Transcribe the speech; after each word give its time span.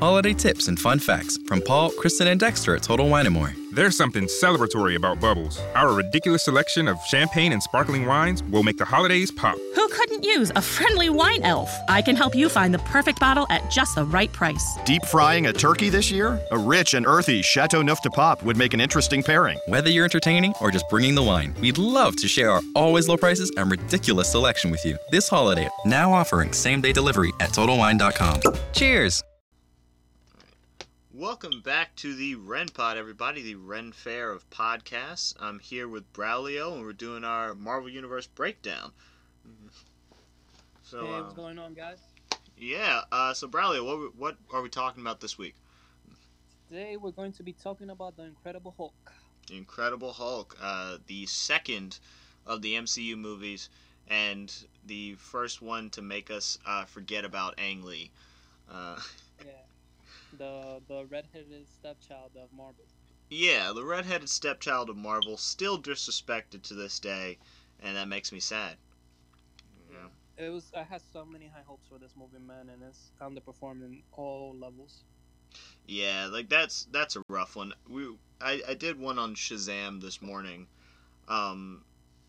holiday 0.00 0.32
tips 0.32 0.68
and 0.68 0.78
fun 0.78 0.98
facts 0.98 1.38
from 1.46 1.60
Paul, 1.60 1.90
Kristen, 1.92 2.28
and 2.28 2.38
Dexter 2.38 2.76
at 2.76 2.82
Total 2.82 3.08
Wine 3.08 3.32
& 3.32 3.32
More. 3.32 3.52
There's 3.72 3.96
something 3.96 4.24
celebratory 4.24 4.96
about 4.96 5.20
Bubbles. 5.20 5.60
Our 5.74 5.92
ridiculous 5.92 6.44
selection 6.44 6.88
of 6.88 6.98
champagne 7.06 7.52
and 7.52 7.62
sparkling 7.62 8.06
wines 8.06 8.42
will 8.44 8.62
make 8.62 8.78
the 8.78 8.86
holidays 8.86 9.30
pop. 9.30 9.58
Who 9.74 9.88
couldn't 9.88 10.24
use 10.24 10.50
a 10.56 10.62
friendly 10.62 11.10
wine 11.10 11.42
elf? 11.42 11.70
I 11.88 12.00
can 12.00 12.16
help 12.16 12.34
you 12.34 12.48
find 12.48 12.72
the 12.72 12.78
perfect 12.80 13.20
bottle 13.20 13.46
at 13.50 13.70
just 13.70 13.94
the 13.94 14.04
right 14.04 14.32
price. 14.32 14.78
Deep 14.86 15.04
frying 15.04 15.46
a 15.46 15.52
turkey 15.52 15.90
this 15.90 16.10
year? 16.10 16.40
A 16.52 16.58
rich 16.58 16.94
and 16.94 17.06
earthy 17.06 17.42
Châteauneuf-du-Pape 17.42 18.42
would 18.44 18.56
make 18.56 18.72
an 18.72 18.80
interesting 18.80 19.22
pairing. 19.22 19.58
Whether 19.66 19.90
you're 19.90 20.04
entertaining 20.04 20.54
or 20.62 20.70
just 20.70 20.88
bringing 20.88 21.14
the 21.14 21.22
wine, 21.22 21.54
we'd 21.60 21.76
love 21.76 22.16
to 22.16 22.28
share 22.28 22.50
our 22.50 22.62
always 22.74 23.08
low 23.08 23.18
prices 23.18 23.52
and 23.58 23.70
ridiculous 23.70 24.32
selection 24.32 24.70
with 24.70 24.84
you 24.86 24.96
this 25.10 25.28
holiday. 25.28 25.68
Now 25.84 26.14
offering 26.14 26.52
same 26.54 26.80
day 26.80 26.92
delivery 26.92 27.32
at 27.40 27.50
TotalWine.com. 27.50 28.40
Cheers! 28.72 29.22
Welcome 31.18 31.62
back 31.62 31.96
to 31.96 32.14
the 32.14 32.34
Ren 32.34 32.68
Pod, 32.68 32.98
everybody, 32.98 33.40
the 33.40 33.54
Ren 33.54 33.90
Fair 33.90 34.30
of 34.30 34.48
podcasts. 34.50 35.34
I'm 35.40 35.60
here 35.60 35.88
with 35.88 36.12
Braulio, 36.12 36.74
and 36.74 36.82
we're 36.82 36.92
doing 36.92 37.24
our 37.24 37.54
Marvel 37.54 37.88
Universe 37.88 38.26
breakdown. 38.26 38.92
So, 40.82 41.06
hey, 41.06 41.12
what's 41.12 41.32
uh, 41.32 41.36
going 41.36 41.58
on, 41.58 41.72
guys? 41.72 42.00
yeah, 42.58 43.00
uh, 43.10 43.32
so 43.32 43.48
Braulio, 43.48 43.82
what, 43.82 44.14
what 44.18 44.36
are 44.52 44.60
we 44.60 44.68
talking 44.68 45.00
about 45.00 45.22
this 45.22 45.38
week? 45.38 45.54
Today 46.68 46.98
we're 46.98 47.12
going 47.12 47.32
to 47.32 47.42
be 47.42 47.54
talking 47.54 47.88
about 47.88 48.18
the 48.18 48.24
Incredible 48.24 48.74
Hulk. 48.76 49.12
The 49.48 49.56
Incredible 49.56 50.12
Hulk, 50.12 50.54
uh, 50.60 50.98
the 51.06 51.24
second 51.24 51.98
of 52.46 52.60
the 52.60 52.74
MCU 52.74 53.16
movies, 53.16 53.70
and 54.06 54.52
the 54.84 55.14
first 55.14 55.62
one 55.62 55.88
to 55.90 56.02
make 56.02 56.30
us 56.30 56.58
uh, 56.66 56.84
forget 56.84 57.24
about 57.24 57.54
Ang 57.56 57.84
Lee. 57.84 58.10
The 60.36 60.82
the 60.86 61.06
redheaded 61.06 61.68
stepchild 61.68 62.36
of 62.36 62.52
Marvel. 62.52 62.86
yeah, 63.30 63.72
the 63.72 63.84
redheaded 63.84 64.28
stepchild 64.28 64.90
of 64.90 64.96
Marvel, 64.96 65.36
still 65.36 65.80
disrespected 65.80 66.62
to 66.62 66.74
this 66.74 66.98
day, 66.98 67.38
and 67.80 67.96
that 67.96 68.08
makes 68.08 68.32
me 68.32 68.40
sad. 68.40 68.78
Yeah. 69.90 70.08
It 70.36 70.50
was 70.50 70.72
I 70.74 70.82
had 70.84 71.02
so 71.02 71.24
many 71.24 71.48
high 71.48 71.62
hopes 71.62 71.88
for 71.88 71.98
this 71.98 72.16
movie, 72.16 72.38
man, 72.38 72.68
and 72.68 72.82
it's 72.82 73.12
underperformed 73.20 73.84
in 73.84 74.02
all 74.12 74.56
levels. 74.58 75.04
Yeah, 75.86 76.26
like 76.30 76.48
that's 76.48 76.84
that's 76.90 77.16
a 77.16 77.22
rough 77.28 77.56
one. 77.56 77.74
We 77.88 78.08
I, 78.40 78.62
I 78.68 78.74
did 78.74 78.98
one 78.98 79.18
on 79.18 79.34
Shazam 79.34 80.00
this 80.00 80.20
morning. 80.22 80.68
Um 81.28 81.84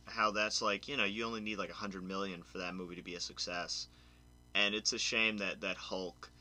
how 0.07 0.31
that's 0.31 0.61
like, 0.61 0.87
you 0.87 0.97
know, 0.97 1.05
you 1.05 1.25
only 1.25 1.41
need 1.41 1.57
like 1.57 1.69
a 1.69 1.73
hundred 1.75 2.03
million 2.03 2.43
for 2.43 2.57
that 2.59 2.75
movie 2.75 2.95
to 2.95 3.03
be 3.03 3.15
a 3.15 3.19
success. 3.19 3.87
And 4.53 4.73
it's 4.75 4.93
a 4.93 4.99
shame 4.99 5.37
that, 5.37 5.61
that 5.61 5.77
Hulk 5.77 6.31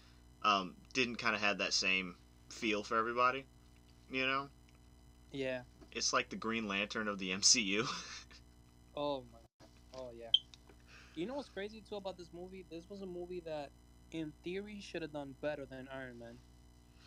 um 0.46 0.74
didn't 0.94 1.16
kinda 1.16 1.38
have 1.38 1.58
that 1.58 1.74
same 1.74 2.14
feel 2.50 2.82
for 2.84 2.96
everybody. 2.96 3.44
You 4.10 4.26
know? 4.26 4.48
Yeah. 5.32 5.62
It's 5.92 6.12
like 6.12 6.30
the 6.30 6.36
Green 6.36 6.68
Lantern 6.68 7.08
of 7.08 7.18
the 7.18 7.32
MCU. 7.32 7.86
Oh 8.98 9.24
my. 9.30 9.38
God. 9.60 9.68
Oh 10.00 10.10
yeah. 10.18 10.30
You 11.14 11.26
know 11.26 11.34
what's 11.34 11.50
crazy 11.50 11.82
too 11.86 11.96
about 11.96 12.16
this 12.16 12.32
movie? 12.32 12.64
This 12.70 12.88
was 12.88 13.02
a 13.02 13.06
movie 13.06 13.42
that, 13.44 13.70
in 14.12 14.32
theory, 14.42 14.80
should 14.80 15.02
have 15.02 15.12
done 15.12 15.34
better 15.42 15.66
than 15.66 15.86
Iron 15.92 16.18
Man, 16.18 16.38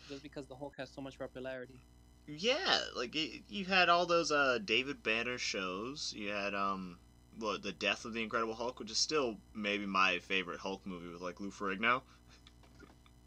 just 0.08 0.22
because 0.22 0.46
the 0.46 0.54
Hulk 0.54 0.74
has 0.78 0.90
so 0.90 1.00
much 1.00 1.18
popularity. 1.18 1.80
Yeah, 2.28 2.78
like 2.94 3.16
it, 3.16 3.42
you 3.48 3.64
had 3.64 3.88
all 3.88 4.06
those 4.06 4.30
uh 4.30 4.58
David 4.64 5.02
Banner 5.02 5.36
shows. 5.36 6.12
You 6.16 6.28
had 6.28 6.54
um 6.54 6.98
the 7.38 7.74
Death 7.76 8.04
of 8.04 8.12
the 8.12 8.22
Incredible 8.22 8.54
Hulk, 8.54 8.78
which 8.78 8.90
is 8.90 8.98
still 8.98 9.38
maybe 9.52 9.86
my 9.86 10.20
favorite 10.20 10.60
Hulk 10.60 10.86
movie 10.86 11.08
with 11.08 11.22
like 11.22 11.40
Lou 11.40 11.50
Ferrigno. 11.50 12.02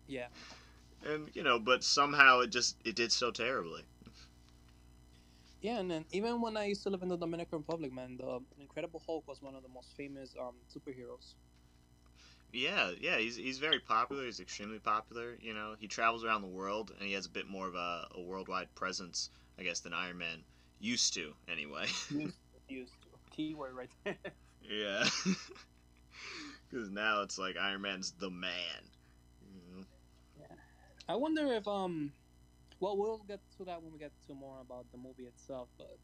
Yeah. 0.08 0.28
And 1.06 1.30
you 1.36 1.44
know, 1.44 1.60
but 1.60 1.84
somehow 1.84 2.40
it 2.42 2.48
just 2.48 2.78
it 2.86 2.96
did 2.96 3.12
so 3.12 3.32
terribly. 3.32 3.84
Yeah, 5.62 5.80
and 5.80 5.90
then 5.90 6.06
even 6.12 6.42
when 6.42 6.58
I 6.58 6.66
used 6.66 6.84
to 6.84 6.90
live 6.90 7.02
in 7.04 7.08
the 7.10 7.18
Dominican 7.18 7.60
Republic, 7.60 7.92
man, 7.94 8.18
the 8.18 8.42
Incredible 8.60 9.02
Hulk 9.06 9.28
was 9.28 9.42
one 9.42 9.56
of 9.56 9.64
the 9.64 9.70
most 9.70 9.96
famous 9.96 10.36
um 10.40 10.56
superheroes. 10.70 11.36
Yeah, 12.52 12.92
yeah, 13.00 13.18
he's 13.18 13.36
he's 13.36 13.60
very 13.60 13.80
popular. 13.80 14.26
He's 14.26 14.40
extremely 14.40 14.80
popular. 14.80 15.38
You 15.42 15.54
know, 15.54 15.76
he 15.80 15.88
travels 15.88 16.24
around 16.24 16.42
the 16.42 16.48
world 16.48 16.92
and 16.98 17.08
he 17.08 17.14
has 17.14 17.26
a 17.26 17.30
bit 17.30 17.48
more 17.48 17.68
of 17.68 17.76
a, 17.76 18.08
a 18.12 18.22
worldwide 18.22 18.74
presence, 18.76 19.30
I 19.58 19.64
guess, 19.64 19.80
than 19.80 19.94
Iron 19.94 20.18
Man 20.20 20.46
used 20.80 21.14
to, 21.16 21.34
anyway. 21.48 21.88
Used 22.10 22.38
to, 22.52 22.74
used 22.74 23.02
to. 23.04 23.10
Keyword 23.32 23.74
right 23.76 23.90
there. 24.04 24.18
yeah, 24.62 25.06
because 26.70 26.90
now 26.92 27.22
it's 27.22 27.38
like 27.40 27.58
Iron 27.58 27.82
Man's 27.82 28.12
the 28.12 28.30
man. 28.30 28.93
I 31.08 31.16
wonder 31.16 31.54
if 31.54 31.68
um, 31.68 32.12
well, 32.80 32.98
we'll 32.98 33.22
get 33.28 33.40
to 33.58 33.66
that 33.66 33.82
when 33.82 33.92
we 33.92 34.00
get 34.00 34.12
to 34.28 34.34
more 34.34 34.58
about 34.62 34.86
the 34.92 34.98
movie 34.98 35.24
itself. 35.24 35.68
But 35.78 35.98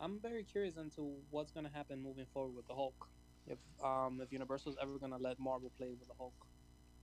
I'm 0.00 0.18
very 0.20 0.44
curious 0.44 0.76
into 0.76 1.14
what's 1.30 1.52
gonna 1.52 1.70
happen 1.72 2.02
moving 2.02 2.26
forward 2.32 2.56
with 2.56 2.66
the 2.66 2.74
Hulk. 2.74 3.08
If 3.46 3.58
um, 3.84 4.20
if 4.22 4.32
Universal's 4.32 4.76
ever 4.80 4.98
gonna 4.98 5.18
let 5.18 5.38
Marvel 5.38 5.70
play 5.76 5.88
with 5.98 6.08
the 6.08 6.14
Hulk. 6.18 6.34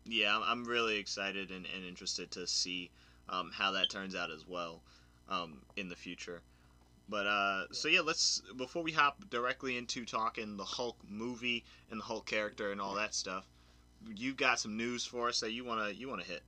Yeah, 0.06 0.36
I'm, 0.36 0.44
I'm 0.44 0.66
really 0.66 0.98
excited 0.98 1.50
and, 1.50 1.66
and 1.76 1.86
interested 1.86 2.30
to 2.32 2.46
see 2.46 2.92
um, 3.30 3.52
how 3.54 3.72
that 3.72 3.90
turns 3.90 4.16
out 4.16 4.32
as 4.32 4.48
well 4.48 4.82
um, 5.30 5.62
in 5.76 5.90
the 5.90 5.96
future. 5.96 6.42
But 7.08 7.28
uh, 7.28 7.66
so 7.72 7.88
yeah, 7.88 8.02
let's 8.02 8.42
before 8.58 8.84
we 8.84 8.92
hop 8.92 9.30
directly 9.30 9.78
into 9.78 10.06
talking 10.06 10.58
the 10.58 10.66
Hulk 10.66 10.98
movie 11.08 11.64
and 11.92 12.00
the 12.00 12.06
Hulk 12.06 12.26
character 12.26 12.72
and 12.72 12.82
all 12.82 12.96
that 12.96 13.14
stuff. 13.14 13.46
you've 14.16 14.38
got 14.38 14.60
some 14.60 14.78
news 14.78 15.06
for 15.06 15.30
us 15.30 15.40
that 15.42 15.52
you 15.52 15.64
wanna 15.64 15.90
you 15.90 16.10
wanna 16.10 16.24
hit. 16.24 16.42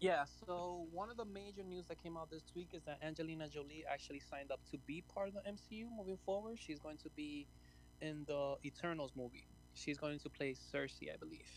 Yeah. 0.00 0.24
So 0.46 0.86
one 0.92 1.10
of 1.10 1.16
the 1.16 1.24
major 1.24 1.62
news 1.68 1.86
that 1.86 2.02
came 2.02 2.16
out 2.16 2.30
this 2.30 2.44
week 2.54 2.68
is 2.72 2.82
that 2.84 2.98
Angelina 3.02 3.48
Jolie 3.48 3.84
actually 3.90 4.20
signed 4.20 4.52
up 4.52 4.60
to 4.70 4.78
be 4.78 5.02
part 5.12 5.28
of 5.28 5.34
the 5.34 5.40
MCU 5.40 5.86
moving 5.96 6.18
forward. 6.24 6.58
She's 6.60 6.78
going 6.78 6.98
to 6.98 7.10
be 7.16 7.46
in 8.00 8.24
the 8.26 8.56
Eternals 8.64 9.12
movie. 9.16 9.46
She's 9.74 9.98
going 9.98 10.18
to 10.20 10.28
play 10.28 10.54
Sersi, 10.54 11.12
I 11.12 11.16
believe. 11.16 11.48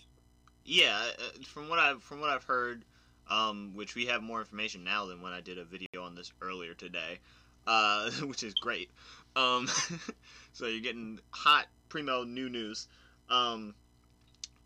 Yeah, 0.66 1.00
uh, 1.20 1.44
from 1.44 1.70
what 1.70 1.80
I've 1.80 2.04
from 2.04 2.20
what 2.20 2.30
I've 2.30 2.44
heard, 2.44 2.86
um, 3.30 3.72
which 3.74 3.96
we 3.96 4.06
have 4.08 4.22
more 4.22 4.40
information 4.40 4.84
now 4.84 5.06
than 5.06 5.22
when 5.22 5.34
I 5.34 5.42
did 5.42 5.58
a 5.58 5.64
video 5.64 6.04
on 6.04 6.16
this 6.16 6.32
earlier 6.42 6.74
today, 6.74 7.20
uh, 7.68 8.10
which 8.24 8.44
is 8.44 8.54
great. 8.54 8.90
Um, 9.36 9.68
so 10.54 10.68
you're 10.68 10.82
getting 10.82 11.20
hot 11.32 11.68
primo 11.90 12.24
new 12.24 12.50
news. 12.50 12.88
Um, 13.30 13.74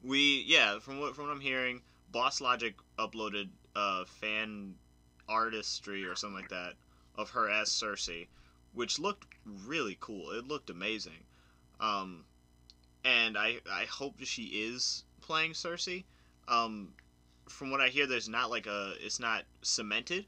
we 0.04 0.44
yeah, 0.48 0.80
from 0.80 1.00
what 1.00 1.16
from 1.16 1.26
what 1.26 1.34
I'm 1.34 1.42
hearing, 1.42 1.82
BossLogic 2.14 2.74
uploaded 3.00 3.50
uh, 3.76 4.06
fan 4.06 4.76
artistry 5.28 6.06
or 6.06 6.16
something 6.16 6.36
like 6.40 6.50
that 6.50 6.74
of 7.16 7.32
her 7.32 7.50
as 7.50 7.70
Sersi, 7.70 8.28
which 8.74 9.00
looked 9.00 9.26
really 9.46 9.98
cool. 10.00 10.32
It 10.32 10.48
looked 10.48 10.70
amazing. 10.70 11.26
Um, 11.80 12.26
and 13.04 13.38
I 13.38 13.60
I 13.72 13.86
hope 13.86 14.16
she 14.24 14.44
is 14.46 15.04
playing 15.22 15.54
Sersi. 15.54 16.06
Um, 16.48 16.94
from 17.50 17.72
what 17.72 17.82
I 17.82 17.90
hear, 17.90 18.08
there's 18.08 18.30
not 18.30 18.50
like 18.50 18.68
a 18.68 18.94
it's 19.00 19.20
not 19.20 19.46
cemented. 19.62 20.26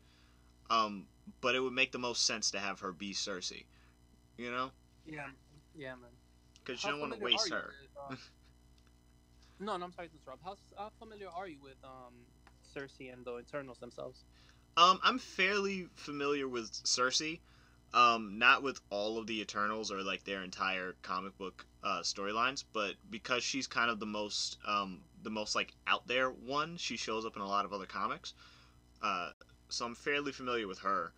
Um, 0.69 1.07
but 1.41 1.55
it 1.55 1.59
would 1.61 1.73
make 1.73 1.91
the 1.91 1.99
most 1.99 2.25
sense 2.25 2.51
to 2.51 2.59
have 2.59 2.79
her 2.81 2.91
be 2.91 3.13
Sersi. 3.13 3.65
You 4.37 4.51
know, 4.51 4.71
Yeah. 5.05 5.27
Yeah, 5.75 5.95
man. 5.95 6.11
because 6.63 6.83
you 6.83 6.89
How 6.89 6.97
don't 6.97 7.01
want 7.09 7.13
to 7.13 7.19
waste 7.19 7.49
her. 7.49 7.73
with, 7.81 7.91
uh, 7.97 8.15
no, 9.59 9.77
no, 9.77 9.85
I'm 9.85 9.91
sorry 9.91 10.09
to 10.09 10.15
interrupt. 10.15 10.43
How, 10.43 10.55
how 10.77 10.89
familiar 10.99 11.29
are 11.29 11.47
you 11.47 11.59
with 11.61 11.77
um, 11.83 12.13
Sersi 12.77 13.11
and 13.11 13.25
the 13.25 13.39
Eternals 13.39 13.77
themselves? 13.79 14.23
Um, 14.75 14.99
I'm 15.03 15.17
fairly 15.17 15.87
familiar 15.95 16.47
with 16.47 16.71
Sersi. 16.71 17.39
Um, 17.93 18.37
not 18.37 18.63
with 18.63 18.81
all 18.89 19.17
of 19.17 19.27
the 19.27 19.39
Eternals 19.41 19.91
or 19.91 20.03
like 20.03 20.25
their 20.25 20.43
entire 20.43 20.95
comic 21.01 21.37
book 21.37 21.65
uh, 21.83 22.01
storylines, 22.01 22.65
but 22.73 22.95
because 23.09 23.43
she's 23.43 23.65
kind 23.65 23.89
of 23.89 23.99
the 24.01 24.05
most 24.05 24.57
um, 24.67 24.99
the 25.23 25.29
most 25.29 25.55
like 25.55 25.73
out 25.87 26.05
there 26.05 26.29
one, 26.29 26.75
she 26.75 26.97
shows 26.97 27.25
up 27.25 27.37
in 27.37 27.41
a 27.41 27.47
lot 27.47 27.63
of 27.63 27.71
other 27.71 27.85
comics. 27.85 28.33
Uh, 29.01 29.29
so 29.69 29.85
I'm 29.85 29.95
fairly 29.95 30.33
familiar 30.33 30.67
with 30.67 30.79
her. 30.79 31.13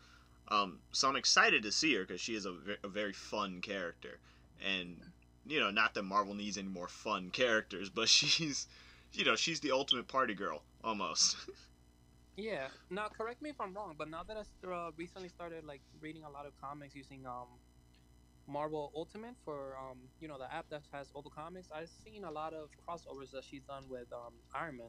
Um, 0.50 0.80
so 0.92 1.10
I'm 1.10 1.16
excited 1.16 1.64
to 1.64 1.72
see 1.72 1.96
her 1.96 2.02
because 2.02 2.22
she 2.22 2.36
is 2.36 2.46
a, 2.46 2.52
ve- 2.52 2.78
a 2.84 2.88
very 2.88 3.14
fun 3.14 3.62
character, 3.62 4.20
and 4.64 4.98
you 5.46 5.60
know, 5.60 5.72
not 5.72 5.96
that 5.96 6.04
Marvel 6.04 6.36
needs 6.36 6.58
any 6.58 6.68
more 6.68 6.88
fun 6.88 7.32
characters, 7.32 7.90
but 7.90 8.10
she's, 8.10 8.68
you 9.14 9.26
know, 9.26 9.36
she's 9.36 9.60
the 9.60 9.72
ultimate 9.72 10.08
party 10.08 10.34
girl 10.34 10.64
almost. 10.84 11.38
Yeah. 12.40 12.68
Now, 12.90 13.10
correct 13.10 13.42
me 13.42 13.50
if 13.50 13.60
I'm 13.60 13.74
wrong, 13.74 13.96
but 13.98 14.10
now 14.10 14.24
that 14.24 14.38
I 14.38 14.68
uh, 14.72 14.92
recently 14.96 15.28
started 15.28 15.66
like 15.66 15.82
reading 16.00 16.24
a 16.24 16.30
lot 16.30 16.46
of 16.46 16.54
comics 16.62 16.96
using 16.96 17.26
um, 17.26 17.48
Marvel 18.48 18.92
Ultimate 18.96 19.36
for 19.44 19.76
um, 19.78 19.98
you 20.22 20.28
know 20.30 20.38
the 20.38 20.52
app 20.54 20.70
that 20.70 20.82
has 20.94 21.08
all 21.14 21.22
the 21.22 21.30
comics, 21.30 21.68
I've 21.74 21.90
seen 21.90 22.24
a 22.24 22.32
lot 22.32 22.54
of 22.54 22.70
crossovers 22.88 23.32
that 23.32 23.44
she's 23.44 23.64
done 23.64 23.84
with 23.90 24.08
um, 24.14 24.34
Iron 24.56 24.78
Man. 24.78 24.88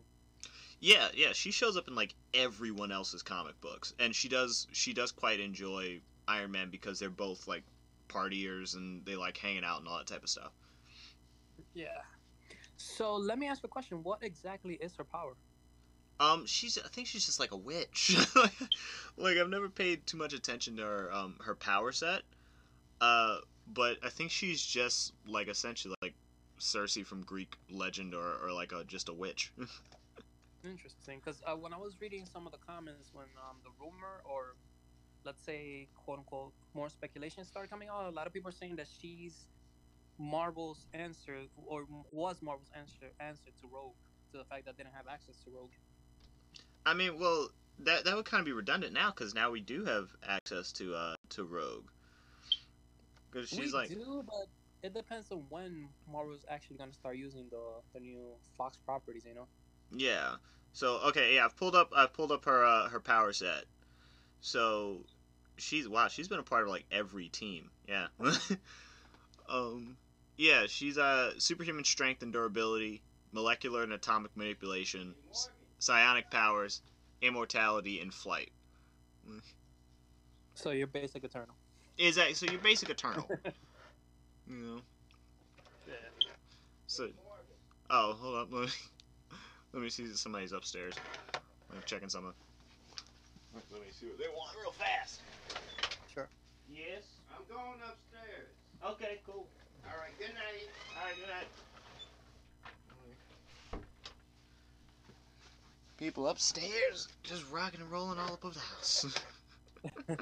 Yeah, 0.78 1.08
yeah, 1.14 1.32
she 1.32 1.50
shows 1.50 1.76
up 1.76 1.88
in 1.88 1.94
like 1.94 2.14
everyone 2.32 2.92
else's 2.92 3.22
comic 3.22 3.60
books, 3.60 3.94
and 3.98 4.14
she 4.14 4.28
does 4.28 4.68
she 4.72 4.92
does 4.92 5.10
quite 5.10 5.40
enjoy 5.40 6.00
Iron 6.28 6.52
Man 6.52 6.70
because 6.70 7.00
they're 7.00 7.10
both 7.10 7.48
like 7.48 7.64
partiers 8.08 8.76
and 8.76 9.04
they 9.04 9.16
like 9.16 9.36
hanging 9.36 9.64
out 9.64 9.80
and 9.80 9.88
all 9.88 9.98
that 9.98 10.06
type 10.06 10.22
of 10.22 10.28
stuff. 10.30 10.52
Yeah. 11.74 12.02
So 12.80 13.14
let 13.14 13.38
me 13.38 13.46
ask 13.46 13.62
a 13.62 13.68
question. 13.68 14.02
What 14.02 14.22
exactly 14.22 14.74
is 14.74 14.96
her 14.96 15.04
power? 15.04 15.34
Um, 16.18 16.46
she's 16.46 16.78
I 16.78 16.88
think 16.88 17.06
she's 17.06 17.26
just 17.26 17.38
like 17.38 17.52
a 17.52 17.56
witch. 17.56 18.16
like 19.16 19.36
I've 19.36 19.48
never 19.48 19.68
paid 19.68 20.06
too 20.06 20.16
much 20.16 20.32
attention 20.32 20.76
to 20.76 20.82
her 20.82 21.12
um 21.12 21.36
her 21.44 21.54
power 21.54 21.92
set. 21.92 22.22
Uh, 23.00 23.38
but 23.66 23.98
I 24.02 24.08
think 24.08 24.30
she's 24.30 24.62
just 24.62 25.12
like 25.26 25.48
essentially 25.48 25.94
like 26.02 26.14
Circe 26.58 26.96
from 27.04 27.22
Greek 27.22 27.54
legend 27.70 28.14
or 28.14 28.36
or 28.42 28.52
like 28.52 28.72
a 28.72 28.84
just 28.84 29.08
a 29.08 29.12
witch. 29.12 29.52
Interesting, 30.64 31.20
because 31.24 31.40
uh, 31.46 31.56
when 31.56 31.72
I 31.72 31.78
was 31.78 31.96
reading 32.00 32.26
some 32.26 32.44
of 32.44 32.52
the 32.52 32.58
comments 32.58 33.10
when 33.14 33.26
um, 33.48 33.56
the 33.64 33.70
rumor 33.78 34.20
or 34.24 34.56
let's 35.24 35.42
say 35.42 35.88
quote 36.04 36.18
unquote 36.18 36.52
more 36.74 36.88
speculation 36.88 37.44
started 37.44 37.70
coming 37.70 37.88
out, 37.88 38.06
a 38.06 38.10
lot 38.10 38.26
of 38.26 38.32
people 38.32 38.48
are 38.48 38.52
saying 38.52 38.76
that 38.76 38.86
she's 39.00 39.46
Marvel's 40.20 40.86
answer 40.92 41.38
or 41.56 41.86
was 42.12 42.42
Marvel's 42.42 42.70
answer 42.78 43.06
answer 43.20 43.50
to 43.62 43.68
Rogue 43.72 43.94
to 44.32 44.38
the 44.38 44.44
fact 44.44 44.66
that 44.66 44.76
they 44.76 44.84
didn't 44.84 44.94
have 44.94 45.06
access 45.10 45.36
to 45.44 45.50
Rogue. 45.50 45.70
I 46.84 46.92
mean, 46.92 47.18
well, 47.18 47.48
that 47.80 48.04
that 48.04 48.14
would 48.14 48.26
kind 48.26 48.40
of 48.40 48.44
be 48.44 48.52
redundant 48.52 48.92
now 48.92 49.10
because 49.10 49.34
now 49.34 49.50
we 49.50 49.60
do 49.60 49.84
have 49.86 50.08
access 50.28 50.72
to 50.72 50.94
uh 50.94 51.14
to 51.30 51.44
Rogue. 51.44 51.88
Because 53.32 53.48
she's 53.48 53.72
we 53.72 53.78
like, 53.78 53.88
do, 53.88 54.22
but 54.26 54.46
it 54.82 54.92
depends 54.92 55.30
on 55.32 55.44
when 55.48 55.88
Marvel's 56.10 56.44
actually 56.50 56.76
gonna 56.76 56.92
start 56.92 57.16
using 57.16 57.46
the 57.50 57.80
the 57.94 58.00
new 58.00 58.34
Fox 58.58 58.76
properties. 58.84 59.24
You 59.26 59.34
know. 59.34 59.48
yeah. 59.90 60.34
So 60.72 61.00
okay, 61.08 61.34
yeah, 61.34 61.46
I've 61.46 61.56
pulled 61.56 61.74
up 61.74 61.92
I've 61.96 62.12
pulled 62.12 62.30
up 62.30 62.44
her 62.44 62.62
uh, 62.62 62.88
her 62.90 63.00
power 63.00 63.32
set. 63.32 63.64
So 64.42 65.06
she's 65.56 65.88
wow, 65.88 66.08
she's 66.08 66.28
been 66.28 66.38
a 66.38 66.44
part 66.44 66.64
of 66.64 66.68
like 66.68 66.84
every 66.92 67.28
team. 67.30 67.70
Yeah. 67.88 68.08
um, 69.48 69.96
yeah, 70.40 70.62
she's 70.66 70.96
uh 70.96 71.32
superhuman 71.38 71.84
strength 71.84 72.22
and 72.22 72.32
durability, 72.32 73.02
molecular 73.30 73.82
and 73.82 73.92
atomic 73.92 74.34
manipulation, 74.34 75.14
psionic 75.78 76.30
powers, 76.30 76.80
immortality, 77.20 78.00
and 78.00 78.12
flight. 78.12 78.50
So 80.54 80.70
you're 80.70 80.86
basic 80.86 81.24
Eternal. 81.24 81.54
Is 81.98 82.16
that 82.16 82.34
so? 82.36 82.46
You're 82.46 82.60
basic 82.60 82.88
eternal. 82.88 83.28
you 84.48 84.56
know. 84.56 84.80
So, 86.86 87.08
oh, 87.90 88.16
hold 88.18 88.36
up. 88.36 88.48
Let 88.50 88.62
me, 88.62 88.72
let 89.74 89.82
me 89.82 89.90
see 89.90 90.04
if 90.04 90.16
somebody's 90.16 90.52
upstairs. 90.52 90.94
I'm 91.70 91.82
checking 91.84 92.08
something. 92.08 92.32
Let 93.54 93.80
me 93.82 93.88
see 93.92 94.06
what 94.06 94.18
they 94.18 94.28
want 94.34 94.56
real 94.58 94.72
fast. 94.72 95.20
Sure. 96.12 96.28
Yes. 96.72 97.02
I'm 97.30 97.44
going 97.54 97.78
upstairs. 97.86 98.48
Okay. 98.84 99.20
Cool. 99.26 99.46
All 99.86 99.96
right, 99.98 100.18
good 100.18 100.34
night. 100.34 100.68
All 100.96 101.04
right. 101.06 101.16
Good 101.16 101.28
night. 101.28 101.48
People 105.98 106.28
upstairs 106.28 107.08
just 107.22 107.44
rocking 107.52 107.80
and 107.80 107.90
rolling 107.90 108.18
all 108.18 108.32
up 108.32 108.44
over 108.44 108.54
the 108.54 108.60
house. 108.60 109.04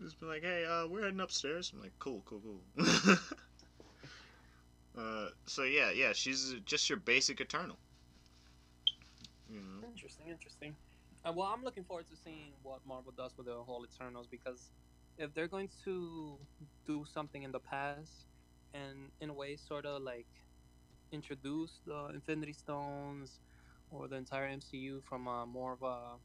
just 0.00 0.18
be 0.18 0.26
like, 0.26 0.42
hey, 0.42 0.64
uh, 0.64 0.88
we're 0.88 1.04
heading 1.04 1.20
upstairs. 1.20 1.72
I'm 1.72 1.80
like, 1.80 1.92
cool, 2.00 2.22
cool, 2.26 2.40
cool. 2.40 2.60
uh, 4.98 5.28
so 5.46 5.62
yeah, 5.62 5.92
yeah, 5.92 6.12
she's 6.12 6.56
just 6.64 6.88
your 6.90 6.98
basic 6.98 7.40
Eternal. 7.40 7.76
You 9.48 9.60
know. 9.60 9.86
Interesting, 9.86 10.26
interesting. 10.28 10.74
Uh, 11.24 11.32
well, 11.36 11.52
I'm 11.54 11.62
looking 11.62 11.84
forward 11.84 12.06
to 12.10 12.16
seeing 12.16 12.52
what 12.64 12.80
Marvel 12.84 13.12
does 13.16 13.30
with 13.36 13.46
the 13.46 13.54
whole 13.54 13.84
Eternals 13.84 14.26
because 14.28 14.70
if 15.18 15.32
they're 15.34 15.48
going 15.48 15.68
to 15.84 16.36
do 16.86 17.04
something 17.12 17.42
in 17.44 17.52
the 17.52 17.60
past 17.60 18.29
and 18.74 19.12
in 19.20 19.30
a 19.30 19.34
way 19.34 19.56
sort 19.56 19.86
of 19.86 20.02
like 20.02 20.28
introduce 21.12 21.80
the 21.86 22.10
Infinity 22.14 22.52
Stones 22.54 23.40
or 23.90 24.08
the 24.08 24.16
entire 24.16 24.46
MCU 24.46 25.00
from 25.02 25.26
a 25.26 25.46
more 25.46 25.72
of 25.74 25.82
a 25.82 26.18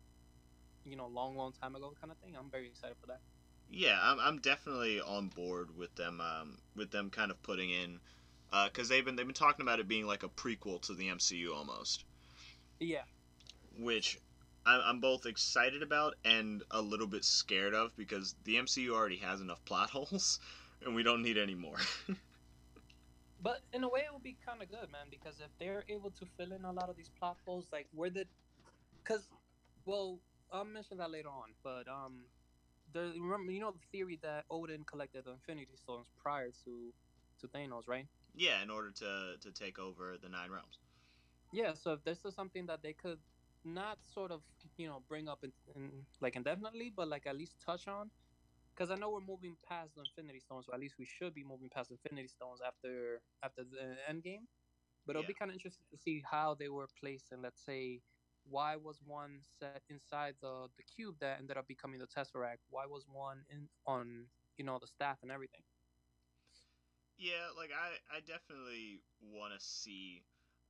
you 0.86 0.96
know 0.96 1.08
long, 1.08 1.36
long 1.36 1.54
time 1.54 1.76
ago 1.76 1.94
kind 2.00 2.12
of 2.12 2.18
thing, 2.20 2.36
I'm 2.36 2.52
very 2.52 2.68
excited 2.68 2.98
for 3.00 3.08
that. 3.08 3.22
Yeah, 3.70 4.00
I'm, 4.02 4.20
I'm 4.20 4.40
definitely 4.40 5.00
on 5.02 5.30
board 5.30 5.76
with 5.76 5.96
them. 5.96 6.20
Um, 6.22 6.60
with 6.76 6.92
them 6.92 7.10
kind 7.12 7.32
of 7.32 7.42
putting 7.44 7.70
in, 7.70 8.02
because 8.66 8.90
they've 8.90 9.06
been 9.06 9.16
they've 9.16 9.26
been 9.26 9.34
talking 9.36 9.64
about 9.64 9.80
it 9.80 9.88
being 9.88 10.06
like 10.08 10.24
a 10.24 10.30
prequel 10.30 10.82
to 10.84 10.94
the 10.96 11.10
MCU 11.10 11.54
almost, 11.54 12.06
Yeah, 12.80 13.06
which 13.78 14.18
I'm 14.66 15.00
both 15.00 15.26
excited 15.28 15.84
about 15.84 16.16
and 16.26 16.64
a 16.72 16.82
little 16.82 17.06
bit 17.08 17.24
scared 17.24 17.76
of 17.76 17.96
because 17.96 18.36
the 18.44 18.58
MCU 18.58 18.96
already 18.96 19.18
has 19.18 19.42
enough 19.42 19.64
plot 19.66 19.90
holes, 19.92 20.40
and 20.82 20.96
we 20.96 21.04
don't 21.04 21.22
need 21.22 21.38
any 21.38 21.56
more. 21.56 21.78
But 23.46 23.62
in 23.74 23.84
a 23.84 23.90
way, 23.90 24.02
it 24.02 24.12
would 24.12 24.24
be 24.24 24.36
kind 24.44 24.64
of 24.64 24.72
good, 24.72 24.92
man, 24.92 25.06
because 25.12 25.40
if 25.40 25.52
they're 25.60 25.86
able 25.88 26.10
to 26.10 26.26
fill 26.36 26.52
in 26.52 26.66
a 26.66 26.72
lot 26.72 26.90
of 26.90 26.98
these 26.98 27.12
plot 27.20 27.38
holes, 27.46 27.68
like 27.72 27.88
where 27.94 28.10
did, 28.10 28.28
because, 29.04 29.30
well, 29.86 30.20
I'll 30.52 30.66
mention 30.66 30.98
that 30.98 31.12
later 31.12 31.30
on. 31.30 31.54
But 31.64 31.88
um, 31.88 32.26
there 32.92 33.06
remember 33.06 33.52
you 33.52 33.62
know 33.62 33.72
the 33.72 33.86
theory 33.92 34.20
that 34.24 34.46
Odin 34.50 34.84
collected 34.84 35.26
the 35.26 35.34
Infinity 35.34 35.78
Stones 35.78 36.08
prior 36.18 36.50
to 36.66 36.92
to 37.42 37.48
Thanos, 37.48 37.88
right? 37.88 38.08
yeah, 38.36 38.64
in 38.64 38.72
order 38.72 38.92
to 38.92 39.38
to 39.42 39.52
take 39.52 39.78
over 39.80 40.18
the 40.18 40.30
Nine 40.30 40.50
Realms. 40.50 40.80
Yeah. 41.52 41.74
So 41.74 41.94
if 41.94 42.04
this 42.04 42.26
is 42.26 42.34
something 42.36 42.66
that 42.68 42.82
they 42.82 42.94
could 42.94 43.20
not 43.64 44.00
sort 44.04 44.32
of 44.32 44.42
you 44.78 44.88
know 44.88 45.04
bring 45.08 45.30
up 45.30 45.44
in, 45.44 45.54
in 45.76 45.92
like 46.20 46.36
indefinitely, 46.36 46.92
but 46.96 47.08
like 47.08 47.28
at 47.28 47.38
least 47.38 47.62
touch 47.64 47.88
on, 47.88 48.10
because 48.75 48.92
I 48.92 48.95
know 48.95 49.10
we're 49.12 49.22
moving 49.22 49.57
past 49.68 49.95
the 49.95 50.01
Infinity 50.01 50.39
Stones, 50.42 50.68
or 50.69 50.75
at 50.75 50.81
least 50.81 50.98
we 51.00 51.06
should 51.06 51.33
be 51.33 51.44
moving 51.44 51.69
past 51.69 51.92
Infinity 51.92 52.27
Stones 52.27 52.62
after 52.66 53.22
after 53.44 53.63
the 53.63 53.98
end 54.10 54.24
game. 54.24 54.48
But 55.06 55.12
it'll 55.16 55.24
be 55.24 55.33
kind 55.33 55.51
of 55.51 55.56
interesting 55.56 55.86
to 55.92 55.98
see 55.98 56.24
how 56.30 56.56
they 56.56 56.69
were 56.69 56.89
placed, 57.00 57.31
and 57.31 57.42
let's 57.42 57.63
say 57.63 58.01
why 58.45 58.77
was 58.77 59.01
one 59.04 59.39
set 59.42 59.75
inside 59.89 60.27
the 60.42 60.60
the 60.77 60.83
cube 60.83 61.07
that 61.12 61.39
ended 61.39 61.57
up 61.57 61.68
becoming 61.68 62.00
the 62.00 62.07
Tesseract? 62.07 62.60
Why 62.69 62.86
was 62.86 63.06
one 63.07 63.45
in 63.50 63.69
on 63.86 64.27
you 64.57 64.66
know 64.66 64.77
the 64.80 64.88
staff 64.88 65.19
and 65.22 65.31
everything? 65.31 65.63
Yeah, 67.18 67.50
like 67.57 67.72
I, 67.72 68.18
I 68.18 68.19
definitely 68.22 69.01
want 69.22 69.54
to 69.54 69.60
see 69.60 70.24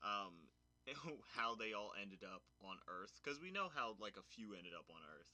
um, 0.03 0.49
how 1.35 1.55
they 1.55 1.73
all 1.73 1.91
ended 1.99 2.23
up 2.23 2.43
on 2.61 2.77
Earth 2.87 3.19
because 3.23 3.39
we 3.41 3.51
know 3.51 3.69
how 3.69 3.95
like 3.99 4.17
a 4.17 4.23
few 4.23 4.53
ended 4.53 4.73
up 4.77 4.85
on 4.89 5.01
Earth, 5.17 5.31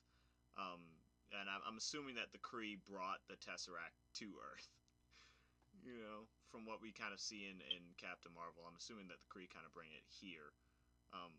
um, 0.57 1.00
and 1.33 1.48
I'm, 1.50 1.62
I'm 1.68 1.78
assuming 1.78 2.16
that 2.16 2.31
the 2.31 2.39
Kree 2.39 2.78
brought 2.86 3.24
the 3.28 3.36
Tesseract 3.39 3.98
to 4.22 4.28
Earth. 4.39 4.68
You 5.81 5.98
know, 5.98 6.28
from 6.51 6.68
what 6.68 6.78
we 6.83 6.92
kind 6.94 7.10
of 7.16 7.18
see 7.18 7.48
in, 7.50 7.57
in 7.74 7.81
Captain 7.98 8.30
Marvel, 8.36 8.68
I'm 8.68 8.75
assuming 8.78 9.07
that 9.10 9.18
the 9.18 9.25
Kree 9.31 9.50
kind 9.50 9.66
of 9.66 9.74
bring 9.74 9.89
it 9.95 10.04
here. 10.06 10.54
Um, 11.10 11.31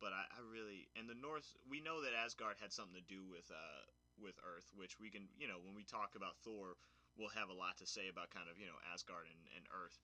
but 0.00 0.10
I, 0.10 0.24
I 0.34 0.40
really 0.50 0.88
and 0.96 1.06
the 1.06 1.14
North, 1.14 1.46
we 1.68 1.78
know 1.84 2.02
that 2.02 2.10
Asgard 2.16 2.56
had 2.58 2.72
something 2.72 2.96
to 2.98 3.06
do 3.06 3.22
with 3.22 3.46
uh 3.52 3.82
with 4.18 4.34
Earth, 4.42 4.66
which 4.74 4.98
we 4.98 5.12
can 5.12 5.28
you 5.38 5.46
know 5.46 5.60
when 5.62 5.76
we 5.76 5.84
talk 5.84 6.16
about 6.16 6.40
Thor, 6.42 6.74
we'll 7.14 7.30
have 7.38 7.52
a 7.52 7.56
lot 7.56 7.76
to 7.78 7.86
say 7.86 8.08
about 8.08 8.32
kind 8.34 8.48
of 8.50 8.58
you 8.58 8.66
know 8.66 8.74
Asgard 8.90 9.28
and, 9.30 9.42
and 9.54 9.64
Earth. 9.70 10.00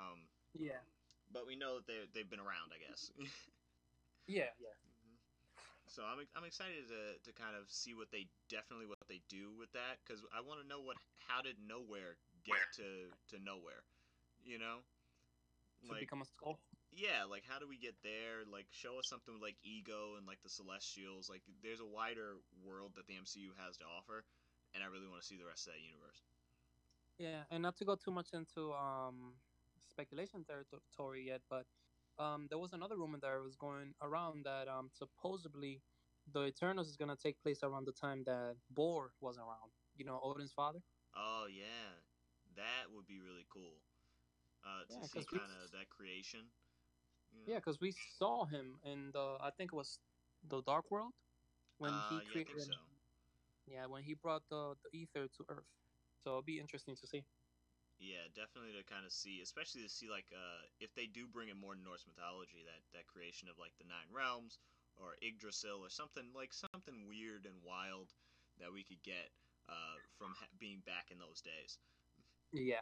Um, 0.00 0.26
Yeah. 0.56 0.80
but 1.30 1.46
we 1.46 1.54
know 1.54 1.78
that 1.78 1.86
they 1.86 2.00
they've 2.16 2.30
been 2.32 2.42
around, 2.42 2.72
I 2.74 2.80
guess. 2.82 3.12
Yeah. 4.26 4.50
Yeah. 4.60 4.76
So 5.88 6.04
I'm 6.04 6.24
I'm 6.36 6.44
excited 6.44 6.88
to, 6.88 7.18
to 7.24 7.32
kind 7.32 7.56
of 7.56 7.70
see 7.70 7.94
what 7.94 8.10
they 8.12 8.28
definitely 8.48 8.86
what 8.86 8.98
they 9.08 9.20
do 9.28 9.52
with 9.58 9.72
that 9.72 9.98
because 10.04 10.22
I 10.32 10.40
want 10.40 10.60
to 10.60 10.66
know 10.68 10.80
what 10.80 10.96
how 11.26 11.42
did 11.42 11.56
Knowhere 11.58 12.16
get 12.44 12.60
to 12.76 13.12
to 13.30 13.36
Knowhere, 13.42 13.82
you 14.44 14.58
know? 14.58 14.84
To 15.88 15.94
become 15.94 16.22
a 16.22 16.26
skull. 16.26 16.60
yeah, 16.92 17.24
like 17.28 17.44
how 17.46 17.58
do 17.58 17.66
we 17.68 17.76
get 17.78 17.94
there? 18.02 18.44
Like 18.50 18.66
show 18.70 18.98
us 18.98 19.06
something 19.08 19.40
like 19.40 19.56
ego 19.62 20.16
and 20.16 20.26
like 20.26 20.42
the 20.42 20.48
Celestials. 20.50 21.28
Like 21.28 21.42
there's 21.62 21.80
a 21.80 21.86
wider 21.86 22.36
world 22.64 22.92
that 22.96 23.06
the 23.06 23.16
MCU 23.16 23.52
has 23.58 23.76
to 23.78 23.84
offer, 23.86 24.24
and 24.74 24.82
I 24.82 24.86
really 24.88 25.08
want 25.08 25.20
to 25.22 25.26
see 25.26 25.36
the 25.36 25.46
rest 25.46 25.66
of 25.66 25.74
that 25.74 25.80
universe. 25.82 26.22
Yeah, 27.18 27.44
and 27.50 27.62
not 27.62 27.76
to 27.78 27.84
go 27.84 27.96
too 27.96 28.10
much 28.10 28.32
into 28.32 28.72
um 28.72 29.34
speculation 29.88 30.44
territory 30.44 31.26
yet, 31.26 31.42
but 31.48 31.66
um 32.18 32.46
there 32.48 32.58
was 32.58 32.72
another 32.72 32.96
rumor 32.96 33.18
that 33.18 33.40
was 33.42 33.56
going 33.56 33.94
around 34.02 34.44
that 34.44 34.68
um 34.68 34.90
supposedly 34.92 35.82
the 36.30 36.44
Eternals 36.46 36.88
is 36.88 36.96
gonna 36.96 37.16
take 37.16 37.40
place 37.40 37.62
around 37.62 37.84
the 37.86 37.92
time 37.92 38.24
that 38.24 38.56
Bor 38.70 39.14
was 39.20 39.38
around. 39.38 39.72
You 39.96 40.04
know, 40.04 40.20
Odin's 40.22 40.52
father. 40.52 40.80
Oh 41.14 41.46
yeah, 41.46 42.00
that 42.54 42.90
would 42.90 43.06
be 43.06 43.20
really 43.20 43.46
cool. 43.48 43.82
Uh, 44.64 44.84
to 44.88 45.02
Yeah, 45.02 45.06
see 45.06 45.24
kind 45.24 45.52
of 45.52 45.70
that 45.72 45.88
creation. 45.88 46.50
Yeah, 47.46 47.56
because 47.56 47.80
we 47.80 47.92
saw 47.92 48.44
him 48.44 48.80
in 48.82 49.12
the 49.12 49.38
I 49.40 49.50
think 49.50 49.72
it 49.72 49.76
was 49.76 50.00
the 50.42 50.62
Dark 50.62 50.90
World 50.90 51.14
when 51.78 51.98
Uh, 51.98 52.08
he 52.08 52.22
yeah, 52.22 52.38
I 52.38 52.40
think 52.40 52.60
created. 52.60 52.60
so. 52.60 52.74
Yeah, 53.66 53.86
when 53.86 54.02
he 54.04 54.14
brought 54.14 54.48
the, 54.48 54.76
the 54.82 55.02
Aether 55.02 55.28
to 55.28 55.44
Earth. 55.48 55.66
So 56.18 56.30
it'll 56.30 56.42
be 56.42 56.60
interesting 56.60 56.96
to 56.96 57.06
see. 57.06 57.24
Yeah, 57.98 58.28
definitely 58.34 58.72
to 58.74 58.84
kind 58.84 59.04
of 59.04 59.12
see, 59.12 59.40
especially 59.42 59.82
to 59.82 59.88
see 59.88 60.08
like 60.08 60.32
uh, 60.32 60.62
if 60.80 60.94
they 60.94 61.06
do 61.06 61.26
bring 61.26 61.48
in 61.48 61.58
more 61.58 61.74
Norse 61.74 62.06
mythology, 62.06 62.62
that 62.64 62.82
that 62.94 63.06
creation 63.08 63.48
of 63.48 63.58
like 63.58 63.76
the 63.78 63.84
nine 63.84 64.08
realms 64.12 64.58
or 64.96 65.16
Yggdrasil 65.22 65.80
or 65.82 65.90
something 65.90 66.32
like 66.34 66.52
something 66.54 67.06
weird 67.08 67.44
and 67.46 67.62
wild 67.62 68.14
that 68.58 68.72
we 68.72 68.84
could 68.84 69.02
get 69.02 69.30
uh, 69.68 69.98
from 70.16 70.34
ha- 70.34 70.46
being 70.58 70.80
back 70.80 71.10
in 71.10 71.18
those 71.18 71.40
days. 71.42 71.78
Yeah. 72.52 72.80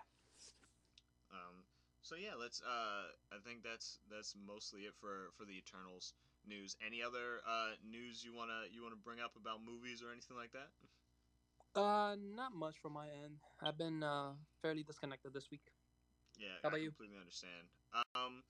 Um, 1.30 1.64
so 2.02 2.14
yeah, 2.16 2.34
let's. 2.38 2.62
Uh, 2.62 3.10
I 3.32 3.38
think 3.44 3.62
that's 3.62 4.00
that's 4.10 4.34
mostly 4.36 4.82
it 4.82 4.94
for 4.94 5.30
for 5.36 5.44
the 5.44 5.56
Eternals. 5.58 6.14
news. 6.46 6.76
Any 6.80 7.02
other 7.02 7.40
uh, 7.46 7.74
news 7.82 8.24
you 8.24 8.32
wanna 8.32 8.64
you 8.70 8.82
wanna 8.82 8.96
bring 8.96 9.20
up 9.20 9.36
about 9.36 9.62
movies 9.64 10.02
or 10.02 10.12
anything 10.12 10.36
like 10.36 10.52
that? 10.52 10.70
Uh, 11.76 12.16
not 12.18 12.54
much 12.54 12.78
from 12.78 12.94
my 12.94 13.10
end. 13.10 13.40
I've 13.60 13.76
been 13.76 14.02
uh 14.02 14.36
fairly 14.62 14.82
disconnected 14.82 15.32
this 15.34 15.50
week. 15.50 15.72
Yeah, 16.38 16.56
How 16.62 16.68
I 16.68 16.68
about 16.68 16.80
you? 16.80 16.88
completely 16.88 17.18
understand. 17.18 17.68
Um, 18.14 18.44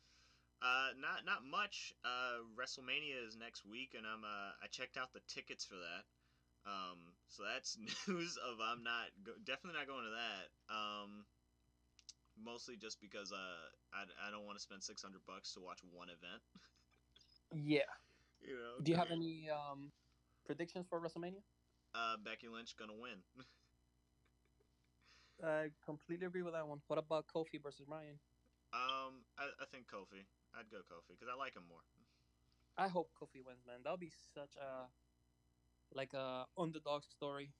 uh, 0.62 0.92
not 0.97 1.25
not 1.25 1.42
much. 1.42 1.92
Uh, 2.04 2.38
WrestleMania 2.56 3.26
is 3.26 3.37
next 3.37 3.64
week, 3.64 3.95
and 3.95 4.06
I'm 4.06 4.25
uh, 4.25 4.52
I 4.61 4.68
checked 4.71 4.97
out 4.97 5.12
the 5.12 5.21
tickets 5.21 5.64
for 5.64 5.76
that. 5.76 6.04
Um, 6.64 7.16
so 7.28 7.42
that's 7.45 7.76
news 8.09 8.37
of 8.38 8.61
I'm 8.61 8.83
not 8.85 9.11
go- 9.23 9.38
definitely 9.38 9.78
not 9.80 9.87
going 9.87 10.04
to 10.04 10.11
that. 10.11 10.75
Um, 10.75 11.26
mostly 12.37 12.76
just 12.76 13.00
because 13.00 13.33
uh 13.33 13.71
I, 13.92 14.06
I 14.21 14.30
don't 14.30 14.45
want 14.47 14.56
to 14.59 14.62
spend 14.62 14.85
six 14.85 15.02
hundred 15.02 15.25
bucks 15.26 15.54
to 15.54 15.61
watch 15.61 15.83
one 15.83 16.11
event. 16.11 16.42
Yeah. 17.52 17.85
You 18.38 18.54
know. 18.56 18.83
Do 18.83 18.90
you 18.92 18.97
have 18.97 19.11
any 19.11 19.49
um 19.50 19.92
predictions 20.45 20.87
for 20.88 21.00
WrestleMania? 21.00 21.42
Uh, 21.96 22.16
Becky 22.22 22.48
Lynch 22.48 22.76
gonna 22.76 22.92
win. 22.92 23.24
I 25.44 25.70
completely 25.84 26.26
agree 26.26 26.42
with 26.42 26.52
that 26.54 26.66
one. 26.68 26.80
What 26.88 26.98
about 26.98 27.26
Kofi 27.26 27.62
versus 27.62 27.86
Bryan? 27.86 28.18
um, 28.74 29.24
I, 29.38 29.48
I 29.60 29.64
think 29.72 29.86
Kofi. 29.88 30.24
I'd 30.56 30.70
go 30.70 30.78
Kofi 30.84 31.16
because 31.16 31.28
I 31.32 31.36
like 31.38 31.56
him 31.56 31.64
more. 31.68 31.84
I 32.76 32.88
hope 32.88 33.10
Kofi 33.16 33.44
wins, 33.44 33.64
man. 33.66 33.80
That'll 33.84 33.96
be 33.96 34.12
such 34.34 34.56
a 34.56 34.88
like 35.96 36.12
a 36.14 36.44
underdog 36.58 37.04
story, 37.04 37.52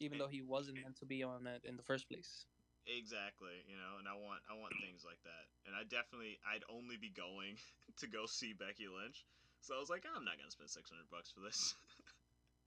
even 0.00 0.18
though 0.18 0.28
he 0.28 0.42
wasn't 0.42 0.82
meant 0.82 0.96
to 0.98 1.06
be 1.06 1.22
on 1.22 1.46
it 1.46 1.62
in 1.64 1.76
the 1.76 1.82
first 1.82 2.08
place. 2.08 2.46
Exactly, 2.86 3.62
you 3.70 3.76
know, 3.76 3.98
and 3.98 4.08
I 4.08 4.14
want 4.14 4.42
I 4.50 4.54
want 4.58 4.74
things 4.82 5.04
like 5.06 5.22
that. 5.24 5.46
And 5.66 5.74
I 5.74 5.84
definitely 5.84 6.38
I'd 6.46 6.66
only 6.68 6.96
be 6.96 7.10
going 7.10 7.56
to 8.02 8.06
go 8.06 8.26
see 8.26 8.52
Becky 8.52 8.86
Lynch. 8.90 9.24
So 9.62 9.74
I 9.74 9.80
was 9.80 9.90
like, 9.90 10.04
I'm 10.04 10.24
not 10.24 10.38
gonna 10.38 10.50
spend 10.50 10.70
six 10.70 10.90
hundred 10.90 11.08
bucks 11.10 11.30
for 11.30 11.40
this. 11.40 11.74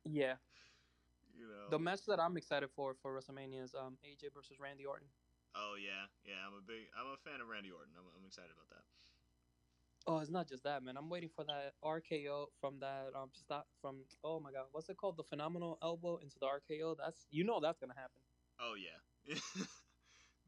Yeah. 0.08 0.36
You 1.38 1.46
know. 1.46 1.70
The 1.70 1.79
match 1.79 2.01
that 2.08 2.20
I'm 2.20 2.36
excited 2.38 2.70
for 2.75 2.96
for 3.01 3.13
WrestleMania 3.13 3.63
is 3.63 3.75
um 3.75 3.98
AJ 4.01 4.34
versus 4.34 4.60
Randy 4.60 4.86
Orton. 4.86 5.08
Oh 5.56 5.75
yeah, 5.77 6.10
yeah. 6.25 6.41
I'm 6.46 6.58
a 6.58 6.63
big 6.65 6.89
I'm 6.98 7.13
a 7.13 7.17
fan 7.22 7.41
of 7.41 7.48
Randy 7.48 7.70
Orton. 7.72 7.94
I'm, 7.96 8.06
I'm 8.17 8.25
excited 8.25 8.51
about 8.51 8.70
that. 8.74 8.86
Oh, 10.08 10.20
it's 10.20 10.32
not 10.32 10.48
just 10.48 10.63
that, 10.63 10.84
man. 10.84 10.96
I'm 10.96 11.10
waiting 11.10 11.29
for 11.36 11.44
that 11.46 11.75
RKO 11.84 12.48
from 12.60 12.79
that 12.79 13.13
um 13.15 13.29
stop 13.34 13.67
from 13.82 14.01
oh 14.24 14.39
my 14.39 14.51
god, 14.51 14.65
what's 14.72 14.89
it 14.89 14.98
called? 14.98 15.17
The 15.17 15.24
phenomenal 15.24 15.77
elbow 15.82 16.17
into 16.17 16.36
the 16.39 16.48
RKO. 16.48 16.96
That's 16.98 17.27
you 17.29 17.44
know 17.44 17.60
that's 17.62 17.79
gonna 17.79 17.98
happen. 17.98 18.22
Oh 18.60 18.74
yeah. 18.74 18.98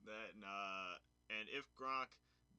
that 0.10 0.34
and, 0.34 0.43
uh, 0.43 0.98
and 1.29 1.46
if 1.53 1.65
Gronk 1.77 2.10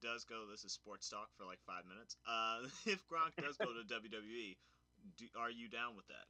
does 0.01 0.23
go, 0.25 0.45
this 0.49 0.63
is 0.63 0.73
sports 0.73 1.09
talk 1.09 1.29
for 1.37 1.45
like 1.45 1.59
five 1.65 1.85
minutes. 1.85 2.15
Uh, 2.25 2.67
if 2.85 3.03
Gronk 3.07 3.37
does 3.37 3.57
go 3.57 3.73
to 3.73 3.83
WWE, 3.93 4.57
do, 5.17 5.25
are 5.37 5.51
you 5.51 5.69
down 5.69 5.95
with 5.95 6.07
that? 6.07 6.25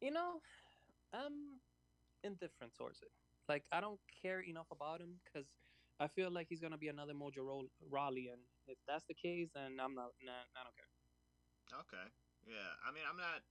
You 0.00 0.10
know, 0.12 0.40
I'm 1.14 1.60
indifferent 2.24 2.74
towards 2.76 3.02
it. 3.02 3.10
Like 3.48 3.64
I 3.72 3.80
don't 3.80 4.00
care 4.22 4.40
enough 4.40 4.68
about 4.72 5.00
him 5.00 5.20
because 5.24 5.48
I 6.00 6.08
feel 6.08 6.30
like 6.30 6.48
he's 6.48 6.60
gonna 6.60 6.78
be 6.78 6.88
another 6.88 7.14
Mojo 7.14 7.44
Ro- 7.44 7.70
Rawley, 7.90 8.28
and 8.28 8.42
if 8.68 8.78
that's 8.88 9.04
the 9.08 9.14
case, 9.14 9.48
then 9.54 9.78
I'm 9.80 9.94
not. 9.94 10.12
Nah, 10.24 10.44
I 10.56 10.62
don't 10.64 10.76
care. 10.76 10.92
Okay. 11.84 12.06
Yeah. 12.46 12.72
I 12.86 12.92
mean, 12.92 13.04
I'm 13.08 13.16
not. 13.16 13.42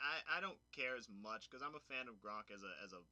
I 0.00 0.38
I 0.38 0.40
don't 0.40 0.58
care 0.72 0.96
as 0.96 1.08
much 1.10 1.48
because 1.50 1.62
I'm 1.62 1.74
a 1.74 1.84
fan 1.90 2.08
of 2.08 2.20
Gronk 2.22 2.50
as 2.54 2.62
a 2.62 2.72
as 2.84 2.92
a 2.92 3.02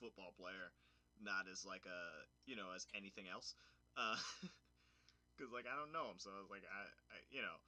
football 0.00 0.32
player, 0.36 0.72
not 1.20 1.48
as 1.50 1.64
like 1.66 1.86
a 1.86 2.00
you 2.46 2.56
know 2.56 2.72
as 2.74 2.86
anything 2.94 3.28
else. 3.28 3.54
Uh, 3.96 4.16
because 5.36 5.52
like 5.52 5.66
I 5.68 5.76
don't 5.78 5.92
know 5.92 6.10
him, 6.10 6.18
so 6.18 6.30
I 6.32 6.40
was 6.40 6.50
like 6.50 6.64
I, 6.68 6.82
I 7.12 7.16
you 7.30 7.42
know. 7.42 7.58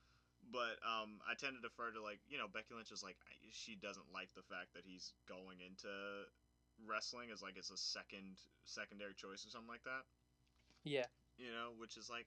But 0.52 0.78
um, 0.84 1.20
I 1.28 1.34
tend 1.34 1.56
to 1.56 1.62
defer 1.62 1.90
to 1.92 2.02
like 2.02 2.20
you 2.28 2.38
know 2.38 2.48
Becky 2.48 2.74
Lynch 2.74 2.92
is 2.92 3.02
like 3.02 3.16
she 3.52 3.76
doesn't 3.76 4.12
like 4.12 4.30
the 4.36 4.46
fact 4.46 4.74
that 4.74 4.84
he's 4.86 5.12
going 5.28 5.60
into 5.64 5.90
wrestling 6.86 7.30
as 7.32 7.42
like 7.42 7.56
it's 7.56 7.70
a 7.70 7.78
second 7.78 8.38
secondary 8.64 9.14
choice 9.14 9.46
or 9.46 9.50
something 9.50 9.70
like 9.70 9.84
that 9.84 10.04
Yeah, 10.84 11.06
you 11.38 11.50
know, 11.50 11.74
which 11.78 11.96
is 11.96 12.08
like, 12.10 12.26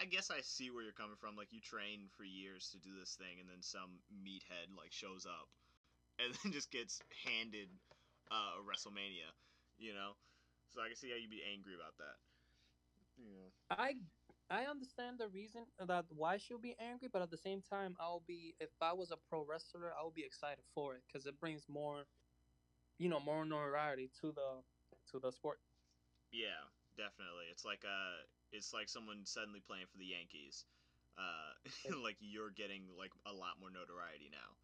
I 0.00 0.04
guess 0.04 0.30
I 0.30 0.40
see 0.40 0.70
where 0.70 0.82
you're 0.82 0.96
coming 0.96 1.16
from. 1.20 1.36
Like, 1.36 1.52
you 1.52 1.60
train 1.60 2.08
for 2.16 2.24
years 2.24 2.70
to 2.72 2.78
do 2.78 2.96
this 2.98 3.14
thing, 3.16 3.40
and 3.40 3.48
then 3.48 3.60
some 3.60 4.00
meathead 4.12 4.72
like 4.76 4.92
shows 4.92 5.26
up, 5.26 5.48
and 6.18 6.32
then 6.42 6.52
just 6.52 6.70
gets 6.70 7.02
handed 7.24 7.68
uh, 8.30 8.60
a 8.60 8.62
WrestleMania, 8.64 9.28
you 9.78 9.92
know. 9.92 10.16
So 10.72 10.80
I 10.80 10.88
can 10.88 10.96
see 10.96 11.10
how 11.10 11.16
you'd 11.16 11.30
be 11.30 11.44
angry 11.44 11.74
about 11.74 11.96
that. 11.98 12.16
You 13.18 13.30
know. 13.32 13.50
I 13.70 13.94
I 14.50 14.64
understand 14.66 15.18
the 15.18 15.28
reason 15.28 15.66
that 15.78 16.06
why 16.10 16.36
she'll 16.38 16.58
be 16.58 16.76
angry, 16.78 17.08
but 17.08 17.22
at 17.22 17.30
the 17.30 17.36
same 17.36 17.62
time, 17.62 17.96
I'll 18.00 18.20
be 18.20 18.54
if 18.60 18.70
I 18.80 18.92
was 18.92 19.10
a 19.10 19.16
pro 19.16 19.42
wrestler, 19.44 19.92
I'll 19.94 20.10
be 20.10 20.24
excited 20.24 20.64
for 20.74 20.94
it 20.96 21.02
because 21.06 21.26
it 21.26 21.38
brings 21.40 21.68
more, 21.68 22.06
you 22.98 23.08
know, 23.08 23.20
more 23.20 23.44
notoriety 23.44 24.08
to 24.20 24.32
the 24.32 24.64
to 25.10 25.18
the 25.20 25.30
sport. 25.32 25.60
Yeah, 26.32 26.68
definitely. 26.96 27.46
It's 27.50 27.64
like 27.64 27.84
uh, 27.84 28.22
it's 28.52 28.72
like 28.72 28.88
someone 28.88 29.24
suddenly 29.26 29.60
playing 29.60 29.86
for 29.86 29.98
the 29.98 30.06
Yankees. 30.06 30.66
Uh, 31.18 31.52
like 32.02 32.16
you're 32.20 32.50
getting 32.50 32.88
like 32.96 33.12
a 33.26 33.32
lot 33.32 33.58
more 33.60 33.70
notoriety 33.70 34.28
now. 34.30 34.56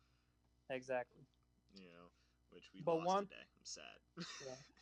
Exactly. 0.70 1.22
You 1.74 1.90
know, 1.90 2.06
which 2.50 2.70
we 2.72 2.82
But 2.84 2.96
lost 2.96 3.06
one- 3.06 3.24
today. 3.28 3.44
I'm 3.56 3.64
sad. 3.64 3.98
Yeah. 4.44 4.56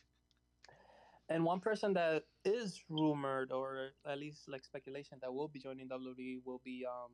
And 1.29 1.45
one 1.45 1.61
person 1.61 1.95
that 1.95 2.25
is 2.45 2.83
rumored, 2.89 3.53
or 3.53 3.91
at 4.05 4.19
least 4.19 4.49
like 4.49 4.65
speculation, 4.65 5.19
that 5.23 5.33
will 5.33 5.49
be 5.49 5.61
joining 5.61 5.89
WWE 5.89 6.41
will 6.45 6.61
be 6.65 6.85
um 6.85 7.13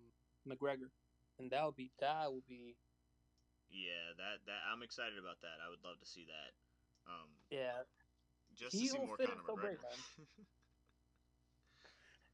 McGregor, 0.48 0.90
and 1.38 1.50
that 1.50 1.62
will 1.62 1.72
be 1.72 1.90
that 2.00 2.32
will 2.32 2.44
be 2.48 2.76
Yeah, 3.70 4.16
that 4.16 4.46
that 4.46 4.60
I'm 4.72 4.82
excited 4.82 5.18
about 5.18 5.40
that. 5.42 5.60
I 5.64 5.70
would 5.70 5.84
love 5.84 6.00
to 6.00 6.06
see 6.06 6.26
that. 6.26 6.52
Um, 7.06 7.28
yeah 7.50 7.84
just 8.56 8.72
to 8.72 8.78
see 8.78 8.86
He'll 8.88 9.06
more 9.06 9.16
fit 9.16 9.28
Conor 9.28 9.40
in 9.40 9.46
so 9.46 9.56
great, 9.56 9.78
McGregor. 9.78 10.24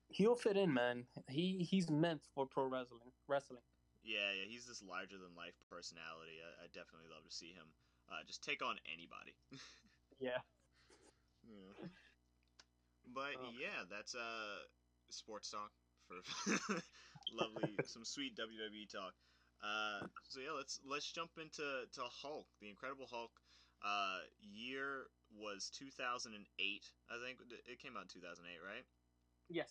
he'll 0.08 0.36
fit 0.36 0.56
in, 0.56 0.72
man. 0.72 1.04
He 1.28 1.66
he's 1.68 1.90
meant 1.90 2.22
for 2.34 2.46
pro 2.46 2.64
wrestling. 2.64 3.12
Wrestling. 3.28 3.60
yeah, 4.02 4.32
yeah, 4.32 4.46
he's 4.48 4.66
this 4.66 4.82
larger 4.82 5.18
than 5.18 5.34
life 5.36 5.54
personality. 5.68 6.40
I, 6.40 6.64
I 6.64 6.66
definitely 6.68 7.10
love 7.12 7.24
to 7.24 7.34
see 7.34 7.52
him 7.52 7.66
uh, 8.10 8.22
just 8.26 8.42
take 8.42 8.62
on 8.62 8.76
anybody. 8.92 9.34
Yeah. 10.20 10.38
Yeah. 11.48 11.88
But 13.14 13.36
Oh. 13.38 13.50
yeah, 13.60 13.84
that's 13.90 14.14
uh 14.14 14.58
sports 15.10 15.50
talk 15.50 15.70
for 16.08 16.16
lovely 17.32 17.76
some 17.86 18.04
sweet 18.04 18.36
WWE 18.36 18.88
talk. 18.90 19.14
Uh, 19.62 20.06
so 20.28 20.40
yeah, 20.40 20.52
let's 20.56 20.80
let's 20.84 21.10
jump 21.12 21.30
into 21.38 21.62
to 21.94 22.02
Hulk, 22.22 22.46
the 22.60 22.68
Incredible 22.68 23.06
Hulk. 23.10 23.32
Uh, 23.84 24.20
year 24.40 25.06
was 25.36 25.68
2008, 25.76 26.32
I 27.10 27.16
think 27.20 27.36
it 27.68 27.80
came 27.80 27.96
out 27.96 28.08
in 28.08 28.08
2008, 28.08 28.48
right? 28.64 28.84
Yes. 29.50 29.68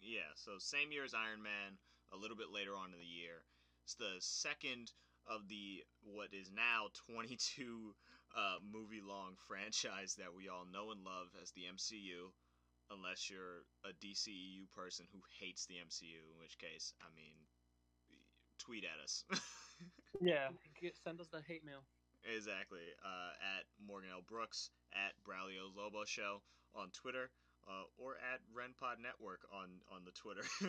Yeah, 0.00 0.26
so 0.34 0.58
same 0.58 0.90
year 0.90 1.04
as 1.04 1.14
Iron 1.14 1.42
Man, 1.42 1.78
a 2.12 2.16
little 2.16 2.36
bit 2.36 2.50
later 2.52 2.74
on 2.74 2.92
in 2.92 2.98
the 2.98 3.06
year. 3.06 3.46
It's 3.84 3.94
the 3.94 4.18
second 4.18 4.90
of 5.30 5.46
the 5.48 5.84
what 6.02 6.34
is 6.34 6.50
now 6.50 6.90
22 7.06 7.94
uh, 8.36 8.58
movie 8.62 9.02
long 9.02 9.34
franchise 9.48 10.14
that 10.18 10.34
we 10.34 10.48
all 10.48 10.66
know 10.70 10.90
and 10.92 11.02
love 11.04 11.30
as 11.42 11.50
the 11.52 11.66
MCU, 11.70 12.30
unless 12.90 13.30
you're 13.30 13.64
a 13.84 13.92
DCEU 14.04 14.68
person 14.74 15.06
who 15.12 15.20
hates 15.40 15.66
the 15.66 15.74
MCU, 15.80 16.20
in 16.32 16.36
which 16.38 16.58
case, 16.58 16.92
I 17.00 17.08
mean, 17.14 17.36
tweet 18.58 18.84
at 18.84 19.02
us. 19.02 19.24
Yeah. 20.20 20.48
Get, 20.80 20.94
send 21.02 21.20
us 21.20 21.26
the 21.28 21.42
hate 21.48 21.64
mail. 21.64 21.82
Exactly. 22.22 22.86
Uh, 23.04 23.34
at 23.58 23.64
Morgan 23.84 24.10
L. 24.14 24.22
Brooks, 24.26 24.70
at 24.94 25.12
Braulio 25.26 25.66
Lobo 25.76 26.04
Show 26.06 26.40
on 26.74 26.90
Twitter, 26.94 27.30
uh, 27.68 27.82
or 27.98 28.14
at 28.22 28.38
RenPod 28.54 29.02
Network 29.02 29.40
on, 29.52 29.82
on 29.92 30.04
the 30.06 30.12
Twitter. 30.12 30.46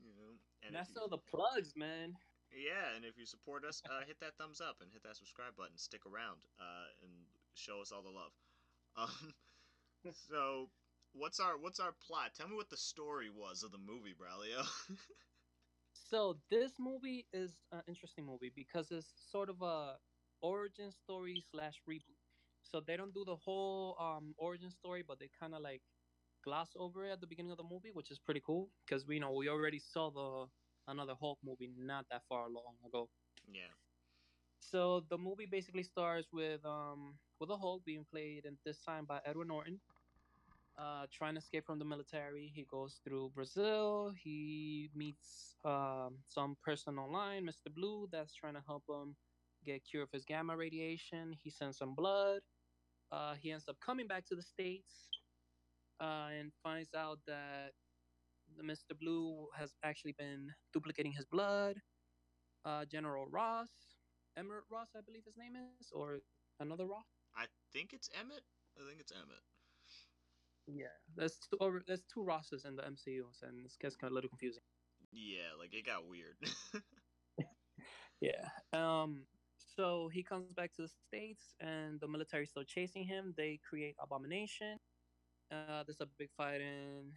you 0.00 0.12
know, 0.16 0.32
and 0.64 0.68
And 0.68 0.74
that's 0.74 0.90
you- 0.94 1.00
all 1.00 1.08
the 1.08 1.18
plugs, 1.18 1.74
man. 1.76 2.16
Yeah, 2.54 2.94
and 2.96 3.04
if 3.04 3.18
you 3.18 3.26
support 3.26 3.64
us, 3.64 3.82
uh, 3.90 4.04
hit 4.06 4.20
that 4.20 4.36
thumbs 4.38 4.60
up 4.60 4.76
and 4.80 4.92
hit 4.92 5.02
that 5.04 5.16
subscribe 5.16 5.56
button. 5.56 5.76
Stick 5.78 6.02
around 6.06 6.42
uh, 6.60 6.86
and 7.02 7.12
show 7.54 7.80
us 7.80 7.92
all 7.92 8.02
the 8.02 8.10
love. 8.10 8.32
Um, 8.94 9.32
so, 10.12 10.70
what's 11.12 11.40
our 11.40 11.56
what's 11.58 11.80
our 11.80 11.92
plot? 12.06 12.34
Tell 12.34 12.48
me 12.48 12.56
what 12.56 12.68
the 12.68 12.76
story 12.76 13.30
was 13.30 13.62
of 13.62 13.72
the 13.72 13.78
movie, 13.78 14.14
Braulio. 14.14 14.66
So 15.92 16.38
this 16.50 16.72
movie 16.78 17.26
is 17.32 17.64
an 17.72 17.82
interesting 17.88 18.26
movie 18.26 18.50
because 18.54 18.90
it's 18.90 19.12
sort 19.30 19.48
of 19.48 19.62
a 19.62 19.98
origin 20.40 20.90
story 20.92 21.42
slash 21.50 21.82
reboot. 21.88 22.18
So 22.62 22.80
they 22.80 22.96
don't 22.96 23.14
do 23.14 23.24
the 23.24 23.36
whole 23.36 23.96
um, 24.00 24.34
origin 24.38 24.70
story, 24.70 25.02
but 25.06 25.18
they 25.18 25.28
kind 25.38 25.54
of 25.54 25.62
like 25.62 25.82
gloss 26.44 26.70
over 26.76 27.04
it 27.04 27.12
at 27.12 27.20
the 27.20 27.26
beginning 27.26 27.52
of 27.52 27.56
the 27.58 27.64
movie, 27.64 27.90
which 27.92 28.10
is 28.10 28.18
pretty 28.18 28.40
cool 28.44 28.70
because 28.86 29.06
we 29.06 29.18
know 29.18 29.32
we 29.32 29.48
already 29.48 29.78
saw 29.78 30.10
the 30.10 30.46
another 30.88 31.14
Hulk 31.18 31.38
movie 31.44 31.70
not 31.76 32.06
that 32.10 32.22
far 32.28 32.48
long 32.48 32.76
ago. 32.86 33.08
yeah. 33.52 33.72
So 34.60 35.00
the 35.08 35.18
movie 35.18 35.46
basically 35.46 35.82
starts 35.82 36.32
with 36.32 36.64
um 36.64 37.18
with 37.38 37.50
a 37.50 37.56
Hulk 37.56 37.84
being 37.84 38.04
played 38.04 38.44
and 38.46 38.58
this 38.64 38.82
time 38.82 39.04
by 39.06 39.20
Edward 39.24 39.48
Norton. 39.48 39.80
uh, 40.78 41.06
trying 41.12 41.34
to 41.34 41.38
escape 41.38 41.64
from 41.66 41.78
the 41.78 41.84
military. 41.84 42.50
He 42.54 42.64
goes 42.64 43.00
through 43.04 43.30
Brazil. 43.34 44.12
He 44.16 44.90
meets 44.94 45.56
um, 45.64 46.18
some 46.28 46.56
person 46.62 46.98
online, 46.98 47.44
Mr. 47.44 47.70
Blue, 47.70 48.08
that's 48.10 48.34
trying 48.34 48.54
to 48.54 48.62
help 48.66 48.84
him 48.88 49.16
get 49.64 49.84
cure 49.84 50.02
of 50.02 50.10
his 50.12 50.24
gamma 50.24 50.56
radiation. 50.56 51.32
He 51.42 51.50
sends 51.50 51.78
some 51.78 51.94
blood. 51.94 52.40
Uh, 53.10 53.34
he 53.34 53.52
ends 53.52 53.68
up 53.68 53.76
coming 53.80 54.06
back 54.06 54.24
to 54.26 54.34
the 54.36 54.42
states 54.42 55.10
uh, 56.00 56.28
and 56.38 56.52
finds 56.62 56.94
out 56.94 57.20
that 57.26 57.72
Mr. 58.62 58.98
Blue 58.98 59.48
has 59.56 59.72
actually 59.84 60.14
been 60.18 60.50
duplicating 60.72 61.12
his 61.12 61.24
blood. 61.26 61.76
Uh, 62.64 62.84
General 62.84 63.26
Ross, 63.26 63.70
Emmett 64.36 64.62
Ross, 64.70 64.88
I 64.96 65.00
believe 65.04 65.24
his 65.24 65.36
name 65.36 65.54
is, 65.56 65.90
or 65.92 66.20
another 66.60 66.86
Ross. 66.86 67.06
I 67.36 67.46
think 67.72 67.92
it's 67.92 68.08
Emmett. 68.18 68.44
I 68.78 68.86
think 68.88 69.00
it's 69.00 69.12
Emmett. 69.12 69.42
Yeah, 70.68 70.94
there's 71.16 71.38
two, 71.38 71.56
or 71.60 71.82
there's 71.86 72.04
two 72.12 72.22
Rosses 72.22 72.64
in 72.64 72.76
the 72.76 72.82
MCU, 72.82 73.24
and 73.42 73.66
it 73.66 73.72
gets 73.80 73.96
kind 73.96 74.08
of 74.08 74.12
a 74.12 74.14
little 74.14 74.30
confusing. 74.30 74.62
Yeah, 75.12 75.58
like 75.58 75.74
it 75.74 75.84
got 75.86 76.06
weird. 76.08 76.36
Yeah. 78.22 78.48
Um. 78.72 79.26
So 79.76 80.08
he 80.12 80.22
comes 80.22 80.52
back 80.52 80.72
to 80.74 80.82
the 80.82 80.88
states, 80.88 81.54
and 81.60 82.00
the 82.00 82.06
military 82.06 82.46
still 82.46 82.62
chasing 82.64 83.04
him. 83.04 83.34
They 83.36 83.58
create 83.68 83.96
Abomination. 84.00 84.78
Uh, 85.50 85.82
there's 85.84 86.00
a 86.00 86.06
big 86.18 86.30
fight 86.36 86.60
in 86.60 87.12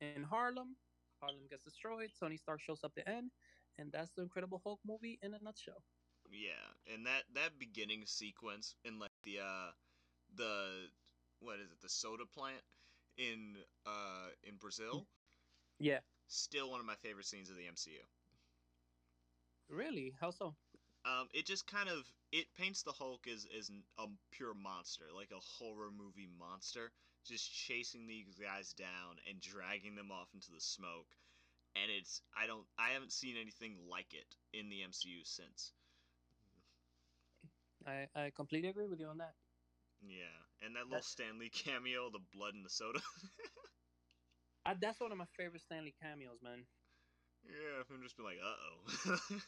in 0.00 0.12
Harlem. 0.16 0.64
Harlem 1.08 1.32
gets 1.34 1.50
destroyed. 1.50 2.00
Tony 2.06 2.36
Stark 2.36 2.52
shows 2.52 2.74
up 2.74 2.84
at 2.84 2.94
the 2.94 3.08
end, 3.08 3.30
and 3.76 3.92
that's 3.92 4.10
the 4.12 4.22
Incredible 4.22 4.60
Hulk 4.64 4.80
movie 4.84 5.18
in 5.22 5.34
a 5.34 5.38
nutshell. 5.40 5.84
yeah, 6.30 6.72
and 6.92 7.06
that 7.06 7.24
that 7.34 7.58
beginning 7.58 8.04
sequence 8.06 8.76
in 8.84 8.98
like 8.98 9.12
the 9.22 9.40
uh 9.40 9.70
the 10.34 10.86
what 11.40 11.58
is 11.60 11.70
it 11.72 11.80
the 11.80 11.88
soda 11.88 12.24
plant 12.26 12.62
in 13.16 13.56
uh 13.86 14.28
in 14.44 14.56
Brazil 14.56 15.06
Yeah. 15.78 16.00
still 16.28 16.70
one 16.70 16.80
of 16.80 16.86
my 16.86 16.94
favorite 16.96 17.26
scenes 17.26 17.50
of 17.50 17.56
the 17.56 17.66
MCU. 17.66 18.02
Really? 19.68 20.10
How 20.20 20.30
so? 20.30 20.56
Um, 21.04 21.28
it 21.32 21.46
just 21.46 21.66
kind 21.66 21.88
of 21.88 22.12
it 22.32 22.52
paints 22.54 22.82
the 22.82 22.92
Hulk 22.92 23.26
as 23.26 23.46
as 23.56 23.70
a 23.98 24.06
pure 24.30 24.54
monster, 24.54 25.06
like 25.14 25.30
a 25.30 25.40
horror 25.40 25.90
movie 25.90 26.26
monster, 26.26 26.92
just 27.24 27.52
chasing 27.52 28.06
these 28.06 28.34
guys 28.36 28.72
down 28.72 29.18
and 29.28 29.40
dragging 29.40 29.94
them 29.96 30.10
off 30.10 30.28
into 30.34 30.50
the 30.52 30.60
smoke. 30.60 31.08
And 31.76 31.90
it's 31.90 32.22
I 32.36 32.46
don't 32.46 32.66
I 32.78 32.90
haven't 32.90 33.12
seen 33.12 33.36
anything 33.40 33.76
like 33.88 34.12
it 34.14 34.36
in 34.52 34.68
the 34.68 34.82
MCU 34.82 35.24
since. 35.24 35.72
I 37.86 38.08
I 38.14 38.30
completely 38.30 38.68
agree 38.70 38.86
with 38.86 39.00
you 39.00 39.06
on 39.08 39.18
that. 39.18 39.34
Yeah, 40.02 40.24
and 40.62 40.74
that 40.76 40.84
little 40.88 41.02
That's- 41.02 41.06
Stan 41.06 41.38
Lee 41.38 41.50
cameo, 41.50 42.10
the 42.10 42.20
blood 42.32 42.54
in 42.54 42.62
the 42.62 42.70
soda. 42.70 43.00
I, 44.64 44.74
that's 44.74 45.00
one 45.00 45.12
of 45.12 45.18
my 45.18 45.26
favorite 45.36 45.62
Stan 45.62 45.84
Lee 45.84 45.94
cameos, 46.02 46.40
man, 46.42 46.66
yeah, 47.44 47.82
I'm 47.90 48.02
just 48.02 48.16
be 48.16 48.22
like, 48.22 48.38
uh 48.42 48.56
oh. 49.20 49.40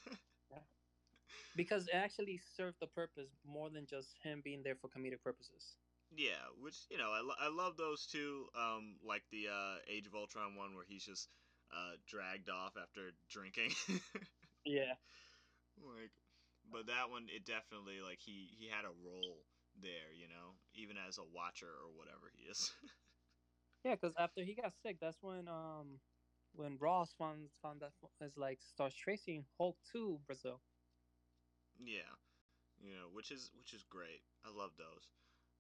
because 1.56 1.86
it 1.88 1.94
actually 1.94 2.40
served 2.56 2.76
the 2.80 2.86
purpose 2.86 3.30
more 3.44 3.70
than 3.70 3.86
just 3.86 4.16
him 4.22 4.40
being 4.44 4.62
there 4.62 4.76
for 4.76 4.88
comedic 4.88 5.22
purposes. 5.22 5.76
Yeah, 6.16 6.44
which 6.60 6.76
you 6.90 6.98
know 6.98 7.10
I, 7.10 7.20
lo- 7.20 7.40
I 7.40 7.48
love 7.48 7.76
those 7.76 8.06
two. 8.06 8.46
Um, 8.56 8.96
like 9.06 9.22
the 9.30 9.48
uh, 9.48 9.76
Age 9.88 10.06
of 10.06 10.14
Ultron 10.14 10.56
one 10.56 10.74
where 10.74 10.84
he's 10.86 11.04
just 11.04 11.28
uh 11.72 11.96
dragged 12.06 12.48
off 12.50 12.74
after 12.80 13.10
drinking. 13.30 13.72
Yeah. 14.64 14.94
like 15.78 16.12
but 16.70 16.86
that 16.86 17.10
one 17.10 17.26
it 17.28 17.44
definitely 17.44 18.00
like 18.00 18.18
he 18.20 18.48
he 18.58 18.68
had 18.68 18.84
a 18.84 18.94
role 19.04 19.44
there 19.80 20.12
you 20.14 20.28
know 20.28 20.56
even 20.74 20.96
as 20.96 21.18
a 21.18 21.24
watcher 21.34 21.68
or 21.68 21.90
whatever 21.96 22.30
he 22.34 22.44
is 22.44 22.70
Yeah, 23.84 23.94
because 23.94 24.14
after 24.18 24.42
he 24.42 24.54
got 24.54 24.72
sick, 24.72 24.98
that's 25.00 25.22
when 25.22 25.48
um 25.48 26.00
when 26.54 26.76
Ross 26.78 27.12
found 27.14 27.50
found 27.62 27.80
that 27.80 27.92
is 28.20 28.36
like 28.36 28.60
starts 28.62 28.94
tracing 28.96 29.44
Hulk 29.58 29.78
to 29.92 30.20
Brazil. 30.26 30.60
yeah 31.78 32.12
you 32.80 32.94
know 32.94 33.08
which 33.12 33.30
is 33.30 33.50
which 33.58 33.72
is 33.72 33.84
great 33.84 34.22
i 34.44 34.50
love 34.50 34.72
those 34.78 35.10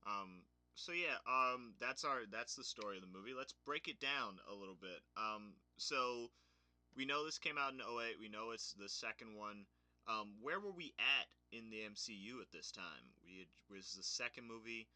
um 0.06 0.42
so 0.74 0.92
yeah 0.92 1.18
um 1.26 1.74
that's 1.80 2.04
our 2.04 2.22
that's 2.30 2.54
the 2.54 2.64
story 2.64 2.96
of 2.96 3.02
the 3.02 3.08
movie. 3.18 3.34
Let's 3.36 3.54
break 3.64 3.88
it 3.88 4.00
down 4.00 4.38
a 4.50 4.54
little 4.54 4.76
bit. 4.80 5.00
Um 5.16 5.54
so 5.76 6.30
we 6.96 7.04
know 7.04 7.24
this 7.24 7.38
came 7.38 7.58
out 7.58 7.72
in 7.72 7.80
08 7.80 8.20
we 8.20 8.28
know 8.28 8.50
it's 8.52 8.72
the 8.74 8.88
second 8.88 9.36
one. 9.36 9.66
Um 10.08 10.34
where 10.40 10.60
were 10.60 10.72
we 10.72 10.94
at 10.98 11.28
in 11.56 11.70
the 11.70 11.78
mcu 11.90 12.40
at 12.40 12.50
this 12.52 12.70
time? 12.72 13.12
We 13.24 13.40
had, 13.40 13.48
was 13.74 13.94
the 13.94 14.02
second 14.02 14.46
movie. 14.48 14.88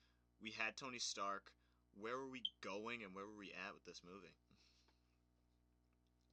We 0.43 0.51
had 0.53 0.77
tony 0.77 0.99
stark. 0.99 1.53
Where 1.99 2.19
were 2.19 2.29
we 2.29 2.43
going 2.63 3.03
and 3.05 3.15
where 3.15 3.27
were 3.27 3.39
we 3.39 3.53
at 3.53 3.75
with 3.75 3.85
this 3.85 4.03
movie? 4.05 4.35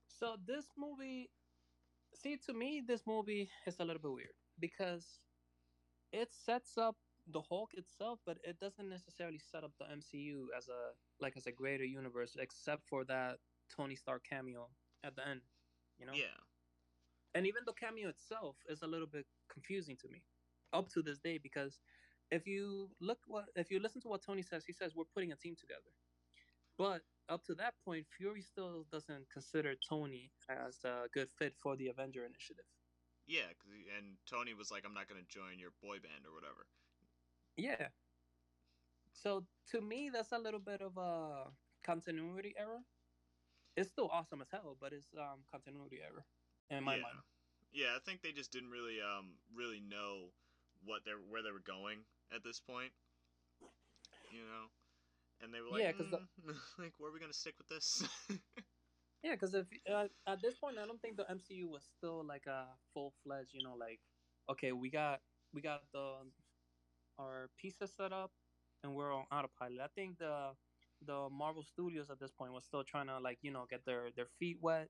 So 0.08 0.38
this 0.46 0.66
movie, 0.78 1.30
see, 2.16 2.38
to 2.48 2.54
me, 2.54 2.82
this 2.86 3.06
movie 3.08 3.50
is 3.68 3.76
a 3.80 3.86
little 3.86 4.02
bit 4.02 4.12
weird 4.12 4.36
because 4.60 5.20
it 6.14 6.30
sets 6.34 6.78
up 6.78 6.96
the 7.32 7.42
Hulk 7.42 7.72
itself, 7.76 8.20
but 8.26 8.38
it 8.44 8.60
doesn't 8.60 8.90
necessarily 8.90 9.40
set 9.40 9.64
up 9.64 9.72
the 9.80 9.86
MCU 9.86 10.46
as 10.58 10.68
a 10.68 10.94
like 11.22 11.38
as 11.38 11.48
a 11.48 11.52
greater 11.52 11.86
universe, 11.86 12.36
except 12.40 12.88
for 12.88 13.04
that 13.06 13.38
Tony 13.76 13.96
Stark 13.96 14.24
cameo 14.30 14.68
at 15.04 15.16
the 15.16 15.28
end. 15.28 15.42
You 16.00 16.08
know. 16.08 16.14
yeah 16.14 16.42
and 17.36 17.46
even 17.48 17.64
the 17.66 17.74
cameo 17.74 18.10
itself 18.10 18.56
is 18.70 18.82
a 18.82 18.88
little 18.88 19.08
bit 19.08 19.26
confusing 19.52 19.98
to 20.02 20.08
me 20.10 20.24
up 20.74 20.90
to 20.90 21.02
this 21.02 21.20
day 21.20 21.40
because 21.42 21.80
if 22.32 22.48
you 22.48 22.90
look 23.02 23.20
what 23.28 23.46
if 23.56 23.70
you 23.72 23.80
listen 23.80 24.02
to 24.02 24.08
what 24.08 24.22
tony 24.24 24.42
says 24.42 24.64
he 24.66 24.74
says 24.74 24.94
we're 24.96 25.14
putting 25.14 25.32
a 25.32 25.36
team 25.36 25.56
together 25.60 25.92
but 26.78 27.02
up 27.30 27.44
to 27.44 27.54
that 27.54 27.74
point 27.86 28.06
fury 28.18 28.42
still 28.42 28.86
doesn't 28.92 29.30
consider 29.32 29.74
tony 29.88 30.32
as 30.50 30.78
a 30.84 31.08
good 31.14 31.30
fit 31.38 31.54
for 31.62 31.76
the 31.76 31.88
avenger 31.88 32.26
initiative 32.26 32.66
yeah 33.28 33.50
and 33.98 34.18
tony 34.30 34.54
was 34.54 34.72
like 34.72 34.84
i'm 34.86 34.94
not 34.94 35.08
going 35.08 35.22
to 35.22 35.28
join 35.28 35.60
your 35.60 35.72
boy 35.82 35.96
band 36.02 36.26
or 36.26 36.34
whatever 36.34 36.66
yeah 37.58 37.90
so 39.12 39.48
to 39.66 39.82
me 39.82 40.10
that's 40.10 40.32
a 40.32 40.40
little 40.40 40.60
bit 40.60 40.82
of 40.82 40.98
a 40.98 41.52
continuity 41.84 42.54
error 42.58 42.86
it's 43.76 43.90
still 43.90 44.10
awesome 44.10 44.42
as 44.42 44.52
hell 44.52 44.76
but 44.80 44.94
it's 44.94 45.14
um 45.16 45.44
continuity 45.50 46.02
error 46.02 46.26
in 46.70 46.84
my 46.84 46.98
yeah. 46.98 46.98
mind 46.98 47.24
Yeah, 47.72 47.96
I 47.96 48.00
think 48.00 48.22
they 48.22 48.32
just 48.32 48.52
didn't 48.52 48.72
really 48.72 49.02
um 49.02 49.40
really 49.54 49.80
know 49.80 50.32
what 50.84 51.04
they 51.06 51.12
where 51.14 51.42
they 51.44 51.52
were 51.52 51.60
going 51.60 52.06
at 52.32 52.44
this 52.44 52.60
point. 52.60 52.94
You 54.30 54.46
know, 54.46 54.68
and 55.42 55.54
they 55.54 55.62
were 55.62 55.70
like, 55.70 55.86
Yeah, 55.86 55.94
'cause 55.94 56.10
the- 56.10 56.24
"Mm, 56.42 56.58
like, 56.78 57.00
where 57.00 57.10
are 57.10 57.14
we 57.14 57.20
gonna 57.20 57.34
stick 57.34 57.58
with 57.58 57.68
this? 57.68 58.04
Yeah, 59.24 59.34
because 59.36 59.54
if 59.54 59.68
uh, 59.90 60.10
at 60.26 60.42
this 60.42 60.58
point, 60.58 60.78
I 60.78 60.86
don't 60.86 61.02
think 61.02 61.18
the 61.18 61.30
MCU 61.30 61.68
was 61.68 61.84
still 61.86 62.24
like 62.24 62.46
a 62.46 62.78
full 62.94 63.12
fledged. 63.12 63.54
You 63.54 63.64
know, 63.64 63.76
like 63.76 64.02
okay, 64.50 64.72
we 64.72 64.90
got 64.90 65.24
we 65.52 65.62
got 65.62 65.92
the 65.92 66.32
our 67.20 67.50
pieces 67.60 67.94
set 67.96 68.12
up, 68.14 68.32
and 68.84 68.96
we're 68.96 69.14
on 69.14 69.26
autopilot. 69.32 69.80
I 69.82 69.88
think 69.96 70.20
the 70.20 70.52
the 71.06 71.30
Marvel 71.30 71.64
Studios 71.64 72.10
at 72.10 72.20
this 72.20 72.32
point 72.32 72.54
was 72.54 72.66
still 72.66 72.84
trying 72.84 73.08
to 73.08 73.20
like 73.20 73.40
you 73.42 73.52
know 73.52 73.66
get 73.70 73.86
their 73.86 74.10
their 74.16 74.28
feet 74.40 74.58
wet 74.62 74.90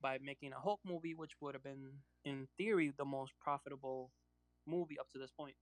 by 0.00 0.18
making 0.22 0.52
a 0.52 0.60
Hulk 0.60 0.80
movie, 0.84 1.14
which 1.14 1.32
would 1.40 1.54
have 1.54 1.62
been 1.64 2.02
in 2.24 2.48
theory 2.56 2.92
the 2.96 3.04
most 3.04 3.32
profitable 3.40 4.12
movie 4.66 4.98
up 4.98 5.08
to 5.10 5.18
this 5.18 5.30
point. 5.30 5.56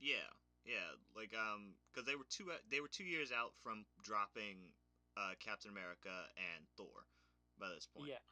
yeah, 0.00 0.28
yeah, 0.64 0.94
like 1.16 1.32
um, 1.34 1.74
because 1.92 2.06
they 2.06 2.16
were 2.16 2.26
two 2.28 2.50
they 2.70 2.80
were 2.80 2.88
two 2.90 3.04
years 3.04 3.30
out 3.32 3.52
from 3.62 3.86
dropping 4.02 4.72
uh 5.16 5.34
Captain 5.40 5.70
America 5.70 6.12
and 6.36 6.66
Thor 6.76 7.06
by 7.58 7.68
this 7.74 7.86
point. 7.86 8.08
Yeah, 8.08 8.22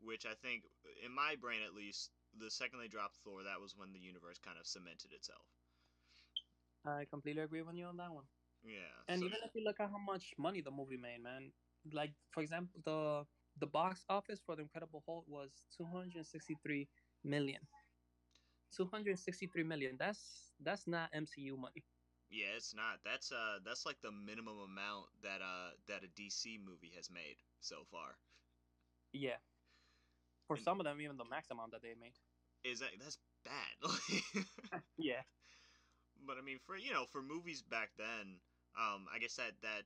Which 0.00 0.26
I 0.26 0.34
think, 0.34 0.64
in 1.04 1.12
my 1.12 1.36
brain 1.36 1.62
at 1.62 1.74
least, 1.74 2.10
the 2.38 2.50
second 2.50 2.80
they 2.80 2.88
dropped 2.88 3.18
Thor, 3.24 3.42
that 3.44 3.60
was 3.60 3.76
when 3.76 3.92
the 3.92 4.00
universe 4.00 4.38
kind 4.38 4.58
of 4.58 4.66
cemented 4.66 5.12
itself. 5.12 5.46
I 6.84 7.04
completely 7.04 7.42
agree 7.42 7.62
with 7.62 7.76
you 7.76 7.86
on 7.86 7.96
that 7.98 8.12
one. 8.12 8.26
Yeah. 8.62 9.04
And 9.08 9.20
so- 9.20 9.26
even 9.26 9.38
if 9.44 9.54
you 9.54 9.62
look 9.64 9.80
at 9.80 9.90
how 9.90 9.98
much 9.98 10.34
money 10.38 10.60
the 10.60 10.70
movie 10.70 10.96
made, 10.96 11.22
man, 11.22 11.52
like 11.92 12.14
for 12.30 12.42
example, 12.42 12.80
the 12.84 13.26
the 13.56 13.66
box 13.66 14.04
office 14.08 14.40
for 14.40 14.56
the 14.56 14.62
Incredible 14.62 15.02
Hulk 15.06 15.26
was 15.28 15.66
263 15.76 16.88
million. 17.24 17.68
263 18.72 19.62
million. 19.64 19.96
That's 19.98 20.54
that's 20.60 20.86
not 20.86 21.10
MCU 21.12 21.56
money. 21.56 21.84
Yeah, 22.30 22.54
it's 22.56 22.74
not. 22.74 23.02
That's 23.04 23.32
uh 23.32 23.58
that's 23.64 23.84
like 23.86 24.00
the 24.02 24.12
minimum 24.12 24.58
amount 24.58 25.06
that 25.22 25.42
uh 25.42 25.70
that 25.86 26.04
a 26.04 26.08
DC 26.08 26.58
movie 26.58 26.92
has 26.96 27.10
made 27.10 27.36
so 27.60 27.84
far. 27.84 28.18
Yeah. 29.12 29.38
For 30.46 30.56
And- 30.56 30.64
some 30.64 30.80
of 30.80 30.84
them, 30.84 31.00
even 31.00 31.16
the 31.16 31.24
max 31.24 31.50
amount 31.50 31.72
that 31.72 31.82
they 31.82 31.94
made. 31.94 32.14
Is 32.62 32.80
that 32.80 32.90
that's 32.98 33.18
bad. 33.44 33.74
Yeah. 34.98 35.22
But 36.26 36.38
I 36.38 36.42
mean 36.42 36.58
for 36.66 36.76
you 36.76 36.92
know, 36.92 37.04
for 37.06 37.22
movies 37.22 37.62
back 37.62 37.90
then, 37.98 38.40
um 38.78 39.06
I 39.12 39.18
guess 39.18 39.36
that 39.36 39.52
that 39.62 39.84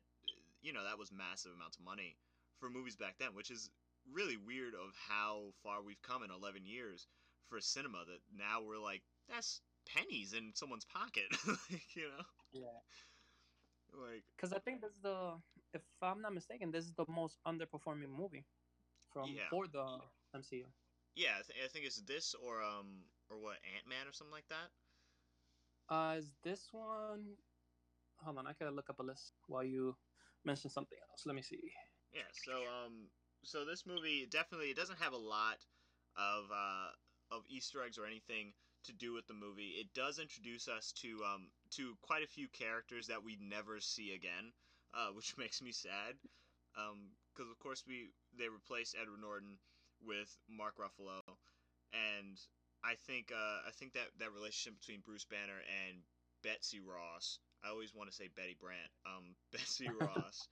you 0.62 0.72
know, 0.72 0.84
that 0.84 0.98
was 0.98 1.12
massive 1.12 1.52
amounts 1.52 1.76
of 1.76 1.84
money 1.84 2.16
for 2.58 2.70
movies 2.70 2.96
back 2.96 3.16
then, 3.18 3.34
which 3.34 3.50
is 3.50 3.70
really 4.12 4.36
weird 4.36 4.74
of 4.74 4.94
how 5.08 5.52
far 5.62 5.82
we've 5.82 6.02
come 6.02 6.22
in 6.22 6.30
11 6.30 6.64
years 6.66 7.06
for 7.48 7.60
cinema 7.60 8.04
that 8.06 8.20
now 8.34 8.62
we're 8.62 8.78
like 8.78 9.02
that's 9.28 9.60
pennies 9.86 10.32
in 10.32 10.52
someone's 10.54 10.84
pocket, 10.84 11.24
like, 11.48 11.94
you 11.96 12.08
know? 12.08 12.24
Yeah. 12.52 12.80
Like 13.92 14.24
Because 14.36 14.52
I 14.52 14.58
think 14.58 14.80
that's 14.80 14.98
the 15.02 15.40
if 15.72 15.82
I'm 16.02 16.20
not 16.20 16.32
mistaken, 16.34 16.70
this 16.70 16.84
is 16.84 16.92
the 16.94 17.06
most 17.08 17.38
underperforming 17.46 18.08
movie 18.10 18.44
from 19.12 19.36
Yeah. 19.36 19.48
for 19.48 19.66
the 19.66 20.00
MCU. 20.34 20.66
Yeah, 21.14 21.38
I, 21.38 21.42
th- 21.42 21.64
I 21.64 21.68
think 21.68 21.86
it's 21.86 22.00
this 22.02 22.34
or 22.34 22.62
um 22.62 23.04
or 23.30 23.38
what 23.38 23.58
Ant 23.76 23.86
Man 23.88 24.06
or 24.06 24.12
something 24.12 24.32
like 24.32 24.48
that. 24.48 24.70
Uh, 25.88 26.14
is 26.18 26.32
this 26.42 26.68
one? 26.72 27.36
Hold 28.22 28.38
on, 28.38 28.46
I 28.46 28.52
gotta 28.58 28.74
look 28.74 28.88
up 28.88 29.00
a 29.00 29.02
list 29.02 29.32
while 29.48 29.64
you 29.64 29.96
mention 30.44 30.70
something 30.70 30.98
else. 31.10 31.26
Let 31.26 31.34
me 31.36 31.42
see. 31.42 31.60
Yeah. 32.12 32.30
So 32.32 32.52
um 32.52 33.08
so 33.44 33.64
this 33.64 33.84
movie 33.86 34.26
definitely 34.30 34.68
it 34.68 34.76
doesn't 34.76 34.98
have 35.00 35.12
a 35.12 35.18
lot 35.18 35.58
of 36.16 36.44
uh 36.50 37.34
of 37.34 37.42
Easter 37.48 37.82
eggs 37.82 37.98
or 37.98 38.06
anything 38.06 38.52
to 38.84 38.92
do 38.92 39.12
with 39.12 39.26
the 39.26 39.34
movie. 39.34 39.76
It 39.80 39.88
does 39.94 40.18
introduce 40.18 40.68
us 40.68 40.92
to 41.02 41.20
um 41.24 41.48
to 41.72 41.96
quite 42.02 42.22
a 42.22 42.28
few 42.28 42.48
characters 42.48 43.06
that 43.08 43.22
we 43.22 43.36
never 43.40 43.80
see 43.80 44.14
again, 44.14 44.52
uh, 44.94 45.08
which 45.12 45.36
makes 45.38 45.60
me 45.60 45.72
sad. 45.72 46.16
Um, 46.76 47.10
because 47.34 47.50
of 47.50 47.58
course 47.58 47.84
we 47.86 48.10
they 48.38 48.48
replaced 48.48 48.96
Edward 49.00 49.20
Norton 49.20 49.58
with 50.02 50.30
Mark 50.48 50.74
Ruffalo, 50.78 51.20
and 51.92 52.38
I 52.84 53.00
think 53.08 53.32
uh, 53.32 53.64
I 53.64 53.72
think 53.72 53.96
that 53.96 54.12
that 54.20 54.36
relationship 54.36 54.76
between 54.78 55.00
Bruce 55.00 55.24
Banner 55.24 55.64
and 55.64 56.04
Betsy 56.44 56.84
Ross, 56.84 57.40
I 57.64 57.72
always 57.72 57.96
want 57.96 58.12
to 58.12 58.14
say 58.14 58.28
Betty 58.28 58.56
Brant, 58.60 58.92
um, 59.08 59.32
Betsy 59.52 59.88
Ross, 59.88 60.48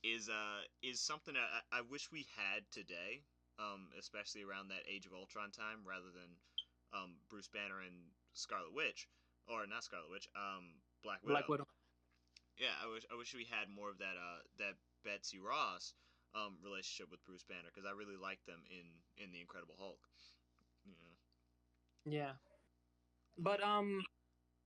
is 0.00 0.32
uh 0.32 0.64
is 0.80 0.98
something 1.04 1.36
that 1.36 1.44
I, 1.70 1.80
I 1.80 1.80
wish 1.84 2.08
we 2.08 2.24
had 2.40 2.64
today, 2.72 3.20
um, 3.60 3.92
especially 4.00 4.42
around 4.42 4.72
that 4.72 4.88
Age 4.88 5.04
of 5.04 5.12
Ultron 5.12 5.52
time, 5.52 5.84
rather 5.84 6.08
than 6.08 6.30
um, 6.96 7.20
Bruce 7.28 7.52
Banner 7.52 7.84
and 7.84 7.94
Scarlet 8.32 8.72
Witch, 8.72 9.04
or 9.44 9.68
not 9.68 9.84
Scarlet 9.84 10.08
Witch, 10.08 10.24
um, 10.32 10.72
Black 11.04 11.20
Widow. 11.20 11.36
Black 11.36 11.48
Widow. 11.52 11.68
Yeah, 12.56 12.74
I 12.80 12.88
wish 12.88 13.04
I 13.12 13.14
wish 13.14 13.36
we 13.36 13.44
had 13.44 13.68
more 13.68 13.92
of 13.92 14.00
that 14.00 14.16
uh 14.16 14.40
that 14.56 14.74
Betsy 15.04 15.38
Ross 15.38 15.92
um 16.32 16.56
relationship 16.64 17.12
with 17.12 17.20
Bruce 17.28 17.44
Banner 17.44 17.68
because 17.68 17.84
I 17.84 17.92
really 17.92 18.16
liked 18.16 18.48
them 18.48 18.64
in 18.72 18.88
in 19.20 19.36
the 19.36 19.44
Incredible 19.44 19.76
Hulk. 19.76 20.00
Yeah, 22.04 22.36
but 23.36 23.62
um, 23.62 24.04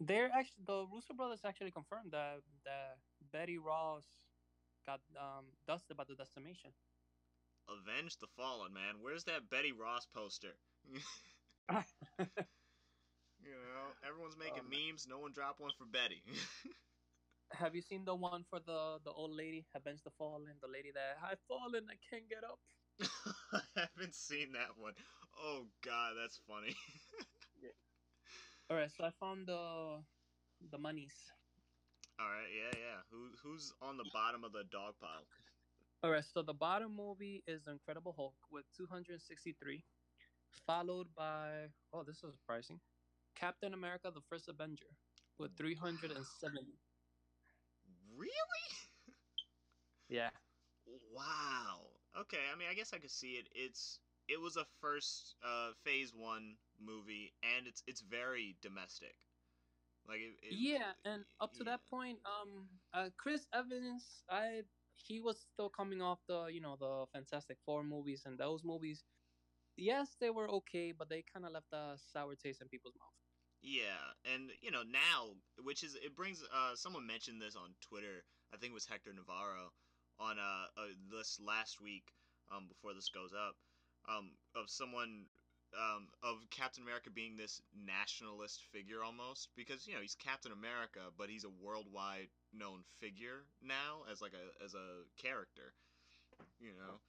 they're 0.00 0.30
actually 0.32 0.64
the 0.64 0.86
Russo 0.86 1.14
brothers 1.14 1.44
actually 1.44 1.72
confirmed 1.72 2.12
that 2.12 2.42
that 2.64 2.98
Betty 3.20 3.58
Ross 3.58 4.24
got 4.86 5.02
um 5.16 5.56
dusted 5.66 5.96
by 5.96 6.04
the 6.04 6.16
decimation. 6.16 6.74
Avenge 7.68 8.18
the 8.18 8.26
Fallen, 8.28 8.72
man. 8.72 9.00
Where's 9.00 9.24
that 9.24 9.48
Betty 9.50 9.72
Ross 9.72 10.06
poster? 10.06 10.58
you 13.38 13.52
know, 13.52 13.94
everyone's 14.02 14.36
making 14.36 14.64
Oh, 14.64 14.68
memes. 14.68 15.06
No 15.06 15.18
one 15.18 15.32
dropped 15.32 15.60
one 15.60 15.72
for 15.72 15.86
Betty. 15.86 16.24
Have 17.52 17.74
you 17.74 17.82
seen 17.82 18.04
the 18.04 18.14
one 18.16 18.44
for 18.44 18.60
the 18.60 19.00
the 19.04 19.12
old 19.12 19.32
lady, 19.32 19.66
Avenge 19.74 20.02
the 20.02 20.10
Fallen, 20.10 20.58
the 20.60 20.68
lady 20.68 20.90
that 20.92 21.18
I've 21.22 21.40
fallen, 21.40 21.88
I 21.90 21.96
can't 21.96 22.28
get 22.28 22.44
up. 22.44 22.60
I 23.52 23.60
haven't 23.76 24.14
seen 24.14 24.52
that 24.52 24.78
one. 24.78 24.94
Oh 25.38 25.66
God, 25.82 26.14
that's 26.20 26.38
funny. 26.46 26.76
yeah. 27.62 27.70
All 28.70 28.76
right, 28.76 28.90
so 28.90 29.04
I 29.04 29.10
found 29.10 29.46
the 29.46 30.04
the 30.70 30.78
monies. 30.78 31.14
All 32.20 32.28
right, 32.28 32.48
yeah, 32.54 32.78
yeah. 32.78 33.00
Who 33.10 33.30
who's 33.42 33.72
on 33.82 33.96
the 33.96 34.08
bottom 34.12 34.44
of 34.44 34.52
the 34.52 34.64
dog 34.70 34.94
pile? 35.00 35.26
All 36.02 36.10
right, 36.10 36.24
so 36.24 36.42
the 36.42 36.54
bottom 36.54 36.94
movie 36.96 37.42
is 37.46 37.64
The 37.64 37.72
Incredible 37.72 38.12
Hulk 38.12 38.34
with 38.50 38.64
263, 38.76 39.84
followed 40.66 41.14
by 41.14 41.68
oh, 41.92 42.02
this 42.02 42.22
is 42.22 42.34
surprising, 42.34 42.80
Captain 43.34 43.74
America: 43.74 44.10
The 44.14 44.22
First 44.28 44.48
Avenger 44.48 44.96
with 45.38 45.56
370. 45.56 46.78
Really? 48.16 48.32
Yeah, 50.08 50.28
Wow. 51.12 51.91
Okay, 52.16 52.48
I 52.52 52.56
mean, 52.56 52.68
I 52.68 52.74
guess 52.74 52.92
I 52.92 52.98
could 52.98 53.10
see 53.10 53.34
it. 53.34 53.48
It's 53.52 54.00
it 54.28 54.40
was 54.40 54.56
a 54.56 54.64
first 54.64 55.36
uh, 55.42 55.72
phase 55.74 56.14
one 56.14 56.58
movie, 56.78 57.34
and 57.42 57.66
it's 57.66 57.82
it's 57.86 58.00
very 58.00 58.56
domestic. 58.60 59.16
Like 60.06 60.20
it, 60.20 60.34
it- 60.42 60.60
yeah, 60.70 60.92
and 61.04 61.24
up 61.40 61.52
to 61.54 61.64
that 61.64 61.86
point, 61.86 62.20
um, 62.26 62.68
uh, 62.92 63.10
Chris 63.16 63.46
Evans, 63.52 64.24
I 64.28 64.64
he 64.94 65.20
was 65.20 65.40
still 65.40 65.70
coming 65.70 66.02
off 66.02 66.20
the 66.26 66.46
you 66.46 66.60
know 66.60 66.76
the 66.76 67.06
Fantastic 67.12 67.58
Four 67.64 67.84
movies, 67.84 68.24
and 68.26 68.38
those 68.38 68.62
movies, 68.64 69.04
yes, 69.76 70.16
they 70.20 70.30
were 70.30 70.48
okay, 70.50 70.92
but 70.92 71.08
they 71.08 71.22
kind 71.22 71.46
of 71.46 71.52
left 71.52 71.72
a 71.72 71.96
sour 71.98 72.34
taste 72.36 72.60
in 72.62 72.68
people's 72.68 72.96
mouth. 72.98 73.14
Yeah, 73.62 74.12
and 74.24 74.52
you 74.60 74.70
know 74.70 74.82
now, 74.82 75.36
which 75.62 75.82
is 75.82 75.94
it 75.94 76.14
brings. 76.16 76.42
Uh, 76.52 76.74
someone 76.76 77.06
mentioned 77.06 77.40
this 77.40 77.56
on 77.56 77.76
Twitter. 77.80 78.24
I 78.52 78.56
think 78.56 78.70
it 78.72 78.74
was 78.74 78.86
Hector 78.86 79.12
Navarro 79.12 79.72
on 80.22 80.38
uh, 80.38 80.80
uh 80.80 80.94
this 81.10 81.40
last 81.44 81.80
week. 81.80 82.12
Um, 82.54 82.68
before 82.68 82.92
this 82.92 83.08
goes 83.08 83.32
up, 83.32 83.56
um, 84.08 84.30
of 84.54 84.68
someone. 84.68 85.26
Um, 85.72 86.08
of 86.22 86.36
Captain 86.50 86.82
America 86.82 87.08
being 87.08 87.38
this 87.38 87.62
nationalist 87.72 88.60
figure 88.72 89.02
almost 89.02 89.48
because 89.56 89.86
you 89.86 89.94
know 89.94 90.02
he's 90.02 90.14
Captain 90.14 90.52
America 90.52 91.00
but 91.16 91.30
he's 91.30 91.44
a 91.44 91.64
worldwide 91.64 92.28
known 92.52 92.84
figure 93.00 93.48
now 93.64 94.04
as 94.12 94.20
like 94.20 94.34
a 94.36 94.62
as 94.62 94.74
a 94.74 95.08
character 95.16 95.72
you 96.60 96.72
know 96.76 97.00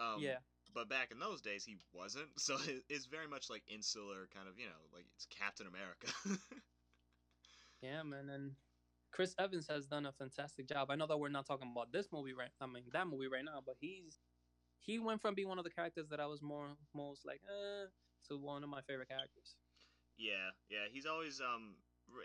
um, 0.00 0.22
yeah, 0.22 0.40
but 0.74 0.88
back 0.88 1.10
in 1.10 1.18
those 1.18 1.42
days 1.42 1.64
he 1.64 1.76
wasn't 1.92 2.28
so 2.38 2.56
it's 2.88 3.04
very 3.04 3.28
much 3.28 3.50
like 3.50 3.62
insular 3.68 4.28
kind 4.34 4.48
of 4.48 4.58
you 4.58 4.64
know 4.64 4.82
like 4.94 5.04
it's 5.14 5.26
captain 5.26 5.66
america 5.66 6.08
yeah, 7.82 8.02
man, 8.02 8.28
and 8.28 8.52
Chris 9.10 9.34
Evans 9.38 9.68
has 9.68 9.86
done 9.86 10.06
a 10.06 10.12
fantastic 10.12 10.66
job. 10.68 10.90
I 10.90 10.96
know 10.96 11.06
that 11.06 11.18
we're 11.18 11.28
not 11.28 11.46
talking 11.46 11.70
about 11.72 11.92
this 11.92 12.08
movie 12.12 12.32
right, 12.34 12.50
I 12.60 12.66
mean 12.66 12.84
that 12.92 13.06
movie 13.08 13.28
right 13.28 13.44
now, 13.44 13.62
but 13.64 13.76
he's 13.80 14.20
he 14.78 14.98
went 14.98 15.20
from 15.20 15.34
being 15.34 15.48
one 15.48 15.58
of 15.58 15.64
the 15.64 15.70
characters 15.70 16.08
that 16.10 16.20
I 16.20 16.26
was 16.26 16.42
more 16.42 16.76
most 16.94 17.24
like 17.26 17.42
uh 17.48 17.86
to 18.28 18.38
one 18.38 18.62
of 18.64 18.70
my 18.70 18.82
favorite 18.82 19.08
characters. 19.08 19.56
yeah 20.16 20.50
yeah 20.68 20.86
he's 20.90 21.06
always 21.06 21.40
um 21.40 21.76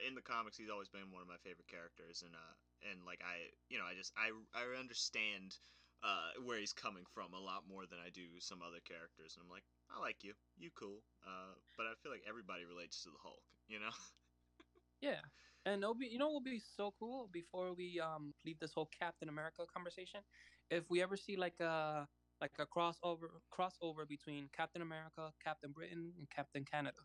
in 0.08 0.16
the 0.16 0.22
comics 0.22 0.58
he's 0.58 0.70
always 0.70 0.90
been 0.90 1.12
one 1.12 1.22
of 1.22 1.28
my 1.28 1.38
favorite 1.38 1.68
characters 1.68 2.24
and 2.26 2.36
uh 2.36 2.56
and 2.90 3.06
like 3.06 3.22
i 3.24 3.50
you 3.70 3.78
know 3.78 3.86
i 3.86 3.94
just 3.94 4.14
i 4.18 4.32
i 4.54 4.64
understand 4.80 5.58
uh 6.04 6.32
where 6.44 6.60
he's 6.60 6.74
coming 6.74 7.06
from 7.06 7.34
a 7.34 7.40
lot 7.40 7.68
more 7.68 7.86
than 7.86 8.00
i 8.04 8.10
do 8.10 8.40
some 8.40 8.62
other 8.62 8.80
characters 8.84 9.36
and 9.36 9.44
i'm 9.44 9.50
like 9.50 9.64
i 9.96 10.00
like 10.00 10.24
you 10.24 10.34
you 10.58 10.70
cool 10.76 11.04
uh 11.26 11.54
but 11.78 11.86
i 11.86 11.94
feel 12.02 12.12
like 12.12 12.24
everybody 12.28 12.66
relates 12.66 13.04
to 13.04 13.10
the 13.10 13.20
hulk 13.22 13.44
you 13.68 13.80
know 13.80 13.92
Yeah, 15.02 15.22
and 15.66 15.84
it'll 15.84 15.96
be 15.96 16.08
you 16.08 16.18
know 16.18 16.28
what 16.28 16.36
would 16.44 16.44
be 16.52 16.60
so 16.60 16.94
cool 17.00 17.28
before 17.32 17.74
we 17.74 18.00
um 18.00 18.34
leave 18.46 18.60
this 18.60 18.74
whole 18.74 18.88
Captain 18.88 19.30
America 19.30 19.66
conversation, 19.72 20.22
if 20.70 20.90
we 20.90 21.02
ever 21.02 21.18
see 21.18 21.36
like 21.36 21.60
a 21.60 22.08
like 22.42 22.54
a 22.60 22.66
crossover 22.66 23.42
crossover 23.52 24.08
between 24.08 24.50
Captain 24.52 24.82
America, 24.82 25.34
Captain 25.44 25.72
Britain, 25.72 26.14
and 26.18 26.30
Captain 26.30 26.66
Canada. 26.66 27.00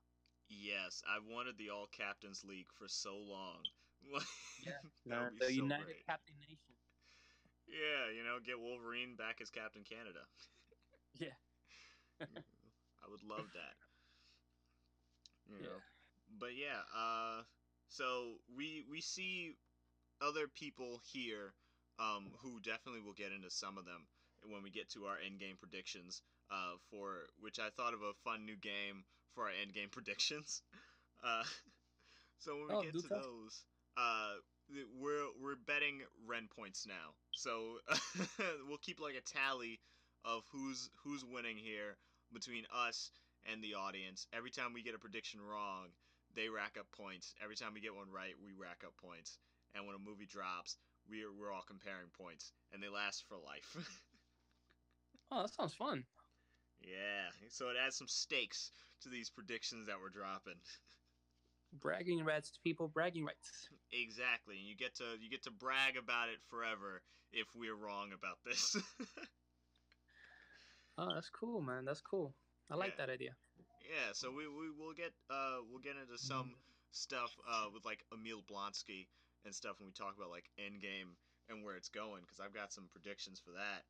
yes 0.48 1.02
I've 1.08 1.24
wanted 1.26 1.56
the 1.58 1.70
all 1.70 1.86
captains 1.86 2.44
league 2.44 2.72
for 2.72 2.88
so 2.88 3.16
long 3.16 3.64
Yeah. 4.58 4.82
that 5.08 5.20
would 5.20 5.34
be 5.34 5.40
the 5.40 5.52
so 5.54 5.68
United 5.68 5.84
great. 5.84 6.06
Captain 6.06 6.36
Nation. 6.38 6.76
Yeah, 7.66 8.10
you 8.10 8.22
know, 8.24 8.40
get 8.40 8.58
Wolverine 8.60 9.16
back 9.16 9.40
as 9.40 9.50
Captain 9.50 9.84
Canada. 9.84 10.26
Yeah. 11.18 11.34
I 13.02 13.08
would 13.08 13.22
love 13.22 13.52
that. 13.52 13.76
You 15.46 15.60
know. 15.60 15.78
Yeah. 15.78 15.80
But 16.38 16.54
yeah, 16.54 16.82
uh 16.94 17.42
so 17.88 18.34
we 18.56 18.84
we 18.90 19.00
see 19.00 19.56
other 20.20 20.48
people 20.48 21.00
here 21.12 21.52
um 21.98 22.26
who 22.42 22.60
definitely 22.60 23.00
will 23.00 23.14
get 23.14 23.32
into 23.32 23.50
some 23.50 23.78
of 23.78 23.84
them 23.84 24.06
when 24.50 24.62
we 24.62 24.70
get 24.70 24.88
to 24.90 25.04
our 25.06 25.18
end 25.24 25.38
game 25.40 25.56
predictions 25.58 26.22
uh 26.50 26.74
for 26.90 27.28
which 27.40 27.58
I 27.58 27.70
thought 27.70 27.94
of 27.94 28.02
a 28.02 28.12
fun 28.24 28.44
new 28.46 28.56
game 28.56 29.04
for 29.34 29.44
our 29.44 29.52
end 29.62 29.74
game 29.74 29.88
predictions. 29.92 30.62
Uh 31.22 31.44
so 32.38 32.56
when 32.58 32.68
we 32.68 32.76
Oh, 32.76 32.78
get 32.78 32.98
to 32.98 33.08
those 33.08 33.64
uh 33.96 34.34
we're 35.00 35.26
we're 35.40 35.56
betting 35.66 36.00
Ren 36.26 36.48
points 36.54 36.86
now. 36.86 37.14
So 37.32 37.78
we'll 38.68 38.78
keep 38.78 39.00
like 39.00 39.14
a 39.16 39.20
tally 39.22 39.80
of 40.24 40.42
who's 40.52 40.90
who's 41.04 41.24
winning 41.24 41.56
here 41.56 41.96
between 42.32 42.64
us 42.74 43.10
and 43.50 43.62
the 43.62 43.74
audience. 43.74 44.26
Every 44.32 44.50
time 44.50 44.72
we 44.74 44.82
get 44.82 44.94
a 44.94 44.98
prediction 44.98 45.40
wrong, 45.40 45.88
they 46.38 46.48
rack 46.48 46.78
up 46.78 46.86
points. 46.94 47.34
Every 47.42 47.56
time 47.58 47.74
we 47.74 47.80
get 47.82 47.98
one 47.98 48.14
right, 48.14 48.38
we 48.38 48.54
rack 48.54 48.86
up 48.86 48.94
points. 49.02 49.38
And 49.74 49.84
when 49.86 49.96
a 49.96 49.98
movie 49.98 50.30
drops, 50.30 50.78
we're 51.10 51.34
we're 51.34 51.50
all 51.52 51.66
comparing 51.66 52.14
points, 52.14 52.52
and 52.72 52.78
they 52.80 52.88
last 52.88 53.24
for 53.28 53.36
life. 53.36 53.74
Oh, 55.30 55.42
that 55.42 55.52
sounds 55.52 55.74
fun. 55.74 56.04
yeah, 56.80 57.28
so 57.50 57.68
it 57.68 57.76
adds 57.76 57.96
some 57.98 58.08
stakes 58.08 58.72
to 59.02 59.10
these 59.10 59.28
predictions 59.28 59.86
that 59.86 59.96
we're 60.00 60.08
dropping. 60.08 60.56
Bragging 61.82 62.24
rights, 62.24 62.50
to 62.52 62.58
people. 62.64 62.88
Bragging 62.88 63.26
rights. 63.26 63.68
exactly, 63.92 64.56
and 64.56 64.64
you 64.66 64.74
get 64.74 64.94
to 64.96 65.04
you 65.20 65.28
get 65.28 65.42
to 65.44 65.50
brag 65.50 65.98
about 65.98 66.30
it 66.30 66.38
forever 66.48 67.02
if 67.34 67.46
we're 67.54 67.74
wrong 67.76 68.12
about 68.16 68.38
this. 68.46 68.74
Oh, 71.00 71.14
that's 71.14 71.30
cool, 71.30 71.60
man. 71.60 71.84
That's 71.84 72.00
cool. 72.00 72.34
I 72.70 72.74
like 72.74 72.94
Yeah. 72.98 73.06
that 73.06 73.12
idea. 73.12 73.36
Yeah, 73.88 74.12
so 74.12 74.30
we 74.30 74.46
we 74.46 74.68
will 74.70 74.92
get 74.92 75.12
uh 75.30 75.58
we'll 75.70 75.80
get 75.82 75.96
into 75.96 76.18
some 76.18 76.52
stuff 76.92 77.32
uh 77.48 77.66
with 77.72 77.84
like 77.84 78.04
Emil 78.12 78.42
Blonsky 78.44 79.08
and 79.44 79.54
stuff 79.54 79.80
when 79.80 79.88
we 79.88 79.92
talk 79.92 80.14
about 80.16 80.30
like 80.30 80.44
Endgame 80.60 81.16
and 81.48 81.64
where 81.64 81.76
it's 81.76 81.88
going 81.88 82.22
because 82.22 82.40
I've 82.40 82.54
got 82.54 82.72
some 82.72 82.88
predictions 82.92 83.40
for 83.40 83.52
that. 83.52 83.82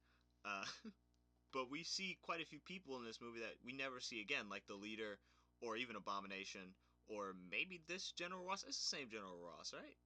Uh, 0.44 0.64
but 1.52 1.70
we 1.70 1.82
see 1.82 2.16
quite 2.22 2.40
a 2.40 2.46
few 2.46 2.60
people 2.60 2.96
in 2.98 3.04
this 3.04 3.18
movie 3.20 3.40
that 3.40 3.56
we 3.64 3.72
never 3.72 3.98
see 4.00 4.20
again, 4.20 4.48
like 4.48 4.62
the 4.68 4.74
leader, 4.78 5.18
or 5.60 5.76
even 5.76 5.96
Abomination, 5.96 6.74
or 7.08 7.34
maybe 7.50 7.80
this 7.88 8.12
General 8.12 8.44
Ross. 8.46 8.64
It's 8.68 8.78
the 8.78 8.96
same 8.96 9.10
General 9.10 9.38
Ross, 9.42 9.74
right? 9.74 9.96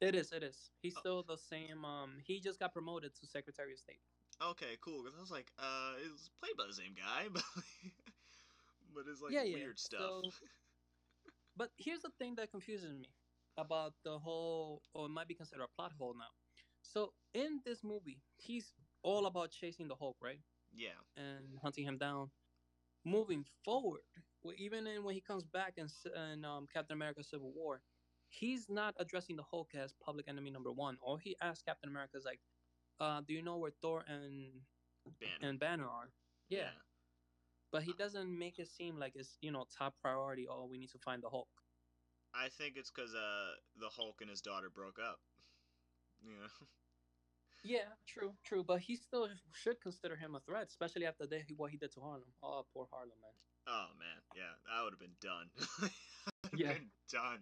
It 0.00 0.14
is. 0.16 0.32
It 0.32 0.42
is. 0.42 0.56
He's 0.82 0.96
Oh. 0.96 1.00
still 1.00 1.22
the 1.22 1.38
same. 1.38 1.84
Um, 1.84 2.18
he 2.24 2.40
just 2.40 2.58
got 2.58 2.72
promoted 2.72 3.14
to 3.20 3.26
Secretary 3.26 3.72
of 3.72 3.78
State. 3.78 4.00
Okay, 4.42 4.76
cool. 4.80 5.02
Because 5.04 5.16
I 5.16 5.20
was 5.20 5.30
like, 5.30 5.52
uh, 5.58 5.92
it 6.04 6.10
was 6.10 6.30
played 6.40 6.56
by 6.56 6.66
the 6.66 6.72
same 6.74 6.94
guy, 6.96 7.28
but 7.32 7.44
but 8.94 9.04
it's 9.10 9.20
like 9.20 9.32
Yeah, 9.32 9.42
yeah, 9.42 9.56
weird 9.56 9.78
stuff. 9.78 10.00
so- 10.00 10.22
But 11.56 11.70
here's 11.76 12.00
the 12.00 12.10
thing 12.18 12.34
that 12.36 12.50
confuses 12.50 12.92
me 12.94 13.08
about 13.56 13.94
the 14.04 14.18
whole, 14.18 14.82
or 14.94 15.06
it 15.06 15.10
might 15.10 15.28
be 15.28 15.34
considered 15.34 15.64
a 15.64 15.68
plot 15.76 15.92
hole 15.98 16.14
now. 16.14 16.32
So 16.82 17.12
in 17.34 17.60
this 17.64 17.82
movie, 17.84 18.22
he's 18.36 18.72
all 19.02 19.26
about 19.26 19.50
chasing 19.50 19.88
the 19.88 19.94
Hulk, 19.94 20.16
right, 20.22 20.40
yeah, 20.72 20.98
and 21.16 21.58
hunting 21.60 21.84
him 21.84 21.98
down. 21.98 22.30
Moving 23.04 23.44
forward, 23.64 24.02
well, 24.42 24.54
even 24.58 24.86
in, 24.86 25.04
when 25.04 25.14
he 25.14 25.20
comes 25.20 25.44
back 25.44 25.74
in, 25.78 25.88
in 26.14 26.44
um, 26.44 26.66
Captain 26.72 26.94
America: 26.96 27.22
Civil 27.24 27.52
War, 27.52 27.82
he's 28.28 28.68
not 28.68 28.94
addressing 28.98 29.36
the 29.36 29.42
Hulk 29.42 29.74
as 29.74 29.92
public 30.04 30.28
enemy 30.28 30.50
number 30.50 30.72
one. 30.72 30.96
Or 31.02 31.18
he 31.18 31.36
asks 31.40 31.62
Captain 31.62 31.90
America, 31.90 32.16
"Is 32.16 32.24
like, 32.24 32.40
uh, 33.00 33.20
do 33.26 33.32
you 33.34 33.42
know 33.42 33.58
where 33.58 33.72
Thor 33.82 34.04
and 34.06 34.62
Banner. 35.20 35.32
and 35.42 35.58
Banner 35.60 35.88
are?" 35.88 36.10
yeah. 36.48 36.70
But 37.72 37.82
he 37.82 37.92
doesn't 37.92 38.38
make 38.38 38.58
it 38.58 38.68
seem 38.68 38.98
like 38.98 39.12
it's 39.14 39.36
you 39.40 39.50
know 39.50 39.66
top 39.76 39.94
priority. 40.00 40.46
Oh, 40.48 40.66
we 40.70 40.78
need 40.78 40.90
to 40.90 40.98
find 40.98 41.22
the 41.22 41.30
Hulk. 41.30 41.48
I 42.34 42.48
think 42.48 42.76
it's 42.76 42.90
because 42.90 43.14
uh, 43.14 43.52
the 43.78 43.88
Hulk 43.88 44.20
and 44.20 44.30
his 44.30 44.40
daughter 44.40 44.70
broke 44.70 44.98
up. 44.98 45.20
You 46.22 46.32
know. 46.32 46.66
Yeah, 47.64 47.88
true, 48.06 48.34
true. 48.44 48.64
But 48.64 48.80
he 48.80 48.96
still 48.96 49.28
should 49.52 49.80
consider 49.80 50.16
him 50.16 50.34
a 50.34 50.40
threat, 50.40 50.68
especially 50.68 51.06
after 51.06 51.26
the, 51.26 51.42
what 51.56 51.70
he 51.70 51.76
did 51.76 51.92
to 51.92 52.00
Harlem. 52.00 52.32
Oh, 52.42 52.64
poor 52.72 52.86
Harlem, 52.90 53.16
man. 53.20 53.32
Oh 53.66 53.86
man, 53.98 54.20
yeah, 54.34 54.54
I 54.70 54.82
would 54.84 54.92
have 54.92 55.00
been 55.00 55.16
done. 55.20 55.50
Yeah. 56.54 56.72
been 56.72 56.90
done. 57.12 57.40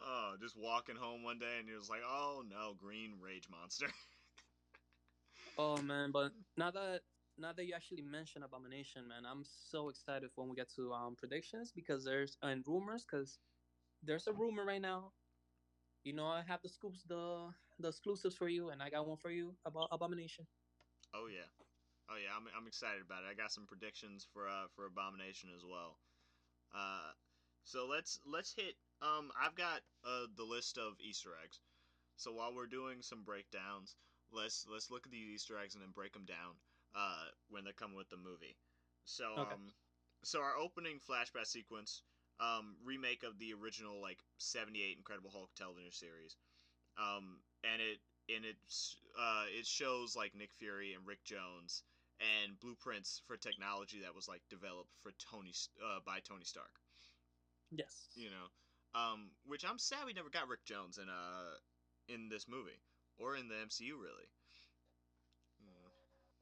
Oh, 0.00 0.34
just 0.40 0.56
walking 0.56 0.96
home 0.96 1.22
one 1.24 1.38
day 1.38 1.58
and 1.58 1.68
he 1.68 1.74
was 1.74 1.88
like, 1.90 2.02
oh 2.06 2.42
no, 2.48 2.74
green 2.78 3.14
rage 3.20 3.48
monster. 3.50 3.86
Oh 5.58 5.80
man, 5.82 6.10
but 6.12 6.32
now 6.56 6.70
that 6.70 7.00
now 7.38 7.52
that 7.52 7.66
you 7.66 7.74
actually 7.74 8.02
mentioned 8.02 8.44
Abomination, 8.44 9.08
man, 9.08 9.24
I'm 9.30 9.44
so 9.44 9.88
excited 9.88 10.30
when 10.34 10.48
we 10.48 10.56
get 10.56 10.70
to 10.76 10.92
um 10.92 11.16
predictions 11.16 11.72
because 11.72 12.04
there's 12.04 12.36
and 12.42 12.64
rumors 12.66 13.04
because 13.04 13.38
there's 14.02 14.26
a 14.28 14.32
rumor 14.32 14.64
right 14.64 14.80
now. 14.82 15.12
You 16.04 16.12
know, 16.14 16.26
I 16.26 16.42
have 16.42 16.62
the 16.62 16.68
scoops, 16.68 17.02
the 17.04 17.52
the 17.78 17.88
exclusives 17.88 18.36
for 18.36 18.48
you, 18.48 18.70
and 18.70 18.82
I 18.82 18.90
got 18.90 19.06
one 19.06 19.18
for 19.18 19.30
you 19.30 19.56
about 19.64 19.88
Abomination. 19.92 20.46
oh 21.14 21.26
yeah, 21.26 21.48
oh 22.10 22.16
yeah, 22.16 22.30
I'm, 22.36 22.46
I'm 22.56 22.66
excited 22.66 23.02
about 23.02 23.24
it. 23.24 23.30
I 23.30 23.34
got 23.34 23.52
some 23.52 23.66
predictions 23.66 24.26
for 24.32 24.48
uh 24.48 24.66
for 24.74 24.86
Abomination 24.86 25.50
as 25.56 25.64
well. 25.64 25.98
Uh, 26.74 27.12
so 27.64 27.86
let's 27.86 28.20
let's 28.26 28.54
hit. 28.54 28.74
Um, 29.02 29.30
I've 29.40 29.54
got 29.54 29.80
uh 30.04 30.26
the 30.36 30.44
list 30.44 30.78
of 30.78 30.94
Easter 31.00 31.30
eggs. 31.44 31.60
So 32.16 32.32
while 32.32 32.54
we're 32.54 32.66
doing 32.66 33.02
some 33.02 33.24
breakdowns, 33.24 33.96
let's 34.32 34.66
let's 34.70 34.90
look 34.90 35.06
at 35.06 35.12
these 35.12 35.28
Easter 35.34 35.58
eggs 35.58 35.74
and 35.74 35.82
then 35.82 35.92
break 35.92 36.12
them 36.12 36.26
down. 36.26 36.54
Uh, 36.94 37.26
when 37.48 37.64
they 37.64 37.72
come 37.72 37.94
with 37.94 38.08
the 38.08 38.16
movie. 38.16 38.56
So 39.04 39.36
Okay. 39.36 39.54
um, 39.54 39.74
so 40.24 40.40
our 40.40 40.56
opening 40.56 40.98
flashback 41.00 41.46
sequence, 41.46 42.02
um, 42.40 42.76
remake 42.84 43.22
of 43.24 43.38
the 43.38 43.52
original 43.54 44.00
like 44.00 44.18
'78 44.38 44.96
Incredible 44.96 45.30
Hulk 45.30 45.54
television 45.54 45.92
series, 45.92 46.36
um, 46.96 47.42
and 47.64 47.80
it 47.82 47.98
and 48.28 48.44
it's 48.44 48.96
uh 49.18 49.46
it 49.48 49.66
shows 49.66 50.16
like 50.16 50.34
Nick 50.34 50.52
Fury 50.52 50.92
and 50.94 51.06
Rick 51.06 51.24
Jones 51.24 51.84
and 52.20 52.58
blueprints 52.60 53.20
for 53.26 53.36
technology 53.36 54.00
that 54.00 54.14
was 54.14 54.28
like 54.28 54.42
developed 54.48 54.90
for 55.02 55.12
Tony 55.12 55.52
uh, 55.84 56.00
by 56.04 56.20
Tony 56.20 56.44
Stark. 56.44 56.80
Yes. 57.70 58.08
You 58.14 58.30
know, 58.30 58.48
um, 59.00 59.30
which 59.44 59.64
I'm 59.64 59.78
sad 59.78 60.06
we 60.06 60.12
never 60.12 60.30
got 60.30 60.48
Rick 60.48 60.64
Jones 60.64 60.98
in 60.98 61.08
uh 61.08 61.58
in 62.08 62.28
this 62.28 62.48
movie 62.48 62.80
or 63.16 63.36
in 63.36 63.48
the 63.48 63.56
MCU 63.58 63.98
really. 63.98 64.28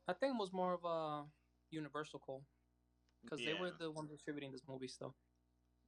I 0.08 0.12
think 0.12 0.34
it 0.34 0.38
was 0.38 0.52
more 0.52 0.72
of 0.74 0.84
a 0.84 1.26
Universal 1.70 2.20
call 2.20 2.44
because 3.24 3.42
they 3.42 3.54
were 3.54 3.70
the 3.72 3.90
ones 3.90 4.10
distributing 4.10 4.52
this 4.52 4.66
movie 4.68 4.88
still. 4.88 5.14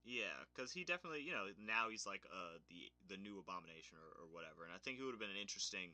Yeah, 0.04 0.44
because 0.54 0.72
he 0.72 0.84
definitely, 0.84 1.22
you 1.22 1.32
know, 1.32 1.48
now 1.58 1.88
he's 1.90 2.06
like 2.06 2.24
uh 2.30 2.58
the 2.68 2.92
the 3.08 3.16
new 3.16 3.38
abomination 3.38 3.98
or, 3.98 4.24
or 4.24 4.28
whatever, 4.28 4.64
and 4.64 4.72
I 4.72 4.78
think 4.78 4.98
he 4.98 5.02
would 5.02 5.12
have 5.12 5.20
been 5.20 5.30
an 5.30 5.36
interesting 5.40 5.92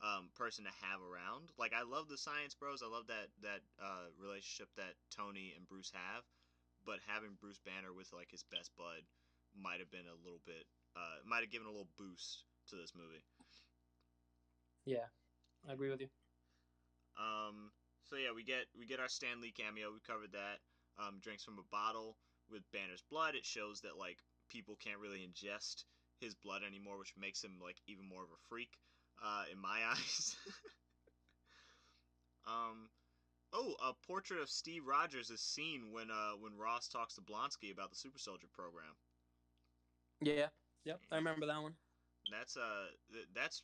um, 0.00 0.30
person 0.34 0.64
to 0.64 0.70
have 0.70 1.00
around. 1.02 1.50
Like 1.58 1.72
I 1.72 1.82
love 1.82 2.08
the 2.08 2.18
Science 2.18 2.54
Bros, 2.54 2.82
I 2.82 2.86
love 2.86 3.08
that 3.08 3.28
that 3.42 3.62
uh, 3.82 4.06
relationship 4.18 4.68
that 4.76 4.94
Tony 5.10 5.54
and 5.56 5.66
Bruce 5.66 5.90
have, 5.90 6.24
but 6.84 7.00
having 7.06 7.34
Bruce 7.40 7.58
Banner 7.58 7.92
with 7.92 8.12
like 8.12 8.30
his 8.30 8.44
best 8.44 8.70
bud 8.76 9.02
might 9.54 9.80
have 9.80 9.90
been 9.90 10.06
a 10.06 10.14
little 10.24 10.40
bit, 10.46 10.66
uh, 10.94 11.18
might 11.26 11.40
have 11.42 11.50
given 11.50 11.66
a 11.66 11.70
little 11.70 11.90
boost 11.96 12.44
to 12.68 12.76
this 12.76 12.94
movie. 12.94 13.24
Yeah, 14.84 15.08
I 15.68 15.72
agree 15.72 15.90
with 15.90 16.00
you. 16.00 16.08
Um, 17.18 17.70
so 18.08 18.16
yeah, 18.16 18.32
we 18.34 18.44
get 18.44 18.66
we 18.78 18.86
get 18.86 19.00
our 19.00 19.08
Stan 19.08 19.40
Lee 19.40 19.52
cameo. 19.52 19.92
We 19.92 20.00
covered 20.06 20.32
that. 20.32 20.62
Um, 20.98 21.20
drinks 21.22 21.44
from 21.44 21.58
a 21.58 21.70
bottle 21.70 22.16
with 22.50 22.62
Banner's 22.72 23.04
blood. 23.10 23.34
It 23.34 23.46
shows 23.46 23.80
that 23.82 23.98
like 23.98 24.18
people 24.50 24.76
can't 24.82 24.98
really 24.98 25.20
ingest 25.22 25.84
his 26.20 26.34
blood 26.34 26.62
anymore, 26.66 26.98
which 26.98 27.14
makes 27.18 27.42
him 27.42 27.52
like 27.62 27.76
even 27.86 28.08
more 28.08 28.22
of 28.22 28.30
a 28.30 28.42
freak 28.48 28.70
uh, 29.22 29.44
in 29.52 29.60
my 29.60 29.78
eyes. 29.92 30.36
um, 32.46 32.88
oh, 33.52 33.74
a 33.84 33.92
portrait 34.06 34.40
of 34.40 34.50
Steve 34.50 34.82
Rogers 34.86 35.30
is 35.30 35.40
seen 35.40 35.92
when 35.92 36.10
uh 36.10 36.32
when 36.40 36.56
Ross 36.56 36.88
talks 36.88 37.14
to 37.14 37.20
Blonsky 37.20 37.72
about 37.72 37.90
the 37.90 37.96
Super 37.96 38.18
Soldier 38.18 38.48
program. 38.52 38.94
Yeah, 40.20 40.48
yep, 40.84 41.00
I 41.12 41.16
remember 41.16 41.46
that 41.46 41.62
one. 41.62 41.74
That's 42.30 42.56
uh, 42.56 42.86
that's 43.34 43.62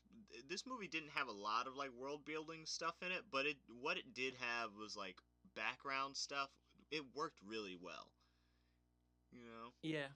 this 0.48 0.64
movie 0.66 0.88
didn't 0.88 1.10
have 1.14 1.28
a 1.28 1.32
lot 1.32 1.66
of 1.66 1.76
like 1.76 1.90
world 1.98 2.24
building 2.24 2.62
stuff 2.66 2.94
in 3.02 3.12
it, 3.12 3.22
but 3.30 3.46
it 3.46 3.56
what 3.80 3.96
it 3.96 4.14
did 4.14 4.34
have 4.38 4.70
was 4.78 4.96
like 4.96 5.16
background 5.54 6.16
stuff. 6.16 6.50
It 6.90 7.02
worked 7.14 7.38
really 7.46 7.76
well, 7.80 8.10
you 9.32 9.40
know. 9.44 9.70
Yeah, 9.82 10.08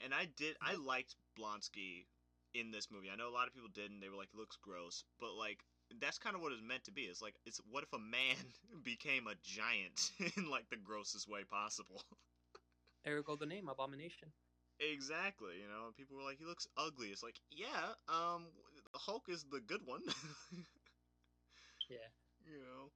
And 0.00 0.14
I 0.14 0.26
did, 0.36 0.56
I 0.62 0.74
liked 0.74 1.16
Blonsky 1.38 2.06
in 2.54 2.70
this 2.70 2.88
movie. 2.90 3.08
I 3.12 3.16
know 3.16 3.28
a 3.28 3.34
lot 3.34 3.48
of 3.48 3.54
people 3.54 3.70
didn't. 3.72 4.00
They 4.00 4.08
were 4.08 4.16
like, 4.16 4.28
looks 4.34 4.56
gross, 4.56 5.04
but 5.20 5.34
like 5.34 5.60
that's 6.00 6.18
kind 6.18 6.34
of 6.36 6.42
what 6.42 6.52
it's 6.52 6.62
meant 6.62 6.84
to 6.84 6.92
be. 6.92 7.02
It's 7.02 7.22
like, 7.22 7.34
it's 7.46 7.60
what 7.70 7.84
if 7.84 7.92
a 7.92 7.98
man 7.98 8.36
became 8.84 9.26
a 9.26 9.34
giant 9.42 10.10
in 10.36 10.50
like 10.50 10.68
the 10.70 10.76
grossest 10.76 11.28
way 11.28 11.42
possible. 11.44 12.02
there 13.04 13.22
go 13.22 13.36
the 13.36 13.46
name 13.46 13.68
Abomination. 13.68 14.32
Exactly, 14.80 15.54
you 15.62 15.68
know, 15.68 15.92
people 15.96 16.16
were 16.16 16.22
like, 16.22 16.38
he 16.38 16.44
looks 16.44 16.66
ugly. 16.76 17.08
It's 17.08 17.22
like, 17.22 17.40
yeah, 17.50 17.94
um, 18.08 18.44
Hulk 18.94 19.24
is 19.28 19.44
the 19.50 19.60
good 19.60 19.80
one. 19.84 20.02
Yeah, 21.88 22.10
you 22.44 22.58
know, 22.58 22.90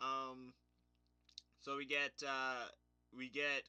um, 0.00 0.52
so 1.58 1.76
we 1.76 1.86
get, 1.86 2.12
uh, 2.22 2.70
we 3.16 3.28
get 3.28 3.66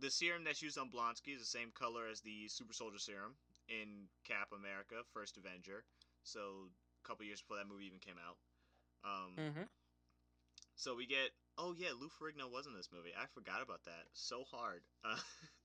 the 0.00 0.10
serum 0.10 0.44
that's 0.44 0.62
used 0.62 0.78
on 0.78 0.90
Blonsky 0.90 1.34
is 1.34 1.40
the 1.40 1.46
same 1.46 1.70
color 1.74 2.06
as 2.10 2.20
the 2.20 2.48
Super 2.48 2.72
Soldier 2.72 2.98
serum 2.98 3.34
in 3.68 4.08
Cap 4.26 4.48
America, 4.56 5.04
First 5.12 5.36
Avenger. 5.36 5.84
So 6.22 6.70
a 7.04 7.08
couple 7.08 7.26
years 7.26 7.40
before 7.40 7.58
that 7.58 7.68
movie 7.68 7.86
even 7.86 7.98
came 7.98 8.16
out. 8.18 8.36
Um, 9.04 9.36
mm-hmm. 9.36 9.68
so 10.76 10.96
we 10.96 11.06
get, 11.06 11.30
oh 11.58 11.74
yeah, 11.76 11.92
Lou 11.92 12.08
Ferrigno 12.08 12.50
was 12.50 12.66
in 12.66 12.74
this 12.74 12.88
movie. 12.92 13.12
I 13.12 13.26
forgot 13.26 13.62
about 13.62 13.84
that. 13.84 14.08
So 14.14 14.44
hard. 14.50 14.80
Uh, 15.04 15.20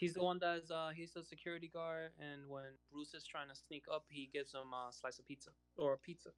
He's 0.00 0.14
the 0.14 0.22
one 0.24 0.38
that's 0.40 0.70
uh 0.70 0.90
he's 0.96 1.12
the 1.12 1.22
security 1.22 1.68
guard, 1.68 2.12
and 2.18 2.48
when 2.48 2.64
Bruce 2.90 3.12
is 3.12 3.22
trying 3.24 3.48
to 3.50 3.54
sneak 3.54 3.84
up, 3.92 4.04
he 4.08 4.30
gives 4.32 4.52
him 4.54 4.72
a 4.72 4.90
slice 4.92 5.18
of 5.18 5.26
pizza 5.28 5.50
or 5.76 5.92
a 5.92 5.98
pizza. 5.98 6.30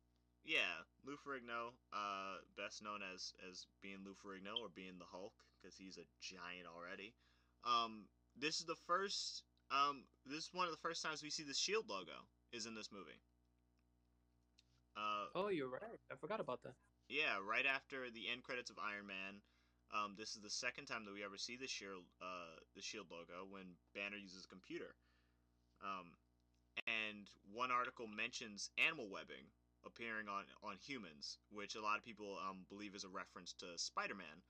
Yeah, 0.45 0.83
Lou 1.07 1.15
Ferrigno, 1.15 1.71
uh, 1.93 2.43
best 2.57 2.83
known 2.83 3.01
as 3.15 3.33
as 3.49 3.67
being 3.81 3.99
Lou 4.05 4.15
Ferrigno 4.19 4.59
or 4.61 4.69
being 4.75 4.99
the 4.99 5.07
Hulk, 5.07 5.33
because 5.63 5.77
he's 5.77 5.97
a 5.97 6.07
giant 6.21 6.67
already. 6.67 7.15
Um, 7.63 8.07
this 8.37 8.59
is 8.59 8.67
the 8.67 8.75
first. 8.89 9.45
Um, 9.71 10.03
this 10.27 10.43
is 10.45 10.51
one 10.53 10.67
of 10.67 10.73
the 10.75 10.83
first 10.83 11.01
times 11.01 11.23
we 11.23 11.31
see 11.31 11.45
the 11.45 11.55
Shield 11.55 11.89
logo 11.89 12.27
is 12.53 12.67
in 12.67 12.75
this 12.75 12.91
movie. 12.91 13.23
Uh, 14.97 15.27
Oh, 15.35 15.49
you're 15.49 15.71
right. 15.71 16.01
I 16.11 16.17
forgot 16.17 16.41
about 16.41 16.63
that. 16.65 16.75
yeah, 17.09 17.39
right 17.41 17.65
after 17.65 18.11
the 18.11 18.29
end 18.29 18.43
credits 18.43 18.71
of 18.71 18.77
Iron 18.79 19.07
Man. 19.07 19.41
Um, 19.93 20.15
this 20.17 20.35
is 20.35 20.43
the 20.43 20.51
second 20.51 20.87
time 20.87 21.05
that 21.05 21.13
we 21.13 21.23
ever 21.23 21.37
see 21.37 21.57
the 21.57 21.67
Shield, 21.67 22.05
uh, 22.21 22.57
the 22.75 22.83
Shield 22.83 23.07
logo 23.11 23.45
when 23.49 23.77
Banner 23.95 24.17
uses 24.17 24.45
a 24.45 24.49
computer. 24.49 24.95
Um, 25.85 26.17
and 26.87 27.29
one 27.53 27.71
article 27.71 28.07
mentions 28.07 28.71
animal 28.79 29.11
webbing 29.11 29.45
appearing 29.85 30.29
on 30.29 30.45
on 30.63 30.77
humans, 30.79 31.39
which 31.51 31.75
a 31.75 31.83
lot 31.83 31.99
of 31.99 32.05
people 32.05 32.39
um, 32.49 32.65
believe 32.69 32.95
is 32.95 33.05
a 33.05 33.09
reference 33.09 33.53
to 33.55 33.67
Spider-Man, 33.77 34.43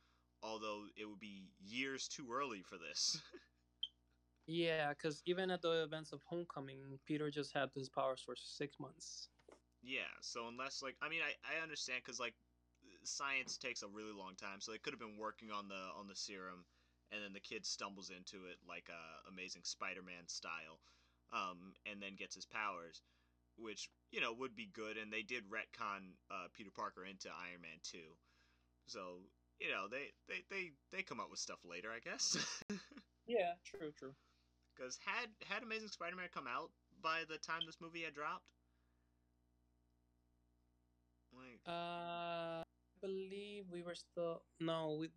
although 0.42 0.84
it 0.96 1.06
would 1.06 1.18
be 1.20 1.50
years 1.58 2.06
too 2.08 2.28
early 2.32 2.62
for 2.62 2.78
this. 2.78 3.20
Yeah, 4.46 4.90
because 4.90 5.22
even 5.24 5.50
at 5.50 5.62
the 5.62 5.84
events 5.84 6.12
of 6.12 6.20
Homecoming, 6.24 6.98
Peter 7.06 7.30
just 7.30 7.52
had 7.54 7.70
his 7.74 7.88
powers 7.88 8.20
for 8.20 8.34
six 8.36 8.80
months. 8.80 9.28
Yeah, 9.82 10.10
so 10.20 10.48
unless 10.48 10.82
like 10.82 10.96
I 11.00 11.08
mean 11.08 11.20
I 11.22 11.34
I 11.58 11.62
understand 11.62 12.04
cuz 12.04 12.20
like 12.20 12.34
science 13.04 13.56
takes 13.58 13.82
a 13.82 13.88
really 13.88 14.12
long 14.12 14.34
time, 14.36 14.60
so 14.60 14.72
they 14.72 14.78
could 14.78 14.92
have 14.92 15.00
been 15.00 15.18
working 15.18 15.50
on 15.50 15.68
the 15.68 15.82
on 15.98 16.08
the 16.08 16.16
serum 16.16 16.64
and 17.12 17.22
then 17.22 17.32
the 17.32 17.40
kid 17.40 17.66
stumbles 17.66 18.10
into 18.10 18.46
it 18.48 18.56
like 18.66 18.88
a 18.88 19.28
amazing 19.30 19.62
Spider-Man 19.64 20.26
style. 20.26 20.80
Um, 21.32 21.72
and 21.90 22.00
then 22.02 22.16
gets 22.16 22.34
his 22.34 22.44
powers, 22.44 23.00
which 23.56 23.88
you 24.10 24.20
know 24.20 24.32
would 24.34 24.54
be 24.54 24.68
good. 24.74 24.98
And 24.98 25.12
they 25.12 25.22
did 25.22 25.44
retcon 25.48 26.12
uh, 26.30 26.48
Peter 26.54 26.70
Parker 26.74 27.04
into 27.06 27.28
Iron 27.28 27.62
Man 27.62 27.80
2, 27.84 27.98
so 28.86 29.20
you 29.60 29.70
know 29.70 29.88
they 29.90 30.12
they 30.28 30.42
they 30.50 30.72
they 30.92 31.02
come 31.02 31.20
up 31.20 31.30
with 31.30 31.40
stuff 31.40 31.60
later, 31.64 31.88
I 31.90 32.00
guess. 32.00 32.36
Yeah, 33.26 33.54
true, 33.64 33.92
true. 33.98 34.14
Because 34.76 34.98
had 35.04 35.28
had 35.48 35.62
Amazing 35.62 35.88
Spider-Man 35.88 36.28
come 36.34 36.46
out 36.46 36.70
by 37.02 37.24
the 37.28 37.38
time 37.38 37.62
this 37.66 37.80
movie 37.80 38.02
had 38.02 38.14
dropped, 38.14 38.44
like 41.32 41.60
Uh, 41.66 42.61
believe 43.02 43.64
we 43.70 43.82
were 43.82 43.94
still 43.94 44.42
no, 44.60 44.96
we 45.00 45.10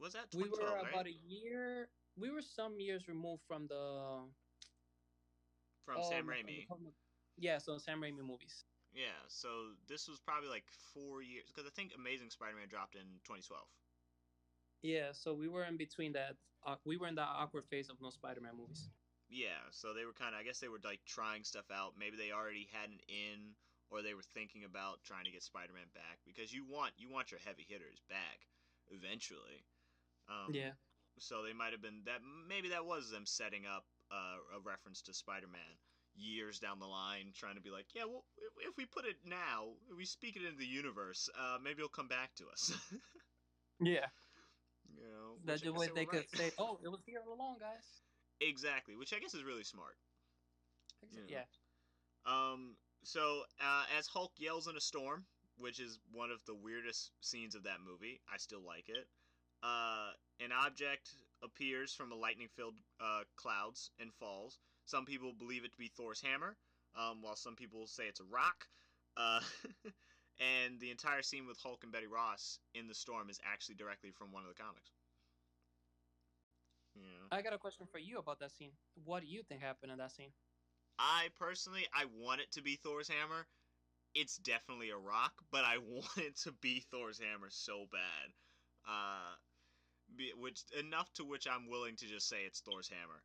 was 0.00 0.14
that 0.14 0.28
we 0.34 0.48
were 0.48 0.58
right? 0.58 0.90
about 0.90 1.06
a 1.06 1.16
year. 1.28 1.88
We 2.18 2.30
were 2.30 2.42
some 2.42 2.80
years 2.80 3.08
removed 3.08 3.42
from 3.46 3.66
the 3.68 4.20
from 5.84 5.96
oh, 5.98 6.10
Sam 6.10 6.26
Raimi. 6.26 6.66
from 6.66 6.84
the- 6.84 6.92
Yeah, 7.36 7.58
so 7.58 7.78
Sam 7.78 8.00
Raimi 8.00 8.24
movies. 8.26 8.64
Yeah, 8.92 9.20
so 9.28 9.76
this 9.88 10.08
was 10.08 10.20
probably 10.20 10.48
like 10.48 10.64
four 10.94 11.22
years 11.22 11.52
because 11.52 11.68
I 11.68 11.70
think 11.70 11.92
Amazing 11.94 12.30
Spider-Man 12.30 12.68
dropped 12.68 12.96
in 12.96 13.20
2012. 13.24 13.62
Yeah, 14.82 15.12
so 15.12 15.34
we 15.34 15.48
were 15.48 15.64
in 15.64 15.76
between 15.76 16.12
that. 16.12 16.36
Uh, 16.64 16.76
we 16.84 16.96
were 16.96 17.06
in 17.06 17.14
that 17.16 17.28
awkward 17.28 17.64
phase 17.64 17.90
of 17.90 18.00
no 18.00 18.10
Spider-Man 18.10 18.56
movies. 18.56 18.88
Yeah, 19.28 19.60
so 19.70 19.92
they 19.92 20.04
were 20.04 20.12
kind 20.12 20.34
of 20.34 20.40
I 20.40 20.44
guess 20.44 20.60
they 20.60 20.68
were 20.68 20.80
like 20.84 21.00
trying 21.04 21.44
stuff 21.44 21.66
out. 21.70 21.94
Maybe 21.98 22.16
they 22.16 22.32
already 22.32 22.68
had 22.72 22.90
an 22.90 23.00
in, 23.08 23.54
or 23.90 24.02
they 24.02 24.14
were 24.14 24.26
thinking 24.34 24.64
about 24.64 25.02
trying 25.04 25.24
to 25.24 25.30
get 25.30 25.42
Spider-Man 25.42 25.88
back 25.94 26.18
because 26.26 26.52
you 26.52 26.64
want 26.64 26.92
you 26.98 27.10
want 27.10 27.30
your 27.30 27.40
heavy 27.44 27.66
hitters 27.68 28.00
back 28.08 28.46
eventually. 28.90 29.64
Um, 30.28 30.54
yeah, 30.54 30.74
So 31.18 31.42
they 31.42 31.52
might 31.52 31.72
have 31.72 31.82
been 31.82 32.02
that 32.06 32.20
maybe 32.48 32.70
that 32.70 32.84
was 32.84 33.10
them 33.10 33.26
setting 33.26 33.62
up 33.66 33.84
uh, 34.10 34.58
a 34.58 34.60
reference 34.60 35.02
to 35.02 35.14
Spider-Man 35.14 35.78
years 36.16 36.58
down 36.58 36.78
the 36.80 36.86
line, 36.86 37.32
trying 37.34 37.54
to 37.56 37.60
be 37.60 37.70
like, 37.70 37.86
yeah, 37.94 38.04
well, 38.04 38.24
if, 38.66 38.76
we 38.76 38.86
put 38.86 39.04
it 39.04 39.16
now, 39.24 39.68
if 39.90 39.96
we 39.96 40.04
speak 40.04 40.36
it 40.36 40.42
into 40.44 40.56
the 40.58 40.66
universe, 40.66 41.28
uh, 41.38 41.58
maybe 41.62 41.78
it'll 41.78 41.88
come 41.88 42.08
back 42.08 42.34
to 42.36 42.44
us. 42.48 42.72
yeah. 43.80 44.06
you 44.88 45.04
know, 45.04 45.36
That's 45.44 45.62
the 45.62 45.72
way 45.72 45.88
they 45.94 46.06
could 46.06 46.24
right. 46.32 46.36
say, 46.36 46.50
"Oh, 46.58 46.78
it 46.82 46.88
was 46.88 47.00
here 47.06 47.20
all 47.26 47.34
along, 47.34 47.56
guys." 47.60 47.84
exactly, 48.40 48.96
which 48.96 49.14
I 49.14 49.18
guess 49.18 49.34
is 49.34 49.44
really 49.44 49.64
smart. 49.64 49.96
Yeah. 51.12 51.20
Yeah. 51.28 51.44
Um, 52.26 52.76
so 53.06 53.42
uh, 53.60 53.84
as 53.96 54.08
Hulk 54.08 54.32
yells 54.36 54.66
in 54.66 54.76
a 54.76 54.80
storm, 54.80 55.24
which 55.58 55.78
is 55.78 56.00
one 56.12 56.32
of 56.32 56.40
the 56.44 56.54
weirdest 56.56 57.12
scenes 57.20 57.54
of 57.54 57.62
that 57.62 57.78
movie, 57.86 58.20
I 58.32 58.36
still 58.36 58.62
like 58.66 58.88
it. 58.88 59.06
Uh, 59.62 60.10
an 60.44 60.50
object 60.50 61.10
appears 61.40 61.94
from 61.94 62.10
the 62.10 62.16
lightning-filled 62.16 62.74
uh, 63.00 63.22
clouds 63.36 63.90
and 64.00 64.12
falls. 64.12 64.58
Some 64.86 65.04
people 65.04 65.32
believe 65.32 65.64
it 65.64 65.70
to 65.70 65.78
be 65.78 65.86
Thor's 65.86 66.20
hammer, 66.20 66.56
um, 66.98 67.22
while 67.22 67.36
some 67.36 67.54
people 67.54 67.86
say 67.86 68.04
it's 68.08 68.18
a 68.18 68.24
rock. 68.24 68.66
Uh, 69.16 69.38
and 70.66 70.80
the 70.80 70.90
entire 70.90 71.22
scene 71.22 71.46
with 71.46 71.58
Hulk 71.62 71.84
and 71.84 71.92
Betty 71.92 72.08
Ross 72.08 72.58
in 72.74 72.88
the 72.88 72.94
storm 72.94 73.30
is 73.30 73.38
actually 73.46 73.76
directly 73.76 74.10
from 74.10 74.32
one 74.32 74.42
of 74.42 74.48
the 74.48 74.60
comics. 74.60 74.90
Yeah. 76.96 77.36
I 77.38 77.40
got 77.40 77.52
a 77.52 77.58
question 77.58 77.86
for 77.86 77.98
you 77.98 78.18
about 78.18 78.40
that 78.40 78.50
scene. 78.50 78.72
What 79.04 79.20
do 79.20 79.28
you 79.28 79.44
think 79.44 79.60
happened 79.60 79.92
in 79.92 79.98
that 79.98 80.10
scene? 80.10 80.32
I 80.98 81.28
personally, 81.38 81.86
I 81.94 82.06
want 82.06 82.40
it 82.40 82.52
to 82.52 82.62
be 82.62 82.76
Thor's 82.76 83.08
hammer. 83.08 83.46
It's 84.14 84.36
definitely 84.38 84.90
a 84.90 84.96
rock, 84.98 85.32
but 85.52 85.64
I 85.64 85.78
want 85.88 86.18
it 86.18 86.36
to 86.44 86.52
be 86.52 86.80
Thor's 86.90 87.18
hammer 87.20 87.48
so 87.50 87.86
bad. 87.92 88.32
Uh, 88.88 89.34
be, 90.16 90.32
which 90.38 90.62
enough 90.78 91.12
to 91.14 91.24
which 91.24 91.46
I'm 91.48 91.68
willing 91.68 91.96
to 91.96 92.06
just 92.06 92.28
say 92.28 92.38
it's 92.46 92.60
Thor's 92.60 92.88
hammer. 92.88 93.22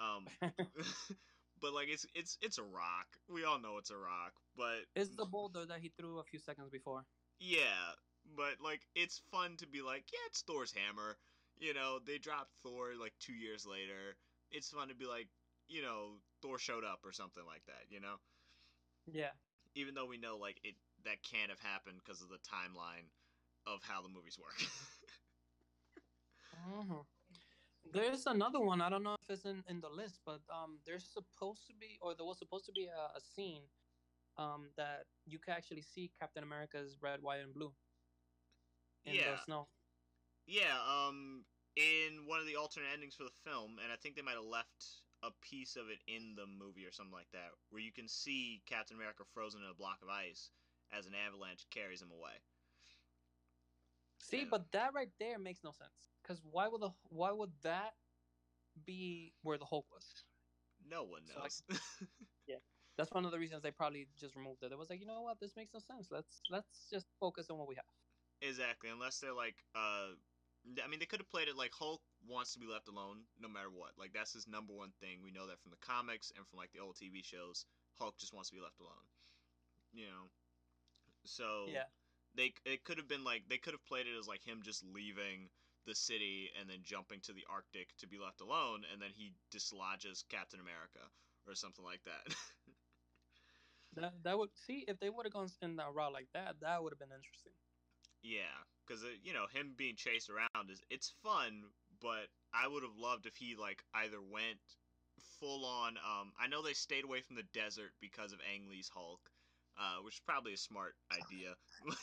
Um, 0.00 0.26
but 1.60 1.72
like 1.72 1.88
it's 1.88 2.06
it's 2.14 2.38
it's 2.42 2.58
a 2.58 2.62
rock. 2.64 3.06
We 3.28 3.44
all 3.44 3.60
know 3.60 3.78
it's 3.78 3.90
a 3.90 3.96
rock, 3.96 4.32
but 4.56 4.86
It's 4.96 5.10
the 5.14 5.24
boulder 5.26 5.66
that 5.66 5.80
he 5.80 5.90
threw 5.90 6.18
a 6.18 6.24
few 6.24 6.38
seconds 6.40 6.70
before. 6.70 7.04
yeah, 7.38 7.92
but 8.36 8.60
like 8.62 8.82
it's 8.94 9.22
fun 9.30 9.56
to 9.58 9.66
be 9.66 9.82
like, 9.82 10.04
yeah, 10.12 10.20
it's 10.26 10.42
Thor's 10.42 10.72
hammer. 10.72 11.16
You 11.58 11.74
know, 11.74 11.98
they 12.04 12.18
dropped 12.18 12.50
Thor 12.62 12.92
like 13.00 13.14
two 13.20 13.34
years 13.34 13.66
later. 13.66 14.16
It's 14.50 14.70
fun 14.70 14.88
to 14.88 14.94
be 14.94 15.06
like, 15.06 15.28
you 15.68 15.82
know, 15.82 16.22
Thor 16.42 16.58
showed 16.58 16.84
up 16.84 17.00
or 17.04 17.12
something 17.12 17.44
like 17.46 17.64
that. 17.66 17.90
You 17.90 18.00
know. 18.00 18.16
Yeah. 19.06 19.32
even 19.74 19.94
though 19.94 20.06
we 20.06 20.18
know 20.18 20.36
like 20.38 20.60
it 20.64 20.76
that 21.04 21.22
can't 21.22 21.50
have 21.50 21.60
happened 21.60 21.98
because 22.04 22.22
of 22.22 22.28
the 22.28 22.38
timeline 22.38 23.10
of 23.66 23.82
how 23.82 24.02
the 24.02 24.08
movies 24.08 24.38
work. 24.38 24.60
hmm 26.54 27.00
There's 27.84 28.26
another 28.26 28.60
one. 28.60 28.80
I 28.80 28.88
don't 28.90 29.02
know 29.02 29.14
if 29.20 29.30
it's 29.30 29.44
in, 29.46 29.64
in 29.68 29.80
the 29.80 29.90
list, 29.90 30.20
but 30.24 30.40
um, 30.50 30.80
there's 30.86 31.04
supposed 31.06 31.66
to 31.68 31.74
be, 31.74 31.98
or 32.00 32.14
there 32.14 32.26
was 32.26 32.38
supposed 32.38 32.66
to 32.66 32.72
be 32.72 32.86
a, 32.86 33.12
a 33.16 33.20
scene, 33.20 33.62
um, 34.36 34.70
that 34.76 35.06
you 35.26 35.38
can 35.38 35.54
actually 35.54 35.82
see 35.82 36.10
Captain 36.20 36.42
America's 36.42 36.98
red, 37.02 37.22
white, 37.22 37.40
and 37.40 37.54
blue. 37.54 37.74
In 39.04 39.16
Yeah. 39.16 39.24
the 39.24 39.36
snow. 39.36 39.68
yeah, 40.46 40.78
um, 40.82 41.46
in 41.76 42.26
one 42.26 42.40
of 42.40 42.46
the 42.46 42.56
alternate 42.56 42.92
endings 42.92 43.14
for 43.14 43.24
the 43.24 43.30
film, 43.30 43.78
and 43.82 43.92
I 43.92 43.96
think 43.96 44.16
they 44.16 44.22
might 44.22 44.34
have 44.36 44.44
left 44.44 45.03
a 45.24 45.32
piece 45.42 45.76
of 45.76 45.88
it 45.88 46.00
in 46.06 46.34
the 46.36 46.46
movie 46.46 46.84
or 46.86 46.92
something 46.92 47.12
like 47.14 47.30
that, 47.32 47.50
where 47.70 47.82
you 47.82 47.92
can 47.92 48.08
see 48.08 48.62
Captain 48.66 48.96
America 48.96 49.24
frozen 49.32 49.62
in 49.62 49.70
a 49.70 49.74
block 49.74 50.02
of 50.02 50.08
ice 50.08 50.50
as 50.92 51.06
an 51.06 51.14
avalanche 51.14 51.66
carries 51.70 52.02
him 52.02 52.10
away. 52.12 52.42
See, 54.18 54.40
Yeah. 54.40 54.48
but 54.50 54.70
that 54.72 54.94
right 54.94 55.12
there 55.18 55.38
makes 55.38 55.62
no 55.64 55.72
sense. 55.72 56.12
Because 56.22 56.42
why 56.44 56.68
would 56.68 56.80
the 56.80 56.90
why 57.10 57.32
would 57.32 57.52
that 57.62 57.94
be 58.84 59.34
where 59.42 59.58
the 59.58 59.66
Hulk 59.66 59.86
was? 59.92 60.24
No 60.86 61.04
one 61.04 61.26
So, 61.26 61.40
like- 61.40 61.42
knows. 61.42 61.62
That's 62.96 63.10
one 63.10 63.24
of 63.24 63.32
the 63.32 63.38
reasons 63.40 63.62
they 63.62 63.72
probably 63.72 64.06
just 64.16 64.36
removed 64.36 64.62
it. 64.62 64.70
It 64.70 64.78
was 64.78 64.88
like, 64.88 65.00
you 65.00 65.06
know 65.06 65.22
what, 65.22 65.40
this 65.40 65.56
makes 65.56 65.74
no 65.74 65.80
sense. 65.80 66.08
Let's 66.12 66.42
let's 66.48 66.88
just 66.90 67.06
focus 67.18 67.50
on 67.50 67.58
what 67.58 67.66
we 67.68 67.74
have. 67.74 67.84
Exactly, 68.40 68.88
unless 68.90 69.18
they're 69.18 69.32
like, 69.34 69.64
uh, 69.74 70.14
I 70.82 70.86
mean, 70.88 71.00
they 71.00 71.06
could 71.06 71.18
have 71.20 71.28
played 71.28 71.48
it 71.48 71.56
like 71.56 71.72
Hulk 71.74 72.02
wants 72.28 72.52
to 72.54 72.60
be 72.60 72.66
left 72.66 72.88
alone 72.88 73.24
no 73.40 73.48
matter 73.48 73.70
what. 73.70 73.92
Like 73.98 74.12
that's 74.12 74.32
his 74.34 74.46
number 74.48 74.72
one 74.74 74.92
thing. 75.00 75.22
We 75.22 75.30
know 75.32 75.46
that 75.48 75.60
from 75.60 75.70
the 75.70 75.84
comics 75.86 76.32
and 76.36 76.46
from 76.46 76.58
like 76.58 76.72
the 76.72 76.80
old 76.80 76.96
TV 76.96 77.22
shows. 77.22 77.66
Hulk 77.98 78.16
just 78.18 78.34
wants 78.34 78.50
to 78.50 78.56
be 78.56 78.62
left 78.62 78.80
alone. 78.80 79.06
You 79.92 80.06
know, 80.06 80.30
so 81.24 81.68
Yeah. 81.72 81.86
they 82.34 82.52
it 82.64 82.84
could 82.84 82.98
have 82.98 83.08
been 83.08 83.24
like 83.24 83.48
they 83.48 83.58
could 83.58 83.74
have 83.74 83.84
played 83.86 84.06
it 84.06 84.16
as 84.18 84.26
like 84.28 84.42
him 84.44 84.62
just 84.62 84.84
leaving 84.84 85.50
the 85.86 85.94
city 85.94 86.50
and 86.58 86.68
then 86.68 86.82
jumping 86.82 87.20
to 87.22 87.32
the 87.32 87.44
Arctic 87.50 87.94
to 87.98 88.06
be 88.06 88.18
left 88.18 88.40
alone, 88.40 88.84
and 88.92 89.00
then 89.00 89.10
he 89.14 89.32
dislodges 89.50 90.24
Captain 90.28 90.60
America 90.60 91.10
or 91.46 91.54
something 91.54 91.84
like 91.84 92.02
that. 92.04 92.34
That 93.94 94.22
that 94.24 94.38
would 94.38 94.56
see 94.56 94.84
if 94.88 94.98
they 94.98 95.08
would 95.10 95.24
have 95.26 95.32
gone 95.32 95.50
in 95.62 95.76
that 95.76 95.92
route 95.94 96.12
like 96.12 96.30
that, 96.32 96.60
that 96.60 96.82
would 96.82 96.92
have 96.92 96.98
been 96.98 97.12
interesting. 97.12 97.52
Yeah, 98.22 98.56
because 98.86 99.04
uh, 99.04 99.08
you 99.22 99.32
know 99.32 99.46
him 99.52 99.74
being 99.76 99.96
chased 99.96 100.30
around 100.30 100.70
is 100.70 100.82
it's 100.90 101.12
fun, 101.22 101.62
but 102.04 102.28
I 102.52 102.68
would 102.68 102.82
have 102.84 103.00
loved 103.00 103.24
if 103.24 103.34
he 103.36 103.56
like 103.56 103.80
either 103.94 104.20
went 104.20 104.60
full 105.40 105.64
on. 105.64 105.96
Um, 105.96 106.32
I 106.38 106.46
know 106.46 106.60
they 106.62 106.74
stayed 106.76 107.04
away 107.04 107.22
from 107.22 107.36
the 107.36 107.48
desert 107.56 107.96
because 108.00 108.32
of 108.32 108.40
Ang 108.44 108.68
Lee's 108.68 108.90
Hulk, 108.92 109.20
uh, 109.80 110.04
which 110.04 110.16
is 110.16 110.22
probably 110.28 110.52
a 110.52 110.58
smart 110.60 110.94
idea. 111.10 111.56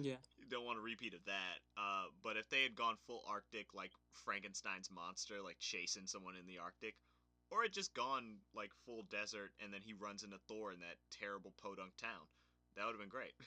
Yeah. 0.00 0.16
you 0.40 0.48
don't 0.48 0.64
want 0.64 0.78
a 0.78 0.82
repeat 0.82 1.12
of 1.12 1.24
that. 1.26 1.60
Uh, 1.76 2.08
but 2.24 2.38
if 2.38 2.48
they 2.48 2.62
had 2.62 2.74
gone 2.74 2.96
full 3.06 3.20
Arctic, 3.28 3.74
like 3.74 3.92
Frankenstein's 4.24 4.88
monster, 4.90 5.42
like 5.44 5.58
chasing 5.60 6.06
someone 6.06 6.32
in 6.34 6.46
the 6.46 6.58
Arctic, 6.64 6.94
or 7.50 7.62
had 7.62 7.72
just 7.72 7.92
gone 7.92 8.40
like 8.56 8.70
full 8.86 9.04
desert 9.10 9.52
and 9.62 9.72
then 9.72 9.82
he 9.84 9.92
runs 9.92 10.24
into 10.24 10.38
Thor 10.48 10.72
in 10.72 10.80
that 10.80 10.96
terrible 11.20 11.52
podunk 11.60 11.92
town, 12.00 12.24
that 12.76 12.86
would 12.86 12.92
have 12.92 13.00
been 13.00 13.12
great. 13.12 13.34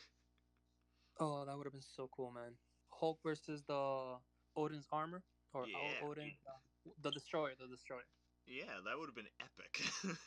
Oh, 1.17 1.45
that 1.45 1.55
would 1.55 1.63
have 1.63 1.71
been 1.71 1.81
so 1.95 2.09
cool, 2.11 2.29
man. 2.29 2.51
Hulk 2.89 3.19
versus 3.23 3.63
the 3.63 4.17
Odin's 4.55 4.87
armor 4.91 5.21
or 5.53 5.65
Yeah. 5.67 6.01
Odin, 6.03 6.31
uh, 6.47 6.91
the 7.01 7.11
destroyer, 7.11 7.53
the 7.59 7.67
destroyer. 7.67 8.03
Yeah, 8.47 8.79
that 8.85 8.97
would 8.97 9.07
have 9.07 9.15
been 9.15 9.29
epic. 9.41 9.81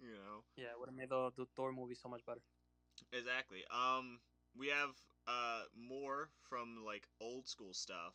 you 0.00 0.12
know, 0.12 0.44
Yeah, 0.56 0.70
it 0.72 0.78
would 0.78 0.88
have 0.88 0.96
made 0.96 1.08
the, 1.10 1.30
the 1.36 1.46
Thor 1.56 1.72
movie 1.72 1.94
so 1.94 2.08
much 2.08 2.24
better. 2.26 2.40
exactly. 3.12 3.64
Um, 3.70 4.18
we 4.56 4.68
have 4.68 4.90
uh 5.26 5.62
more 5.76 6.28
from 6.48 6.84
like 6.84 7.06
old 7.20 7.48
school 7.48 7.72
stuff 7.72 8.14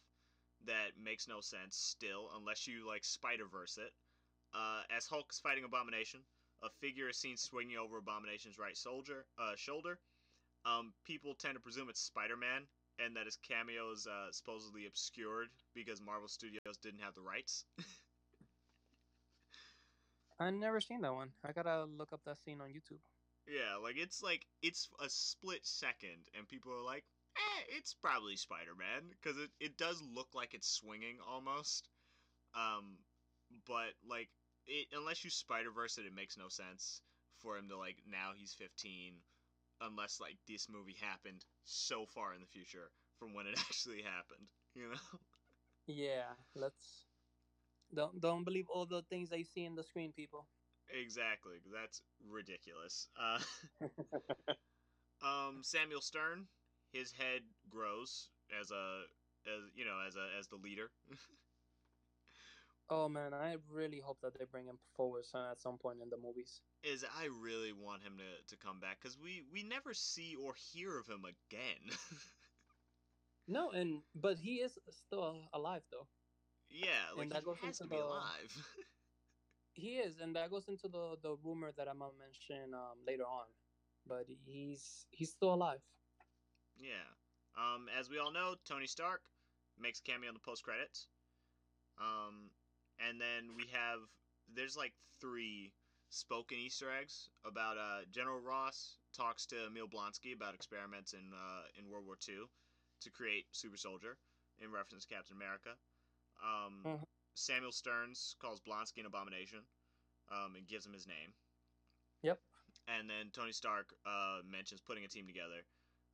that 0.65 0.91
makes 1.01 1.27
no 1.27 1.41
sense 1.41 1.75
still, 1.77 2.29
unless 2.37 2.67
you 2.67 2.87
like 2.87 3.03
Spider 3.03 3.45
Verse 3.51 3.77
it. 3.77 3.91
Uh, 4.53 4.81
as 4.95 5.07
Hulk 5.07 5.27
is 5.31 5.39
fighting 5.39 5.63
Abomination, 5.65 6.21
a 6.63 6.69
figure 6.81 7.09
is 7.09 7.17
seen 7.17 7.37
swinging 7.37 7.77
over 7.77 7.97
Abomination's 7.97 8.57
right 8.57 8.77
soldier 8.77 9.25
uh, 9.39 9.55
shoulder. 9.55 9.99
Um, 10.65 10.93
people 11.05 11.35
tend 11.35 11.55
to 11.55 11.59
presume 11.61 11.89
it's 11.89 12.01
Spider 12.01 12.37
Man. 12.37 12.63
And 13.03 13.15
that 13.15 13.25
his 13.25 13.37
cameo 13.47 13.91
is 13.91 14.07
uh, 14.07 14.31
supposedly 14.31 14.87
obscured 14.87 15.49
because 15.75 16.01
Marvel 16.01 16.27
Studios 16.27 16.77
didn't 16.81 17.01
have 17.01 17.13
the 17.13 17.21
rights. 17.21 17.63
I 20.39 20.49
never 20.51 20.81
seen 20.81 21.01
that 21.01 21.13
one. 21.13 21.31
I 21.43 21.51
gotta 21.51 21.85
look 21.85 22.13
up 22.13 22.21
that 22.25 22.37
scene 22.43 22.61
on 22.61 22.69
YouTube. 22.69 22.99
Yeah, 23.47 23.77
like 23.81 23.97
it's 23.97 24.21
like 24.21 24.45
it's 24.61 24.89
a 24.99 25.09
split 25.09 25.65
second, 25.65 26.29
and 26.37 26.47
people 26.47 26.73
are 26.73 26.83
like, 26.83 27.05
"Eh, 27.37 27.63
it's 27.77 27.93
probably 27.93 28.35
Spider-Man," 28.35 29.09
because 29.11 29.37
it 29.37 29.49
it 29.59 29.77
does 29.77 30.01
look 30.01 30.27
like 30.35 30.53
it's 30.53 30.69
swinging 30.69 31.17
almost. 31.27 31.89
Um, 32.53 32.97
but 33.65 33.93
like 34.07 34.29
it 34.67 34.87
unless 34.93 35.23
you 35.23 35.29
Spider-Verse 35.29 35.97
it, 35.97 36.05
it 36.05 36.13
makes 36.13 36.37
no 36.37 36.49
sense 36.49 37.01
for 37.39 37.57
him 37.57 37.69
to 37.69 37.77
like 37.77 37.97
now 38.05 38.31
he's 38.35 38.53
15, 38.53 39.15
unless 39.81 40.19
like 40.19 40.37
this 40.47 40.67
movie 40.69 40.97
happened 41.01 41.45
so 41.68 42.05
far 42.07 42.34
in 42.34 42.41
the 42.41 42.47
future 42.47 42.91
from 43.20 43.34
when 43.34 43.47
it 43.47 43.59
actually 43.70 44.03
happened. 44.03 44.47
You 44.76 44.89
know? 44.91 45.20
Yeah, 45.88 46.36
let's 46.55 47.07
don't 47.93 48.20
don't 48.22 48.43
believe 48.45 48.68
all 48.70 48.86
the 48.86 49.03
things 49.03 49.30
they 49.30 49.43
see 49.43 49.65
in 49.65 49.76
the 49.76 49.84
screen, 49.84 50.13
people. 50.13 50.47
Exactly. 50.89 51.57
That's 51.74 52.01
ridiculous. 52.30 53.09
Uh, 53.20 53.39
um, 55.24 55.61
Samuel 55.63 56.01
Stern, 56.01 56.47
his 56.91 57.11
head 57.11 57.41
grows 57.70 58.30
as 58.59 58.72
a 58.72 59.03
as 59.47 59.70
you 59.76 59.86
know 59.86 59.99
as 60.07 60.15
a 60.15 60.28
as 60.39 60.47
the 60.47 60.57
leader. 60.57 60.91
Oh 62.89 63.09
man, 63.09 63.33
I 63.33 63.57
really 63.69 63.99
hope 63.99 64.19
that 64.21 64.38
they 64.38 64.45
bring 64.45 64.65
him 64.65 64.79
forward 64.95 65.25
at 65.51 65.61
some 65.61 65.77
point 65.77 65.99
in 66.01 66.09
the 66.09 66.17
movies. 66.17 66.61
is 66.83 67.03
I 67.03 67.25
really 67.41 67.73
want 67.73 68.01
him 68.03 68.17
to, 68.17 68.55
to 68.55 68.57
come 68.65 68.79
back 68.79 68.99
because 69.01 69.17
we 69.17 69.43
we 69.51 69.63
never 69.63 69.93
see 69.93 70.35
or 70.35 70.53
hear 70.55 70.97
of 70.97 71.07
him 71.07 71.23
again. 71.25 71.91
No, 73.47 73.71
and 73.71 74.01
but 74.13 74.38
he 74.38 74.55
is 74.55 74.77
still 74.89 75.47
alive 75.53 75.83
though. 75.91 76.07
yeah, 76.69 77.11
like 77.15 77.23
And 77.23 77.31
that 77.31 77.39
he 77.39 77.45
goes 77.45 77.57
has 77.63 77.77
to 77.79 77.85
be 77.88 77.95
the- 77.95 78.03
alive. 78.03 78.51
He 79.73 79.97
is, 79.97 80.19
and 80.19 80.35
that 80.35 80.49
goes 80.49 80.67
into 80.67 80.88
the 80.89 81.17
the 81.21 81.35
rumor 81.43 81.71
that 81.77 81.88
I'm 81.88 81.99
gonna 81.99 82.11
mention 82.17 82.73
um, 82.73 82.97
later 83.05 83.23
on. 83.23 83.45
But 84.07 84.25
he's 84.27 85.05
he's 85.11 85.29
still 85.31 85.53
alive. 85.53 85.81
yeah. 86.77 87.05
Um, 87.55 87.88
as 87.97 88.09
we 88.09 88.17
all 88.19 88.31
know, 88.31 88.55
Tony 88.65 88.88
Stark 88.88 89.21
makes 89.79 89.99
a 89.99 90.03
cameo 90.03 90.29
in 90.29 90.33
the 90.33 90.39
post 90.39 90.63
credits. 90.63 91.07
Um, 92.01 92.49
and 92.99 93.19
then 93.19 93.55
we 93.55 93.65
have 93.71 93.99
there's 94.55 94.75
like 94.77 94.93
three 95.19 95.73
spoken 96.09 96.57
Easter 96.57 96.87
eggs 96.91 97.29
about 97.45 97.77
uh, 97.77 98.05
General 98.11 98.39
Ross 98.39 98.97
talks 99.15 99.45
to 99.47 99.55
Emil 99.67 99.87
Blonsky 99.87 100.33
about 100.33 100.53
experiments 100.53 101.13
in 101.13 101.33
uh, 101.33 101.63
in 101.77 101.89
World 101.89 102.05
War 102.05 102.17
II 102.27 102.45
to 103.01 103.09
create 103.11 103.45
Super 103.51 103.77
Soldier 103.77 104.17
in 104.59 104.71
reference 104.71 105.05
to 105.05 105.13
Captain 105.13 105.35
America. 105.35 105.71
Um, 106.43 106.83
Mhm. 106.85 107.07
Samuel 107.35 107.71
Sterns 107.71 108.35
calls 108.39 108.59
Blonsky 108.61 108.99
an 108.99 109.05
abomination 109.05 109.59
um, 110.29 110.55
and 110.55 110.67
gives 110.67 110.85
him 110.85 110.93
his 110.93 111.05
name. 111.05 111.33
Yep. 112.23 112.39
And 112.87 113.09
then 113.09 113.29
Tony 113.31 113.51
Stark 113.51 113.93
uh, 114.05 114.39
mentions 114.49 114.81
putting 114.81 115.03
a 115.03 115.07
team 115.07 115.27
together. 115.27 115.65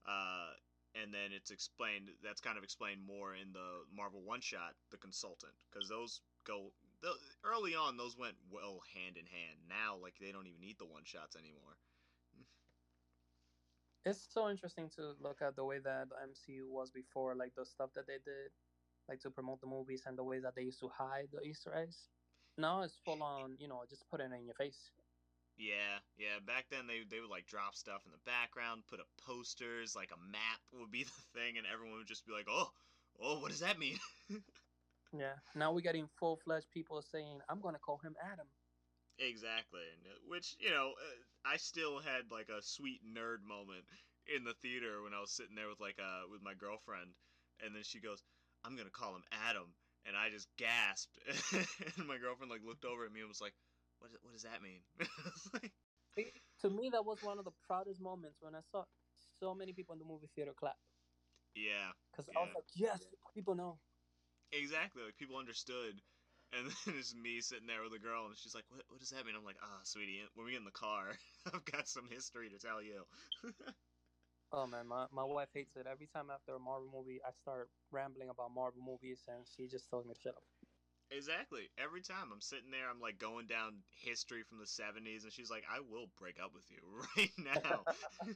Uh, 0.05 0.51
and 0.95 1.13
then 1.13 1.31
it's 1.31 1.49
explained 1.51 2.09
that's 2.21 2.41
kind 2.41 2.57
of 2.57 2.63
explained 2.63 3.01
more 3.05 3.36
in 3.36 3.53
the 3.53 3.86
Marvel 3.95 4.21
one 4.21 4.41
shot, 4.41 4.75
the 4.91 4.97
consultant, 4.97 5.53
because 5.71 5.88
those 5.88 6.21
go 6.46 6.72
the, 7.02 7.14
early 7.44 7.76
on. 7.76 7.98
Those 7.98 8.18
went 8.18 8.36
well 8.52 8.82
hand 8.94 9.18
in 9.18 9.26
hand. 9.26 9.60
Now, 9.68 9.98
like 10.02 10.16
they 10.20 10.32
don't 10.32 10.48
even 10.48 10.62
need 10.62 10.78
the 10.80 10.86
one 10.86 11.04
shots 11.04 11.36
anymore. 11.36 11.78
It's 14.06 14.28
so 14.34 14.50
interesting 14.50 14.89
to 14.98 15.16
look 15.22 15.41
at 15.41 15.56
the 15.56 15.64
way 15.64 15.80
that 15.80 16.10
the 16.10 16.16
MCU 16.28 16.68
was 16.68 16.91
before, 16.91 17.36
like 17.36 17.56
the 17.56 17.66
stuff 17.66 17.89
that 17.96 18.06
they 18.06 18.20
did, 18.26 18.52
like 19.08 19.22
to 19.22 19.30
promote 19.30 19.62
the 19.62 19.68
movies 19.68 20.04
and 20.06 20.18
the 20.18 20.24
way 20.24 20.39
that 20.39 20.56
they 20.56 20.64
used 20.64 20.82
to 20.82 20.89
hide 20.89 21.30
the 21.32 21.41
Easter 21.41 21.74
eggs. 21.74 22.10
Now 22.58 22.82
it's 22.82 23.00
full 23.06 23.24
on, 23.24 23.56
you 23.60 23.68
know, 23.68 23.82
just 23.89 24.04
put 24.12 24.20
it 24.20 24.30
in 24.32 24.46
your 24.46 24.56
face. 24.56 24.91
Yeah, 25.58 26.02
yeah. 26.18 26.44
Back 26.46 26.66
then 26.70 26.88
they 26.88 27.04
they 27.10 27.22
would 27.22 27.30
like 27.30 27.46
drop 27.48 27.76
stuff 27.76 28.02
in 28.06 28.12
the 28.12 28.18
background, 28.26 28.84
put 28.89 29.00
up 29.00 29.08
posters, 29.26 29.96
like 29.96 30.10
a 30.12 30.32
map 30.32 30.60
would 30.74 30.91
be 30.91 31.04
the 31.08 31.39
thing, 31.39 31.58
and 31.58 31.68
everyone 31.72 31.98
would 32.00 32.08
just 32.08 32.26
be 32.26 32.34
like, 32.34 32.48
"Oh, 32.50 32.70
oh, 33.22 33.39
what 33.39 33.52
does 33.52 33.62
that 33.62 33.80
mean?" 33.80 34.00
Yeah. 35.14 35.39
Now 35.55 35.72
we're 35.74 35.80
getting 35.80 36.09
full 36.09 36.36
fledged 36.36 36.70
people 36.70 37.01
saying, 37.01 37.41
"I'm 37.47 37.61
gonna 37.61 37.80
call 37.80 37.99
him 37.99 38.18
Adam." 38.22 38.51
Exactly, 39.20 39.86
uh, 40.09 40.16
which 40.26 40.55
you 40.59 40.72
know, 40.72 40.93
uh, 40.99 41.16
I 41.45 41.57
still 41.57 41.99
had 41.99 42.32
like 42.32 42.49
a 42.49 42.61
sweet 42.64 43.05
nerd 43.05 43.41
moment 43.43 43.86
in 44.26 44.43
the 44.43 44.55
theater 44.55 45.03
when 45.03 45.14
I 45.14 45.20
was 45.20 45.32
sitting 45.32 45.55
there 45.55 45.70
with 45.70 45.80
like 45.80 45.99
uh 45.99 46.24
with 46.30 46.41
my 46.41 46.55
girlfriend, 46.55 47.16
and 47.59 47.76
then 47.76 47.84
she 47.84 47.99
goes, 47.99 48.24
"I'm 48.64 48.76
gonna 48.76 48.89
call 48.89 49.16
him 49.16 49.24
Adam," 49.32 49.76
and 50.03 50.18
I 50.18 50.30
just 50.30 50.55
gasped, 50.57 51.20
and 51.97 52.07
my 52.07 52.18
girlfriend 52.18 52.49
like 52.51 52.64
looked 52.64 52.86
over 52.86 53.05
at 53.05 53.11
me 53.11 53.20
and 53.20 53.30
was 53.30 53.41
like, 53.41 53.55
"What? 53.99 54.11
What 54.22 54.34
does 54.34 54.43
that 54.43 54.61
mean?" 54.64 54.84
Like, 56.18 56.43
to 56.59 56.70
me, 56.70 56.89
that 56.89 57.05
was 57.05 57.22
one 57.22 57.39
of 57.39 57.45
the 57.45 57.51
proudest 57.51 58.01
moments 58.01 58.41
when 58.41 58.55
I 58.55 58.61
saw 58.61 58.86
so 59.16 59.53
many 59.53 59.74
people 59.74 59.93
in 59.93 59.99
the 59.99 60.05
movie 60.05 60.28
theater 60.28 60.53
clap. 60.53 60.78
yeah, 61.55 61.91
Because 62.11 62.30
I 62.36 62.39
was 62.39 62.51
like, 62.55 62.66
yes, 62.76 63.14
people 63.34 63.55
know. 63.55 63.80
Exactly. 64.54 65.04
Like 65.04 65.18
people 65.18 65.38
understood, 65.38 66.01
and 66.54 66.68
then 66.86 66.95
it's 66.97 67.16
me 67.16 67.41
sitting 67.41 67.68
there 67.68 67.84
with 67.84 67.93
a 67.93 67.99
girl, 68.04 68.26
and 68.28 68.38
she's 68.38 68.56
like, 68.56 68.66
"What? 68.70 68.84
What 68.89 68.99
does 68.99 69.10
that 69.12 69.26
mean?" 69.26 69.36
I'm 69.38 69.45
like, 69.45 69.60
"Ah, 69.64 69.82
sweetie, 69.84 70.22
when 70.36 70.45
we 70.45 70.51
get 70.54 70.60
in 70.60 70.66
the 70.66 70.72
car, 70.72 71.14
I've 71.54 71.66
got 71.66 71.88
some 71.88 72.08
history 72.10 72.49
to 72.49 72.60
tell 72.60 72.82
you." 72.82 73.04
Oh 74.51 74.66
man, 74.68 74.88
my, 74.88 75.08
my 75.12 75.24
wife 75.24 75.49
hates 75.54 75.76
it. 75.76 75.88
Every 75.88 76.08
time 76.08 76.30
after 76.32 76.56
a 76.56 76.60
Marvel 76.60 76.89
movie, 76.93 77.20
I 77.26 77.32
start 77.32 77.70
rambling 77.91 78.30
about 78.30 78.51
Marvel 78.54 78.82
movies, 78.82 79.24
and 79.28 79.45
she 79.47 79.68
just 79.68 79.89
tells 79.89 80.06
me 80.06 80.14
to 80.14 80.20
shut 80.20 80.36
up. 80.36 80.43
Exactly. 81.12 81.70
Every 81.78 82.01
time 82.01 82.32
I'm 82.32 82.41
sitting 82.41 82.72
there, 82.72 82.89
I'm 82.89 82.99
like 82.99 83.18
going 83.20 83.47
down 83.47 83.84
history 84.01 84.43
from 84.43 84.60
the 84.60 84.68
70s, 84.68 85.24
and 85.24 85.34
she's 85.34 85.49
like, 85.49 85.64
I 85.72 85.80
will 85.80 86.08
break 86.18 86.38
up 86.43 86.54
with 86.54 86.70
you 86.72 86.80
right 87.18 87.32
now. 87.38 87.86
and 88.28 88.36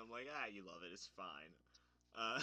I'm 0.00 0.10
like, 0.10 0.26
ah, 0.32 0.46
you 0.52 0.64
love 0.64 0.82
it. 0.84 0.92
It's 0.92 1.08
fine. 1.16 1.52
Uh, 2.16 2.40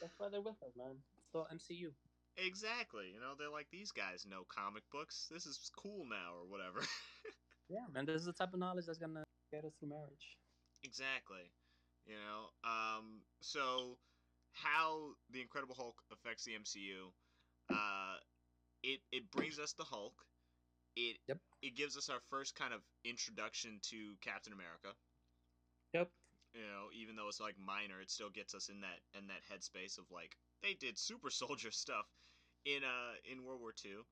That's 0.00 0.14
why 0.18 0.28
they're 0.28 0.40
with 0.40 0.62
us, 0.62 0.74
man. 0.76 1.02
So 1.32 1.44
MCU. 1.50 1.94
exactly. 2.36 3.10
You 3.12 3.20
know, 3.20 3.34
they're 3.38 3.50
like, 3.50 3.68
these 3.70 3.92
guys 3.92 4.26
know 4.26 4.44
comic 4.48 4.84
books. 4.90 5.28
This 5.30 5.46
is 5.46 5.70
cool 5.76 6.06
now, 6.06 6.34
or 6.40 6.46
whatever. 6.48 6.80
Yeah, 7.68 7.86
man. 7.88 8.04
This 8.06 8.16
is 8.20 8.26
the 8.26 8.32
type 8.32 8.52
of 8.52 8.58
knowledge 8.60 8.86
that's 8.86 8.98
gonna 8.98 9.24
get 9.50 9.64
us 9.64 9.74
through 9.78 9.88
marriage. 9.88 10.36
exactly. 10.82 11.52
You 12.06 12.14
know, 12.16 12.50
um, 12.68 13.22
so 13.40 13.98
how 14.52 15.14
the 15.30 15.40
Incredible 15.40 15.74
Hulk 15.74 16.02
affects 16.12 16.44
the 16.44 16.54
MCU, 16.54 17.12
uh, 17.70 18.16
it 18.82 19.00
it 19.12 19.30
brings 19.30 19.58
us 19.58 19.72
the 19.74 19.84
Hulk. 19.84 20.14
It 20.96 21.18
Yep. 21.28 21.40
it 21.62 21.76
gives 21.76 21.96
us 21.96 22.08
our 22.10 22.20
first 22.30 22.54
kind 22.54 22.74
of 22.74 22.82
introduction 23.04 23.80
to 23.84 24.16
Captain 24.22 24.52
America. 24.52 24.94
Yep. 25.92 26.12
You 26.54 26.62
know, 26.62 26.90
even 26.92 27.16
though 27.16 27.28
it's 27.28 27.40
like 27.40 27.56
minor, 27.58 28.00
it 28.00 28.10
still 28.10 28.30
gets 28.30 28.54
us 28.54 28.68
in 28.68 28.80
that 28.80 29.00
in 29.18 29.28
that 29.28 29.42
headspace 29.50 29.98
of 29.98 30.10
like 30.10 30.36
they 30.62 30.74
did 30.74 30.98
super 30.98 31.30
soldier 31.42 31.70
stuff 31.70 32.06
in 32.64 32.82
uh 32.84 33.14
in 33.30 33.44
World 33.44 33.60
War 33.60 33.72
II. 33.72 34.04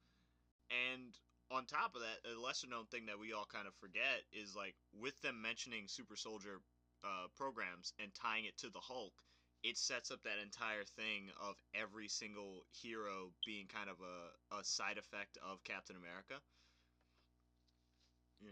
And 0.71 1.17
on 1.51 1.67
top 1.67 1.95
of 1.95 2.03
that, 2.03 2.31
a 2.31 2.39
lesser 2.39 2.69
known 2.69 2.87
thing 2.87 3.07
that 3.07 3.19
we 3.19 3.33
all 3.33 3.47
kind 3.51 3.67
of 3.67 3.75
forget 3.77 4.23
is 4.33 4.55
like 4.55 4.75
with 4.93 5.21
them 5.23 5.41
mentioning 5.43 5.89
super 5.89 6.17
soldier 6.17 6.61
uh, 7.05 7.29
programs 7.37 7.93
and 7.99 8.13
tying 8.15 8.45
it 8.45 8.57
to 8.59 8.71
the 8.71 8.81
Hulk, 8.81 9.15
it 9.63 9.77
sets 9.79 10.11
up 10.11 10.23
that 10.25 10.39
entire 10.43 10.85
thing 10.85 11.31
of 11.41 11.57
every 11.75 12.09
single 12.09 12.65
hero 12.73 13.33
being 13.47 13.67
kind 13.67 13.89
of 13.91 13.97
a, 14.01 14.57
a 14.61 14.65
side 14.65 14.99
effect 14.99 15.39
of 15.43 15.65
Captain 15.65 15.97
America. 15.97 16.41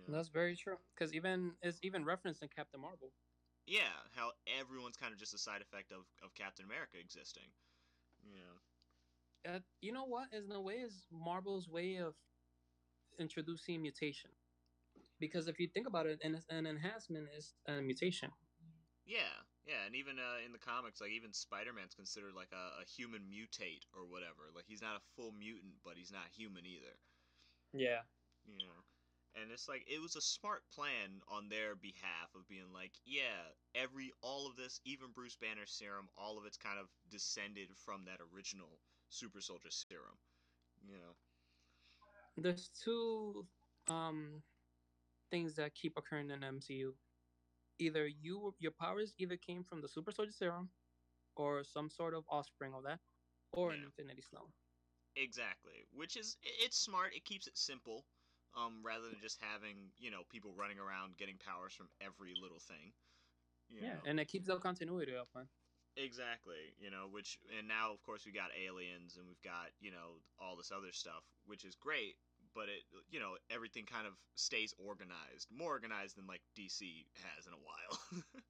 That's 0.08 0.28
very 0.28 0.56
true. 0.56 0.78
Because 0.94 1.12
even 1.14 1.52
it's 1.62 1.78
even 1.82 2.04
referenced 2.04 2.42
in 2.42 2.48
Captain 2.48 2.80
Marvel. 2.80 3.12
Yeah, 3.66 3.90
how 4.14 4.30
everyone's 4.60 4.96
kind 4.96 5.12
of 5.12 5.18
just 5.18 5.34
a 5.34 5.38
side 5.38 5.60
effect 5.60 5.90
of, 5.90 6.06
of 6.22 6.34
Captain 6.34 6.64
America 6.64 6.98
existing. 7.00 7.50
You 8.22 8.38
know. 8.38 9.54
Uh, 9.54 9.60
you 9.80 9.92
know 9.92 10.04
what? 10.04 10.28
Is 10.32 10.46
in 10.46 10.52
a 10.52 10.60
way 10.60 10.74
is 10.74 11.06
Marvel's 11.12 11.68
way 11.68 11.96
of 11.96 12.14
introducing 13.18 13.82
mutation. 13.82 14.30
Because 15.18 15.48
if 15.48 15.58
you 15.58 15.68
think 15.72 15.88
about 15.88 16.06
it, 16.06 16.20
an, 16.22 16.42
an 16.50 16.66
enhancement 16.66 17.26
is 17.36 17.54
a 17.66 17.80
mutation. 17.80 18.30
Yeah, 19.06 19.34
yeah, 19.66 19.86
and 19.86 19.94
even 19.94 20.18
uh, 20.18 20.44
in 20.44 20.52
the 20.52 20.58
comics, 20.58 21.00
like 21.00 21.10
even 21.10 21.32
Spider-Man's 21.32 21.94
considered 21.94 22.34
like 22.34 22.50
a, 22.52 22.82
a 22.82 22.84
human 22.84 23.22
mutate 23.26 23.86
or 23.94 24.06
whatever. 24.06 24.50
Like 24.54 24.66
he's 24.66 24.82
not 24.82 24.98
a 24.98 25.06
full 25.16 25.32
mutant, 25.32 25.78
but 25.84 25.94
he's 25.96 26.12
not 26.12 26.30
human 26.34 26.66
either. 26.66 26.94
Yeah. 27.72 28.06
You 28.46 28.58
know, 28.58 28.78
and 29.36 29.50
it's 29.50 29.68
like 29.68 29.84
it 29.86 30.00
was 30.00 30.16
a 30.16 30.20
smart 30.20 30.62
plan 30.74 31.20
on 31.28 31.48
their 31.48 31.76
behalf 31.76 32.34
of 32.34 32.48
being 32.48 32.72
like, 32.72 32.92
yeah, 33.04 33.52
every 33.74 34.12
all 34.22 34.46
of 34.46 34.56
this, 34.56 34.80
even 34.84 35.12
Bruce 35.14 35.36
Banner's 35.36 35.72
serum, 35.72 36.08
all 36.16 36.38
of 36.38 36.46
it's 36.46 36.56
kind 36.56 36.78
of 36.78 36.86
descended 37.10 37.68
from 37.84 38.04
that 38.06 38.20
original 38.34 38.80
Super 39.08 39.40
Soldier 39.40 39.70
serum. 39.70 40.18
You 40.82 40.94
know. 40.94 41.14
There's 42.36 42.68
two 42.68 43.46
um 43.88 44.42
things 45.30 45.54
that 45.56 45.74
keep 45.74 45.96
occurring 45.96 46.30
in 46.30 46.40
MCU. 46.40 46.92
Either 47.78 48.06
you 48.06 48.54
your 48.58 48.72
powers 48.72 49.14
either 49.18 49.36
came 49.36 49.64
from 49.64 49.80
the 49.82 49.88
Super 49.88 50.12
Soldier 50.12 50.32
Serum, 50.32 50.70
or 51.36 51.64
some 51.64 51.90
sort 51.90 52.14
of 52.14 52.24
offspring 52.30 52.72
of 52.74 52.84
that, 52.84 53.00
or 53.52 53.72
an 53.72 53.82
Infinity 53.84 54.22
Stone. 54.22 54.48
Exactly, 55.16 55.86
which 55.92 56.16
is 56.16 56.36
it's 56.42 56.78
smart. 56.78 57.14
It 57.14 57.24
keeps 57.24 57.46
it 57.46 57.56
simple. 57.56 58.04
Um, 58.56 58.80
rather 58.82 59.04
than 59.08 59.20
just 59.20 59.38
having 59.40 59.92
you 60.00 60.10
know 60.10 60.24
people 60.32 60.52
running 60.56 60.80
around 60.80 61.16
getting 61.16 61.36
powers 61.36 61.76
from 61.76 61.88
every 62.00 62.32
little 62.40 62.60
thing. 62.60 62.92
Yeah, 63.68 64.00
know? 64.00 64.04
and 64.06 64.20
it 64.20 64.28
keeps 64.28 64.48
the 64.48 64.56
continuity 64.56 65.14
up, 65.14 65.28
man. 65.34 65.46
Exactly, 65.96 66.76
you 66.80 66.90
know, 66.90 67.08
which 67.08 67.38
and 67.56 67.68
now 67.68 67.92
of 67.92 68.02
course 68.02 68.24
we 68.24 68.32
got 68.32 68.52
aliens 68.52 69.16
and 69.16 69.24
we've 69.28 69.40
got, 69.42 69.72
you 69.80 69.90
know, 69.90 70.20
all 70.40 70.56
this 70.56 70.72
other 70.72 70.92
stuff, 70.92 71.24
which 71.46 71.64
is 71.64 71.74
great, 71.74 72.16
but 72.54 72.68
it 72.68 72.84
you 73.08 73.20
know, 73.20 73.36
everything 73.50 73.84
kind 73.84 74.06
of 74.06 74.12
stays 74.34 74.74
organized, 74.76 75.48
more 75.52 75.72
organized 75.72 76.16
than 76.16 76.26
like 76.26 76.42
DC 76.56 76.80
has 77.36 77.46
in 77.46 77.52
a 77.52 77.62
while. 77.62 78.24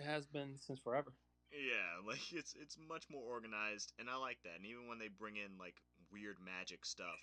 It 0.00 0.06
has 0.06 0.24
been 0.24 0.56
since 0.56 0.80
forever. 0.80 1.12
yeah, 1.52 2.00
like 2.08 2.32
it's 2.32 2.56
it's 2.56 2.78
much 2.88 3.04
more 3.12 3.20
organized 3.20 3.92
and 3.98 4.08
I 4.08 4.16
like 4.16 4.38
that. 4.44 4.56
And 4.56 4.64
even 4.64 4.88
when 4.88 4.98
they 4.98 5.08
bring 5.08 5.36
in 5.36 5.58
like 5.60 5.76
weird 6.10 6.38
magic 6.40 6.86
stuff 6.86 7.20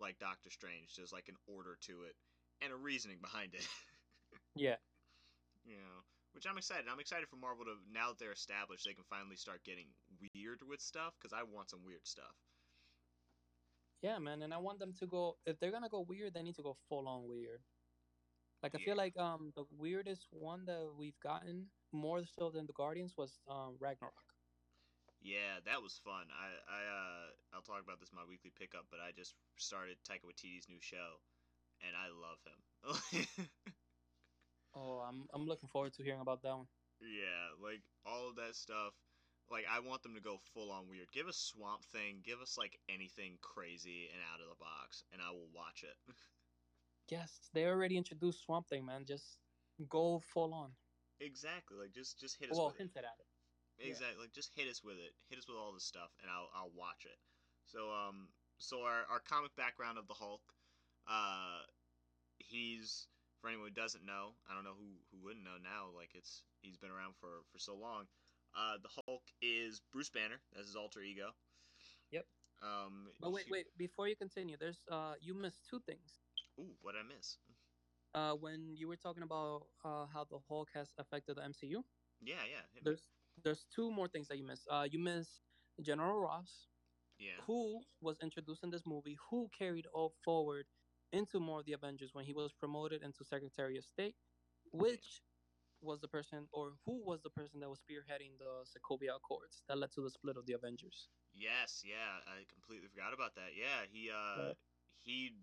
like 0.00 0.18
Doctor 0.18 0.50
Strange, 0.50 0.94
there's 0.96 1.12
like 1.12 1.28
an 1.28 1.36
order 1.46 1.76
to 1.82 2.04
it 2.04 2.16
and 2.60 2.72
a 2.72 2.76
reasoning 2.76 3.20
behind 3.20 3.54
it. 3.54 3.66
Yeah. 4.56 4.76
you 5.64 5.76
know 5.76 6.04
which 6.32 6.46
i'm 6.46 6.58
excited 6.58 6.88
i'm 6.88 7.00
excited 7.00 7.28
for 7.28 7.36
marvel 7.36 7.64
to 7.64 7.76
now 7.90 8.08
that 8.10 8.18
they're 8.18 8.32
established 8.32 8.84
they 8.86 8.94
can 8.94 9.04
finally 9.04 9.36
start 9.36 9.64
getting 9.64 9.94
weird 10.34 10.62
with 10.62 10.80
stuff 10.80 11.14
because 11.18 11.32
i 11.32 11.42
want 11.42 11.70
some 11.70 11.84
weird 11.84 12.06
stuff 12.06 12.36
Yeah, 14.02 14.18
man, 14.18 14.42
and 14.42 14.52
I 14.54 14.58
want 14.58 14.78
them 14.78 14.92
to 14.94 15.06
go. 15.06 15.38
If 15.46 15.58
they're 15.58 15.72
gonna 15.72 15.88
go 15.88 16.00
weird, 16.02 16.34
they 16.34 16.42
need 16.42 16.56
to 16.56 16.62
go 16.62 16.74
full 16.74 17.08
on 17.08 17.26
weird. 17.28 17.64
Like 18.62 18.74
I 18.74 18.78
Yeah. 18.78 18.84
feel 18.84 18.96
like 18.96 19.16
um 19.16 19.52
the 19.56 19.64
weirdest 19.70 20.28
one 20.32 20.66
that 20.66 20.94
we've 20.96 21.18
gotten 21.20 21.72
more 21.92 22.24
so 22.26 22.50
than 22.50 22.66
the 22.66 22.74
Guardians 22.74 23.16
was 23.16 23.40
um 23.48 23.78
Ragnarok. 23.80 24.35
Yeah 25.26 25.58
that 25.66 25.82
was 25.82 25.98
fun 26.06 26.30
i 26.30 26.46
i 26.70 26.80
uh 26.86 27.26
i'll 27.54 27.66
talk 27.66 27.82
about 27.82 27.98
this 27.98 28.10
in 28.14 28.16
my 28.16 28.24
weekly 28.30 28.52
pickup 28.54 28.86
but 28.90 29.00
i 29.02 29.10
just 29.10 29.34
started 29.58 29.98
taika 30.06 30.22
waititi's 30.22 30.68
new 30.70 30.78
show 30.80 31.18
and 31.82 31.92
i 31.98 32.06
love 32.14 32.38
him 32.46 32.60
Oh, 34.78 35.00
I'm 35.08 35.24
I'm 35.32 35.46
looking 35.46 35.68
forward 35.70 35.94
to 35.94 36.02
hearing 36.04 36.20
about 36.20 36.42
that 36.42 36.54
one. 36.56 36.68
yeah 37.00 37.48
like 37.62 37.80
all 38.04 38.28
of 38.28 38.36
that 38.36 38.54
stuff 38.54 38.92
like 39.50 39.64
i 39.70 39.80
want 39.80 40.02
them 40.02 40.14
to 40.14 40.20
go 40.20 40.36
full 40.54 40.70
on 40.70 40.88
weird 40.88 41.10
give 41.12 41.26
us 41.28 41.36
swamp 41.38 41.82
thing 41.92 42.20
give 42.24 42.40
us 42.40 42.56
like 42.58 42.76
anything 42.88 43.38
crazy 43.42 44.08
and 44.12 44.20
out 44.32 44.40
of 44.40 44.48
the 44.48 44.56
box 44.62 45.02
and 45.12 45.22
i 45.22 45.30
will 45.30 45.48
watch 45.54 45.82
it 45.82 45.96
Yes, 47.08 47.38
they 47.54 47.64
already 47.66 47.96
introduced 47.96 48.42
Swamp 48.42 48.66
Thing, 48.66 48.84
man. 48.84 49.04
Just 49.06 49.38
go 49.88 50.18
full 50.34 50.52
on. 50.52 50.72
exactly 51.20 51.78
like 51.78 51.92
just 51.94 52.18
just 52.18 52.36
hit 52.40 52.50
us 52.50 52.56
Well, 52.58 52.66
with 52.66 52.74
it. 52.74 52.78
hinted 52.82 53.04
at 53.04 53.14
it. 53.20 53.26
Yeah. 53.78 53.88
Exactly. 53.92 54.22
Like 54.24 54.32
just 54.32 54.52
hit 54.56 54.68
us 54.68 54.82
with 54.82 54.96
it. 54.96 55.12
Hit 55.28 55.38
us 55.38 55.46
with 55.48 55.56
all 55.56 55.72
this 55.72 55.84
stuff, 55.84 56.10
and 56.22 56.30
I'll 56.30 56.48
I'll 56.54 56.72
watch 56.74 57.04
it. 57.04 57.18
So 57.66 57.90
um, 57.92 58.28
so 58.58 58.82
our 58.82 59.04
our 59.10 59.20
comic 59.20 59.54
background 59.56 59.98
of 59.98 60.06
the 60.08 60.14
Hulk, 60.14 60.40
uh, 61.08 61.60
he's 62.38 63.06
for 63.40 63.48
anyone 63.48 63.68
who 63.68 63.74
doesn't 63.74 64.04
know, 64.04 64.32
I 64.48 64.54
don't 64.54 64.64
know 64.64 64.74
who 64.78 64.96
who 65.12 65.22
wouldn't 65.24 65.44
know 65.44 65.58
now. 65.62 65.92
Like 65.94 66.10
it's 66.14 66.42
he's 66.62 66.76
been 66.76 66.90
around 66.90 67.14
for 67.20 67.44
for 67.52 67.58
so 67.58 67.74
long. 67.76 68.06
Uh, 68.56 68.78
the 68.82 68.88
Hulk 69.06 69.22
is 69.42 69.80
Bruce 69.92 70.08
Banner. 70.10 70.40
That's 70.54 70.68
his 70.68 70.76
alter 70.76 71.02
ego. 71.02 71.30
Yep. 72.12 72.24
Um. 72.62 73.08
But 73.20 73.32
wait, 73.32 73.44
he- 73.46 73.52
wait. 73.52 73.66
Before 73.76 74.08
you 74.08 74.16
continue, 74.16 74.56
there's 74.58 74.80
uh 74.90 75.14
you 75.20 75.34
missed 75.34 75.66
two 75.68 75.80
things. 75.86 76.20
Ooh, 76.58 76.72
what 76.80 76.92
did 76.92 77.04
I 77.04 77.14
miss? 77.14 77.36
Uh, 78.14 78.32
when 78.32 78.74
you 78.74 78.88
were 78.88 78.96
talking 78.96 79.22
about 79.22 79.66
uh 79.84 80.06
how 80.06 80.24
the 80.24 80.38
Hulk 80.48 80.68
has 80.72 80.88
affected 80.98 81.36
the 81.36 81.42
MCU, 81.42 81.84
Yeah, 82.22 82.40
yeah. 82.48 82.64
there's 82.82 83.02
there's 83.46 83.66
two 83.74 83.90
more 83.92 84.08
things 84.08 84.28
that 84.28 84.38
you 84.38 84.44
missed. 84.44 84.68
Uh, 84.70 84.88
you 84.90 85.00
missed 85.00 85.42
General 85.82 86.20
Ross, 86.20 86.68
Yeah. 87.18 87.46
who 87.46 87.84
was 88.00 88.18
introduced 88.20 88.64
in 88.64 88.70
this 88.70 88.86
movie, 88.86 89.16
who 89.30 89.48
carried 89.50 89.86
all 89.94 90.10
forward 90.24 90.68
into 91.12 91.40
more 91.40 91.60
of 91.60 91.66
the 91.66 91.72
Avengers 91.74 92.14
when 92.14 92.26
he 92.26 92.34
was 92.34 92.52
promoted 92.52 93.02
into 93.02 93.24
Secretary 93.24 93.78
of 93.78 93.84
State, 93.84 94.16
which 94.72 95.22
was 95.80 96.00
the 96.00 96.08
person 96.08 96.48
or 96.52 96.76
who 96.86 97.04
was 97.04 97.22
the 97.22 97.30
person 97.30 97.60
that 97.60 97.70
was 97.70 97.80
spearheading 97.82 98.38
the 98.38 98.64
Sokovia 98.66 99.16
Accords 99.16 99.62
that 99.68 99.78
led 99.78 99.92
to 99.92 100.02
the 100.02 100.10
split 100.10 100.36
of 100.36 100.46
the 100.46 100.54
Avengers. 100.54 101.10
Yes, 101.32 101.82
yeah, 101.84 102.20
I 102.26 102.44
completely 102.48 102.88
forgot 102.88 103.14
about 103.14 103.34
that. 103.36 103.54
Yeah, 103.54 103.84
he 103.86 104.10
uh 104.10 104.52
he 105.00 105.36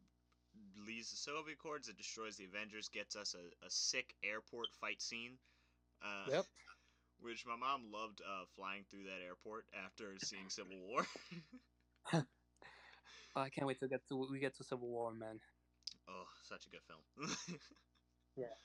leads 0.76 1.12
the 1.12 1.18
Sokovia 1.18 1.54
Accords, 1.54 1.90
it 1.90 1.98
destroys 1.98 2.38
the 2.38 2.46
Avengers, 2.46 2.90
gets 2.90 3.16
us 3.16 3.36
a, 3.36 3.66
a 3.66 3.70
sick 3.70 4.16
airport 4.24 4.74
fight 4.80 5.02
scene. 5.02 5.40
Uh, 6.02 6.32
Yep. 6.32 6.46
Which 7.24 7.46
my 7.48 7.56
mom 7.56 7.90
loved 7.92 8.22
uh, 8.22 8.46
flying 8.56 8.84
through 8.92 9.06
that 9.06 9.24
airport 9.26 9.66
after 9.74 10.20
seeing 10.20 10.50
Civil 10.50 10.78
War. 10.78 11.08
I 13.36 13.50
can't 13.50 13.66
wait 13.66 13.80
to 13.80 13.88
get 13.88 14.02
to 14.10 14.28
we 14.30 14.40
get 14.40 14.56
to 14.58 14.64
Civil 14.64 14.90
War, 14.90 15.14
man. 15.14 15.40
oh, 16.10 16.26
such 16.44 16.66
a 16.68 16.70
good 16.70 16.84
film. 16.88 17.02
Yeah. 18.36 18.56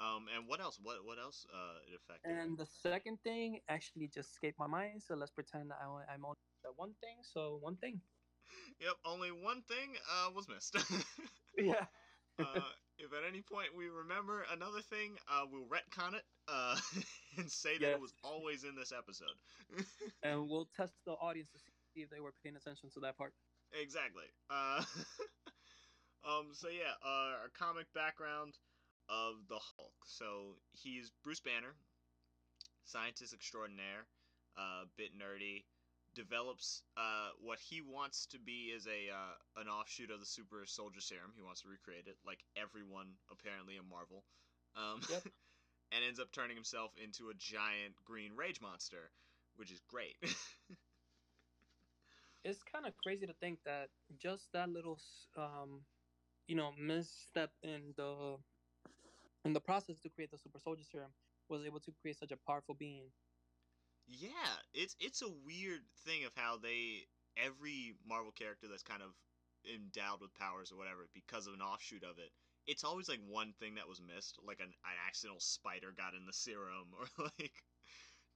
Um, 0.00 0.26
and 0.34 0.48
what 0.48 0.60
else? 0.60 0.78
What 0.82 1.04
what 1.04 1.18
else? 1.18 1.46
Uh, 1.52 1.78
it 1.92 2.00
affected. 2.00 2.32
And 2.32 2.58
the 2.58 2.66
second 2.66 3.18
thing 3.22 3.60
actually 3.68 4.08
just 4.08 4.30
escaped 4.32 4.58
my 4.58 4.66
mind, 4.66 5.02
so 5.02 5.14
let's 5.14 5.30
pretend 5.30 5.72
I, 5.72 5.84
I'm 6.12 6.24
only 6.24 6.38
that 6.64 6.72
one 6.76 6.94
thing. 7.02 7.18
So 7.22 7.58
one 7.60 7.76
thing. 7.76 8.00
Yep, 8.80 8.94
only 9.04 9.30
one 9.30 9.62
thing 9.68 9.94
uh, 10.10 10.30
was 10.34 10.48
missed. 10.48 10.76
Yeah. 11.58 11.84
uh, 12.38 12.60
if 13.00 13.12
at 13.12 13.24
any 13.26 13.40
point 13.40 13.68
we 13.76 13.88
remember 13.88 14.44
another 14.52 14.80
thing, 14.80 15.16
uh, 15.28 15.44
we'll 15.50 15.64
retcon 15.64 16.14
it 16.14 16.24
uh, 16.48 16.76
and 17.38 17.50
say 17.50 17.78
that 17.78 17.92
it 17.92 18.00
was 18.00 18.12
always 18.22 18.64
in 18.64 18.74
this 18.74 18.92
episode. 18.96 19.36
and 20.22 20.48
we'll 20.48 20.68
test 20.76 20.92
the 21.06 21.12
audience 21.12 21.48
to 21.50 21.58
see 21.58 22.02
if 22.02 22.10
they 22.10 22.20
were 22.20 22.32
paying 22.42 22.56
attention 22.56 22.90
to 22.94 23.00
that 23.00 23.16
part. 23.16 23.32
exactly. 23.72 24.28
Uh, 24.50 24.82
um. 26.28 26.48
So 26.52 26.68
yeah, 26.68 26.94
uh, 27.04 27.40
our 27.42 27.50
comic 27.58 27.86
background 27.94 28.54
of 29.08 29.34
the 29.48 29.58
Hulk. 29.58 29.96
So 30.04 30.56
he's 30.72 31.10
Bruce 31.24 31.40
Banner, 31.40 31.74
scientist 32.84 33.34
extraordinaire, 33.34 34.06
uh, 34.56 34.84
bit 34.96 35.10
nerdy. 35.16 35.64
Develops 36.14 36.82
uh, 36.96 37.30
what 37.40 37.58
he 37.60 37.80
wants 37.82 38.26
to 38.26 38.38
be 38.38 38.72
is 38.74 38.86
a 38.86 39.10
uh, 39.12 39.60
an 39.60 39.68
offshoot 39.68 40.10
of 40.10 40.20
the 40.20 40.26
super 40.26 40.64
soldier 40.66 41.00
serum. 41.00 41.32
He 41.36 41.42
wants 41.42 41.62
to 41.62 41.68
recreate 41.68 42.06
it, 42.06 42.16
like 42.26 42.44
everyone 42.56 43.14
apparently 43.30 43.76
in 43.76 43.88
Marvel. 43.88 44.24
Um, 44.76 45.00
Yep. 45.08 45.24
and 45.92 46.04
ends 46.04 46.20
up 46.20 46.32
turning 46.32 46.56
himself 46.56 46.92
into 47.02 47.30
a 47.30 47.34
giant 47.34 47.94
green 48.04 48.32
rage 48.36 48.60
monster, 48.60 49.10
which 49.56 49.70
is 49.70 49.80
great. 49.88 50.16
It's 52.44 52.62
kind 52.62 52.86
of 52.86 52.96
crazy 52.96 53.26
to 53.26 53.34
think 53.34 53.60
that 53.64 53.90
just 54.16 54.52
that 54.52 54.68
little, 54.70 54.98
um, 55.36 55.82
you 56.46 56.56
know, 56.56 56.72
misstep 56.78 57.52
in 57.62 57.94
the 57.96 58.38
in 59.44 59.52
the 59.52 59.60
process 59.60 60.00
to 60.00 60.08
create 60.08 60.30
the 60.30 60.38
super 60.38 60.58
soldier 60.58 60.84
serum 60.84 61.12
was 61.48 61.64
able 61.64 61.80
to 61.80 61.92
create 62.00 62.16
such 62.18 62.32
a 62.32 62.36
powerful 62.36 62.74
being. 62.74 63.10
Yeah, 64.10 64.54
it's 64.74 64.96
it's 65.00 65.22
a 65.22 65.30
weird 65.46 65.82
thing 66.04 66.24
of 66.26 66.32
how 66.34 66.58
they 66.58 67.06
every 67.38 67.94
Marvel 68.06 68.32
character 68.32 68.66
that's 68.68 68.82
kind 68.82 69.02
of 69.02 69.10
endowed 69.64 70.20
with 70.20 70.34
powers 70.34 70.72
or 70.72 70.76
whatever 70.76 71.06
because 71.14 71.46
of 71.46 71.54
an 71.54 71.62
offshoot 71.62 72.02
of 72.02 72.18
it. 72.18 72.30
It's 72.66 72.84
always 72.84 73.08
like 73.08 73.20
one 73.28 73.54
thing 73.60 73.76
that 73.76 73.88
was 73.88 74.02
missed, 74.02 74.38
like 74.46 74.60
an, 74.60 74.66
an 74.66 74.98
accidental 75.06 75.40
spider 75.40 75.94
got 75.96 76.14
in 76.14 76.26
the 76.26 76.32
serum, 76.34 76.90
or 76.98 77.06
like 77.38 77.54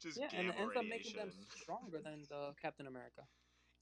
just 0.00 0.18
yeah, 0.18 0.28
and 0.36 0.48
it 0.48 0.54
ends 0.58 0.76
up 0.76 0.86
making 0.86 1.16
them 1.16 1.30
stronger 1.50 1.98
than 2.02 2.26
the 2.30 2.54
Captain 2.62 2.86
America. 2.86 3.22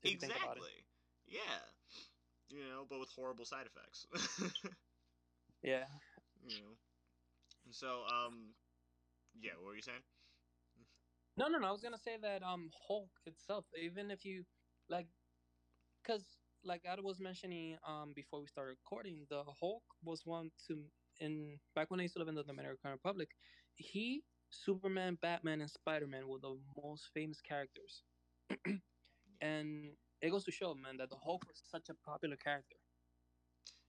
if 0.02 0.12
you 0.12 0.18
think 0.18 0.32
about 0.36 0.56
it. 0.56 0.64
exactly. 0.64 0.84
Yeah, 1.28 1.60
you 2.48 2.64
know, 2.64 2.86
but 2.88 3.00
with 3.00 3.10
horrible 3.14 3.44
side 3.44 3.66
effects. 3.66 4.06
Yeah. 5.62 5.84
you 6.46 6.56
know. 6.56 6.76
So, 7.70 8.02
um, 8.08 8.54
yeah, 9.40 9.52
what 9.58 9.66
were 9.68 9.76
you 9.76 9.82
saying? 9.82 10.02
No, 11.36 11.48
no, 11.48 11.58
no. 11.58 11.68
I 11.68 11.72
was 11.72 11.82
gonna 11.82 11.98
say 11.98 12.16
that 12.18 12.42
um 12.42 12.70
Hulk 12.88 13.10
itself, 13.26 13.66
even 13.76 14.10
if 14.10 14.24
you 14.24 14.44
like, 14.88 15.08
because 16.02 16.38
like 16.64 16.86
I 16.86 17.00
was 17.00 17.20
mentioning 17.20 17.78
um 17.86 18.12
before 18.14 18.40
we 18.40 18.46
started 18.48 18.70
recording, 18.70 19.26
the 19.28 19.44
Hulk 19.60 19.84
was 20.02 20.24
one 20.26 20.50
to 20.68 20.86
in 21.20 21.58
back 21.74 21.90
when 21.90 22.00
I 22.00 22.04
used 22.04 22.14
to 22.14 22.20
live 22.20 22.28
in 22.28 22.34
the 22.34 22.44
Dominican 22.44 22.90
Republic, 22.90 23.30
he, 23.74 24.24
Superman, 24.50 25.16
Batman, 25.20 25.60
and 25.60 25.70
Spider 25.70 26.06
Man 26.06 26.28
were 26.28 26.38
the 26.40 26.58
most 26.82 27.10
famous 27.14 27.40
characters, 27.40 28.02
and 29.40 29.96
it 30.20 30.30
goes 30.30 30.44
to 30.44 30.52
show, 30.52 30.74
man, 30.74 30.96
that 30.98 31.10
the 31.10 31.16
Hulk 31.16 31.46
was 31.48 31.62
such 31.64 31.88
a 31.88 31.94
popular 31.94 32.36
character. 32.36 32.76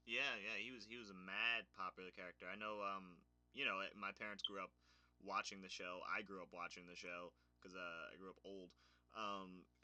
Yeah, 0.05 0.35
yeah, 0.37 0.57
he 0.59 0.71
was 0.71 0.85
he 0.85 0.97
was 0.97 1.09
a 1.09 1.13
mad 1.17 1.65
popular 1.75 2.11
character. 2.11 2.47
I 2.49 2.55
know, 2.55 2.81
um, 2.83 3.23
you 3.53 3.65
know, 3.65 3.81
my 3.95 4.11
parents 4.11 4.43
grew 4.43 4.63
up 4.63 4.71
watching 5.25 5.61
the 5.61 5.69
show. 5.69 5.99
I 6.05 6.21
grew 6.21 6.41
up 6.41 6.49
watching 6.53 6.83
the 6.87 6.95
show 6.95 7.33
because 7.59 7.75
uh, 7.75 8.13
I 8.13 8.17
grew 8.17 8.29
up 8.29 8.39
old. 8.45 8.71
Um, 9.15 9.65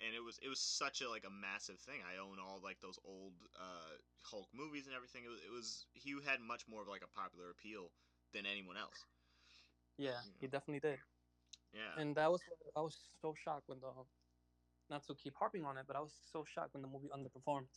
and 0.00 0.14
it 0.14 0.22
was 0.24 0.38
it 0.42 0.48
was 0.48 0.60
such 0.60 1.00
a 1.02 1.08
like 1.08 1.24
a 1.26 1.30
massive 1.30 1.78
thing. 1.78 2.00
I 2.04 2.18
own 2.20 2.38
all 2.38 2.60
like 2.62 2.80
those 2.80 2.98
old 3.04 3.34
uh, 3.56 3.96
Hulk 4.22 4.48
movies 4.54 4.86
and 4.86 4.94
everything. 4.94 5.24
It 5.24 5.30
was, 5.30 5.40
it 5.40 5.52
was 5.52 5.86
he 5.94 6.14
had 6.24 6.40
much 6.40 6.66
more 6.68 6.82
of 6.82 6.88
like 6.88 7.02
a 7.04 7.10
popular 7.18 7.50
appeal 7.50 7.90
than 8.32 8.46
anyone 8.46 8.76
else. 8.76 9.06
Yeah, 9.98 10.20
Yeah. 10.24 10.32
he 10.40 10.46
definitely 10.46 10.80
did. 10.80 10.98
Yeah, 11.72 12.00
And 12.00 12.16
that 12.16 12.30
was 12.30 12.42
I 12.76 12.80
was 12.80 12.96
so 13.20 13.34
shocked 13.34 13.68
when 13.68 13.80
the, 13.80 13.88
not 14.90 15.06
to 15.06 15.14
keep 15.14 15.34
harping 15.36 15.64
on 15.64 15.76
it, 15.76 15.84
but 15.86 15.96
I 15.96 16.00
was 16.00 16.14
so 16.32 16.44
shocked 16.44 16.74
when 16.74 16.82
the 16.82 16.88
movie 16.88 17.08
underperformed. 17.08 17.68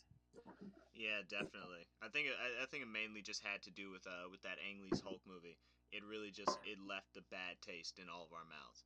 Yeah, 0.94 1.22
definitely. 1.28 1.86
I 2.02 2.08
think 2.08 2.28
I, 2.28 2.62
I 2.62 2.66
think 2.66 2.82
it 2.82 2.88
mainly 2.88 3.22
just 3.22 3.42
had 3.42 3.62
to 3.62 3.70
do 3.70 3.90
with 3.90 4.06
uh 4.06 4.28
with 4.30 4.42
that 4.42 4.58
Ang 4.60 4.82
Lee's 4.82 5.00
Hulk 5.00 5.20
movie. 5.26 5.58
It 5.92 6.02
really 6.04 6.30
just 6.30 6.58
it 6.64 6.78
left 6.80 7.16
a 7.16 7.22
bad 7.30 7.60
taste 7.60 7.98
in 7.98 8.08
all 8.08 8.24
of 8.24 8.32
our 8.32 8.44
mouths. 8.48 8.84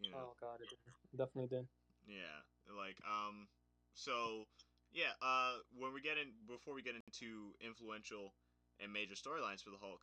You 0.00 0.12
know. 0.12 0.32
Oh 0.32 0.36
god, 0.40 0.60
it 0.60 0.68
did. 0.70 0.78
definitely 1.16 1.48
did. 1.48 1.66
Yeah, 2.08 2.42
like 2.76 2.96
um, 3.06 3.48
so 3.94 4.46
yeah, 4.92 5.12
uh, 5.22 5.58
when 5.78 5.92
we 5.92 6.00
get 6.00 6.18
in 6.18 6.32
before 6.48 6.74
we 6.74 6.82
get 6.82 6.94
into 6.96 7.54
influential 7.60 8.34
and 8.80 8.92
major 8.92 9.14
storylines 9.14 9.62
for 9.62 9.70
the 9.70 9.78
Hulk, 9.80 10.00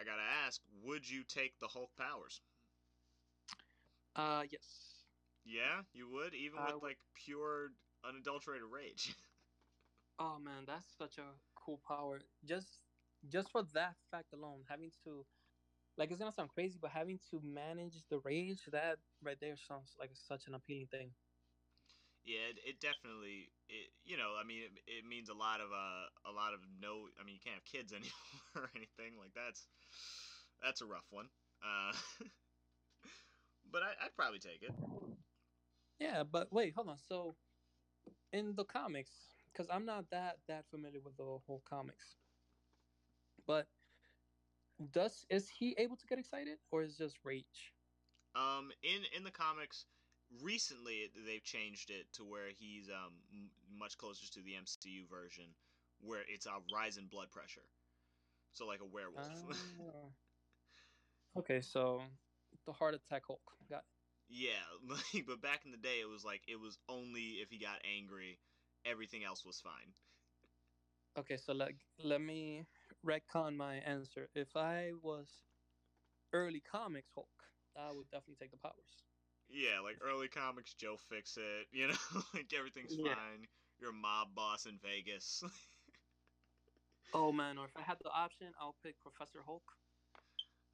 I 0.00 0.04
gotta 0.04 0.24
ask, 0.46 0.60
would 0.84 1.08
you 1.08 1.22
take 1.24 1.58
the 1.60 1.68
Hulk 1.68 1.90
powers? 1.96 2.40
Uh, 4.16 4.42
yes. 4.50 5.04
Yeah, 5.44 5.82
you 5.92 6.08
would, 6.10 6.34
even 6.34 6.60
I 6.60 6.72
with 6.72 6.82
like 6.82 6.98
pure 7.14 7.70
unadulterated 8.04 8.66
rage. 8.70 9.14
Oh 10.18 10.38
man, 10.38 10.64
that's 10.66 10.86
such 10.96 11.18
a 11.18 11.34
cool 11.54 11.80
power. 11.86 12.20
Just 12.44 12.78
just 13.28 13.50
for 13.50 13.62
that 13.74 13.94
fact 14.10 14.32
alone, 14.32 14.64
having 14.68 14.90
to 15.04 15.26
like 15.96 16.10
it's 16.10 16.18
gonna 16.18 16.32
sound 16.32 16.50
crazy, 16.50 16.78
but 16.80 16.90
having 16.90 17.18
to 17.30 17.40
manage 17.42 18.04
the 18.10 18.18
rage, 18.20 18.64
that 18.72 18.98
right 19.22 19.38
there 19.40 19.56
sounds 19.56 19.94
like 19.98 20.10
such 20.14 20.46
an 20.48 20.54
appealing 20.54 20.88
thing. 20.90 21.12
yeah, 22.24 22.50
it, 22.50 22.58
it 22.64 22.80
definitely, 22.80 23.50
it 23.68 23.90
you 24.04 24.16
know, 24.16 24.34
I 24.40 24.44
mean, 24.44 24.62
it, 24.64 24.72
it 24.86 25.04
means 25.06 25.28
a 25.28 25.34
lot 25.34 25.60
of 25.60 25.70
uh, 25.72 26.06
a 26.28 26.32
lot 26.32 26.54
of 26.54 26.60
no. 26.80 27.08
I 27.20 27.24
mean, 27.24 27.34
you 27.34 27.40
can't 27.42 27.56
have 27.56 27.64
kids 27.64 27.92
anymore 27.96 28.12
or 28.56 28.70
anything 28.76 29.18
like 29.18 29.32
that's 29.34 29.66
that's 30.62 30.80
a 30.82 30.86
rough 30.86 31.06
one. 31.10 31.28
Uh, 31.62 31.92
but 33.70 33.82
I, 33.82 34.04
I'd 34.04 34.16
probably 34.16 34.38
take 34.38 34.62
it. 34.62 34.72
Yeah, 35.98 36.24
but 36.24 36.52
wait, 36.52 36.74
hold 36.74 36.88
on. 36.88 36.98
So 36.98 37.36
in 38.32 38.54
the 38.54 38.64
comics, 38.64 39.12
because 39.52 39.68
I'm 39.70 39.84
not 39.86 40.10
that 40.10 40.38
that 40.48 40.66
familiar 40.70 41.00
with 41.00 41.16
the 41.16 41.24
whole 41.46 41.62
comics, 41.68 42.16
but 43.46 43.68
does 44.90 45.26
is 45.30 45.48
he 45.50 45.74
able 45.78 45.96
to 45.96 46.06
get 46.06 46.18
excited 46.18 46.58
or 46.70 46.82
is 46.82 46.94
it 46.94 46.98
just 46.98 47.24
rage? 47.24 47.74
Um, 48.34 48.72
in 48.82 49.04
in 49.14 49.24
the 49.24 49.30
comics, 49.30 49.86
recently 50.42 51.08
they've 51.14 51.42
changed 51.42 51.90
it 51.90 52.12
to 52.14 52.24
where 52.24 52.50
he's 52.50 52.88
um 52.90 53.22
m- 53.32 53.52
much 53.68 53.96
closer 53.98 54.30
to 54.32 54.42
the 54.42 54.54
MCU 54.54 55.06
version, 55.06 55.56
where 56.00 56.24
it's 56.26 56.46
a 56.46 56.60
rise 56.72 56.96
in 56.96 57.06
blood 57.08 57.30
pressure. 57.30 57.70
So 58.52 58.66
like 58.66 58.80
a 58.80 58.86
werewolf. 58.86 59.44
Ah. 59.44 60.14
okay, 61.36 61.60
so 61.60 62.02
the 62.64 62.72
heart 62.72 62.94
attack 62.94 63.24
Hulk. 63.26 63.56
Got 63.68 63.84
it. 63.84 63.90
yeah, 64.28 64.64
like, 64.86 65.26
but 65.26 65.40
back 65.40 65.64
in 65.64 65.70
the 65.70 65.76
day, 65.78 66.00
it 66.00 66.08
was 66.08 66.24
like 66.24 66.44
it 66.48 66.56
was 66.60 66.78
only 66.88 67.40
if 67.40 67.50
he 67.50 67.58
got 67.58 67.80
angry, 67.84 68.40
everything 68.84 69.24
else 69.24 69.44
was 69.44 69.60
fine. 69.60 69.94
Okay, 71.16 71.36
so 71.36 71.52
let 71.52 71.72
let 71.98 72.20
me 72.20 72.66
retcon 73.04 73.56
my 73.56 73.76
answer. 73.76 74.28
If 74.34 74.56
I 74.56 74.92
was 75.02 75.28
early 76.32 76.60
comics 76.60 77.10
Hulk, 77.14 77.28
I 77.76 77.92
would 77.92 78.10
definitely 78.10 78.36
take 78.40 78.50
the 78.52 78.58
powers. 78.58 79.02
Yeah, 79.48 79.80
like 79.82 79.98
early 80.02 80.28
comics, 80.28 80.74
Joe 80.74 80.96
Fixit. 81.08 81.66
You 81.72 81.88
know, 81.88 82.22
like 82.34 82.52
everything's 82.56 82.94
Yeah. 82.96 83.14
fine. 83.14 83.46
You're 83.78 83.90
a 83.90 83.92
mob 83.92 84.34
boss 84.34 84.66
in 84.66 84.78
Vegas. 84.82 85.42
Oh 87.14 87.32
man, 87.32 87.58
or 87.58 87.66
if 87.66 87.76
I 87.76 87.82
had 87.82 87.98
the 88.02 88.10
option, 88.10 88.52
I'll 88.60 88.76
pick 88.82 89.00
Professor 89.00 89.40
Hulk. 89.44 89.62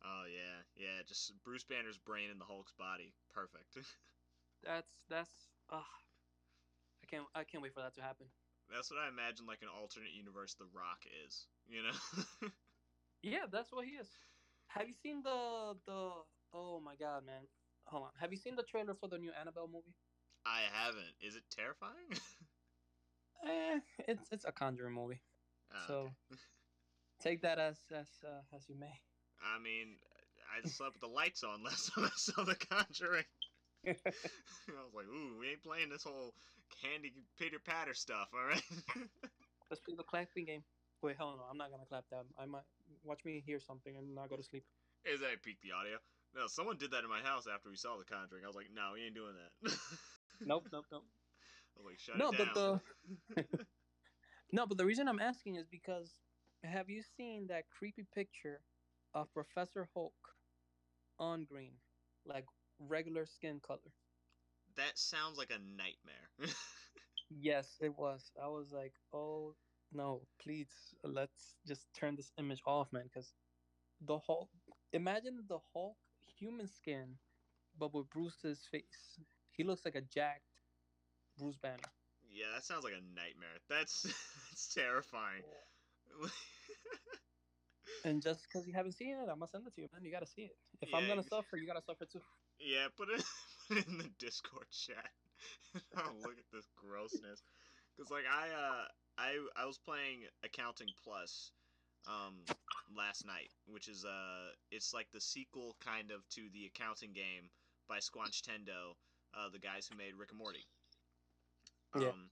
oh 0.05 0.25
yeah, 0.27 0.63
yeah. 0.77 1.03
Just 1.07 1.33
Bruce 1.45 1.65
Banner's 1.65 1.99
brain 1.99 2.31
in 2.31 2.39
the 2.39 2.45
Hulk's 2.45 2.73
body. 2.73 3.13
Perfect. 3.33 3.77
That's 4.65 4.91
that's 5.09 5.31
uh, 5.71 5.77
I 5.77 7.07
can't 7.11 7.25
I 7.35 7.45
can't 7.45 7.63
wait 7.63 7.73
for 7.75 7.81
that 7.81 7.95
to 7.95 8.03
happen. 8.03 8.27
That's 8.73 8.91
what 8.91 9.01
I 9.01 9.09
imagine 9.09 9.47
like 9.47 9.63
an 9.63 9.69
alternate 9.69 10.13
universe 10.15 10.55
The 10.55 10.67
Rock 10.73 11.03
is. 11.27 11.47
You 11.69 11.83
know? 11.83 12.51
Yeah, 13.23 13.45
that's 13.53 13.71
what 13.71 13.85
he 13.85 13.93
is. 13.93 14.09
Have 14.69 14.89
you 14.89 14.95
seen 14.95 15.23
the 15.23 15.75
the 15.87 16.11
oh 16.55 16.81
my 16.81 16.95
god, 16.97 17.27
man. 17.27 17.43
Hold 17.85 18.05
on. 18.05 18.11
Have 18.19 18.33
you 18.33 18.39
seen 18.39 18.57
the 18.57 18.63
trailer 18.63 18.95
for 18.95 19.09
the 19.09 19.19
new 19.19 19.31
Annabelle 19.39 19.69
movie? 19.71 19.95
I 20.47 20.61
haven't. 20.73 21.15
Is 21.21 21.37
it 21.37 21.43
terrifying? 21.51 22.09
Eh, 23.43 23.81
it's 24.07 24.29
it's 24.31 24.45
a 24.45 24.53
Conjuring 24.53 24.93
movie. 24.93 25.23
Ah, 25.73 25.85
So 25.87 25.95
okay. 26.31 26.41
take 27.23 27.41
that 27.41 27.59
as 27.59 27.79
as 27.91 28.09
uh, 28.23 28.43
as 28.55 28.69
you 28.69 28.75
may. 28.79 29.01
I 29.41 29.59
mean, 29.59 29.97
I 30.53 30.61
slept 30.69 30.93
with 30.95 31.01
the 31.01 31.09
lights 31.09 31.43
on 31.43 31.63
last 31.65 31.93
time 31.95 32.05
I 32.05 32.11
saw 32.17 32.45
The 32.45 32.55
Conjuring. 32.57 33.25
I 33.87 33.97
was 34.85 34.93
like, 34.95 35.07
ooh, 35.09 35.39
we 35.41 35.49
ain't 35.49 35.63
playing 35.63 35.89
this 35.89 36.05
whole 36.05 36.35
candy 36.83 37.13
pitter 37.39 37.59
patter 37.65 37.95
stuff, 37.95 38.29
all 38.35 38.45
right? 38.45 38.63
Let's 39.71 39.81
play 39.81 39.95
the 39.97 40.05
clapping 40.05 40.47
game. 40.47 40.63
Wait, 41.03 41.17
hell 41.17 41.35
no, 41.37 41.45
I'm 41.51 41.57
not 41.57 41.71
gonna 41.71 41.87
clap 41.89 42.05
that. 42.11 42.25
I 42.39 42.47
might 42.47 42.67
watch 43.05 43.21
me 43.25 43.43
hear 43.45 43.61
something 43.61 43.97
and 43.97 44.15
not 44.15 44.29
go 44.31 44.37
to 44.37 44.43
sleep. 44.43 44.65
Is 45.05 45.21
that 45.21 45.43
peak 45.43 45.59
the 45.63 45.73
audio? 45.73 45.97
No, 46.35 46.47
someone 46.47 46.77
did 46.77 46.93
that 46.93 47.03
in 47.05 47.11
my 47.11 47.21
house 47.23 47.47
after 47.53 47.71
we 47.71 47.77
saw 47.77 47.97
The 47.97 48.05
Conjuring. 48.05 48.45
I 48.45 48.47
was 48.47 48.57
like, 48.57 48.69
no, 48.75 48.93
we 48.95 49.05
ain't 49.05 49.15
doing 49.15 49.35
that. 49.35 49.73
Nope, 50.43 50.69
nope, 50.73 50.87
nope. 50.91 51.05
I 51.77 51.83
was 51.83 51.87
like, 51.87 51.99
shut 51.99 52.17
no, 52.17 52.31
it 52.31 52.39
but 52.39 52.55
the 52.55 53.57
no, 54.53 54.67
but 54.67 54.79
the 54.79 54.87
reason 54.87 55.07
I'm 55.07 55.21
asking 55.21 55.57
is 55.57 55.67
because 55.71 56.15
have 56.65 56.89
you 56.89 57.03
seen 57.03 57.47
that 57.49 57.65
creepy 57.71 58.07
picture 58.15 58.61
of 59.15 59.33
Professor 59.35 59.89
Hulk 59.95 60.15
on 61.19 61.45
green, 61.45 61.73
like 62.25 62.45
regular 62.79 63.27
skin 63.27 63.61
color? 63.61 63.93
That 64.81 64.99
sounds 64.99 65.39
like 65.39 65.51
a 65.51 65.59
nightmare. 65.59 66.29
Yes, 67.31 67.79
it 67.81 67.97
was. 67.97 68.33
I 68.43 68.49
was 68.49 68.73
like, 68.73 68.95
oh 69.13 69.55
no, 69.93 70.23
please, 70.43 70.95
let's 71.05 71.57
just 71.67 71.87
turn 71.95 72.17
this 72.17 72.33
image 72.39 72.61
off, 72.67 72.93
man, 72.93 73.05
because 73.05 73.33
the 74.01 74.19
Hulk. 74.19 74.51
Imagine 74.93 75.45
the 75.49 75.59
Hulk 75.73 75.97
human 76.39 76.69
skin, 76.69 77.17
but 77.79 77.95
with 77.95 78.11
Bruce's 78.11 78.67
face. 78.71 79.19
He 79.53 79.65
looks 79.65 79.85
like 79.85 79.97
a 79.97 80.03
jacked 80.03 80.63
Bruce 81.39 81.59
Banner. 81.59 81.91
yeah, 82.31 82.47
that 82.55 82.65
sounds 82.65 82.85
like 82.85 82.95
a 82.95 83.15
nightmare. 83.15 83.59
That's 83.69 84.03
that's 84.51 84.75
terrifying. 84.75 85.43
And 88.05 88.23
just 88.23 88.45
because 88.45 88.67
you 88.67 88.75
haven't 88.75 88.93
seen 88.93 89.17
it, 89.17 89.29
I'm 89.29 89.39
gonna 89.41 89.49
send 89.49 89.67
it 89.67 89.75
to 89.75 89.83
you, 89.83 89.89
man. 89.93 90.05
You 90.05 90.11
gotta 90.13 90.27
see 90.27 90.43
it. 90.43 90.57
If 90.81 90.95
I'm 90.95 91.07
gonna 91.07 91.23
suffer, 91.23 91.57
you 91.57 91.67
gotta 91.67 91.83
suffer 91.83 92.07
too. 92.07 92.21
Yeah, 92.59 92.89
put 92.97 93.09
it 93.11 93.23
in 93.89 93.99
the 93.99 94.11
Discord 94.19 94.67
chat. 94.71 95.11
oh, 95.97 96.13
look 96.23 96.37
at 96.39 96.51
this 96.53 96.67
grossness. 96.77 97.43
Cause 97.97 98.11
like 98.11 98.25
I 98.27 98.49
uh 98.51 98.85
I 99.19 99.63
I 99.63 99.67
was 99.67 99.79
playing 99.79 100.25
Accounting 100.45 100.89
Plus 101.05 101.53
um 102.07 102.43
last 102.97 103.27
night, 103.27 103.51
which 103.67 103.89
is 103.89 104.05
uh 104.05 104.51
it's 104.71 104.93
like 104.93 105.07
the 105.13 105.21
sequel 105.21 105.77
kind 105.85 106.11
of 106.11 106.27
to 106.31 106.43
the 106.53 106.67
accounting 106.67 107.13
game 107.13 107.51
by 107.89 107.99
Squanch 107.99 108.43
Tendo, 108.43 108.97
uh 109.35 109.49
the 109.53 109.59
guys 109.59 109.87
who 109.87 109.97
made 109.97 110.15
Rick 110.19 110.31
and 110.31 110.39
Morty. 110.39 110.67
Yeah. 111.99 112.09
Um 112.09 112.31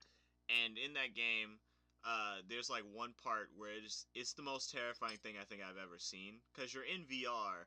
and 0.49 0.79
in 0.79 0.95
that 0.95 1.15
game 1.15 1.59
uh, 2.07 2.37
there's 2.49 2.71
like 2.71 2.85
one 2.95 3.13
part 3.23 3.51
where 3.57 3.71
it's 3.73 4.07
it's 4.15 4.33
the 4.33 4.43
most 4.43 4.71
terrifying 4.71 5.19
thing 5.19 5.35
I 5.41 5.45
think 5.45 5.61
I've 5.63 5.83
ever 5.83 5.99
seen 5.99 6.39
because 6.55 6.73
you're 6.73 6.85
in 6.87 7.05
VR 7.05 7.67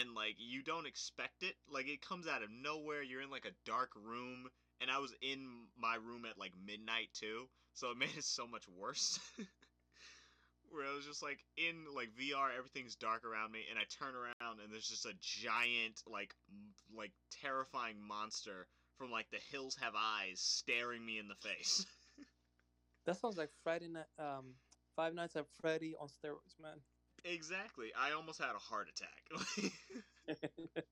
and 0.00 0.14
like 0.14 0.36
you 0.38 0.62
don't 0.62 0.86
expect 0.86 1.42
it. 1.42 1.54
Like 1.70 1.88
it 1.88 2.06
comes 2.06 2.26
out 2.26 2.42
of 2.42 2.50
nowhere. 2.50 3.02
You're 3.02 3.22
in 3.22 3.30
like 3.30 3.46
a 3.46 3.56
dark 3.70 3.90
room 3.96 4.48
and 4.80 4.90
i 4.90 4.98
was 4.98 5.14
in 5.22 5.46
my 5.80 5.94
room 5.94 6.24
at 6.28 6.36
like 6.38 6.52
midnight 6.66 7.08
too 7.14 7.44
so 7.74 7.90
it 7.90 7.96
made 7.98 8.10
it 8.16 8.24
so 8.24 8.46
much 8.46 8.64
worse. 8.68 9.18
Where 10.70 10.86
i 10.86 10.94
was 10.94 11.04
just 11.04 11.22
like 11.22 11.38
in 11.56 11.84
like 11.94 12.08
vr 12.18 12.48
everything's 12.56 12.96
dark 12.96 13.24
around 13.24 13.52
me 13.52 13.60
and 13.68 13.78
i 13.78 13.84
turn 13.98 14.14
around 14.14 14.60
and 14.60 14.72
there's 14.72 14.88
just 14.88 15.04
a 15.04 15.12
giant 15.20 16.02
like 16.06 16.34
m- 16.50 16.72
like 16.96 17.12
terrifying 17.42 17.96
monster 18.00 18.66
from 18.96 19.10
like 19.10 19.26
the 19.30 19.38
hills 19.50 19.76
have 19.80 19.92
eyes 19.96 20.40
staring 20.40 21.04
me 21.04 21.18
in 21.18 21.28
the 21.28 21.34
face. 21.48 21.84
That 23.04 23.16
sounds 23.16 23.36
like 23.36 23.50
Friday 23.62 23.88
night, 23.88 24.06
um, 24.18 24.54
Five 24.96 25.14
Nights 25.14 25.36
at 25.36 25.46
Freddy 25.60 25.94
on 26.00 26.08
steroids, 26.08 26.58
man. 26.60 26.80
Exactly. 27.24 27.92
I 27.98 28.12
almost 28.12 28.40
had 28.40 28.54
a 28.54 28.58
heart 28.58 28.88
attack. 28.88 29.72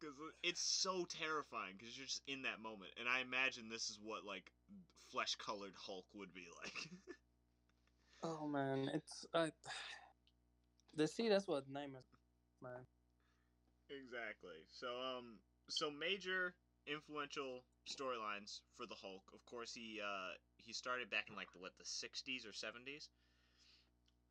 Because 0.00 0.16
it's 0.42 0.60
so 0.62 1.04
terrifying 1.04 1.74
because 1.78 1.96
you're 1.96 2.06
just 2.06 2.22
in 2.26 2.42
that 2.42 2.60
moment 2.62 2.90
and 2.98 3.08
i 3.08 3.20
imagine 3.20 3.68
this 3.68 3.90
is 3.90 3.98
what 4.02 4.24
like 4.24 4.50
flesh 5.12 5.34
colored 5.36 5.74
hulk 5.76 6.06
would 6.14 6.32
be 6.32 6.46
like. 6.62 6.88
Oh 8.22 8.46
man, 8.46 8.90
it's 8.92 9.26
uh, 9.34 9.48
the 10.94 11.06
see 11.06 11.28
that's 11.28 11.46
what 11.46 11.68
nightmares, 11.68 12.04
man. 12.62 12.86
exactly. 13.90 14.66
So 14.70 14.88
um 15.00 15.38
so 15.68 15.90
major 15.90 16.54
influential 16.86 17.64
storylines 17.88 18.60
for 18.76 18.86
the 18.86 18.96
hulk. 19.00 19.22
Of 19.34 19.44
course 19.46 19.72
he 19.74 20.00
uh 20.02 20.34
he 20.56 20.72
started 20.72 21.10
back 21.10 21.28
in 21.28 21.36
like 21.36 21.52
the 21.52 21.58
what 21.60 21.72
the 21.78 21.84
60s 21.84 22.46
or 22.46 22.52
70s 22.52 23.08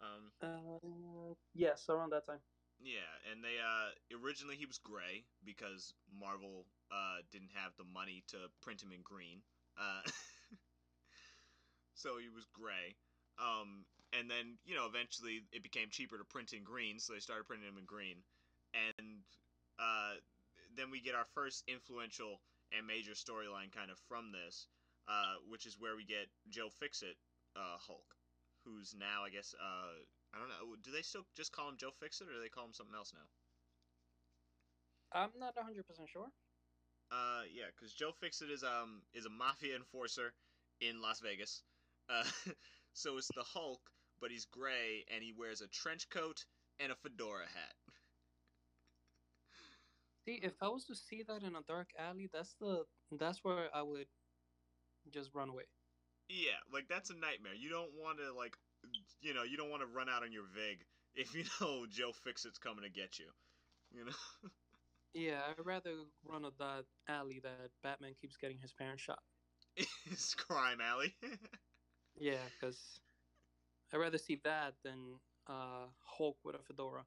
um 0.01 0.31
Uh, 0.41 1.33
yes, 1.53 1.89
around 1.89 2.11
that 2.11 2.25
time. 2.25 2.39
Yeah, 2.79 3.11
and 3.31 3.43
they 3.43 3.59
uh 3.59 3.89
originally 4.23 4.55
he 4.55 4.65
was 4.65 4.77
gray 4.77 5.25
because 5.43 5.93
Marvel 6.11 6.65
uh 6.91 7.17
didn't 7.31 7.51
have 7.53 7.75
the 7.77 7.83
money 7.83 8.23
to 8.27 8.37
print 8.61 8.81
him 8.81 8.91
in 8.91 9.01
green. 9.03 9.41
Uh 9.77 10.01
so 11.93 12.17
he 12.17 12.29
was 12.29 12.45
gray. 12.53 12.95
Um, 13.39 13.85
and 14.13 14.29
then 14.29 14.57
you 14.65 14.75
know 14.75 14.85
eventually 14.85 15.41
it 15.51 15.63
became 15.63 15.89
cheaper 15.91 16.17
to 16.17 16.25
print 16.25 16.53
in 16.53 16.63
green, 16.63 16.99
so 16.99 17.13
they 17.13 17.19
started 17.19 17.45
printing 17.47 17.67
him 17.69 17.77
in 17.77 17.85
green, 17.85 18.23
and 18.73 19.23
uh, 19.79 20.13
then 20.75 20.91
we 20.91 21.01
get 21.01 21.15
our 21.15 21.25
first 21.35 21.63
influential 21.67 22.41
and 22.71 22.85
major 22.87 23.11
storyline 23.13 23.71
kind 23.71 23.91
of 23.91 23.99
from 24.07 24.31
this, 24.31 24.67
uh, 25.07 25.35
which 25.49 25.65
is 25.65 25.77
where 25.79 25.95
we 25.95 26.05
get 26.05 26.27
Joe 26.49 26.69
Fixit 26.69 27.15
uh, 27.55 27.77
Hulk, 27.77 28.15
who's 28.69 28.93
now 28.97 29.25
I 29.25 29.29
guess 29.29 29.55
uh, 29.57 29.97
I 30.33 30.39
don't 30.39 30.49
know. 30.49 30.75
Do 30.83 30.91
they 30.91 31.01
still 31.01 31.25
just 31.35 31.51
call 31.51 31.69
him 31.69 31.77
Joe 31.77 31.91
Fixit, 31.99 32.27
or 32.27 32.33
do 32.33 32.41
they 32.41 32.49
call 32.49 32.65
him 32.65 32.73
something 32.73 32.95
else 32.95 33.13
now? 33.13 33.25
I'm 35.11 35.31
not 35.39 35.55
100% 35.55 36.07
sure. 36.07 36.27
Uh, 37.11 37.41
yeah, 37.51 37.65
because 37.75 37.93
Joe 37.93 38.11
Fixit 38.21 38.51
is 38.51 38.63
um 38.63 39.01
is 39.13 39.25
a 39.25 39.29
mafia 39.29 39.75
enforcer 39.79 40.33
in 40.81 41.01
Las 41.01 41.19
Vegas. 41.19 41.63
Uh, 42.09 42.23
so 42.93 43.17
it's 43.17 43.27
the 43.35 43.43
Hulk, 43.43 43.81
but 44.21 44.31
he's 44.31 44.45
gray 44.45 45.05
and 45.13 45.23
he 45.23 45.33
wears 45.33 45.61
a 45.61 45.67
trench 45.67 46.09
coat 46.09 46.45
and 46.79 46.91
a 46.91 46.95
fedora 46.95 47.45
hat. 47.45 47.73
See, 50.25 50.39
if 50.43 50.53
I 50.61 50.67
was 50.67 50.85
to 50.85 50.95
see 50.95 51.23
that 51.23 51.43
in 51.43 51.55
a 51.55 51.61
dark 51.67 51.89
alley, 51.97 52.29
that's 52.31 52.55
the 52.59 52.83
that's 53.11 53.43
where 53.43 53.69
I 53.73 53.81
would 53.81 54.07
just 55.11 55.33
run 55.33 55.49
away. 55.49 55.63
Yeah, 56.29 56.59
like 56.73 56.87
that's 56.87 57.09
a 57.09 57.15
nightmare. 57.15 57.55
You 57.55 57.69
don't 57.69 57.91
want 57.95 58.19
to 58.19 58.33
like, 58.33 58.57
you 59.21 59.33
know, 59.33 59.43
you 59.43 59.57
don't 59.57 59.69
want 59.69 59.81
to 59.81 59.87
run 59.87 60.09
out 60.09 60.23
on 60.23 60.31
your 60.31 60.45
vig 60.45 60.85
if 61.15 61.33
you 61.35 61.43
know 61.61 61.85
Joe 61.89 62.13
Fixit's 62.13 62.59
coming 62.59 62.83
to 62.83 62.89
get 62.89 63.19
you. 63.19 63.27
You 63.93 64.05
know. 64.05 64.49
Yeah, 65.13 65.41
I'd 65.49 65.65
rather 65.65 66.05
run 66.23 66.45
a 66.45 66.51
that 66.59 66.85
alley 67.07 67.39
that 67.43 67.71
Batman 67.83 68.15
keeps 68.19 68.37
getting 68.37 68.59
his 68.59 68.73
parents 68.73 69.03
shot. 69.03 69.19
it's 70.05 70.35
crime 70.35 70.81
alley. 70.81 71.15
Yeah, 72.15 72.49
because 72.49 72.99
I'd 73.93 73.97
rather 73.97 74.17
see 74.17 74.35
that 74.43 74.75
than 74.83 75.19
uh, 75.47 75.87
Hulk 75.99 76.37
with 76.43 76.55
a 76.55 76.59
fedora. 76.63 77.05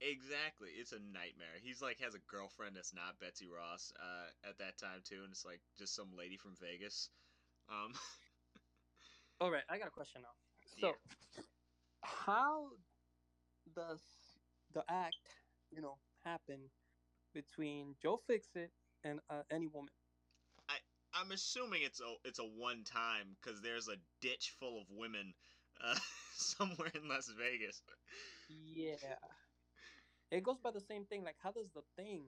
exactly, 0.00 0.70
it's 0.78 0.92
a 0.92 0.98
nightmare. 0.98 1.56
He's 1.62 1.80
like 1.82 2.00
has 2.00 2.14
a 2.14 2.18
girlfriend 2.28 2.76
that's 2.76 2.94
not 2.94 3.18
Betsy 3.20 3.46
Ross 3.48 3.92
uh, 4.00 4.48
at 4.48 4.58
that 4.58 4.78
time 4.78 5.00
too, 5.04 5.22
and 5.24 5.32
it's 5.32 5.44
like 5.44 5.60
just 5.78 5.94
some 5.94 6.10
lady 6.16 6.36
from 6.36 6.56
Vegas. 6.60 7.10
Um, 7.68 7.92
All 9.40 9.50
right, 9.50 9.62
I 9.70 9.78
got 9.78 9.88
a 9.88 9.90
question 9.90 10.20
now. 10.22 10.34
So, 10.80 10.94
how 12.02 12.66
does 13.74 14.00
the 14.74 14.84
act, 14.88 15.16
you 15.70 15.80
know, 15.80 15.96
happen 16.24 16.58
between 17.32 17.94
Joe 18.02 18.20
Fixit 18.26 18.70
and 19.02 19.20
uh, 19.30 19.42
any 19.50 19.66
woman? 19.66 19.90
I 20.68 20.74
I'm 21.14 21.30
assuming 21.32 21.82
it's 21.84 22.00
a 22.00 22.14
it's 22.24 22.38
a 22.38 22.44
one 22.44 22.84
time 22.84 23.36
because 23.40 23.62
there's 23.62 23.88
a 23.88 23.96
ditch 24.20 24.54
full 24.60 24.78
of 24.78 24.86
women 24.90 25.32
uh, 25.82 25.96
somewhere 26.34 26.90
in 26.94 27.08
Las 27.08 27.32
Vegas. 27.38 27.82
Yeah, 28.48 28.96
it 30.30 30.42
goes 30.42 30.58
by 30.58 30.70
the 30.70 30.80
same 30.80 31.04
thing. 31.06 31.24
Like, 31.24 31.36
how 31.42 31.50
does 31.52 31.70
the 31.74 31.82
thing 31.96 32.24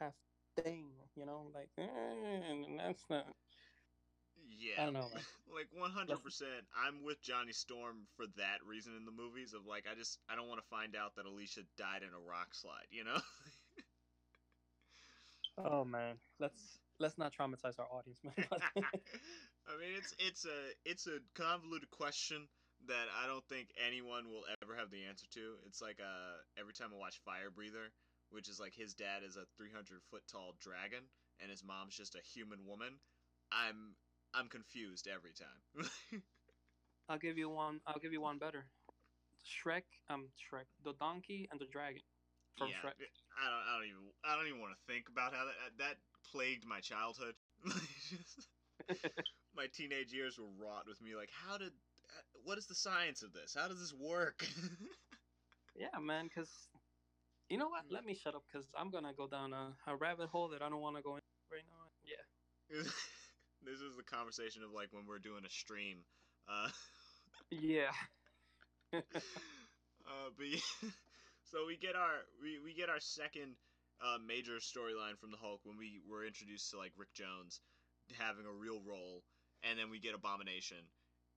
have 0.00 0.14
thing? 0.56 0.86
You 1.14 1.26
know, 1.26 1.50
like, 1.54 1.68
eh, 1.78 2.78
that's 2.78 3.04
not. 3.08 3.26
Yeah, 4.58 4.82
I 4.82 4.84
don't 4.84 4.94
know. 4.94 5.08
Man. 5.12 5.22
like 5.54 5.68
100%. 5.72 6.66
I'm 6.76 7.02
with 7.04 7.20
Johnny 7.22 7.52
Storm 7.52 8.06
for 8.16 8.26
that 8.36 8.58
reason 8.66 8.94
in 8.96 9.04
the 9.04 9.12
movies 9.12 9.52
of 9.54 9.66
like 9.66 9.86
I 9.90 9.94
just 9.94 10.18
I 10.28 10.36
don't 10.36 10.48
want 10.48 10.60
to 10.60 10.68
find 10.68 10.96
out 10.96 11.16
that 11.16 11.26
Alicia 11.26 11.62
died 11.76 12.02
in 12.02 12.10
a 12.14 12.20
rock 12.28 12.54
slide. 12.54 12.88
You 12.90 13.04
know. 13.04 13.18
Oh 15.58 15.84
man, 15.84 16.16
let's 16.38 16.78
let's 16.98 17.18
not 17.18 17.32
traumatize 17.34 17.78
our 17.78 17.86
audience, 17.90 18.20
man. 18.24 18.34
I 19.68 19.76
mean, 19.78 19.94
it's 19.96 20.14
it's 20.18 20.44
a 20.44 20.72
it's 20.84 21.06
a 21.06 21.18
convoluted 21.34 21.90
question 21.90 22.48
that 22.88 23.06
I 23.22 23.26
don't 23.26 23.44
think 23.48 23.70
anyone 23.78 24.28
will 24.28 24.44
ever 24.62 24.74
have 24.76 24.90
the 24.90 25.04
answer 25.04 25.26
to. 25.34 25.56
It's 25.66 25.80
like 25.80 26.00
uh 26.00 26.36
every 26.58 26.72
time 26.72 26.90
I 26.94 26.98
watch 26.98 27.20
Fire 27.24 27.50
Breather, 27.50 27.92
which 28.30 28.48
is 28.48 28.58
like 28.60 28.74
his 28.74 28.94
dad 28.94 29.22
is 29.26 29.36
a 29.36 29.46
300 29.56 30.02
foot 30.10 30.22
tall 30.30 30.54
dragon 30.60 31.04
and 31.40 31.50
his 31.50 31.62
mom's 31.64 31.96
just 31.96 32.14
a 32.16 32.22
human 32.34 32.66
woman. 32.66 32.98
I'm 33.52 33.94
I'm 34.34 34.48
confused 34.48 35.08
every 35.08 35.32
time. 35.32 35.90
I'll 37.08 37.18
give 37.18 37.36
you 37.38 37.48
one. 37.48 37.80
I'll 37.86 38.00
give 38.00 38.12
you 38.12 38.20
one 38.20 38.38
better. 38.38 38.64
Shrek. 39.44 39.84
Um, 40.08 40.28
Shrek. 40.38 40.66
The 40.84 40.94
donkey 41.00 41.48
and 41.50 41.60
the 41.60 41.66
dragon 41.66 42.02
from 42.56 42.68
yeah, 42.68 42.76
Shrek. 42.76 42.96
I 43.36 43.50
don't 43.50 43.64
I 43.68 43.76
don't 43.76 43.88
even 43.88 44.02
I 44.24 44.36
don't 44.36 44.46
even 44.46 44.60
want 44.60 44.72
to 44.72 44.92
think 44.92 45.08
about 45.08 45.34
how 45.34 45.44
that 45.44 45.78
that 45.78 45.96
plagued 46.30 46.64
my 46.66 46.80
childhood. 46.80 47.34
my 49.54 49.66
teenage 49.74 50.12
years 50.12 50.38
were 50.38 50.50
wrought 50.58 50.86
with 50.88 51.00
me 51.00 51.14
like 51.14 51.30
how 51.30 51.56
did 51.58 51.68
uh, 51.68 52.22
what 52.44 52.58
is 52.58 52.66
the 52.66 52.74
science 52.74 53.22
of 53.22 53.32
this? 53.32 53.54
How 53.58 53.68
does 53.68 53.80
this 53.80 53.94
work? 53.94 54.46
Yeah, 55.74 55.98
man. 56.00 56.28
Cause 56.34 56.50
you 57.48 57.56
know 57.58 57.68
what? 57.68 57.84
Let 57.90 58.04
me 58.04 58.14
shut 58.14 58.34
up. 58.34 58.42
Cause 58.52 58.66
I'm 58.76 58.90
gonna 58.90 59.12
go 59.16 59.26
down 59.26 59.52
a, 59.52 59.72
a 59.86 59.96
rabbit 59.96 60.28
hole 60.28 60.48
that 60.48 60.62
I 60.62 60.68
don't 60.68 60.80
want 60.80 60.96
to 60.96 61.02
go 61.02 61.16
in 61.16 61.22
right 61.50 61.64
now. 61.64 61.88
Yeah. 62.04 62.82
This 63.64 63.80
is 63.80 63.96
the 63.96 64.02
conversation 64.02 64.62
of 64.62 64.72
like 64.72 64.92
when 64.92 65.06
we're 65.06 65.18
doing 65.22 65.44
a 65.46 65.50
stream. 65.50 66.04
Uh, 66.48 66.68
Yeah. 67.50 67.92
uh, 68.92 70.28
but 70.36 70.46
yeah, 70.48 70.70
so 71.52 71.66
we 71.66 71.76
get 71.76 71.96
our 71.96 72.24
we, 72.40 72.58
we 72.64 72.74
get 72.74 72.88
our 72.88 73.00
second 73.00 73.56
uh, 74.00 74.16
major 74.24 74.56
storyline 74.56 75.18
from 75.20 75.30
the 75.30 75.36
Hulk 75.40 75.60
when 75.64 75.76
we 75.76 76.00
were 76.08 76.24
introduced 76.24 76.70
to 76.70 76.78
like 76.78 76.92
Rick 76.96 77.12
Jones 77.14 77.60
having 78.18 78.46
a 78.46 78.52
real 78.52 78.80
role, 78.84 79.22
and 79.62 79.78
then 79.78 79.90
we 79.90 80.00
get 80.00 80.14
Abomination, 80.14 80.80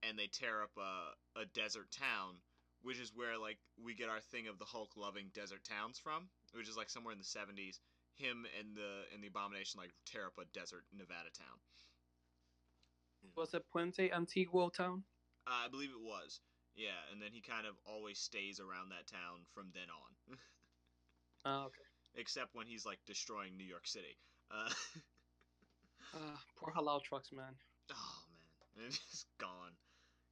and 0.04 0.18
they 0.18 0.28
tear 0.28 0.64
up 0.64 0.76
a 0.78 1.42
a 1.42 1.46
desert 1.54 1.92
town, 1.92 2.40
which 2.82 3.00
is 3.00 3.12
where 3.16 3.38
like 3.38 3.58
we 3.84 3.96
get 3.96 4.10
our 4.10 4.22
thing 4.32 4.48
of 4.48 4.60
the 4.60 4.66
Hulk 4.66 4.96
loving 4.96 5.32
desert 5.34 5.64
towns 5.64 6.00
from, 6.00 6.28
which 6.54 6.70
is 6.70 6.78
like 6.78 6.90
somewhere 6.90 7.14
in 7.14 7.20
the 7.20 7.28
seventies. 7.28 7.80
Him 8.16 8.48
and 8.60 8.76
the 8.76 9.04
and 9.14 9.24
the 9.24 9.28
Abomination 9.28 9.80
like 9.80 9.92
tear 10.08 10.28
up 10.28 10.40
a 10.40 10.48
desert 10.56 10.84
Nevada 10.96 11.32
town. 11.36 11.60
Was 13.36 13.54
it 13.54 13.64
Puente 13.74 14.10
Antiguo 14.12 14.72
town? 14.74 15.04
Uh, 15.48 15.66
I 15.66 15.68
believe 15.70 15.90
it 15.92 16.02
was. 16.02 16.40
Yeah, 16.76 17.00
and 17.12 17.22
then 17.22 17.30
he 17.32 17.42
kind 17.42 17.66
of 17.66 17.76
always 17.86 18.20
stays 18.20 18.60
around 18.60 18.90
that 18.90 19.08
town 19.08 19.46
from 19.54 19.72
then 19.74 19.88
on. 19.90 20.38
Oh, 21.46 21.66
okay. 21.68 21.88
Except 22.16 22.50
when 22.54 22.68
he's 22.68 22.86
like 22.86 23.00
destroying 23.06 23.56
New 23.58 23.66
York 23.68 23.88
City. 23.88 24.18
Uh, 24.52 24.70
Uh, 26.14 26.20
poor 26.58 26.74
halal 26.74 27.02
trucks, 27.04 27.32
man. 27.32 27.56
oh 27.92 28.22
man, 28.76 28.88
it's 28.88 29.00
just 29.12 29.28
gone. 29.40 29.76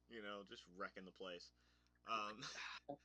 You 0.08 0.22
know, 0.22 0.42
just 0.48 0.62
wrecking 0.76 1.04
the 1.04 1.12
place. 1.12 1.48
Um, 2.08 2.40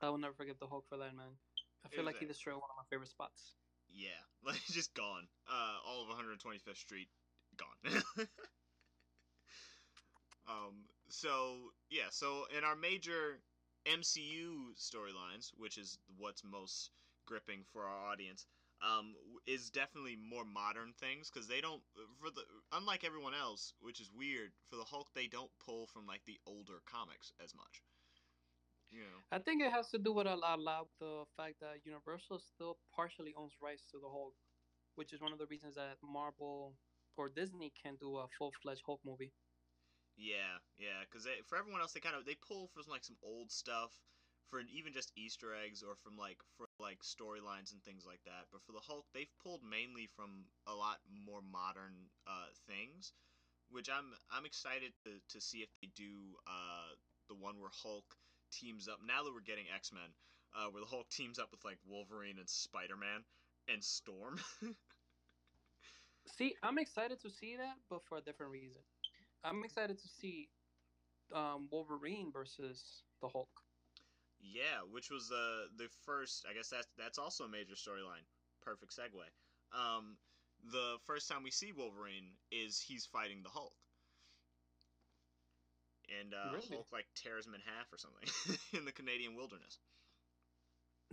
I 0.00 0.08
will 0.08 0.18
never 0.18 0.34
forget 0.34 0.58
the 0.58 0.66
Hulk 0.66 0.84
for 0.88 0.96
that, 0.98 1.14
man. 1.16 1.36
I 1.84 1.88
feel 1.88 2.04
like 2.04 2.18
he 2.18 2.26
destroyed 2.26 2.56
one 2.56 2.70
of 2.70 2.76
my 2.76 2.88
favorite 2.90 3.08
spots. 3.10 3.54
yeah, 3.92 4.20
like 4.44 4.60
just 4.72 4.94
gone. 4.94 5.28
Uh, 5.48 5.76
all 5.86 6.02
of 6.02 6.08
125th 6.16 6.76
Street 6.76 7.08
gone. 7.56 8.26
Um, 10.48 10.86
so 11.08 11.72
yeah, 11.90 12.10
so 12.10 12.46
in 12.56 12.64
our 12.64 12.76
major 12.76 13.38
MCU 13.86 14.74
storylines, 14.76 15.52
which 15.56 15.78
is 15.78 15.98
what's 16.18 16.42
most 16.44 16.90
gripping 17.26 17.64
for 17.72 17.82
our 17.84 18.12
audience, 18.12 18.46
um, 18.82 19.14
is 19.46 19.70
definitely 19.70 20.16
more 20.16 20.44
modern 20.44 20.92
things 21.00 21.30
because 21.30 21.48
they 21.48 21.60
don't 21.60 21.82
for 22.20 22.30
the 22.30 22.42
unlike 22.72 23.04
everyone 23.04 23.34
else, 23.34 23.72
which 23.80 24.00
is 24.00 24.10
weird 24.16 24.52
for 24.68 24.76
the 24.76 24.84
Hulk, 24.84 25.08
they 25.14 25.26
don't 25.26 25.50
pull 25.64 25.86
from 25.86 26.06
like 26.06 26.24
the 26.26 26.38
older 26.46 26.82
comics 26.86 27.32
as 27.42 27.54
much. 27.54 27.82
Know. 28.92 29.20
I 29.32 29.38
think 29.38 29.62
it 29.62 29.72
has 29.72 29.90
to 29.90 29.98
do 29.98 30.12
with 30.12 30.26
a 30.26 30.36
lot, 30.36 30.60
lot 30.60 30.86
with 30.86 30.98
the 31.00 31.24
fact 31.36 31.56
that 31.60 31.84
Universal 31.84 32.38
still 32.38 32.78
partially 32.94 33.34
owns 33.36 33.52
rights 33.60 33.82
to 33.90 33.98
the 33.98 34.08
Hulk, 34.08 34.32
which 34.94 35.12
is 35.12 35.20
one 35.20 35.32
of 35.32 35.38
the 35.38 35.46
reasons 35.46 35.74
that 35.74 35.98
Marvel 36.02 36.74
or 37.16 37.28
Disney 37.28 37.72
can 37.82 37.96
do 38.00 38.16
a 38.16 38.26
full 38.38 38.52
fledged 38.62 38.82
Hulk 38.86 39.00
movie. 39.04 39.32
Yeah, 40.16 40.56
yeah, 40.78 41.04
because 41.04 41.28
for 41.46 41.58
everyone 41.58 41.80
else, 41.80 41.92
they 41.92 42.00
kind 42.00 42.16
of 42.16 42.24
they 42.24 42.36
pull 42.36 42.68
from 42.72 42.84
like 42.88 43.04
some 43.04 43.16
old 43.22 43.52
stuff, 43.52 43.92
for 44.48 44.60
even 44.72 44.92
just 44.92 45.12
Easter 45.16 45.52
eggs 45.54 45.82
or 45.82 45.96
from 46.02 46.16
like 46.16 46.38
for 46.56 46.66
like 46.80 47.00
storylines 47.04 47.72
and 47.72 47.82
things 47.84 48.04
like 48.06 48.22
that. 48.24 48.48
But 48.52 48.62
for 48.64 48.72
the 48.72 48.80
Hulk, 48.80 49.04
they've 49.12 49.30
pulled 49.42 49.60
mainly 49.62 50.08
from 50.16 50.46
a 50.66 50.74
lot 50.74 50.98
more 51.26 51.42
modern 51.42 52.08
uh, 52.26 52.48
things, 52.66 53.12
which 53.70 53.90
I'm 53.90 54.12
I'm 54.30 54.46
excited 54.46 54.92
to, 55.04 55.20
to 55.36 55.40
see 55.40 55.58
if 55.58 55.68
they 55.82 55.88
do 55.94 56.36
uh, 56.46 56.96
the 57.28 57.36
one 57.36 57.60
where 57.60 57.70
Hulk 57.82 58.06
teams 58.52 58.88
up. 58.88 59.00
Now 59.06 59.22
that 59.24 59.34
we're 59.34 59.44
getting 59.44 59.66
X 59.74 59.92
Men, 59.92 60.08
uh, 60.56 60.68
where 60.72 60.80
the 60.80 60.88
Hulk 60.88 61.10
teams 61.10 61.38
up 61.38 61.50
with 61.52 61.64
like 61.64 61.78
Wolverine 61.86 62.38
and 62.38 62.48
Spider 62.48 62.96
Man 62.96 63.24
and 63.68 63.84
Storm. 63.84 64.40
See, 66.36 66.54
I'm 66.62 66.78
excited 66.78 67.20
to 67.20 67.30
see 67.30 67.56
that, 67.56 67.76
but 67.88 68.04
for 68.04 68.18
a 68.18 68.20
different 68.20 68.52
reason. 68.52 68.82
I'm 69.46 69.62
excited 69.64 69.98
to 69.98 70.08
see 70.08 70.48
um, 71.34 71.68
Wolverine 71.70 72.32
versus 72.32 73.02
the 73.22 73.28
Hulk. 73.28 73.48
Yeah, 74.40 74.84
which 74.90 75.10
was 75.10 75.30
uh, 75.32 75.66
the 75.78 75.88
first. 76.04 76.44
I 76.50 76.54
guess 76.54 76.68
that's 76.68 76.88
that's 76.98 77.18
also 77.18 77.44
a 77.44 77.48
major 77.48 77.74
storyline. 77.74 78.26
Perfect 78.62 78.92
segue. 78.92 79.24
Um, 79.72 80.16
the 80.72 80.96
first 81.06 81.28
time 81.28 81.42
we 81.42 81.50
see 81.50 81.72
Wolverine 81.72 82.34
is 82.50 82.80
he's 82.80 83.06
fighting 83.06 83.42
the 83.42 83.50
Hulk. 83.50 83.72
and 86.20 86.34
uh, 86.34 86.52
Really? 86.52 86.66
Hulk 86.70 86.86
like 86.92 87.06
tears 87.14 87.46
him 87.46 87.54
in 87.54 87.60
half 87.60 87.92
or 87.92 87.98
something 87.98 88.58
in 88.78 88.84
the 88.84 88.92
Canadian 88.92 89.36
wilderness. 89.36 89.78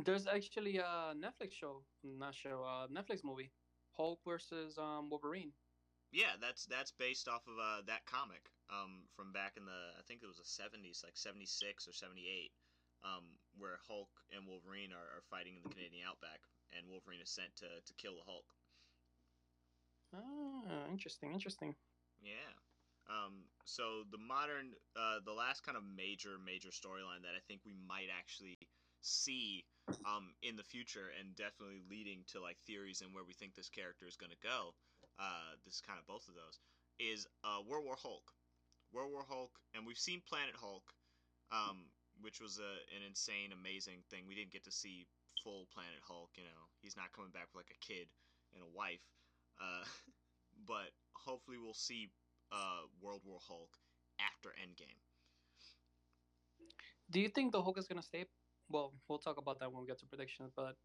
There's 0.04 0.26
actually 0.28 0.78
a 0.78 1.14
Netflix 1.16 1.54
show, 1.54 1.84
not 2.04 2.34
show, 2.36 2.64
uh, 2.64 2.88
Netflix 2.88 3.24
movie, 3.24 3.52
Hulk 3.96 4.20
versus 4.26 4.78
um, 4.78 5.10
Wolverine. 5.10 5.52
Yeah, 6.14 6.38
that's 6.38 6.70
that's 6.70 6.94
based 6.94 7.26
off 7.26 7.42
of 7.50 7.58
uh, 7.58 7.82
that 7.90 8.06
comic 8.06 8.46
um, 8.70 9.10
from 9.18 9.34
back 9.34 9.58
in 9.58 9.66
the 9.66 9.82
I 9.98 10.06
think 10.06 10.22
it 10.22 10.30
was 10.30 10.38
the 10.38 10.46
seventies, 10.46 11.02
like 11.02 11.18
seventy 11.18 11.50
six 11.50 11.90
or 11.90 11.94
seventy 11.94 12.30
eight, 12.30 12.54
um, 13.02 13.26
where 13.58 13.82
Hulk 13.90 14.14
and 14.30 14.46
Wolverine 14.46 14.94
are, 14.94 15.10
are 15.18 15.26
fighting 15.34 15.58
in 15.58 15.66
the 15.66 15.74
Canadian 15.74 16.06
outback, 16.06 16.46
and 16.70 16.86
Wolverine 16.86 17.18
is 17.18 17.34
sent 17.34 17.50
to, 17.66 17.66
to 17.66 17.94
kill 17.98 18.14
the 18.14 18.30
Hulk. 18.30 18.46
Ah, 20.14 20.86
interesting, 20.94 21.34
interesting. 21.34 21.74
Yeah. 22.22 22.54
Um, 23.10 23.50
so 23.66 24.06
the 24.14 24.22
modern, 24.22 24.78
uh, 24.96 25.20
the 25.26 25.34
last 25.34 25.66
kind 25.66 25.76
of 25.76 25.84
major 25.84 26.38
major 26.38 26.70
storyline 26.70 27.26
that 27.26 27.34
I 27.34 27.42
think 27.50 27.66
we 27.66 27.74
might 27.74 28.14
actually 28.14 28.62
see 29.02 29.66
um, 30.06 30.38
in 30.46 30.56
the 30.56 30.64
future, 30.64 31.10
and 31.18 31.34
definitely 31.34 31.82
leading 31.90 32.22
to 32.32 32.40
like 32.40 32.62
theories 32.70 33.02
and 33.02 33.18
where 33.18 33.26
we 33.26 33.34
think 33.34 33.58
this 33.58 33.74
character 33.74 34.06
is 34.06 34.16
going 34.16 34.32
to 34.32 34.46
go. 34.46 34.78
Uh, 35.20 35.56
this 35.66 35.76
is 35.76 35.82
kind 35.82 36.00
of 36.00 36.06
both 36.08 36.28
of 36.28 36.36
those. 36.36 36.60
Is 37.00 37.28
uh, 37.44 37.62
World 37.66 37.86
War 37.86 37.98
Hulk. 37.98 38.26
World 38.94 39.12
War 39.12 39.26
Hulk, 39.28 39.50
and 39.74 39.86
we've 39.86 39.98
seen 39.98 40.22
Planet 40.30 40.54
Hulk, 40.54 40.86
um, 41.50 41.90
which 42.22 42.38
was 42.40 42.62
a, 42.62 42.74
an 42.94 43.02
insane, 43.02 43.50
amazing 43.50 44.06
thing. 44.14 44.30
We 44.30 44.38
didn't 44.38 44.54
get 44.54 44.64
to 44.70 44.72
see 44.72 45.10
full 45.42 45.66
Planet 45.74 45.98
Hulk. 46.06 46.30
You 46.38 46.46
know, 46.46 46.64
he's 46.82 46.96
not 46.96 47.10
coming 47.12 47.34
back 47.34 47.50
with 47.50 47.66
like 47.66 47.74
a 47.74 47.82
kid 47.82 48.06
and 48.54 48.62
a 48.62 48.70
wife. 48.70 49.02
Uh, 49.58 49.84
but 50.70 50.94
hopefully 51.18 51.58
we'll 51.58 51.74
see 51.74 52.14
uh, 52.54 52.86
World 53.02 53.22
War 53.26 53.40
Hulk 53.42 53.74
after 54.22 54.50
Endgame. 54.62 55.02
Do 57.10 57.20
you 57.20 57.30
think 57.30 57.52
the 57.52 57.62
Hulk 57.62 57.78
is 57.78 57.88
gonna 57.88 58.02
stay? 58.02 58.26
Well, 58.70 58.94
we'll 59.08 59.20
talk 59.20 59.38
about 59.38 59.60
that 59.60 59.72
when 59.72 59.82
we 59.82 59.88
get 59.88 60.00
to 60.00 60.06
predictions, 60.06 60.52
but 60.56 60.76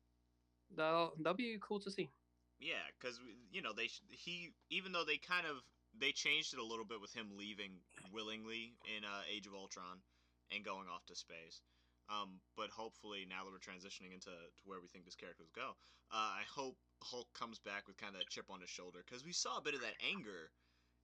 that'll 0.76 1.12
that'll 1.18 1.37
be 1.37 1.57
cool 1.61 1.81
to 1.81 1.91
see. 1.91 2.11
Yeah, 2.59 2.83
because 2.99 3.21
you 3.51 3.63
know 3.63 3.73
they 3.73 3.89
he 4.11 4.51
even 4.71 4.93
though 4.93 5.05
they 5.07 5.19
kind 5.19 5.47
of 5.47 5.63
they 5.95 6.13
changed 6.13 6.55
it 6.55 6.61
a 6.61 6.67
little 6.67 6.85
bit 6.85 7.01
with 7.01 7.15
him 7.15 7.31
leaving 7.39 7.79
willingly 8.13 8.75
in 8.85 9.05
uh, 9.05 9.23
Age 9.31 9.47
of 9.47 9.55
Ultron 9.55 10.03
and 10.51 10.65
going 10.65 10.87
off 10.91 11.07
to 11.07 11.17
space. 11.17 11.63
Um, 12.09 12.41
but 12.57 12.71
hopefully 12.73 13.29
now 13.29 13.45
that 13.45 13.53
we're 13.53 13.61
transitioning 13.61 14.17
into 14.17 14.33
to 14.33 14.63
where 14.65 14.81
we 14.81 14.89
think 14.89 15.05
this 15.05 15.19
character 15.19 15.45
will 15.45 15.55
go, 15.55 15.77
uh, 16.11 16.41
I 16.41 16.45
hope 16.49 16.77
Hulk 17.05 17.29
comes 17.37 17.61
back 17.61 17.85
with 17.87 18.01
kind 18.01 18.17
of 18.17 18.21
that 18.21 18.33
chip 18.33 18.49
on 18.49 18.61
his 18.65 18.71
shoulder 18.73 19.05
because 19.05 19.25
we 19.25 19.33
saw 19.33 19.59
a 19.59 19.63
bit 19.63 19.77
of 19.77 19.85
that 19.85 20.01
anger 20.01 20.51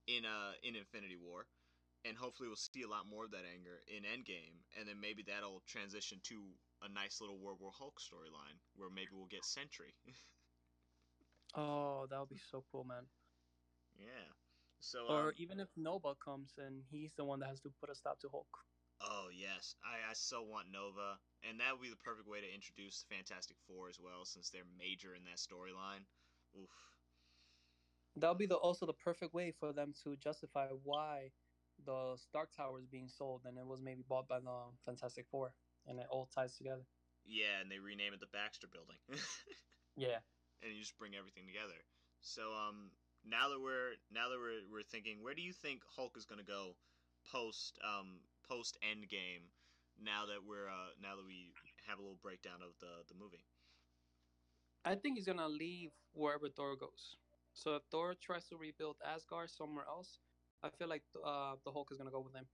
in 0.08 0.24
uh 0.24 0.52
in 0.64 0.76
Infinity 0.76 1.16
War, 1.16 1.46
and 2.04 2.16
hopefully 2.16 2.48
we'll 2.48 2.60
see 2.60 2.82
a 2.82 2.88
lot 2.88 3.06
more 3.08 3.24
of 3.24 3.30
that 3.32 3.46
anger 3.46 3.84
in 3.86 4.02
Endgame, 4.02 4.58
and 4.78 4.88
then 4.88 4.98
maybe 4.98 5.22
that'll 5.22 5.62
transition 5.68 6.18
to 6.24 6.40
a 6.82 6.88
nice 6.88 7.20
little 7.20 7.38
World 7.38 7.60
War 7.60 7.72
Hulk 7.72 8.00
storyline 8.00 8.58
where 8.76 8.90
maybe 8.90 9.12
we'll 9.12 9.30
get 9.30 9.44
Sentry. 9.44 9.94
Oh, 11.54 12.06
that 12.10 12.18
would 12.18 12.28
be 12.28 12.38
so 12.38 12.64
cool, 12.70 12.84
man. 12.84 13.04
yeah. 13.98 14.32
So 14.80 15.08
Or 15.08 15.28
um, 15.28 15.32
even 15.38 15.60
if 15.60 15.68
Nova 15.76 16.14
comes 16.14 16.58
and 16.58 16.82
he's 16.90 17.14
the 17.14 17.24
one 17.24 17.40
that 17.40 17.48
has 17.48 17.60
to 17.60 17.70
put 17.70 17.90
a 17.90 17.94
stop 17.94 18.20
to 18.20 18.28
Hulk. 18.28 18.46
Oh 19.00 19.28
yes, 19.32 19.74
I, 19.84 20.10
I 20.10 20.12
so 20.14 20.42
want 20.42 20.70
Nova, 20.70 21.18
and 21.42 21.60
that 21.60 21.72
would 21.72 21.82
be 21.82 21.90
the 21.90 21.96
perfect 21.96 22.28
way 22.28 22.40
to 22.40 22.54
introduce 22.54 23.02
the 23.02 23.14
Fantastic 23.14 23.56
Four 23.66 23.88
as 23.88 23.98
well, 24.00 24.24
since 24.24 24.50
they're 24.50 24.64
major 24.78 25.14
in 25.14 25.24
that 25.24 25.38
storyline. 25.38 26.06
Oof. 26.56 26.70
That 28.16 28.28
would 28.28 28.38
be 28.38 28.46
the 28.46 28.56
also 28.56 28.86
the 28.86 28.94
perfect 28.94 29.34
way 29.34 29.52
for 29.52 29.72
them 29.72 29.92
to 30.04 30.16
justify 30.16 30.68
why 30.68 31.32
the 31.84 32.16
Stark 32.16 32.52
Tower 32.52 32.78
is 32.78 32.86
being 32.86 33.08
sold 33.08 33.44
and 33.44 33.58
it 33.58 33.66
was 33.66 33.82
maybe 33.82 34.02
bought 34.02 34.28
by 34.28 34.40
the 34.40 34.70
Fantastic 34.84 35.26
Four, 35.30 35.54
and 35.86 35.98
it 35.98 36.06
all 36.10 36.26
ties 36.26 36.56
together. 36.56 36.86
Yeah, 37.24 37.60
and 37.60 37.70
they 37.70 37.78
rename 37.78 38.12
it 38.12 38.20
the 38.20 38.26
Baxter 38.26 38.68
Building, 38.68 38.98
and 40.64 40.74
you 40.74 40.80
just 40.80 40.98
bring 40.98 41.14
everything 41.16 41.46
together. 41.46 41.78
So 42.22 42.54
um, 42.54 42.92
now 43.24 43.50
that 43.50 43.60
we're 43.60 43.94
now 44.10 44.30
that 44.30 44.38
we're 44.40 44.64
we're 44.72 44.82
thinking, 44.82 45.22
where 45.22 45.34
do 45.34 45.42
you 45.42 45.52
think 45.52 45.82
Hulk 45.96 46.16
is 46.18 46.26
gonna 46.26 46.44
go 46.44 46.76
post 47.30 47.78
um 47.84 48.20
post 48.48 48.78
Endgame? 48.82 49.52
Now 50.00 50.26
that 50.26 50.44
we're 50.46 50.68
uh 50.68 50.94
now 51.02 51.16
that 51.16 51.26
we 51.26 51.54
have 51.88 51.98
a 51.98 52.02
little 52.02 52.18
breakdown 52.22 52.62
of 52.62 52.78
the 52.80 53.04
the 53.08 53.14
movie. 53.14 53.46
I 54.84 54.94
think 54.96 55.16
he's 55.16 55.26
gonna 55.26 55.48
leave 55.48 55.92
wherever 56.12 56.48
Thor 56.48 56.76
goes. 56.76 57.16
So 57.54 57.76
if 57.76 57.82
Thor 57.90 58.14
tries 58.14 58.46
to 58.48 58.56
rebuild 58.56 58.96
Asgard 59.04 59.50
somewhere 59.50 59.86
else, 59.86 60.18
I 60.62 60.70
feel 60.70 60.88
like 60.88 61.04
uh, 61.22 61.56
the 61.64 61.72
Hulk 61.72 61.90
is 61.92 61.98
gonna 61.98 62.10
go 62.10 62.20
with 62.20 62.34
him. 62.34 62.46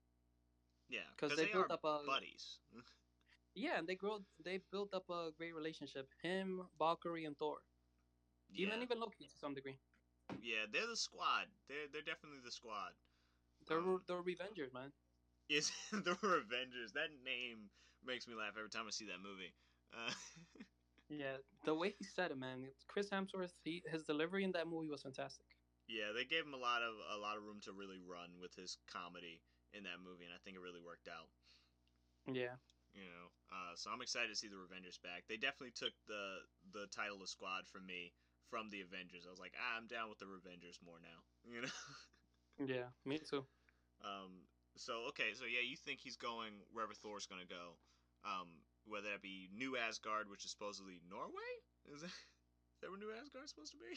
Yeah, 0.88 1.10
because 1.16 1.34
they 1.36 1.44
they, 1.44 1.52
built 1.52 1.70
are 1.70 1.70
up 1.70 1.84
a- 1.84 2.02
buddies. 2.06 2.58
Yeah, 3.54 3.78
and 3.78 3.88
they 3.88 3.94
grow 3.96 4.20
they 4.44 4.58
built 4.70 4.94
up 4.94 5.08
a 5.10 5.30
great 5.36 5.54
relationship. 5.54 6.08
Him, 6.22 6.68
Valkyrie, 6.78 7.24
and 7.24 7.36
Thor. 7.38 7.58
Even 8.56 8.80
yeah, 8.80 8.82
even 8.82 9.00
Loki 9.00 9.26
to 9.26 9.36
some 9.36 9.54
degree. 9.54 9.78
yeah, 10.42 10.66
they're 10.70 10.86
the 10.86 10.96
squad. 10.96 11.46
They're 11.68 11.88
they're 11.92 12.02
definitely 12.02 12.40
the 12.44 12.50
squad. 12.52 12.92
They're 13.68 13.78
Um, 13.78 14.02
they're 14.06 14.22
Revengers, 14.22 14.72
man. 14.72 14.92
is 15.48 15.70
the 15.92 16.14
Revengers. 16.22 16.92
That 16.94 17.10
name 17.24 17.70
makes 18.04 18.26
me 18.26 18.34
laugh 18.34 18.54
every 18.58 18.70
time 18.70 18.86
I 18.86 18.90
see 18.90 19.06
that 19.06 19.20
movie. 19.22 19.54
Uh, 19.92 20.12
Yeah, 21.08 21.38
the 21.64 21.74
way 21.74 21.90
he 21.98 22.04
said 22.04 22.30
it, 22.30 22.38
man. 22.38 22.72
Chris 22.88 23.10
Hemsworth, 23.10 23.52
he, 23.64 23.82
his 23.86 24.04
delivery 24.04 24.44
in 24.44 24.52
that 24.52 24.66
movie 24.68 24.88
was 24.88 25.02
fantastic. 25.02 25.46
yeah, 25.88 26.12
they 26.14 26.24
gave 26.24 26.44
him 26.44 26.54
a 26.54 26.58
lot 26.60 26.82
of 26.82 26.94
a 27.12 27.18
lot 27.18 27.36
of 27.36 27.42
room 27.44 27.60
to 27.62 27.72
really 27.72 27.98
run 27.98 28.38
with 28.40 28.54
his 28.54 28.78
comedy 28.86 29.42
in 29.72 29.84
that 29.84 30.00
movie, 30.02 30.24
and 30.24 30.34
I 30.34 30.38
think 30.44 30.56
it 30.56 30.60
really 30.60 30.80
worked 30.80 31.08
out. 31.08 31.28
Yeah. 32.26 32.56
You 32.94 33.06
know, 33.06 33.26
uh, 33.52 33.74
so 33.76 33.90
I'm 33.90 34.02
excited 34.02 34.28
to 34.30 34.36
see 34.36 34.48
the 34.48 34.56
Revengers 34.58 35.00
back. 35.00 35.24
They 35.28 35.36
definitely 35.36 35.72
took 35.74 35.92
the 36.06 36.42
the 36.72 36.86
title 36.88 37.22
of 37.22 37.28
squad 37.28 37.66
from 37.68 37.86
me 37.86 38.12
from 38.48 38.70
the 38.70 38.80
Avengers. 38.80 39.26
I 39.26 39.30
was 39.30 39.38
like, 39.40 39.54
ah, 39.58 39.76
I'm 39.76 39.86
down 39.86 40.08
with 40.08 40.18
the 40.18 40.26
Revengers 40.26 40.78
more 40.84 40.98
now. 41.00 41.20
You 41.52 41.62
know. 41.62 41.74
Yeah, 42.66 42.88
me 43.04 43.18
too. 43.18 43.44
Um, 44.04 44.44
so 44.76 45.08
okay, 45.08 45.32
so 45.34 45.44
yeah, 45.44 45.64
you 45.64 45.76
think 45.76 46.00
he's 46.00 46.16
going 46.16 46.52
wherever 46.72 46.92
Thor's 46.94 47.26
gonna 47.26 47.48
go, 47.48 47.78
um, 48.24 48.48
whether 48.84 49.08
that 49.10 49.22
be 49.22 49.48
New 49.52 49.76
Asgard, 49.76 50.28
which 50.28 50.44
is 50.44 50.50
supposedly 50.52 51.00
Norway. 51.08 51.52
Is 51.92 52.00
that, 52.02 52.06
is 52.74 52.78
that 52.82 52.90
where 52.90 52.98
New 53.00 53.12
Asgard's 53.12 53.50
supposed 53.50 53.72
to 53.72 53.78
be? 53.78 53.96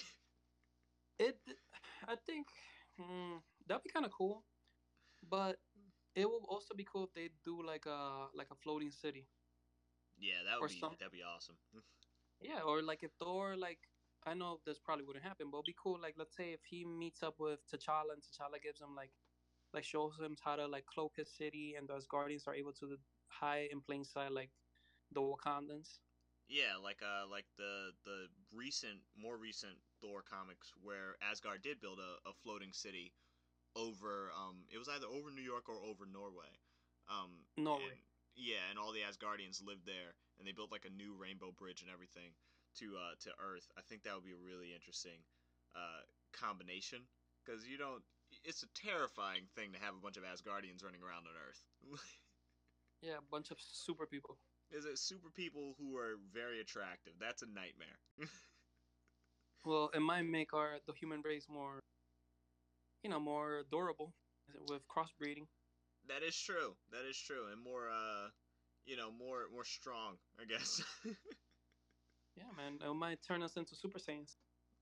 It, 1.20 1.38
I 2.08 2.16
think 2.26 2.48
hmm, 3.00 3.38
that'd 3.68 3.84
be 3.84 3.90
kind 3.90 4.06
of 4.06 4.12
cool, 4.12 4.46
but 5.30 5.58
it 6.16 6.26
will 6.26 6.46
also 6.50 6.74
be 6.74 6.84
cool 6.86 7.04
if 7.04 7.14
they 7.14 7.30
do 7.44 7.62
like 7.66 7.86
a 7.86 8.28
like 8.34 8.48
a 8.52 8.56
floating 8.56 8.92
city. 8.92 9.28
Yeah, 10.18 10.44
that 10.46 10.58
Or 10.58 10.62
would 10.62 10.72
be 10.72 10.80
some- 10.80 10.96
that'd 11.00 11.12
be 11.12 11.24
awesome. 11.24 11.58
Yeah, 12.42 12.60
or 12.66 12.82
like 12.82 13.04
if 13.04 13.12
Thor 13.20 13.56
like 13.56 13.80
I 14.26 14.34
know 14.34 14.60
this 14.66 14.80
probably 14.80 15.06
wouldn't 15.06 15.26
happen, 15.26 15.48
but 15.52 15.58
it'd 15.58 15.66
be 15.66 15.76
cool. 15.82 16.00
Like 16.02 16.16
let's 16.18 16.36
say 16.36 16.52
if 16.54 16.62
he 16.66 16.86
meets 16.86 17.24
up 17.24 17.36
with 17.40 17.60
T'Challa 17.72 18.14
and 18.14 18.22
T'Challa 18.22 18.62
gives 18.62 18.80
him 18.82 18.96
like 18.96 19.12
like 19.74 19.84
shows 19.84 20.14
him 20.20 20.36
how 20.44 20.56
to 20.56 20.68
like 20.68 20.86
cloak 20.86 21.14
his 21.18 21.30
city, 21.30 21.76
and 21.78 21.88
those 21.88 22.06
guardians 22.08 22.44
are 22.48 22.56
able 22.56 22.74
to 22.74 22.98
hide 23.28 23.70
in 23.72 23.82
plain 23.82 24.04
sight 24.04 24.32
like 24.32 24.52
the 25.12 25.22
Wakandans. 25.22 26.00
yeah, 26.48 26.76
like 26.82 27.02
uh, 27.02 27.28
like 27.30 27.46
the 27.58 27.92
the 28.06 28.28
recent, 28.54 29.00
more 29.18 29.38
recent 29.38 29.74
Thor 30.02 30.22
comics 30.22 30.72
where 30.82 31.16
Asgard 31.22 31.62
did 31.62 31.80
build 31.82 32.00
a, 32.00 32.30
a 32.30 32.34
floating 32.44 32.72
city 32.74 33.14
over 33.76 34.30
um, 34.38 34.66
it 34.70 34.78
was 34.78 34.88
either 34.90 35.08
over 35.08 35.32
New 35.32 35.42
York 35.42 35.68
or 35.68 35.82
over 35.82 36.06
Norway. 36.06 36.52
Um, 37.10 37.44
Norway. 37.58 37.84
and- 37.92 38.02
yeah, 38.36 38.66
and 38.70 38.80
all 38.80 38.92
the 38.94 39.06
Asgardians 39.06 39.62
lived 39.62 39.86
there, 39.86 40.18
and 40.40 40.48
they 40.48 40.54
built 40.54 40.72
like 40.72 40.86
a 40.90 40.94
new 40.94 41.14
rainbow 41.14 41.52
bridge 41.54 41.82
and 41.86 41.92
everything 41.92 42.34
to 42.80 42.96
uh, 42.98 43.16
to 43.22 43.30
Earth. 43.40 43.68
I 43.78 43.82
think 43.82 44.04
that 44.04 44.16
would 44.16 44.26
be 44.26 44.34
a 44.36 44.46
really 44.46 44.74
interesting 44.74 45.20
uh, 45.76 46.02
combination 46.34 47.00
because 47.44 47.68
you 47.68 47.78
don't. 47.78 48.04
It's 48.44 48.64
a 48.64 48.72
terrifying 48.74 49.46
thing 49.56 49.74
to 49.74 49.80
have 49.80 49.94
a 49.94 50.02
bunch 50.02 50.18
of 50.18 50.24
Asgardians 50.24 50.84
running 50.84 51.02
around 51.04 51.28
on 51.30 51.36
Earth. 51.38 51.62
Yeah, 53.02 53.18
a 53.18 53.30
bunch 53.32 53.52
of 53.52 53.58
super 53.60 54.06
people. 54.08 54.38
Is 54.72 54.86
it 54.86 54.98
super 54.98 55.30
people 55.30 55.76
who 55.78 55.98
are 55.98 56.16
very 56.34 56.62
attractive? 56.62 57.14
That's 57.20 57.42
a 57.42 57.46
nightmare. 57.48 58.00
Well, 59.66 59.90
it 59.94 60.00
might 60.00 60.22
make 60.24 60.54
our 60.54 60.80
the 60.88 60.94
human 60.94 61.22
race 61.22 61.50
more, 61.50 61.84
you 63.04 63.10
know, 63.10 63.20
more 63.20 63.64
durable 63.72 64.14
with 64.70 64.82
crossbreeding. 64.88 65.48
that 66.08 66.24
is 66.24 66.38
true. 66.38 66.76
That 66.92 67.06
is 67.10 67.18
true, 67.18 67.48
and 67.52 67.62
more 67.64 67.90
uh, 67.90 68.30
you 68.86 68.98
know, 68.98 69.12
more 69.12 69.48
more 69.54 69.66
strong, 69.66 70.18
I 70.42 70.46
guess. 70.46 70.84
Yeah, 72.36 72.50
man, 72.58 72.80
it 72.82 72.94
might 72.96 73.22
turn 73.22 73.44
us 73.44 73.58
into 73.58 73.76
Super 73.76 74.00
Saiyans. 74.00 74.36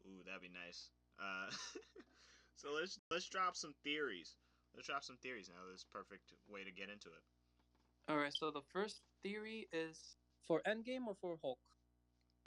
Ooh, 0.05 0.23
that'd 0.25 0.41
be 0.41 0.49
nice. 0.49 0.89
Uh, 1.19 1.51
so 2.55 2.69
let's 2.73 2.99
let's 3.09 3.27
drop 3.27 3.55
some 3.55 3.73
theories. 3.83 4.35
Let's 4.75 4.87
drop 4.87 5.03
some 5.03 5.17
theories 5.17 5.49
now. 5.49 5.67
This 5.69 5.81
is 5.81 5.85
perfect 5.91 6.31
way 6.47 6.63
to 6.63 6.71
get 6.71 6.89
into 6.89 7.09
it. 7.09 7.23
All 8.07 8.17
right, 8.17 8.33
so 8.33 8.51
the 8.51 8.63
first 8.73 9.01
theory 9.21 9.67
is 9.71 10.15
for 10.47 10.61
Endgame 10.67 11.07
or 11.07 11.15
for 11.19 11.37
Hulk. 11.41 11.59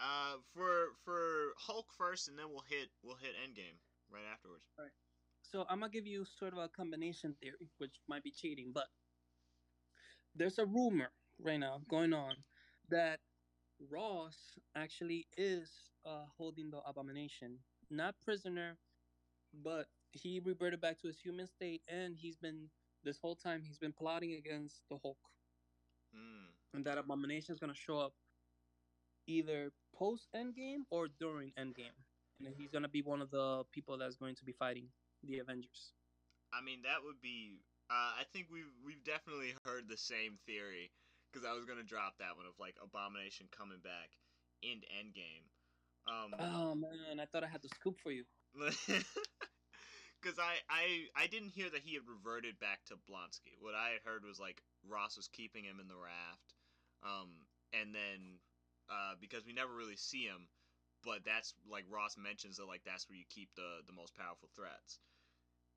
Uh, 0.00 0.40
for 0.54 0.96
for 1.04 1.54
Hulk 1.58 1.86
first, 1.96 2.28
and 2.28 2.38
then 2.38 2.46
we'll 2.50 2.64
hit 2.68 2.88
we'll 3.02 3.16
hit 3.16 3.32
Endgame 3.38 3.76
right 4.10 4.24
afterwards. 4.32 4.64
All 4.78 4.84
right. 4.84 4.92
So 5.42 5.64
I'm 5.68 5.80
gonna 5.80 5.92
give 5.92 6.06
you 6.06 6.24
sort 6.38 6.52
of 6.52 6.58
a 6.58 6.68
combination 6.68 7.36
theory, 7.40 7.68
which 7.78 7.94
might 8.08 8.24
be 8.24 8.32
cheating, 8.32 8.72
but 8.74 8.86
there's 10.34 10.58
a 10.58 10.66
rumor 10.66 11.10
right 11.38 11.60
now 11.60 11.80
going 11.88 12.12
on 12.12 12.34
that 12.90 13.20
Ross 13.80 14.58
actually 14.74 15.26
is 15.36 15.70
uh, 16.04 16.24
holding 16.36 16.70
the 16.70 16.78
abomination, 16.86 17.58
not 17.90 18.14
prisoner, 18.24 18.78
but 19.62 19.88
he 20.12 20.40
reverted 20.44 20.80
back 20.80 20.98
to 21.00 21.06
his 21.08 21.18
human 21.20 21.46
state, 21.46 21.82
and 21.88 22.16
he's 22.16 22.36
been 22.36 22.70
this 23.04 23.18
whole 23.18 23.36
time 23.36 23.62
he's 23.62 23.78
been 23.78 23.92
plotting 23.92 24.32
against 24.34 24.82
the 24.90 24.98
Hulk, 25.02 25.18
Mm. 26.14 26.48
and 26.72 26.84
that 26.86 26.98
abomination 26.98 27.52
is 27.52 27.58
gonna 27.58 27.74
show 27.74 27.98
up 27.98 28.14
either 29.26 29.72
post 29.94 30.28
Endgame 30.34 30.84
or 30.90 31.08
during 31.08 31.52
Endgame, 31.58 31.96
and 32.44 32.54
he's 32.56 32.70
gonna 32.70 32.88
be 32.88 33.02
one 33.02 33.20
of 33.22 33.30
the 33.30 33.64
people 33.72 33.96
that's 33.98 34.16
going 34.16 34.34
to 34.36 34.44
be 34.44 34.52
fighting 34.52 34.88
the 35.22 35.38
Avengers. 35.38 35.92
I 36.52 36.60
mean, 36.60 36.82
that 36.82 37.02
would 37.02 37.20
be. 37.20 37.60
Uh, 37.90 38.12
I 38.20 38.24
think 38.32 38.48
we've 38.50 38.72
we've 38.84 39.02
definitely 39.04 39.54
heard 39.64 39.88
the 39.88 39.96
same 39.96 40.38
theory 40.46 40.90
because 41.34 41.42
I 41.42 41.52
was 41.58 41.66
gonna 41.66 41.82
drop 41.82 42.14
that 42.22 42.38
one 42.38 42.46
of 42.46 42.54
like 42.62 42.78
Abomination 42.78 43.50
coming 43.50 43.82
back 43.82 44.14
in 44.62 44.86
Endgame. 44.94 45.50
Um, 46.06 46.30
Oh 46.38 46.74
man, 46.78 47.18
I 47.18 47.26
thought 47.26 47.42
I 47.42 47.50
had 47.50 47.62
the 47.62 47.74
scoop 47.74 47.98
for 47.98 48.12
you. 48.12 48.22
because 50.22 50.38
I, 50.38 50.62
I 50.70 51.10
I 51.18 51.26
didn't 51.26 51.50
hear 51.50 51.68
that 51.68 51.82
he 51.82 51.94
had 51.94 52.06
reverted 52.06 52.60
back 52.60 52.86
to 52.86 52.94
Blonsky. 53.10 53.58
What 53.58 53.74
I 53.74 53.98
had 53.98 54.06
heard 54.06 54.22
was 54.24 54.38
like 54.38 54.62
Ross 54.86 55.16
was 55.16 55.26
keeping 55.26 55.64
him 55.64 55.80
in 55.80 55.88
the 55.88 55.98
raft, 55.98 56.54
um, 57.02 57.42
and 57.74 57.90
then 57.90 58.38
uh, 58.88 59.18
because 59.20 59.44
we 59.44 59.52
never 59.52 59.74
really 59.74 59.96
see 59.98 60.22
him, 60.22 60.46
but 61.02 61.24
that's 61.26 61.52
like 61.66 61.84
Ross 61.90 62.14
mentions 62.16 62.58
that 62.58 62.70
like 62.70 62.84
that's 62.86 63.08
where 63.10 63.18
you 63.18 63.26
keep 63.28 63.50
the 63.56 63.82
the 63.90 63.92
most 63.92 64.14
powerful 64.14 64.48
threats, 64.54 65.00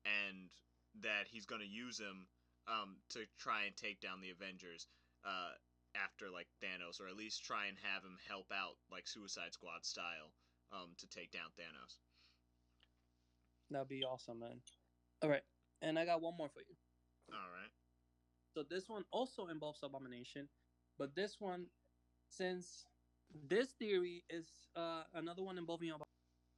and 0.06 0.54
that 1.02 1.26
he's 1.26 1.46
gonna 1.46 1.66
use 1.66 1.98
him 1.98 2.28
um, 2.68 2.96
to 3.10 3.26
try 3.38 3.64
and 3.64 3.76
take 3.76 4.00
down 4.00 4.20
the 4.20 4.30
Avengers. 4.30 4.86
Uh, 5.24 5.54
after 5.96 6.30
like 6.30 6.46
Thanos, 6.62 7.00
or 7.00 7.08
at 7.08 7.16
least 7.16 7.44
try 7.44 7.66
and 7.66 7.76
have 7.82 8.02
him 8.02 8.18
help 8.28 8.46
out 8.52 8.76
like 8.90 9.08
Suicide 9.08 9.52
Squad 9.52 9.84
style, 9.84 10.30
um, 10.72 10.94
to 10.98 11.06
take 11.08 11.32
down 11.32 11.50
Thanos. 11.58 11.98
That'd 13.70 13.88
be 13.88 14.04
awesome, 14.04 14.40
man. 14.40 14.60
All 15.22 15.30
right, 15.30 15.42
and 15.82 15.98
I 15.98 16.04
got 16.04 16.22
one 16.22 16.36
more 16.36 16.48
for 16.48 16.60
you. 16.60 16.76
All 17.32 17.50
right. 17.52 17.70
So 18.54 18.64
this 18.68 18.88
one 18.88 19.04
also 19.12 19.46
involves 19.48 19.80
abomination, 19.82 20.48
but 20.98 21.14
this 21.14 21.36
one, 21.38 21.66
since 22.28 22.84
this 23.48 23.72
theory 23.78 24.24
is 24.30 24.48
uh, 24.76 25.02
another 25.14 25.42
one 25.42 25.58
involving 25.58 25.88
Abomination, 25.88 26.08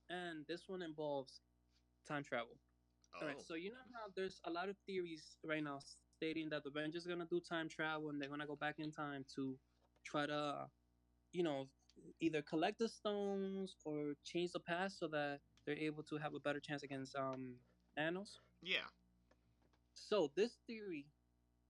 and 0.08 0.46
this 0.46 0.68
one 0.68 0.82
involves 0.82 1.40
time 2.06 2.24
travel. 2.24 2.56
Oh. 3.14 3.22
All 3.22 3.28
right, 3.28 3.42
so 3.42 3.54
you 3.54 3.70
know 3.70 3.84
how 3.92 4.10
there's 4.16 4.40
a 4.44 4.50
lot 4.50 4.68
of 4.68 4.76
theories 4.86 5.36
right 5.44 5.62
now 5.62 5.80
stating 6.20 6.50
that 6.50 6.62
the 6.64 6.68
Avengers 6.70 7.06
are 7.06 7.10
gonna 7.10 7.24
do 7.24 7.40
time 7.40 7.68
travel 7.68 8.10
and 8.10 8.20
they're 8.20 8.28
gonna 8.28 8.46
go 8.46 8.56
back 8.56 8.78
in 8.78 8.90
time 8.92 9.24
to 9.34 9.56
try 10.04 10.26
to, 10.26 10.68
you 11.32 11.42
know, 11.42 11.66
either 12.20 12.42
collect 12.42 12.78
the 12.78 12.88
stones 12.88 13.76
or 13.84 14.14
change 14.24 14.52
the 14.52 14.60
past 14.60 14.98
so 14.98 15.08
that 15.08 15.40
they're 15.64 15.76
able 15.88 16.02
to 16.02 16.16
have 16.18 16.34
a 16.34 16.40
better 16.40 16.60
chance 16.60 16.82
against 16.82 17.16
um 17.16 17.54
Thanos. 17.96 18.38
yeah. 18.62 18.88
So 19.94 20.30
this 20.34 20.52
theory 20.66 21.06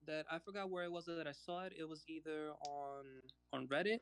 that 0.07 0.26
I 0.30 0.38
forgot 0.38 0.70
where 0.70 0.84
it 0.84 0.90
was 0.92 1.05
that 1.07 1.26
I 1.26 1.32
saw 1.32 1.64
it. 1.64 1.72
It 1.78 1.88
was 1.88 2.05
either 2.09 2.51
on 2.66 3.05
on 3.53 3.66
Reddit 3.68 4.01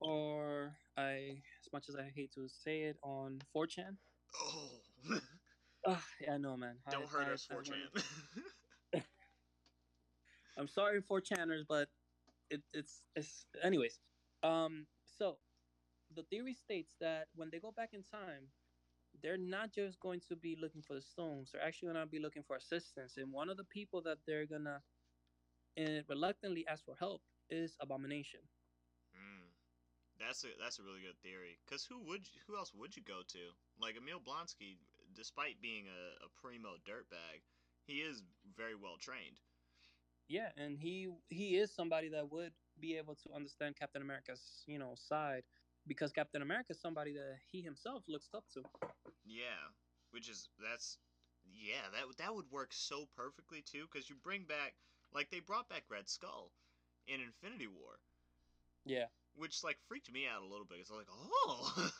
or 0.00 0.74
I, 0.96 1.42
as 1.60 1.72
much 1.72 1.88
as 1.88 1.96
I 1.96 2.10
hate 2.14 2.32
to 2.34 2.48
say 2.48 2.82
it, 2.82 2.96
on 3.02 3.40
4chan. 3.54 3.96
Oh. 4.34 4.70
Ah, 5.86 6.04
yeah, 6.20 6.34
I 6.34 6.36
know, 6.36 6.56
man. 6.58 6.76
Don't 6.90 7.04
I- 7.04 7.06
hurt 7.06 7.28
I- 7.28 7.32
us, 7.32 7.48
4chan. 7.50 7.88
I'm 10.60 10.68
sorry, 10.68 11.00
for 11.00 11.20
channers, 11.20 11.64
but 11.66 11.88
it, 12.50 12.60
it's 12.74 13.02
it's 13.16 13.46
anyways. 13.62 13.98
Um, 14.42 14.86
so 15.04 15.38
the 16.14 16.22
theory 16.24 16.54
states 16.54 16.94
that 17.00 17.28
when 17.34 17.48
they 17.50 17.58
go 17.58 17.72
back 17.72 17.90
in 17.94 18.02
time, 18.02 18.48
they're 19.22 19.38
not 19.38 19.72
just 19.72 19.98
going 20.00 20.20
to 20.28 20.36
be 20.36 20.56
looking 20.60 20.82
for 20.82 20.94
the 20.94 21.02
stones. 21.02 21.50
They're 21.52 21.64
actually 21.64 21.88
gonna 21.88 22.06
be 22.06 22.18
looking 22.20 22.42
for 22.42 22.56
assistance, 22.56 23.16
and 23.16 23.32
one 23.32 23.48
of 23.48 23.56
the 23.56 23.64
people 23.64 24.02
that 24.02 24.18
they're 24.26 24.46
gonna 24.46 24.82
and 25.76 26.04
reluctantly 26.08 26.66
ask 26.68 26.84
for 26.84 26.96
help 26.98 27.22
is 27.48 27.76
Abomination. 27.80 28.40
Mm. 29.16 29.48
That's 30.18 30.44
a 30.44 30.48
that's 30.62 30.78
a 30.78 30.82
really 30.82 31.00
good 31.00 31.18
theory. 31.22 31.58
Cause 31.68 31.86
who 31.88 31.98
would 32.06 32.28
you, 32.28 32.40
who 32.46 32.56
else 32.58 32.72
would 32.74 32.94
you 32.94 33.02
go 33.02 33.22
to? 33.26 33.38
Like 33.80 33.96
Emil 33.96 34.20
Blonsky, 34.20 34.76
despite 35.14 35.62
being 35.62 35.86
a, 35.88 36.26
a 36.26 36.28
primo 36.40 36.76
dirtbag, 36.86 37.40
he 37.86 38.04
is 38.04 38.22
very 38.56 38.74
well 38.74 38.96
trained. 39.00 39.40
Yeah, 40.30 40.50
and 40.56 40.78
he 40.78 41.08
he 41.28 41.56
is 41.56 41.74
somebody 41.74 42.08
that 42.10 42.30
would 42.30 42.52
be 42.78 42.96
able 42.96 43.16
to 43.16 43.34
understand 43.34 43.74
Captain 43.76 44.00
America's 44.00 44.62
you 44.68 44.78
know 44.78 44.94
side 44.94 45.42
because 45.88 46.12
Captain 46.12 46.40
America 46.40 46.70
is 46.70 46.80
somebody 46.80 47.12
that 47.14 47.38
he 47.50 47.60
himself 47.62 48.04
looks 48.06 48.28
up 48.32 48.44
to. 48.54 48.62
Yeah, 49.26 49.74
which 50.12 50.28
is 50.30 50.48
that's 50.62 50.98
yeah 51.52 51.82
that 51.92 52.16
that 52.18 52.32
would 52.32 52.48
work 52.48 52.68
so 52.72 53.08
perfectly 53.16 53.60
too. 53.60 53.86
Cause 53.92 54.08
you 54.08 54.14
bring 54.22 54.44
back 54.44 54.74
like 55.12 55.30
they 55.30 55.40
brought 55.40 55.68
back 55.68 55.82
Red 55.90 56.08
Skull 56.08 56.52
in 57.08 57.20
Infinity 57.20 57.66
War, 57.66 57.98
Yeah. 58.86 59.06
which 59.34 59.64
like 59.64 59.78
freaked 59.88 60.12
me 60.12 60.28
out 60.32 60.42
a 60.42 60.46
little 60.46 60.64
bit. 60.64 60.78
It's 60.80 60.92
like 60.92 61.08
oh. 61.10 61.72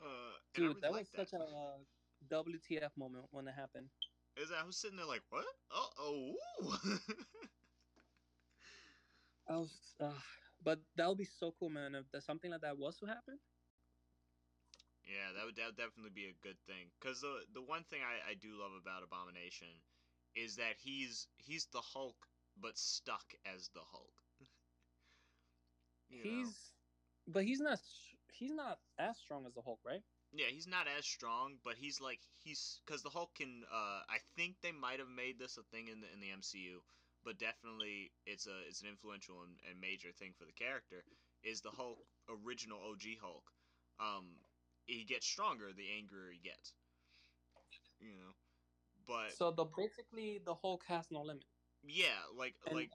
uh, 0.00 0.06
Dude, 0.54 0.68
really 0.68 0.80
that 0.80 0.92
was 0.92 1.08
such 1.14 1.34
a 1.34 1.42
uh, 1.42 1.76
WTF 2.32 2.96
moment 2.96 3.26
when 3.32 3.46
it 3.46 3.54
happened. 3.54 3.90
Is 4.36 4.48
that 4.50 4.58
I 4.62 4.64
was 4.66 4.76
sitting 4.76 4.96
there 4.96 5.06
like, 5.06 5.22
what? 5.30 5.44
Oh, 5.70 5.88
oh. 5.98 6.98
I 9.48 9.56
was, 9.56 9.94
uh, 10.00 10.12
but 10.62 10.80
that 10.96 11.08
would 11.08 11.18
be 11.18 11.24
so 11.26 11.52
cool, 11.58 11.68
man. 11.70 11.94
If 11.94 12.10
there's 12.10 12.24
something 12.24 12.50
like 12.50 12.62
that 12.62 12.78
was 12.78 12.98
to 12.98 13.06
happen. 13.06 13.38
yeah, 15.04 15.32
that 15.36 15.44
would, 15.46 15.56
that 15.56 15.66
would 15.66 15.76
definitely 15.76 16.12
be 16.14 16.26
a 16.28 16.42
good 16.42 16.58
thing. 16.66 16.90
Cause 17.00 17.20
the 17.20 17.44
the 17.52 17.62
one 17.62 17.84
thing 17.84 18.00
I, 18.02 18.32
I 18.32 18.34
do 18.34 18.58
love 18.58 18.72
about 18.80 19.02
Abomination 19.02 19.68
is 20.34 20.56
that 20.56 20.76
he's 20.78 21.26
he's 21.36 21.66
the 21.72 21.80
Hulk, 21.82 22.16
but 22.56 22.78
stuck 22.78 23.34
as 23.44 23.70
the 23.74 23.82
Hulk. 23.90 24.14
You 26.10 26.24
know? 26.26 26.30
he's, 26.30 26.72
but 27.26 27.44
he's 27.44 27.60
not. 27.60 27.78
He's 28.32 28.52
not 28.52 28.78
as 28.98 29.16
strong 29.18 29.46
as 29.46 29.54
the 29.54 29.62
Hulk, 29.62 29.80
right? 29.86 30.02
Yeah, 30.32 30.46
he's 30.48 30.68
not 30.68 30.86
as 30.86 31.04
strong, 31.06 31.58
but 31.64 31.74
he's 31.76 32.00
like 32.00 32.20
he's 32.44 32.80
because 32.86 33.02
the 33.02 33.10
Hulk 33.10 33.34
can. 33.34 33.62
Uh, 33.72 34.00
I 34.08 34.18
think 34.36 34.56
they 34.62 34.72
might 34.72 34.98
have 35.00 35.08
made 35.08 35.38
this 35.38 35.56
a 35.58 35.62
thing 35.74 35.88
in 35.88 36.00
the 36.00 36.06
in 36.12 36.20
the 36.20 36.30
MCU, 36.30 36.78
but 37.24 37.38
definitely 37.38 38.12
it's 38.26 38.46
a 38.46 38.56
it's 38.68 38.80
an 38.82 38.88
influential 38.88 39.42
and, 39.42 39.56
and 39.68 39.80
major 39.80 40.12
thing 40.12 40.32
for 40.38 40.44
the 40.44 40.52
character. 40.52 41.02
Is 41.42 41.60
the 41.62 41.70
Hulk 41.70 41.98
original 42.28 42.78
OG 42.90 43.18
Hulk? 43.20 43.42
Um, 43.98 44.26
he 44.86 45.04
gets 45.04 45.26
stronger 45.26 45.72
the 45.74 45.88
angrier 45.98 46.30
he 46.32 46.38
gets. 46.38 46.74
You 48.00 48.08
know, 48.14 48.32
but 49.06 49.32
So 49.36 49.50
the 49.50 49.64
basically 49.64 50.40
the 50.44 50.54
Hulk 50.54 50.84
has 50.86 51.06
no 51.10 51.22
limit. 51.22 51.44
yeah, 51.82 52.22
like 52.38 52.54
And- 52.66 52.76
like 52.76 52.90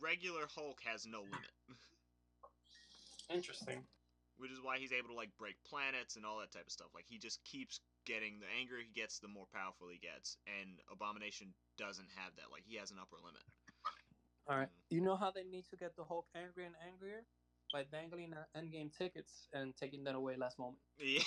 regular 0.00 0.46
Hulk 0.54 0.80
has 0.84 1.06
no 1.06 1.22
limit, 1.22 1.54
interesting. 3.30 3.86
Which 4.40 4.50
is 4.50 4.60
why 4.62 4.78
he's 4.78 4.92
able 4.92 5.10
to 5.10 5.14
like 5.14 5.30
break 5.38 5.56
planets 5.68 6.16
and 6.16 6.24
all 6.24 6.40
that 6.40 6.50
type 6.52 6.66
of 6.66 6.72
stuff. 6.72 6.88
Like 6.94 7.04
he 7.06 7.18
just 7.18 7.44
keeps 7.44 7.80
getting 8.06 8.40
the 8.40 8.48
angrier 8.58 8.80
he 8.82 8.92
gets, 8.92 9.20
the 9.20 9.28
more 9.28 9.46
powerful 9.52 9.88
he 9.92 9.98
gets, 10.00 10.38
and 10.48 10.80
Abomination 10.90 11.52
doesn't 11.76 12.08
have 12.16 12.32
that. 12.36 12.48
Like 12.50 12.64
he 12.64 12.76
has 12.76 12.90
an 12.90 12.98
upper 13.00 13.16
limit. 13.20 13.44
All 14.48 14.56
right. 14.56 14.68
You 14.88 15.00
know 15.00 15.16
how 15.16 15.30
they 15.30 15.44
need 15.44 15.64
to 15.70 15.76
get 15.76 15.94
the 15.96 16.04
Hulk 16.04 16.26
angrier 16.34 16.66
and 16.66 16.74
angrier 16.86 17.22
by 17.72 17.84
dangling 17.84 18.32
uh, 18.34 18.44
endgame 18.58 18.90
tickets 18.96 19.48
and 19.52 19.76
taking 19.76 20.04
that 20.04 20.14
away 20.14 20.36
last 20.36 20.58
moment. 20.58 20.80
Yeah, 20.98 21.22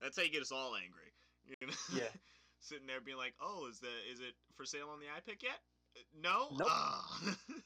that's 0.00 0.16
how 0.16 0.22
you 0.22 0.30
get 0.30 0.42
us 0.42 0.52
all 0.52 0.74
angry. 0.76 1.12
You 1.46 1.66
know? 1.66 1.74
Yeah. 1.94 2.08
Sitting 2.60 2.86
there 2.86 3.00
being 3.00 3.16
like, 3.16 3.34
"Oh, 3.40 3.68
is 3.70 3.80
the 3.80 3.88
is 4.12 4.20
it 4.20 4.34
for 4.56 4.64
sale 4.66 4.88
on 4.92 5.00
the 5.00 5.06
iPic 5.06 5.42
yet? 5.42 5.58
Uh, 5.96 6.00
No. 6.20 6.48
Nope. 6.52 6.68
Ah. 6.70 7.36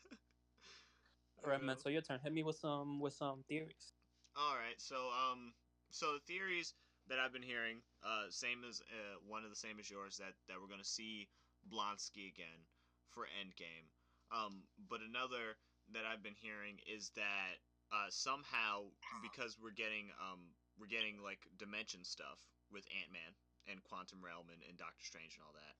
All 1.44 1.50
right, 1.50 1.62
man. 1.62 1.76
So 1.76 1.88
your 1.90 2.00
turn. 2.02 2.20
Hit 2.22 2.32
me 2.32 2.42
with 2.42 2.56
some 2.56 3.00
with 3.00 3.12
some 3.12 3.44
theories. 3.48 3.92
All 4.36 4.56
right, 4.56 4.74
so 4.78 4.96
um, 5.14 5.52
so 5.90 6.14
the 6.18 6.24
theories 6.26 6.74
that 7.06 7.18
I've 7.20 7.32
been 7.32 7.44
hearing, 7.44 7.78
uh, 8.02 8.26
same 8.30 8.64
as 8.66 8.82
uh, 8.90 9.20
one 9.28 9.44
of 9.44 9.50
the 9.50 9.56
same 9.56 9.78
as 9.78 9.90
yours 9.90 10.16
that 10.18 10.34
that 10.48 10.56
we're 10.58 10.72
gonna 10.72 10.82
see 10.82 11.28
Blonsky 11.70 12.26
again 12.32 12.66
for 13.12 13.28
Endgame. 13.38 13.86
Um, 14.34 14.64
but 14.88 15.00
another 15.06 15.54
that 15.92 16.02
I've 16.08 16.22
been 16.22 16.34
hearing 16.34 16.80
is 16.88 17.12
that 17.14 17.60
uh, 17.92 18.08
somehow 18.08 18.90
because 19.22 19.56
we're 19.60 19.76
getting 19.76 20.10
um 20.18 20.40
we're 20.80 20.90
getting 20.90 21.22
like 21.22 21.44
dimension 21.58 22.02
stuff 22.02 22.40
with 22.72 22.82
Ant 22.90 23.12
Man 23.12 23.32
and 23.70 23.84
Quantum 23.84 24.18
Realm 24.24 24.50
and, 24.50 24.64
and 24.66 24.74
Doctor 24.76 25.04
Strange 25.04 25.38
and 25.38 25.44
all 25.46 25.54
that, 25.54 25.76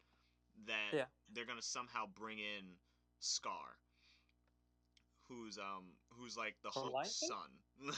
that 0.71 0.91
Yeah. 0.95 1.09
they're 1.33 1.49
gonna 1.49 1.65
somehow 1.65 2.07
bring 2.07 2.39
in 2.39 2.79
Skaar. 3.19 3.75
Who's 5.29 5.59
um 5.59 5.85
who's 6.11 6.37
like 6.37 6.55
the 6.62 6.70
From 6.70 6.93
Hulk's 6.93 7.18
son. 7.18 7.51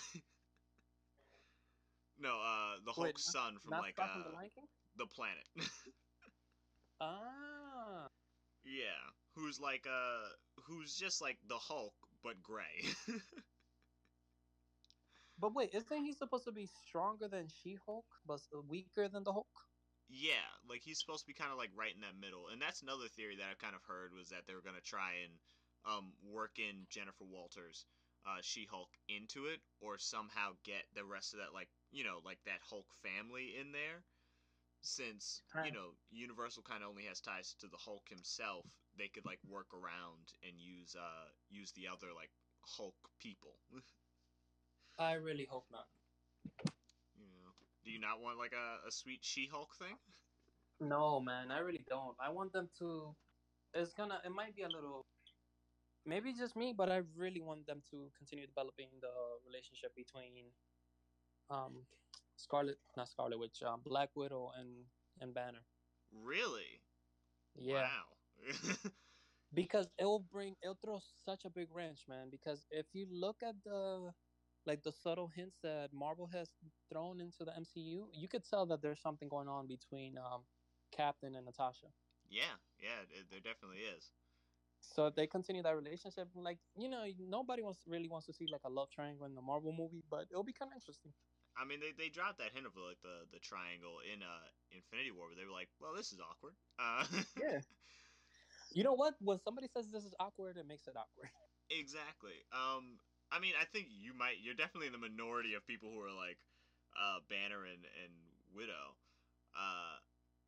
no, 2.18 2.31
uh 2.41 2.77
the 2.85 2.93
Wait, 2.97 3.07
Hulk's 3.18 3.35
not- 3.35 3.43
son 3.43 3.59
from 3.62 3.70
like 3.81 3.97
Skaar 3.97 4.12
from 4.12 4.22
uh 4.22 4.41
the 4.97 5.05
the 5.05 5.07
planet. 5.07 5.47
Ah. 6.99 8.09
yeah. 8.64 9.05
who's 9.35 9.61
like 9.61 9.87
uh 9.87 10.29
who's 10.64 10.95
just 10.97 11.20
like 11.20 11.37
the 11.49 11.59
Hulk 11.59 11.93
but 12.24 12.43
gray. 12.43 12.87
But 15.39 15.53
wait, 15.55 15.74
isn't 15.74 16.01
he 16.05 16.14
supposed 16.14 16.45
to 16.45 16.53
be 16.53 16.64
stronger 16.89 17.29
than 17.29 17.49
She-Hulk, 17.62 18.07
but 18.27 18.41
weaker 18.68 19.07
than 19.09 19.22
the 19.22 19.33
Hulk? 19.35 19.47
yeah, 20.09 20.49
like 20.70 20.81
he's 20.83 20.99
supposed 20.99 21.20
to 21.20 21.27
be 21.27 21.35
kind 21.35 21.53
of 21.53 21.59
like 21.59 21.68
right 21.77 21.93
in 21.95 22.01
that 22.01 22.16
middle. 22.18 22.49
And 22.49 22.62
that's 22.62 22.81
another 22.81 23.09
theory 23.12 23.37
that 23.37 23.49
I've 23.51 23.59
kind 23.59 23.74
of 23.74 23.83
heard 23.85 24.14
was 24.14 24.31
that 24.31 24.47
they 24.47 24.55
were 24.55 24.62
gonna 24.64 24.81
try 24.81 25.20
and 25.27 25.35
um 25.87 26.12
work 26.24 26.59
in 26.59 26.87
Jennifer 26.91 27.24
Walters, 27.24 27.87
uh, 28.26 28.39
She-Hulk 28.43 28.91
into 29.09 29.47
it, 29.47 29.61
or 29.80 29.99
somehow 29.99 30.53
get 30.64 30.84
the 30.95 31.05
rest 31.05 31.34
of 31.34 31.41
that 31.41 31.55
like 31.55 31.68
you 31.93 32.05
know 32.05 32.20
like 32.24 32.39
that 32.47 32.61
Hulk 32.68 32.87
family 33.03 33.57
in 33.61 33.72
there. 33.72 34.05
Since 34.82 35.43
you 35.64 35.72
know 35.72 35.97
Universal 36.11 36.62
kind 36.64 36.82
of 36.82 36.91
only 36.91 37.05
has 37.05 37.20
ties 37.20 37.55
to 37.61 37.68
the 37.68 37.78
Hulk 37.78 38.09
himself, 38.09 38.66
they 38.99 39.09
could 39.09 39.26
like 39.26 39.41
work 39.49 39.68
around 39.74 40.32
and 40.47 40.59
use 40.59 40.95
uh 40.97 41.28
use 41.51 41.72
the 41.72 41.89
other 41.89 42.09
like 42.14 42.30
Hulk 42.62 42.97
people. 43.20 43.59
I 44.99 45.12
really 45.14 45.45
hope 45.47 45.66
not. 45.70 45.87
You 47.16 47.26
know, 47.26 47.53
do 47.84 47.91
you 47.91 47.99
not 47.99 48.20
want 48.20 48.39
like 48.39 48.53
a, 48.53 48.87
a 48.87 48.91
sweet 48.93 49.24
She-Hulk 49.24 49.74
thing? 49.76 49.99
No, 50.80 51.20
man, 51.20 51.51
I 51.51 51.59
really 51.59 51.84
don't. 51.89 52.16
I 52.20 52.30
want 52.30 52.53
them 52.53 52.68
to. 52.78 53.14
It's 53.74 53.93
gonna. 53.95 54.20
It 54.24 54.30
might 54.30 54.55
be 54.57 54.62
a 54.62 54.68
little. 54.68 55.07
Maybe 56.07 56.32
just 56.32 56.57
me, 56.57 56.72
but 56.72 56.90
I 56.90 57.02
really 57.16 57.40
want 57.40 57.66
them 57.66 57.82
to 57.90 58.11
continue 58.16 58.46
developing 58.46 58.88
the 59.00 59.12
relationship 59.46 59.94
between, 59.96 60.52
um, 61.50 61.86
Scarlet, 62.36 62.78
not 62.96 63.09
Scarlet 63.09 63.38
Witch, 63.38 63.62
um, 63.62 63.82
Black 63.84 64.11
Widow 64.14 64.52
and 64.59 64.86
and 65.20 65.34
Banner. 65.34 65.64
Really? 66.12 66.82
Yeah, 67.57 67.82
Wow. 67.84 68.04
because 69.54 69.88
it'll 69.98 70.20
bring 70.20 70.57
it'll 70.62 70.76
throw 70.84 71.00
such 71.24 71.44
a 71.44 71.50
big 71.50 71.68
wrench, 71.72 72.07
man. 72.09 72.30
Because 72.30 72.66
if 72.70 72.86
you 72.94 73.07
look 73.11 73.42
at 73.42 73.57
the, 73.64 74.12
like 74.66 74.82
the 74.82 74.92
subtle 74.92 75.28
hints 75.28 75.59
that 75.62 75.92
Marvel 75.92 76.28
has 76.32 76.50
thrown 76.90 77.20
into 77.20 77.44
the 77.44 77.52
MCU, 77.52 78.09
you 78.12 78.28
could 78.28 78.44
tell 78.44 78.66
that 78.66 78.82
there's 78.82 79.00
something 79.00 79.28
going 79.28 79.48
on 79.48 79.66
between 79.66 80.18
um, 80.18 80.42
Captain 80.92 81.34
and 81.34 81.46
Natasha. 81.46 81.88
yeah, 82.28 82.57
yeah, 82.78 83.04
there 83.30 83.40
definitely 83.40 83.80
is. 83.80 84.12
So 84.87 85.07
if 85.07 85.14
they 85.14 85.26
continue 85.26 85.62
that 85.62 85.76
relationship, 85.76 86.28
like 86.34 86.61
you 86.76 86.89
know, 86.89 87.07
nobody 87.18 87.62
wants 87.62 87.87
really 87.87 88.09
wants 88.09 88.26
to 88.26 88.32
see 88.32 88.47
like 88.47 88.64
a 88.64 88.70
love 88.70 88.91
triangle 88.91 89.26
in 89.26 89.34
the 89.34 89.43
Marvel 89.43 89.72
movie, 89.72 90.03
but 90.09 90.28
it'll 90.30 90.45
be 90.45 90.53
kind 90.53 90.70
of 90.72 90.76
interesting. 90.76 91.14
I 91.57 91.64
mean, 91.64 91.80
they, 91.80 91.93
they 91.93 92.11
dropped 92.11 92.39
that 92.39 92.53
hint 92.53 92.66
of 92.66 92.76
like 92.76 93.01
the, 93.03 93.26
the 93.30 93.41
triangle 93.41 94.01
in 94.01 94.22
uh 94.22 94.49
Infinity 94.70 95.11
War, 95.11 95.28
where 95.28 95.37
they 95.37 95.45
were 95.45 95.53
like, 95.53 95.70
"Well, 95.78 95.95
this 95.95 96.12
is 96.12 96.20
awkward." 96.20 96.57
Uh, 96.78 97.07
Yeah. 97.37 97.61
You 98.70 98.84
know 98.84 98.95
what? 98.95 99.16
When 99.20 99.39
somebody 99.39 99.68
says 99.68 99.91
this 99.91 100.05
is 100.05 100.14
awkward, 100.18 100.57
it 100.57 100.66
makes 100.66 100.87
it 100.89 100.97
awkward. 100.97 101.30
exactly. 101.70 102.45
Um, 102.53 103.01
I 103.30 103.39
mean, 103.39 103.55
I 103.59 103.64
think 103.64 103.89
you 103.91 104.14
might. 104.14 104.39
You're 104.41 104.55
definitely 104.55 104.87
in 104.89 104.93
the 104.93 104.99
minority 104.99 105.55
of 105.55 105.66
people 105.66 105.91
who 105.91 106.01
are 106.01 106.12
like, 106.12 106.39
uh, 106.99 107.20
Banner 107.28 107.64
and 107.64 107.84
and 107.84 108.12
Widow. 108.53 108.99
Uh, 109.55 109.99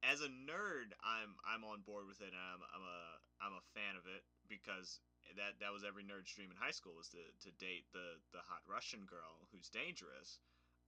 as 0.03 0.20
a 0.22 0.30
nerd, 0.30 0.94
I'm 1.03 1.34
I'm 1.42 1.64
on 1.64 1.82
board 1.82 2.07
with 2.07 2.20
it. 2.20 2.30
And 2.30 2.38
I'm 2.38 2.62
I'm 2.74 2.84
a 2.84 3.01
I'm 3.42 3.55
a 3.59 3.64
fan 3.74 3.96
of 3.99 4.07
it 4.07 4.22
because 4.49 5.01
that 5.36 5.59
that 5.61 5.72
was 5.72 5.84
every 5.84 6.05
nerd's 6.05 6.32
dream 6.32 6.51
in 6.51 6.57
high 6.59 6.74
school 6.74 6.94
was 6.96 7.09
to 7.11 7.22
to 7.44 7.51
date 7.59 7.86
the 7.92 8.18
the 8.32 8.42
hot 8.46 8.62
Russian 8.68 9.05
girl 9.07 9.49
who's 9.53 9.68
dangerous. 9.68 10.38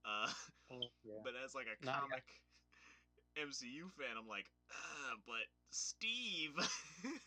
Uh, 0.05 0.31
yeah. 1.05 1.21
But 1.25 1.35
as 1.45 1.55
like 1.55 1.67
a 1.69 1.77
comic 1.85 2.25
MCU 3.37 3.91
fan, 3.99 4.17
I'm 4.19 4.29
like, 4.29 4.47
but 5.27 5.47
Steve. 5.71 6.55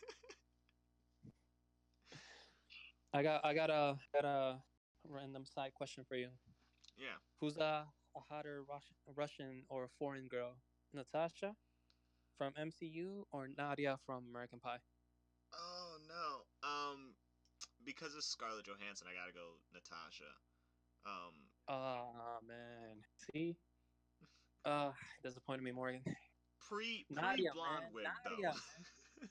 I 3.12 3.22
got 3.22 3.44
I 3.44 3.54
got 3.54 3.70
a 3.70 3.96
got 4.12 4.24
a 4.24 4.58
random 5.08 5.44
side 5.44 5.72
question 5.74 6.04
for 6.08 6.16
you. 6.16 6.28
yeah. 6.96 7.18
Who's 7.40 7.56
a, 7.58 7.86
a 8.16 8.20
hotter 8.28 8.62
Russian, 8.68 8.96
Russian 9.14 9.62
or 9.68 9.88
foreign 9.98 10.26
girl? 10.28 10.56
Natasha 10.92 11.54
from 12.36 12.52
MCU 12.54 13.24
or 13.32 13.48
Nadia 13.56 13.98
from 14.06 14.24
American 14.30 14.60
Pie? 14.60 14.78
Oh 15.54 15.96
no. 16.08 16.68
Um, 16.68 17.14
because 17.84 18.14
of 18.14 18.24
Scarlett 18.24 18.66
Johansson, 18.66 19.06
I 19.08 19.14
gotta 19.14 19.32
go 19.32 19.60
Natasha. 19.72 20.30
Um, 21.06 21.34
Ah 21.68 22.38
man, 22.46 23.02
see, 23.32 23.56
uh, 24.64 24.92
disappointed 25.22 25.62
me, 25.62 25.72
Morgan. 25.72 26.02
pre 26.68 27.04
pre 27.14 27.48
blonde 27.52 27.84
wig 27.92 28.06
though. 28.24 29.26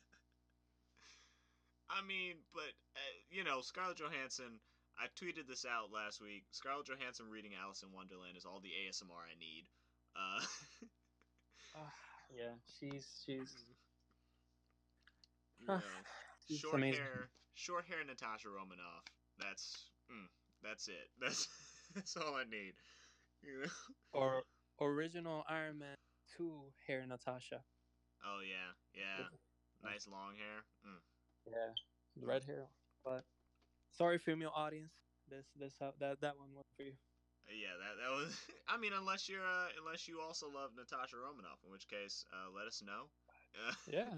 I 1.89 2.01
mean, 2.07 2.35
but 2.53 2.73
uh, 2.95 3.13
you 3.29 3.43
know, 3.43 3.61
Scarlett 3.61 3.97
Johansson. 3.97 4.59
I 4.93 5.07
tweeted 5.17 5.47
this 5.47 5.65
out 5.65 5.89
last 5.91 6.21
week. 6.21 6.43
Scarlett 6.51 6.85
Johansson 6.85 7.25
reading 7.27 7.53
Alice 7.59 7.81
in 7.81 7.91
Wonderland 7.91 8.37
is 8.37 8.45
all 8.45 8.61
the 8.61 8.69
ASMR 8.69 9.25
I 9.25 9.33
need. 9.39 9.65
Uh, 10.15 10.39
Ah, 11.75 11.91
yeah, 12.31 12.53
she's 12.79 13.07
she's 13.25 13.53
know, 15.67 15.79
She's 16.47 16.59
short 16.59 16.75
amazing. 16.75 17.01
hair, 17.01 17.29
short 17.53 17.85
hair 17.85 18.03
Natasha 18.05 18.49
Romanoff. 18.49 19.05
That's 19.39 19.89
mm, 20.11 20.27
that's 20.61 20.87
it. 20.87 21.09
That's 21.21 21.47
that's 21.95 22.17
all 22.17 22.35
I 22.35 22.43
need. 22.43 22.73
You 23.41 23.63
know? 23.63 23.69
or 24.13 24.43
original 24.81 25.43
Iron 25.49 25.79
Man 25.79 25.95
two 26.37 26.71
hair 26.87 27.05
Natasha. 27.07 27.61
Oh 28.25 28.39
yeah, 28.41 28.71
yeah. 28.93 29.25
Nice 29.83 30.07
long 30.07 30.33
hair. 30.35 30.63
Mm. 30.87 31.51
Yeah, 31.51 32.25
red 32.25 32.43
hair. 32.43 32.67
But 33.03 33.23
sorry, 33.91 34.17
female 34.17 34.51
audience. 34.55 34.93
This 35.29 35.45
this 35.59 35.73
uh, 35.81 35.91
that 35.99 36.21
that 36.21 36.37
one 36.37 36.49
was 36.55 36.65
for 36.77 36.83
you. 36.83 36.93
Yeah, 37.49 37.75
that 37.79 37.95
that 38.01 38.11
was. 38.15 38.31
I 38.67 38.77
mean, 38.77 38.93
unless 38.95 39.27
you're 39.29 39.43
uh, 39.45 39.67
unless 39.83 40.07
you 40.07 40.21
also 40.21 40.47
love 40.47 40.71
Natasha 40.75 41.17
Romanoff, 41.17 41.59
in 41.65 41.71
which 41.71 41.87
case, 41.87 42.25
uh, 42.33 42.49
let 42.55 42.67
us 42.67 42.81
know. 42.85 43.09
Yeah, 43.87 44.09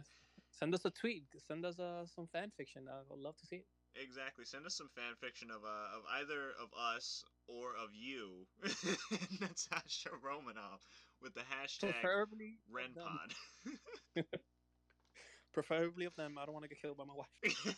send 0.51 0.73
us 0.73 0.85
a 0.85 0.91
tweet. 0.91 1.25
Send 1.47 1.65
us 1.65 1.77
uh, 1.79 2.05
some 2.05 2.27
fan 2.31 2.51
fiction. 2.55 2.87
I 2.87 3.01
would 3.09 3.19
love 3.19 3.35
to 3.37 3.45
see 3.45 3.57
it. 3.57 3.65
exactly. 4.01 4.45
Send 4.45 4.65
us 4.65 4.75
some 4.77 4.89
fan 4.95 5.15
fiction 5.19 5.49
of 5.51 5.63
uh, 5.65 5.97
of 5.97 6.03
either 6.21 6.53
of 6.61 6.69
us 6.95 7.23
or 7.47 7.75
of 7.75 7.89
you, 7.93 8.47
Natasha 9.41 10.09
Romanoff, 10.23 10.81
with 11.21 11.33
the 11.33 11.41
hashtag 11.41 11.91
Preferably. 11.99 12.57
RenPod. 12.71 14.23
Preferably 15.53 16.05
of 16.05 16.15
them. 16.15 16.37
I 16.39 16.45
don't 16.45 16.53
want 16.53 16.63
to 16.63 16.69
get 16.69 16.81
killed 16.81 16.97
by 16.97 17.03
my 17.05 17.15
wife. 17.15 17.75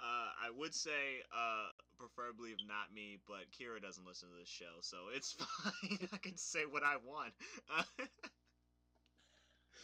Uh, 0.00 0.30
I 0.46 0.50
would 0.56 0.74
say, 0.74 1.22
uh, 1.34 1.68
preferably 1.98 2.50
if 2.50 2.58
not 2.66 2.94
me, 2.94 3.18
but 3.26 3.50
Kira 3.50 3.82
doesn't 3.82 4.06
listen 4.06 4.28
to 4.28 4.34
this 4.38 4.48
show, 4.48 4.78
so 4.80 4.96
it's 5.14 5.32
fine. 5.38 6.08
I 6.12 6.18
can 6.18 6.36
say 6.36 6.60
what 6.70 6.82
I 6.84 6.96
want. 7.04 7.32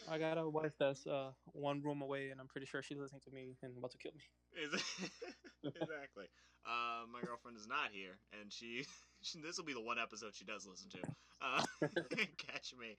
I 0.09 0.17
got 0.17 0.37
a 0.37 0.47
wife 0.47 0.73
that's 0.79 1.05
uh, 1.07 1.31
one 1.53 1.81
room 1.81 2.01
away, 2.01 2.29
and 2.29 2.39
I'm 2.39 2.47
pretty 2.47 2.67
sure 2.67 2.81
she's 2.81 2.97
listening 2.97 3.21
to 3.25 3.31
me 3.31 3.57
and 3.63 3.77
about 3.77 3.91
to 3.91 3.97
kill 3.97 4.11
me. 4.15 4.21
exactly. 5.65 6.25
Uh, 6.65 7.05
my 7.11 7.21
girlfriend 7.21 7.57
is 7.57 7.67
not 7.67 7.89
here, 7.91 8.17
and 8.39 8.51
she, 8.51 8.85
she 9.21 9.39
this 9.41 9.57
will 9.57 9.65
be 9.65 9.73
the 9.73 9.81
one 9.81 9.97
episode 9.99 10.33
she 10.33 10.45
does 10.45 10.65
listen 10.67 10.89
to. 10.91 10.99
Uh, 11.41 11.63
catch 12.37 12.73
me 12.79 12.97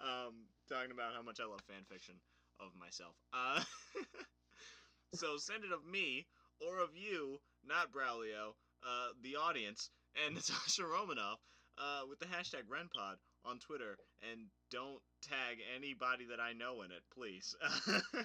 um, 0.00 0.46
talking 0.68 0.90
about 0.90 1.14
how 1.14 1.22
much 1.22 1.40
I 1.40 1.44
love 1.44 1.60
fan 1.68 1.84
fiction 1.90 2.14
of 2.60 2.70
myself. 2.78 3.14
Uh, 3.32 3.62
so 5.14 5.36
send 5.36 5.64
it 5.64 5.72
of 5.72 5.84
me 5.84 6.26
or 6.68 6.82
of 6.82 6.90
you, 6.94 7.38
not 7.66 7.92
Braulio, 7.92 8.54
uh, 8.86 9.08
the 9.22 9.36
audience, 9.36 9.90
and 10.24 10.34
Natasha 10.36 10.84
Romanoff 10.84 11.40
uh, 11.78 12.02
with 12.08 12.18
the 12.18 12.26
hashtag 12.26 12.64
RenPod 12.70 13.16
on 13.44 13.58
Twitter, 13.58 13.96
and 14.30 14.46
don't 14.70 15.00
tag 15.22 15.58
anybody 15.76 16.26
that 16.30 16.40
I 16.40 16.52
know 16.52 16.82
in 16.82 16.90
it, 16.90 17.02
please. 17.14 17.54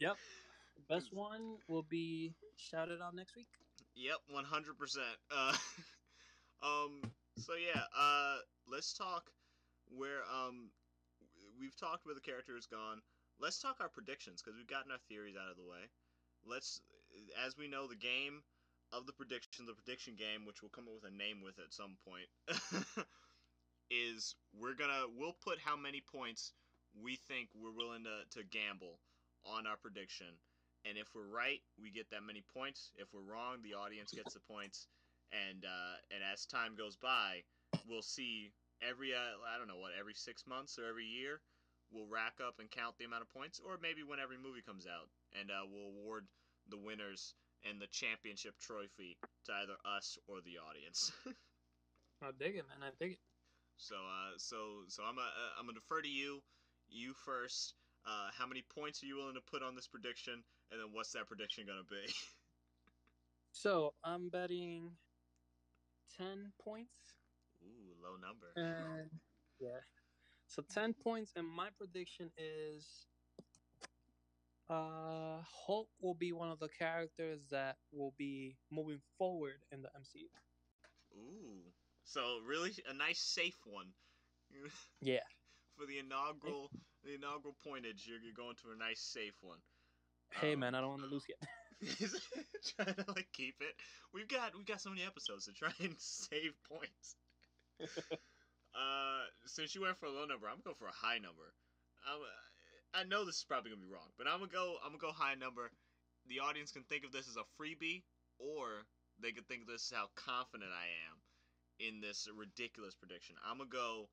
Yep. 0.00 0.16
Best 0.88 1.12
one 1.12 1.58
will 1.68 1.86
be 1.88 2.34
shouted 2.56 3.00
out 3.00 3.14
next 3.14 3.36
week. 3.36 3.46
Yep, 3.94 4.18
one 4.30 4.44
hundred 4.44 4.76
percent. 4.76 5.14
Uh, 5.30 5.54
um. 6.62 7.00
So 7.38 7.52
yeah. 7.54 7.82
Uh, 7.96 8.38
let's 8.66 8.92
talk 8.92 9.30
where 9.96 10.26
um 10.26 10.70
we've 11.60 11.76
talked 11.78 12.04
where 12.04 12.16
the 12.16 12.20
character 12.20 12.54
has 12.56 12.66
gone. 12.66 13.00
Let's 13.38 13.60
talk 13.60 13.76
our 13.80 13.88
predictions 13.88 14.42
because 14.42 14.56
we've 14.56 14.66
gotten 14.66 14.90
our 14.90 15.02
theories 15.08 15.36
out 15.38 15.50
of 15.50 15.56
the 15.56 15.66
way. 15.66 15.86
Let's, 16.44 16.80
as 17.44 17.56
we 17.56 17.68
know, 17.68 17.86
the 17.86 17.96
game 17.96 18.42
of 18.92 19.06
the 19.06 19.12
prediction, 19.12 19.66
the 19.66 19.74
prediction 19.74 20.14
game, 20.16 20.44
which 20.46 20.62
we'll 20.62 20.74
come 20.74 20.88
up 20.88 20.94
with 21.02 21.12
a 21.12 21.16
name 21.16 21.40
with 21.42 21.58
at 21.58 21.72
some 21.72 21.96
point, 22.04 22.28
is 23.90 24.34
we're 24.52 24.74
gonna 24.74 25.08
we'll 25.16 25.36
put 25.44 25.58
how 25.58 25.76
many 25.76 26.00
points 26.00 26.52
we 26.94 27.16
think 27.28 27.48
we're 27.54 27.74
willing 27.74 28.04
to 28.04 28.38
to 28.38 28.44
gamble 28.44 29.00
on 29.44 29.66
our 29.66 29.76
prediction 29.76 30.38
and 30.84 30.98
if 30.98 31.14
we're 31.14 31.30
right, 31.30 31.62
we 31.78 31.90
get 31.90 32.10
that 32.10 32.26
many 32.26 32.42
points. 32.42 32.90
If 32.98 33.14
we're 33.14 33.22
wrong, 33.22 33.62
the 33.62 33.78
audience 33.78 34.10
gets 34.10 34.34
the 34.34 34.40
points. 34.40 34.88
And 35.30 35.64
uh, 35.64 35.96
and 36.10 36.20
as 36.20 36.44
time 36.44 36.74
goes 36.76 36.96
by, 36.96 37.40
we'll 37.88 38.04
see 38.04 38.52
every 38.82 39.14
uh, 39.14 39.38
I 39.46 39.56
don't 39.56 39.68
know 39.68 39.78
what 39.78 39.92
every 39.98 40.14
six 40.14 40.44
months 40.44 40.78
or 40.78 40.84
every 40.84 41.06
year, 41.06 41.40
we'll 41.88 42.10
rack 42.10 42.36
up 42.42 42.58
and 42.58 42.68
count 42.68 42.98
the 42.98 43.06
amount 43.06 43.22
of 43.22 43.32
points, 43.32 43.60
or 43.64 43.78
maybe 43.80 44.02
when 44.02 44.20
every 44.20 44.36
movie 44.36 44.60
comes 44.60 44.84
out, 44.84 45.08
and 45.38 45.48
uh, 45.48 45.64
we'll 45.64 45.94
award 45.96 46.26
the 46.72 46.80
winners 46.80 47.36
and 47.68 47.80
the 47.80 47.86
championship 47.92 48.56
trophy 48.58 49.18
to 49.44 49.52
either 49.62 49.76
us 49.84 50.16
or 50.26 50.40
the 50.40 50.56
audience. 50.58 51.12
I 52.24 52.32
dig 52.38 52.56
it, 52.56 52.64
man. 52.66 52.80
I 52.82 52.90
dig 52.98 53.12
it. 53.12 53.18
so, 53.76 53.96
uh, 53.96 54.32
so, 54.38 54.56
so 54.88 55.02
I'm, 55.04 55.18
uh, 55.18 55.28
I'm 55.60 55.66
gonna 55.66 55.78
defer 55.78 56.00
to 56.02 56.08
you. 56.08 56.40
You 56.88 57.12
first. 57.14 57.74
Uh, 58.04 58.30
how 58.36 58.46
many 58.48 58.64
points 58.74 59.02
are 59.02 59.06
you 59.06 59.16
willing 59.16 59.34
to 59.36 59.44
put 59.48 59.62
on 59.62 59.76
this 59.76 59.86
prediction, 59.86 60.42
and 60.72 60.80
then 60.80 60.88
what's 60.92 61.12
that 61.12 61.28
prediction 61.28 61.64
gonna 61.66 61.86
be? 61.88 62.10
So 63.52 63.92
I'm 64.02 64.30
betting 64.30 64.92
ten 66.16 66.52
points. 66.64 66.96
Ooh, 67.62 67.94
low 68.02 68.16
number. 68.16 68.48
And 68.56 69.10
yeah. 69.60 69.80
So 70.48 70.62
ten 70.72 70.94
points, 70.94 71.32
and 71.36 71.46
my 71.46 71.68
prediction 71.78 72.30
is 72.38 73.06
uh 74.72 75.42
Hulk 75.66 75.88
will 76.00 76.14
be 76.14 76.32
one 76.32 76.50
of 76.50 76.58
the 76.58 76.68
characters 76.68 77.40
that 77.50 77.76
will 77.92 78.14
be 78.18 78.56
moving 78.70 79.00
forward 79.18 79.62
in 79.70 79.82
the 79.82 79.88
MCU. 79.88 80.28
Ooh, 81.14 81.72
so 82.04 82.40
really 82.46 82.72
a 82.88 82.94
nice 82.94 83.20
safe 83.20 83.58
one. 83.64 83.92
Yeah. 85.00 85.20
For 85.76 85.86
the 85.86 85.98
inaugural, 85.98 86.70
the 87.04 87.14
inaugural 87.14 87.56
pointage, 87.66 88.06
you're, 88.06 88.20
you're 88.20 88.34
going 88.36 88.56
to 88.62 88.72
a 88.72 88.76
nice 88.76 89.00
safe 89.00 89.34
one. 89.42 89.58
Hey 90.30 90.54
Um, 90.54 90.60
man, 90.60 90.74
I 90.74 90.80
don't 90.80 90.90
want 90.90 91.02
to 91.02 91.08
lose 91.08 91.26
yet. 91.28 91.38
trying 92.76 92.94
to 92.94 93.04
like 93.08 93.28
keep 93.32 93.56
it. 93.60 93.74
We've 94.12 94.28
got 94.28 94.54
we've 94.56 94.66
got 94.66 94.80
so 94.80 94.90
many 94.90 95.02
episodes 95.04 95.46
to 95.46 95.52
try 95.52 95.72
and 95.80 95.94
save 95.98 96.54
points. 96.68 97.16
uh, 98.74 99.24
since 99.46 99.74
you 99.74 99.82
went 99.82 99.98
for 99.98 100.06
a 100.06 100.10
low 100.10 100.24
number, 100.26 100.46
I'm 100.46 100.60
gonna 100.62 100.74
go 100.74 100.78
for 100.78 100.88
a 100.88 100.92
high 100.92 101.18
number. 101.18 101.54
I'm, 102.06 102.20
I 102.94 103.04
know 103.04 103.24
this 103.24 103.36
is 103.36 103.44
probably 103.44 103.70
gonna 103.70 103.82
be 103.82 103.92
wrong, 103.92 104.12
but 104.18 104.26
I'm 104.28 104.38
gonna 104.38 104.52
go 104.52 104.76
I'm 104.84 104.92
gonna 104.92 105.00
go 105.00 105.12
high 105.12 105.34
number. 105.34 105.70
The 106.28 106.40
audience 106.40 106.70
can 106.72 106.84
think 106.84 107.04
of 107.04 107.12
this 107.12 107.28
as 107.28 107.36
a 107.36 107.48
freebie, 107.56 108.04
or 108.38 108.84
they 109.20 109.32
could 109.32 109.48
think 109.48 109.66
this 109.66 109.88
is 109.88 109.92
how 109.94 110.08
confident 110.14 110.70
I 110.70 110.86
am 111.08 111.16
in 111.80 112.00
this 112.00 112.28
ridiculous 112.36 112.94
prediction. 112.94 113.36
I'm 113.48 113.58
gonna 113.58 113.70
go 113.70 114.08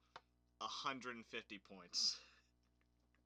150 0.59 1.59
points. 1.67 2.17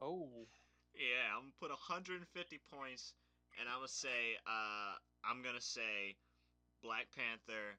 Oh. 0.02 0.48
Yeah, 0.94 1.34
I'm 1.34 1.50
gonna 1.50 1.62
put 1.62 1.70
150 1.70 2.22
points, 2.70 3.14
and 3.60 3.70
I'm 3.70 3.82
gonna 3.82 3.88
say, 3.88 4.38
uh, 4.46 4.94
I'm 5.26 5.42
gonna 5.42 5.62
say, 5.62 6.18
Black 6.82 7.08
Panther 7.16 7.78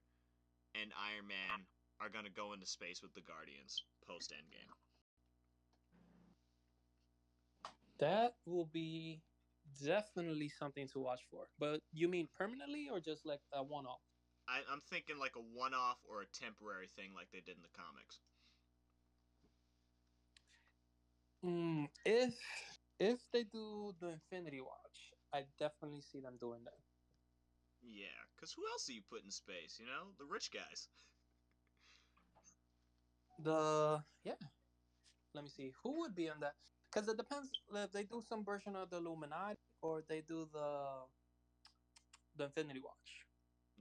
and 0.75 0.91
Iron 0.99 1.27
Man 1.29 1.67
are 2.01 2.09
gonna 2.09 2.35
go 2.35 2.55
into 2.55 2.67
space 2.67 3.03
with 3.03 3.15
the 3.15 3.23
Guardians 3.23 3.83
post 4.07 4.33
Endgame. 4.35 4.71
That 7.99 8.35
will 8.47 8.67
be 8.67 9.23
definitely 9.83 10.49
something 10.49 10.89
to 10.89 11.01
watch 11.01 11.23
for. 11.31 11.49
But 11.59 11.83
you 11.93 12.09
mean 12.09 12.29
permanently 12.37 12.89
or 12.91 13.01
just 13.01 13.27
like 13.27 13.41
a 13.53 13.63
one 13.63 13.87
off? 13.87 14.01
I, 14.49 14.61
I'm 14.71 14.81
thinking 14.81 15.19
like 15.19 15.37
a 15.37 15.41
one-off 15.41 15.99
or 16.05 16.23
a 16.23 16.27
temporary 16.27 16.89
thing, 16.89 17.15
like 17.15 17.31
they 17.33 17.41
did 17.41 17.57
in 17.57 17.63
the 17.63 17.69
comics. 17.77 18.21
Mm, 21.45 21.89
if 22.05 22.35
if 22.99 23.21
they 23.33 23.45
do 23.45 23.95
the 24.01 24.09
Infinity 24.09 24.61
Watch, 24.61 25.13
I 25.33 25.45
definitely 25.59 26.01
see 26.03 26.21
them 26.21 26.37
doing 26.41 26.65
that. 26.65 26.79
Yeah, 27.83 28.19
cause 28.39 28.53
who 28.53 28.67
else 28.67 28.87
do 28.87 28.95
you 28.95 29.03
put 29.03 29.25
in 29.25 29.31
space? 29.31 29.79
You 29.79 29.87
know, 29.87 30.13
the 30.19 30.25
rich 30.25 30.51
guys. 30.51 30.89
The 33.39 34.05
yeah, 34.25 34.35
let 35.35 35.45
me 35.45 35.51
see 35.51 35.73
who 35.83 36.01
would 36.01 36.15
be 36.15 36.29
on 36.29 36.41
that 36.41 36.55
because 36.95 37.09
it 37.09 37.17
depends 37.17 37.51
if 37.75 37.93
they 37.93 38.05
do 38.05 38.23
some 38.29 38.45
version 38.45 38.77
of 38.77 38.91
the 38.91 38.99
Illuminati 38.99 39.59
or 39.83 40.03
they 40.09 40.23
do 40.27 40.47
the 40.53 41.03
the 42.37 42.45
Infinity 42.45 42.81
Watch. 42.81 43.27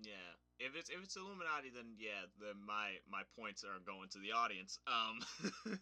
Yeah, 0.01 0.33
if 0.59 0.75
it's 0.75 0.89
if 0.89 1.03
it's 1.03 1.15
Illuminati, 1.15 1.69
then 1.69 1.93
yeah, 1.97 2.25
then 2.41 2.57
my 2.65 2.97
my 3.09 3.21
points 3.37 3.63
are 3.63 3.77
going 3.85 4.09
to 4.09 4.19
the 4.19 4.33
audience. 4.33 4.79
Um, 4.87 5.21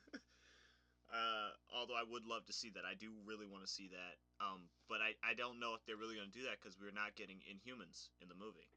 uh, 1.15 1.49
although 1.71 1.95
I 1.95 2.03
would 2.03 2.25
love 2.27 2.45
to 2.47 2.53
see 2.53 2.69
that, 2.75 2.83
I 2.83 2.95
do 2.99 3.07
really 3.25 3.47
want 3.47 3.63
to 3.63 3.71
see 3.71 3.87
that. 3.95 4.15
Um, 4.43 4.67
but 4.89 4.99
I 4.99 5.15
I 5.23 5.33
don't 5.33 5.59
know 5.59 5.73
if 5.75 5.81
they're 5.87 5.99
really 5.99 6.15
going 6.15 6.31
to 6.31 6.37
do 6.37 6.43
that 6.51 6.59
because 6.59 6.75
we're 6.75 6.91
not 6.91 7.15
getting 7.15 7.39
Inhumans 7.47 8.11
in 8.19 8.27
the 8.27 8.35
movie. 8.35 8.67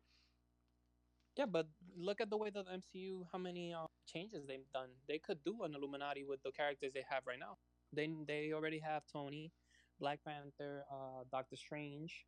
Yeah, 1.34 1.50
but 1.50 1.66
look 1.98 2.20
at 2.20 2.30
the 2.30 2.38
way 2.38 2.50
that 2.54 2.66
the 2.66 2.78
MCU, 2.78 3.26
how 3.32 3.38
many 3.38 3.74
uh, 3.74 3.90
changes 4.06 4.46
they've 4.46 4.70
done. 4.72 4.90
They 5.08 5.18
could 5.18 5.42
do 5.42 5.64
an 5.66 5.74
Illuminati 5.74 6.22
with 6.22 6.40
the 6.44 6.52
characters 6.52 6.92
they 6.94 7.02
have 7.10 7.26
right 7.26 7.40
now. 7.40 7.58
They 7.94 8.10
they 8.26 8.52
already 8.52 8.78
have 8.78 9.02
Tony, 9.12 9.52
Black 10.00 10.20
Panther, 10.24 10.84
uh, 10.90 11.24
Doctor 11.30 11.56
Strange. 11.56 12.26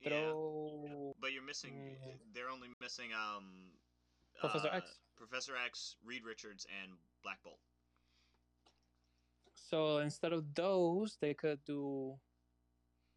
Yeah, 0.00 0.32
but 1.20 1.32
you're 1.32 1.44
missing. 1.44 1.72
Mm. 1.72 2.18
They're 2.34 2.50
only 2.50 2.68
missing 2.80 3.10
um. 3.12 3.72
Professor 4.40 4.68
uh, 4.68 4.76
X. 4.78 4.98
Professor 5.16 5.52
X, 5.54 5.96
Reed 6.04 6.22
Richards, 6.24 6.66
and 6.82 6.92
Black 7.22 7.42
Bolt. 7.44 7.58
So 9.54 9.98
instead 9.98 10.32
of 10.32 10.54
those, 10.54 11.18
they 11.20 11.34
could 11.34 11.60
do 11.66 12.16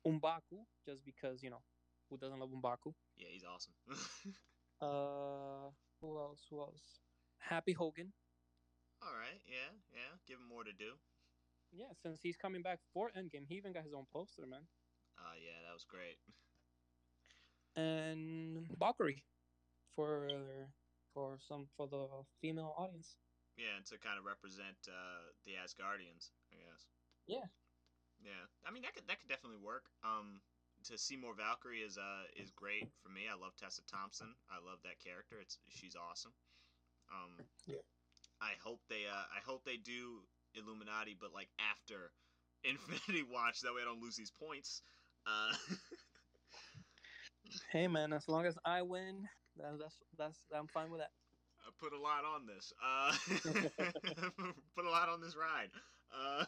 M'Baku, 0.05 0.67
just 0.85 1.05
because 1.05 1.41
you 1.41 1.49
know 1.49 1.61
who 2.09 2.17
doesn't 2.17 2.39
love 2.39 2.49
M'Baku. 2.49 2.93
Yeah, 3.15 3.27
he's 3.31 3.43
awesome. 3.43 3.73
Uh, 4.81 5.71
who 6.01 6.19
else? 6.19 6.43
Who 6.49 6.59
else? 6.59 6.99
Happy 7.39 7.71
Hogan. 7.71 8.11
All 9.01 9.15
right, 9.15 9.39
yeah, 9.47 9.71
yeah. 9.93 10.11
Give 10.27 10.39
him 10.39 10.49
more 10.49 10.65
to 10.65 10.73
do. 10.73 10.99
Yeah, 11.73 11.91
since 12.01 12.21
he's 12.21 12.37
coming 12.37 12.61
back 12.61 12.79
for 12.93 13.09
Endgame, 13.17 13.47
he 13.47 13.55
even 13.55 13.73
got 13.73 13.83
his 13.83 13.93
own 13.93 14.05
poster, 14.13 14.45
man. 14.45 14.67
Uh, 15.17 15.33
yeah, 15.41 15.57
that 15.65 15.73
was 15.73 15.85
great. 15.85 16.17
And 17.75 18.67
Valkyrie 18.77 19.23
for 19.95 20.27
for 21.13 21.37
some 21.39 21.67
for 21.75 21.87
the 21.87 22.07
female 22.41 22.73
audience. 22.77 23.17
Yeah, 23.57 23.77
and 23.77 23.85
to 23.87 23.97
kind 23.97 24.17
of 24.17 24.25
represent 24.25 24.77
uh, 24.87 25.33
the 25.45 25.53
Asgardians, 25.53 26.31
I 26.51 26.57
guess. 26.57 26.85
Yeah. 27.27 27.45
Yeah, 28.23 28.45
I 28.65 28.71
mean 28.71 28.83
that 28.83 28.93
could 28.93 29.07
that 29.07 29.19
could 29.19 29.29
definitely 29.29 29.59
work. 29.59 29.85
Um, 30.03 30.41
to 30.85 30.97
see 30.97 31.15
more 31.15 31.33
Valkyrie 31.35 31.81
is 31.81 31.97
uh 31.97 32.23
is 32.35 32.51
great 32.51 32.87
for 33.01 33.09
me. 33.09 33.27
I 33.31 33.35
love 33.35 33.55
Tessa 33.55 33.81
Thompson. 33.85 34.35
I 34.49 34.63
love 34.63 34.79
that 34.83 34.99
character. 35.03 35.37
It's 35.41 35.57
she's 35.69 35.95
awesome. 35.95 36.33
Um, 37.11 37.45
Yeah. 37.65 37.83
I 38.41 38.53
hope 38.63 38.81
they 38.89 39.05
uh 39.09 39.27
I 39.27 39.41
hope 39.45 39.63
they 39.65 39.77
do 39.77 40.23
Illuminati, 40.55 41.15
but 41.19 41.33
like 41.33 41.49
after 41.59 42.11
Infinity 42.63 43.23
Watch, 43.29 43.61
that 43.61 43.73
way 43.73 43.81
I 43.81 43.85
don't 43.85 44.01
lose 44.01 44.15
these 44.15 44.31
points. 44.31 44.81
Uh, 45.25 45.53
Hey 47.71 47.87
man, 47.87 48.13
as 48.13 48.27
long 48.27 48.45
as 48.45 48.57
I 48.65 48.81
win, 48.81 49.27
that, 49.57 49.77
that's 49.79 49.97
that's 50.17 50.39
I'm 50.55 50.67
fine 50.67 50.89
with 50.89 51.01
that. 51.01 51.11
I 51.61 51.69
put 51.79 51.93
a 51.93 51.99
lot 51.99 52.23
on 52.25 52.45
this. 52.45 52.73
Uh, 52.81 53.13
put 54.75 54.85
a 54.85 54.89
lot 54.89 55.09
on 55.09 55.21
this 55.21 55.35
ride. 55.35 55.69
Uh, 56.13 56.45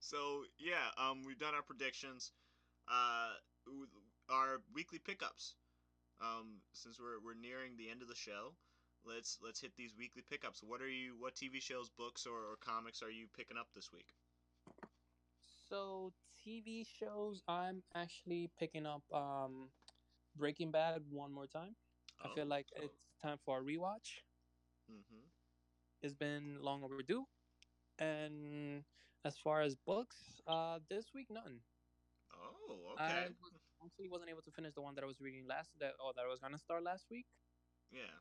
so 0.00 0.44
yeah, 0.58 0.92
um, 0.98 1.22
we've 1.26 1.38
done 1.38 1.54
our 1.54 1.62
predictions. 1.62 2.32
Uh, 2.88 3.30
our 4.30 4.60
weekly 4.74 4.98
pickups. 4.98 5.54
Um, 6.20 6.60
since 6.72 6.98
we're 7.00 7.20
we're 7.24 7.38
nearing 7.40 7.76
the 7.76 7.90
end 7.90 8.02
of 8.02 8.08
the 8.08 8.14
show, 8.14 8.52
let's 9.04 9.38
let's 9.42 9.60
hit 9.60 9.72
these 9.76 9.94
weekly 9.96 10.22
pickups. 10.28 10.62
What 10.62 10.80
are 10.80 10.88
you? 10.88 11.14
What 11.18 11.34
TV 11.34 11.60
shows, 11.60 11.90
books, 11.90 12.26
or, 12.26 12.36
or 12.36 12.56
comics 12.60 13.02
are 13.02 13.10
you 13.10 13.26
picking 13.36 13.56
up 13.56 13.68
this 13.74 13.90
week? 13.92 14.06
So 15.68 16.12
TV 16.46 16.86
shows, 16.86 17.42
I'm 17.48 17.82
actually 17.94 18.50
picking 18.58 18.86
up 18.86 19.02
um, 19.12 19.68
Breaking 20.36 20.70
Bad 20.70 21.02
one 21.10 21.32
more 21.32 21.46
time. 21.46 21.76
I 22.24 22.28
feel 22.34 22.46
like 22.46 22.66
it's 22.74 22.96
time 23.22 23.36
for 23.44 23.58
a 23.58 23.62
rewatch. 23.62 24.24
Mm-hmm. 24.90 25.22
It's 26.02 26.14
been 26.14 26.58
long 26.62 26.82
overdue. 26.82 27.24
And 27.98 28.82
as 29.24 29.36
far 29.36 29.60
as 29.62 29.74
books, 29.74 30.16
uh, 30.46 30.78
this 30.88 31.06
week 31.14 31.26
none. 31.30 31.60
Oh, 32.34 32.94
I 32.98 33.04
okay. 33.04 33.28
was, 33.42 33.52
actually 33.84 34.08
wasn't 34.08 34.30
able 34.30 34.42
to 34.42 34.50
finish 34.50 34.74
the 34.74 34.82
one 34.82 34.94
that 34.94 35.04
I 35.04 35.06
was 35.06 35.20
reading 35.20 35.46
last 35.46 35.70
that 35.80 35.94
or 36.04 36.12
that 36.14 36.22
I 36.24 36.28
was 36.28 36.38
gonna 36.40 36.58
start 36.58 36.82
last 36.82 37.06
week. 37.10 37.26
Yeah, 37.90 38.14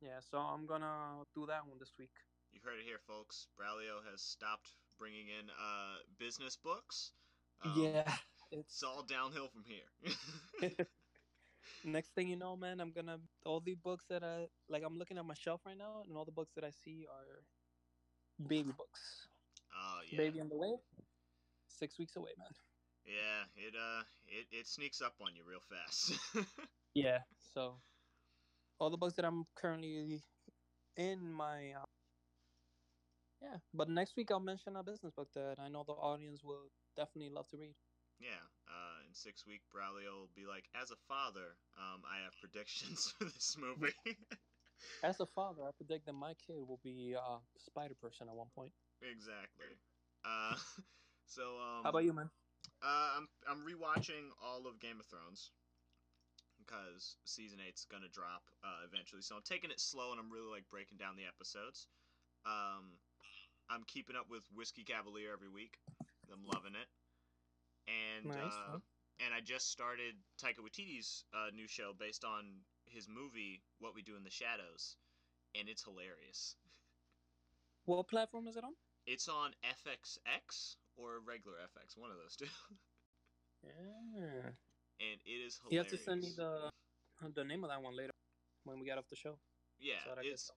Yeah, 0.00 0.20
so 0.20 0.38
I'm 0.38 0.66
gonna 0.66 1.24
do 1.34 1.46
that 1.46 1.66
one 1.66 1.78
this 1.78 1.92
week. 1.98 2.10
you 2.52 2.60
heard 2.62 2.78
it 2.78 2.84
here, 2.84 2.98
folks. 3.06 3.48
Braulio 3.58 4.04
has 4.10 4.20
stopped 4.22 4.70
bringing 4.98 5.28
in 5.28 5.50
uh 5.50 5.96
business 6.18 6.56
books. 6.56 7.12
Um, 7.64 7.72
yeah, 7.76 8.16
It's 8.50 8.52
it's 8.52 8.82
all 8.82 9.02
downhill 9.02 9.48
from 9.48 9.64
here. 9.64 9.88
next 11.84 12.14
thing 12.14 12.28
you 12.28 12.36
know, 12.36 12.56
man. 12.56 12.80
I'm 12.80 12.92
gonna 12.92 13.18
all 13.44 13.60
the 13.60 13.74
books 13.74 14.04
that 14.08 14.22
I 14.22 14.48
like. 14.68 14.82
I'm 14.84 14.98
looking 14.98 15.18
at 15.18 15.24
my 15.24 15.34
shelf 15.34 15.62
right 15.66 15.76
now, 15.78 16.02
and 16.06 16.16
all 16.16 16.24
the 16.24 16.32
books 16.32 16.52
that 16.54 16.64
I 16.64 16.70
see 16.70 17.06
are 17.10 17.44
baby 18.46 18.72
books. 18.72 19.28
Oh 19.74 20.00
yeah. 20.10 20.18
Baby 20.18 20.40
on 20.40 20.48
the 20.48 20.56
way. 20.56 20.74
Six 21.68 21.98
weeks 21.98 22.16
away, 22.16 22.30
man. 22.38 22.48
Yeah, 23.06 23.44
it 23.56 23.74
uh 23.76 24.02
it, 24.26 24.46
it 24.50 24.66
sneaks 24.66 25.00
up 25.00 25.14
on 25.20 25.34
you 25.36 25.44
real 25.44 25.60
fast. 25.60 26.12
Yeah. 26.94 27.18
So 27.38 27.74
all 28.78 28.90
the 28.90 28.96
books 28.98 29.14
that 29.14 29.24
I'm 29.24 29.46
currently 29.54 30.22
in 30.96 31.32
my 31.32 31.72
uh, 31.72 31.84
Yeah, 33.40 33.58
but 33.72 33.88
next 33.88 34.16
week 34.16 34.30
I'll 34.30 34.40
mention 34.40 34.76
a 34.76 34.82
business 34.82 35.12
book 35.12 35.32
that 35.34 35.58
I 35.58 35.68
know 35.68 35.84
the 35.84 35.92
audience 35.92 36.42
will 36.42 36.70
definitely 36.96 37.30
love 37.30 37.48
to 37.48 37.56
read. 37.58 37.76
Yeah, 38.18 38.46
uh, 38.68 39.02
in 39.06 39.14
six 39.14 39.46
week, 39.46 39.62
Braulio 39.72 40.20
will 40.20 40.30
be 40.34 40.46
like, 40.46 40.68
as 40.74 40.90
a 40.90 40.96
father, 40.96 41.56
um, 41.76 42.02
I 42.08 42.18
have 42.24 42.38
predictions 42.38 43.10
for 43.18 43.24
this 43.24 43.56
movie. 43.58 43.94
As 45.02 45.20
a 45.20 45.26
father, 45.26 45.64
I 45.64 45.72
predict 45.72 46.06
that 46.06 46.12
my 46.14 46.34
kid 46.34 46.56
will 46.58 46.78
be 46.82 47.14
uh, 47.14 47.40
Spider 47.56 47.94
Person 47.94 48.28
at 48.28 48.34
one 48.36 48.50
point. 48.50 48.72
exactly. 49.02 49.78
Uh, 50.24 50.56
so 51.26 51.58
um, 51.58 51.82
How 51.82 51.90
about 51.90 52.04
you, 52.04 52.12
man? 52.12 52.30
Uh, 52.82 53.12
I'm 53.16 53.28
I'm 53.46 53.64
rewatching 53.66 54.30
all 54.42 54.66
of 54.66 54.78
Game 54.80 55.00
of 55.00 55.06
Thrones 55.06 55.52
because 56.66 57.16
season 57.24 57.58
eight's 57.60 57.84
gonna 57.84 58.08
drop 58.12 58.42
uh, 58.64 58.84
eventually. 58.88 59.22
So 59.22 59.36
I'm 59.36 59.44
taking 59.44 59.70
it 59.70 59.80
slow 59.80 60.10
and 60.12 60.20
I'm 60.20 60.30
really 60.30 60.50
like 60.50 60.68
breaking 60.70 60.98
down 60.98 61.16
the 61.16 61.26
episodes. 61.28 61.86
Um, 62.46 62.98
I'm 63.70 63.84
keeping 63.86 64.16
up 64.16 64.26
with 64.30 64.44
Whiskey 64.54 64.84
Cavalier 64.84 65.32
every 65.32 65.48
week. 65.48 65.78
I'm 66.32 66.44
loving 66.44 66.74
it. 66.74 66.88
And 67.88 68.26
Nice, 68.28 68.52
uh, 68.52 68.72
huh? 68.72 68.78
and 69.24 69.34
I 69.34 69.40
just 69.40 69.70
started 69.70 70.14
Taika 70.42 70.60
Waititi's 70.64 71.24
uh, 71.34 71.50
new 71.54 71.68
show 71.68 71.92
based 71.98 72.24
on 72.24 72.44
his 72.86 73.08
movie 73.08 73.62
What 73.78 73.94
We 73.94 74.02
Do 74.02 74.16
in 74.16 74.24
the 74.24 74.30
Shadows, 74.30 74.96
and 75.54 75.68
it's 75.68 75.82
hilarious. 75.84 76.56
What 77.86 78.08
platform 78.08 78.48
is 78.48 78.56
it 78.56 78.64
on? 78.64 78.72
It's 79.06 79.28
on 79.28 79.52
FXX 79.62 80.76
or 80.96 81.20
regular 81.20 81.58
FX, 81.58 81.96
one 81.96 82.10
of 82.10 82.16
those 82.16 82.36
two, 82.36 82.46
Yeah. 83.62 84.50
And 85.00 85.20
it 85.24 85.30
is 85.44 85.58
hilarious. 85.62 85.72
You 85.72 85.78
have 85.78 85.88
to 85.88 85.98
send 85.98 86.22
me 86.22 86.30
the 86.36 86.70
the 87.34 87.44
name 87.44 87.64
of 87.64 87.70
that 87.70 87.82
one 87.82 87.96
later 87.96 88.12
when 88.64 88.78
we 88.78 88.86
get 88.86 88.98
off 88.98 89.08
the 89.08 89.16
show. 89.16 89.38
Yeah, 89.78 90.02
so 90.04 90.10
that 90.10 90.18
I 90.18 90.24
can 90.24 90.36
it's 90.36 90.50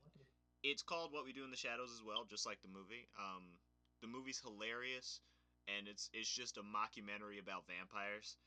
it's 0.64 0.84
called 0.84 1.12
What 1.14 1.26
We 1.26 1.34
Do 1.34 1.44
in 1.44 1.52
the 1.52 1.58
Shadows 1.58 1.92
as 1.94 2.04
well, 2.04 2.26
just 2.26 2.46
like 2.46 2.62
the 2.62 2.68
movie. 2.68 3.08
Um, 3.18 3.60
the 4.02 4.08
movie's 4.08 4.40
hilarious, 4.40 5.22
and 5.68 5.88
it's 5.88 6.10
it's 6.14 6.30
just 6.30 6.58
a 6.58 6.62
mockumentary 6.62 7.40
about 7.40 7.68
vampires, 7.68 8.38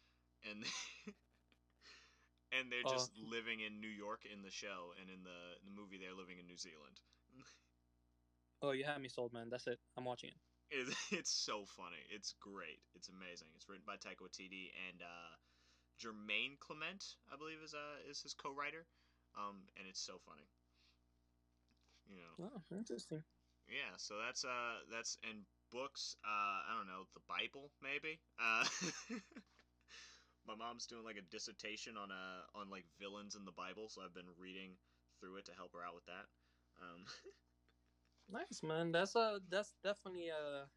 and 0.48 0.64
and 2.52 2.70
they're 2.70 2.84
Oh. 2.84 2.90
just 2.90 3.12
living 3.18 3.60
in 3.60 3.80
New 3.80 3.88
York 3.92 4.24
in 4.24 4.42
the 4.42 4.50
show, 4.50 4.92
and 5.00 5.10
in 5.10 5.22
the 5.24 5.58
the 5.64 5.70
movie 5.70 5.98
they're 5.98 6.14
living 6.16 6.38
in 6.38 6.46
New 6.46 6.58
Zealand. 6.58 7.00
Oh, 8.62 8.70
you 8.72 8.84
had 8.84 9.00
me 9.00 9.08
sold, 9.08 9.32
man. 9.32 9.48
That's 9.50 9.66
it. 9.66 9.78
I'm 9.96 10.04
watching 10.04 10.30
it. 10.30 10.36
It's, 10.70 10.94
it's 11.12 11.30
so 11.32 11.64
funny. 11.66 12.02
It's 12.10 12.34
great. 12.40 12.80
It's 12.94 13.08
amazing. 13.08 13.48
It's 13.54 13.68
written 13.68 13.84
by 13.86 13.96
Taika 13.96 14.22
Waititi 14.22 14.70
and 14.88 15.02
uh, 15.02 15.34
Jermaine 16.00 16.58
Clement, 16.60 17.04
I 17.32 17.36
believe, 17.36 17.62
is 17.64 17.74
uh 17.74 17.98
is 18.10 18.22
his 18.22 18.34
co-writer. 18.34 18.86
Um, 19.36 19.68
and 19.78 19.86
it's 19.88 20.00
so 20.00 20.18
funny. 20.26 20.48
You 22.08 22.16
know. 22.18 22.36
Oh, 22.46 22.62
interesting. 22.76 23.22
Yeah, 23.68 23.96
so 23.98 24.14
that's 24.18 24.44
uh 24.44 24.82
that's 24.90 25.18
in 25.22 25.44
books. 25.70 26.16
Uh, 26.24 26.58
I 26.68 26.74
don't 26.76 26.88
know 26.88 27.04
the 27.14 27.20
Bible 27.28 27.70
maybe. 27.82 28.20
Uh, 28.38 28.64
my 30.46 30.54
mom's 30.54 30.86
doing 30.86 31.04
like 31.04 31.16
a 31.16 31.30
dissertation 31.30 31.96
on 31.96 32.10
uh 32.10 32.58
on 32.58 32.70
like 32.70 32.84
villains 32.98 33.36
in 33.36 33.44
the 33.44 33.52
Bible, 33.52 33.88
so 33.88 34.02
I've 34.02 34.14
been 34.14 34.30
reading 34.38 34.76
through 35.20 35.36
it 35.36 35.46
to 35.46 35.52
help 35.54 35.72
her 35.74 35.84
out 35.84 35.94
with 35.94 36.06
that. 36.06 36.26
Um, 36.82 37.04
Nice, 38.28 38.62
man. 38.62 38.92
That's 38.92 39.16
a 39.16 39.40
that's 39.48 39.74
definitely 39.82 40.28
a 40.28 40.68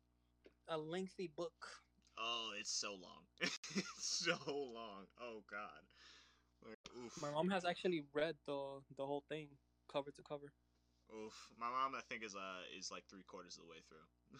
a 0.68 0.78
lengthy 0.78 1.28
book. 1.28 1.83
Oh, 2.18 2.52
it's 2.60 2.72
so 2.72 2.92
long. 2.92 3.24
it's 3.42 4.24
so 4.26 4.38
long. 4.48 5.06
Oh 5.22 5.44
God. 5.50 5.84
Like, 6.66 6.80
oof. 6.98 7.22
My 7.22 7.32
mom 7.32 7.50
has 7.50 7.66
actually 7.66 8.04
read 8.14 8.36
the 8.46 8.80
the 8.98 9.06
whole 9.06 9.24
thing 9.30 9.48
cover 9.92 10.12
to 10.12 10.22
cover. 10.24 10.48
Oof. 11.14 11.34
My 11.60 11.70
mom, 11.70 11.96
I 11.96 12.02
think, 12.10 12.24
is 12.24 12.36
uh 12.36 12.62
is 12.78 12.90
like 12.92 13.04
three 13.10 13.24
quarters 13.28 13.58
of 13.58 13.64
the 13.64 13.70
way 13.70 13.78
through. 13.88 14.40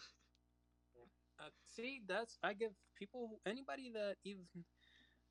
Uh, 1.40 1.50
see, 1.64 2.00
that's 2.06 2.38
I 2.44 2.54
give 2.54 2.70
people 2.96 3.40
anybody 3.44 3.90
that 3.92 4.14
even 4.22 4.46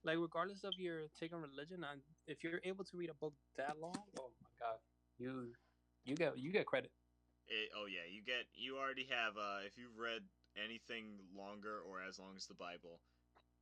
like 0.03 0.17
regardless 0.19 0.65
of 0.65 0.73
your 0.77 1.07
take 1.17 1.33
on 1.33 1.41
religion, 1.41 1.85
and 1.89 2.01
if 2.27 2.43
you're 2.43 2.59
able 2.65 2.83
to 2.83 2.97
read 2.97 3.09
a 3.09 3.13
book 3.13 3.33
that 3.55 3.79
long, 3.79 3.95
oh 4.19 4.31
my 4.43 4.49
god, 4.59 4.79
you 5.17 5.53
you 6.03 6.15
get 6.15 6.37
you 6.37 6.51
get 6.51 6.65
credit. 6.65 6.91
It, 7.47 7.69
oh 7.75 7.85
yeah, 7.87 8.03
you 8.11 8.21
get 8.21 8.43
you 8.53 8.77
already 8.77 9.07
have 9.09 9.37
uh 9.37 9.63
if 9.65 9.77
you've 9.77 9.97
read 9.97 10.23
anything 10.57 11.19
longer 11.35 11.79
or 11.79 12.01
as 12.01 12.19
long 12.19 12.35
as 12.35 12.45
the 12.47 12.53
Bible, 12.55 12.99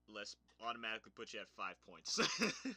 let's 0.07 0.35
automatically 0.65 1.11
put 1.15 1.33
you 1.33 1.39
at 1.41 1.47
five 1.57 1.75
points. 1.87 2.19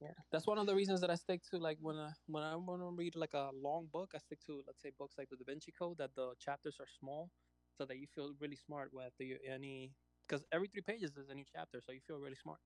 Yeah, 0.00 0.12
that's 0.32 0.46
one 0.46 0.58
of 0.58 0.66
the 0.66 0.74
reasons 0.74 1.00
that 1.02 1.10
I 1.10 1.14
stick 1.16 1.42
to 1.50 1.58
like 1.58 1.78
when 1.80 1.96
I 1.96 2.10
when 2.26 2.42
I 2.42 2.56
want 2.56 2.80
to 2.82 2.86
read 2.90 3.16
like 3.16 3.34
a 3.34 3.50
long 3.54 3.88
book, 3.92 4.12
I 4.14 4.18
stick 4.18 4.40
to 4.46 4.62
let's 4.66 4.80
say 4.82 4.92
books 4.98 5.14
like 5.18 5.28
the 5.28 5.36
Da 5.36 5.44
Vinci 5.46 5.72
Code 5.78 5.98
that 5.98 6.14
the 6.16 6.34
chapters 6.40 6.76
are 6.80 6.86
small, 6.98 7.30
so 7.76 7.84
that 7.86 7.98
you 7.98 8.06
feel 8.14 8.32
really 8.40 8.56
smart 8.56 8.90
with 8.92 9.12
the, 9.18 9.36
any 9.48 9.92
because 10.26 10.44
every 10.52 10.68
three 10.68 10.82
pages 10.82 11.16
is 11.16 11.28
a 11.28 11.34
new 11.34 11.44
chapter, 11.54 11.80
so 11.84 11.92
you 11.92 12.00
feel 12.06 12.18
really 12.18 12.36
smart. 12.36 12.60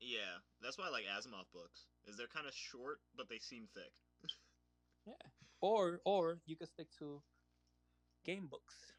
yeah, 0.00 0.40
that's 0.62 0.78
why 0.78 0.86
I 0.86 0.90
like 0.90 1.04
Asimov 1.06 1.46
books. 1.52 1.86
Is 2.06 2.16
they're 2.16 2.26
kind 2.28 2.46
of 2.46 2.54
short 2.54 2.98
but 3.16 3.28
they 3.28 3.38
seem 3.38 3.68
thick. 3.74 3.92
Yeah, 5.06 5.28
or 5.60 6.00
or 6.04 6.40
you 6.46 6.56
could 6.56 6.68
stick 6.68 6.88
to 6.98 7.22
game 8.24 8.46
books 8.48 8.92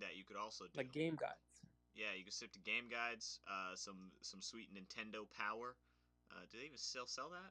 That 0.00 0.16
you 0.16 0.24
could 0.24 0.36
also 0.36 0.64
do. 0.64 0.76
like 0.76 0.92
game 0.92 1.16
guides. 1.16 1.64
Yeah, 1.94 2.12
you 2.16 2.24
can 2.24 2.32
stick 2.32 2.52
to 2.52 2.60
game 2.60 2.88
guides, 2.90 3.40
uh, 3.48 3.74
some 3.74 4.12
some 4.22 4.42
sweet 4.42 4.68
Nintendo 4.74 5.24
Power. 5.30 5.76
Uh, 6.30 6.44
do 6.50 6.58
they 6.58 6.66
even 6.66 6.76
still 6.78 7.06
sell 7.06 7.30
that? 7.36 7.50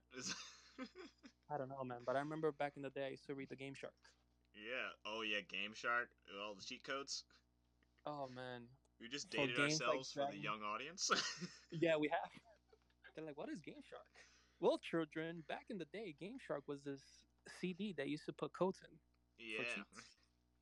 I 1.50 1.58
don't 1.58 1.70
know, 1.70 1.84
man, 1.84 2.00
but 2.06 2.16
I 2.16 2.20
remember 2.20 2.52
back 2.52 2.74
in 2.76 2.82
the 2.84 2.90
day 2.90 3.06
I 3.06 3.10
used 3.10 3.26
to 3.28 3.36
read 3.36 3.50
the 3.50 3.56
Game 3.56 3.74
Shark. 3.74 3.94
yeah. 4.54 4.90
Oh 5.06 5.22
yeah, 5.22 5.42
Game 5.48 5.74
Shark. 5.74 6.10
All 6.44 6.56
the 6.56 6.62
cheat 6.64 6.84
codes. 6.84 7.24
Oh 8.06 8.28
man, 8.34 8.68
We 9.00 9.10
just 9.10 9.32
For 9.32 9.38
dated 9.38 9.58
like 9.58 9.72
ourselves 9.72 10.12
for 10.12 10.28
the 10.32 10.38
young 10.38 10.62
audience. 10.62 11.10
yeah, 11.72 11.96
we 11.98 12.08
have. 12.10 12.30
They're 13.16 13.26
like, 13.26 13.38
what 13.38 13.50
is 13.50 13.60
Game 13.62 13.82
Shark? 13.90 14.06
Well, 14.60 14.78
children, 14.80 15.44
back 15.48 15.66
in 15.70 15.78
the 15.78 15.86
day, 15.94 16.16
Game 16.20 16.38
Shark 16.46 16.64
was 16.68 16.84
this 16.84 17.02
CD 17.60 17.94
that 17.98 18.08
used 18.10 18.26
to 18.26 18.34
put 18.34 18.54
codes 18.54 18.80
in. 18.84 18.98
yeah. 19.40 19.84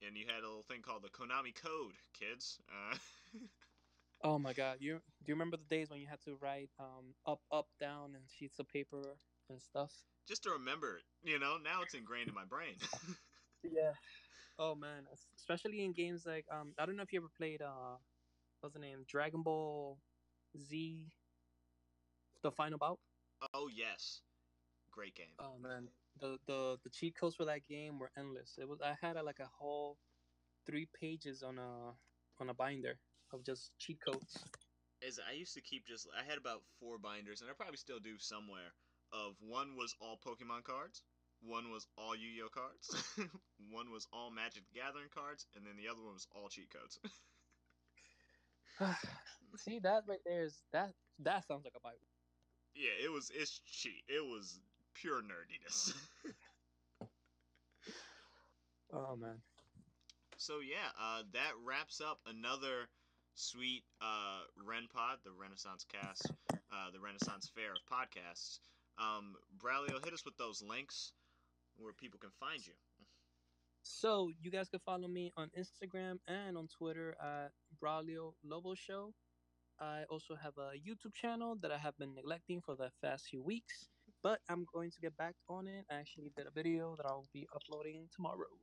And 0.06 0.18
you 0.18 0.26
had 0.26 0.44
a 0.44 0.48
little 0.48 0.64
thing 0.64 0.82
called 0.82 1.04
the 1.04 1.10
Konami 1.10 1.54
Code, 1.56 1.96
kids. 2.14 2.60
Uh, 2.70 2.98
Oh 4.24 4.40
my 4.40 4.54
god, 4.54 4.78
you 4.80 5.02
do 5.24 5.28
you 5.28 5.36
remember 5.36 5.58
the 5.58 5.66
days 5.66 5.90
when 5.90 6.00
you 6.00 6.08
had 6.08 6.22
to 6.22 6.36
write 6.36 6.72
um, 6.80 7.16
up, 7.26 7.42
up, 7.52 7.68
down, 7.80 8.16
and 8.16 8.30
sheets 8.30 8.60
of 8.60 8.68
paper 8.68 9.18
and 9.50 9.62
stuff? 9.62 9.92
just 10.28 10.44
to 10.44 10.52
remember 10.52 10.98
it, 10.98 11.04
you 11.24 11.40
know. 11.40 11.58
Now 11.58 11.82
it's 11.82 11.94
ingrained 11.94 12.30
in 12.30 12.36
my 12.36 12.46
brain. 12.46 12.76
Yeah. 13.64 13.94
Oh 14.60 14.76
man, 14.76 15.08
especially 15.36 15.84
in 15.84 15.94
games 15.94 16.26
like 16.26 16.46
um, 16.52 16.74
I 16.78 16.86
don't 16.86 16.96
know 16.96 17.04
if 17.04 17.14
you 17.14 17.20
ever 17.20 17.30
played 17.36 17.62
uh, 17.62 17.98
what's 18.62 18.74
the 18.74 18.80
name, 18.80 19.06
Dragon 19.08 19.42
Ball 19.44 20.00
Z, 20.58 21.12
the 22.42 22.52
final 22.52 22.78
bout. 22.78 23.00
oh 23.54 23.68
yes, 23.68 24.22
great 24.92 25.16
game. 25.16 25.36
Oh 25.40 25.58
man, 25.58 25.90
the 26.20 26.38
the 26.48 26.78
the 26.84 26.90
cheat 26.90 27.16
codes 27.16 27.36
for 27.36 27.46
that 27.46 27.66
game 27.68 28.00
were 28.00 28.12
endless. 28.18 28.58
It 28.60 28.68
was 28.68 28.82
I 28.82 28.96
had 29.02 29.18
uh, 29.18 29.24
like 29.24 29.40
a 29.40 29.50
whole 29.60 29.98
three 30.66 30.88
pages 31.00 31.44
on 31.44 31.58
a 31.60 31.94
on 32.40 32.50
a 32.50 32.54
binder 32.54 33.00
of 33.32 33.44
just 33.44 33.72
cheat 33.80 34.00
codes. 34.02 34.38
Is 35.02 35.20
I 35.20 35.34
used 35.34 35.54
to 35.56 35.62
keep 35.62 35.86
just 35.86 36.08
I 36.18 36.24
had 36.24 36.38
about 36.38 36.62
four 36.80 36.98
binders, 36.98 37.42
and 37.42 37.50
I 37.50 37.54
probably 37.54 37.78
still 37.78 38.00
do 38.00 38.18
somewhere. 38.18 38.74
Of 39.12 39.36
one 39.42 39.76
was 39.76 39.96
all 40.02 40.18
Pokemon 40.26 40.64
cards, 40.64 41.04
one 41.42 41.72
was 41.72 41.88
all 41.98 42.16
Yu-Gi-Oh 42.16 42.50
cards, 42.50 43.14
one 43.72 43.92
was 43.92 44.08
all 44.12 44.32
Magic 44.32 44.64
the 44.74 44.80
Gathering 44.80 45.10
cards, 45.14 45.46
and 45.56 45.66
then 45.66 45.78
the 45.78 45.88
other 45.88 46.02
one 46.02 46.14
was 46.14 46.28
all 46.34 46.50
cheat 46.50 46.70
codes. 46.72 47.00
See 49.58 49.80
that 49.80 50.04
right 50.08 50.20
there 50.26 50.44
is 50.44 50.64
that 50.72 50.94
that 51.20 51.46
sounds 51.48 51.64
like 51.66 51.76
a 51.78 51.82
bible. 51.82 52.08
yeah, 52.76 52.92
it 53.04 53.12
was 53.12 53.32
it's 53.34 53.60
cheat. 53.66 54.04
It 54.08 54.24
was 54.26 54.60
pure 54.94 55.22
nerdiness. 55.22 55.94
Oh 58.94 59.16
man. 59.16 59.42
So 60.38 60.60
yeah, 60.60 60.94
uh, 61.02 61.24
that 61.34 61.54
wraps 61.66 62.00
up 62.00 62.20
another 62.28 62.88
sweet 63.34 63.84
uh, 64.02 64.46
Ren 64.64 64.88
Pod, 64.94 65.18
the 65.26 65.32
Renaissance 65.32 65.84
Cast, 65.92 66.32
uh, 66.52 66.92
the 66.94 67.00
Renaissance 67.00 67.50
Fair 67.56 67.72
of 67.74 67.82
podcasts. 67.90 68.60
Um, 69.00 69.34
Braulio, 69.58 70.04
hit 70.04 70.14
us 70.14 70.24
with 70.24 70.38
those 70.38 70.62
links 70.62 71.14
where 71.78 71.94
people 71.94 72.20
can 72.20 72.30
find 72.40 72.66
you. 72.66 72.74
So 73.82 74.30
you 74.40 74.52
guys 74.52 74.70
can 74.70 74.80
follow 74.86 75.08
me 75.08 75.34
on 75.36 75.50
Instagram 75.58 76.20
and 76.28 76.56
on 76.56 76.68
Twitter 76.68 77.16
at 77.20 77.52
Braulio 77.82 78.34
Lobo 78.44 78.76
Show. 78.76 79.14
I 79.80 80.04
also 80.10 80.36
have 80.36 80.54
a 80.58 80.78
YouTube 80.78 81.14
channel 81.16 81.58
that 81.62 81.72
I 81.72 81.78
have 81.78 81.98
been 81.98 82.14
neglecting 82.14 82.62
for 82.62 82.76
the 82.76 82.92
past 83.02 83.26
few 83.26 83.42
weeks, 83.42 83.90
but 84.24 84.40
I'm 84.50 84.66
going 84.74 84.90
to 84.92 85.02
get 85.02 85.16
back 85.18 85.36
on 85.50 85.68
it. 85.68 85.86
I 85.92 86.00
actually 86.00 86.32
did 86.36 86.48
a 86.48 86.56
video 86.56 86.96
that 86.96 87.06
I'll 87.06 87.28
be 87.34 87.46
uploading 87.54 88.08
tomorrow. 88.16 88.56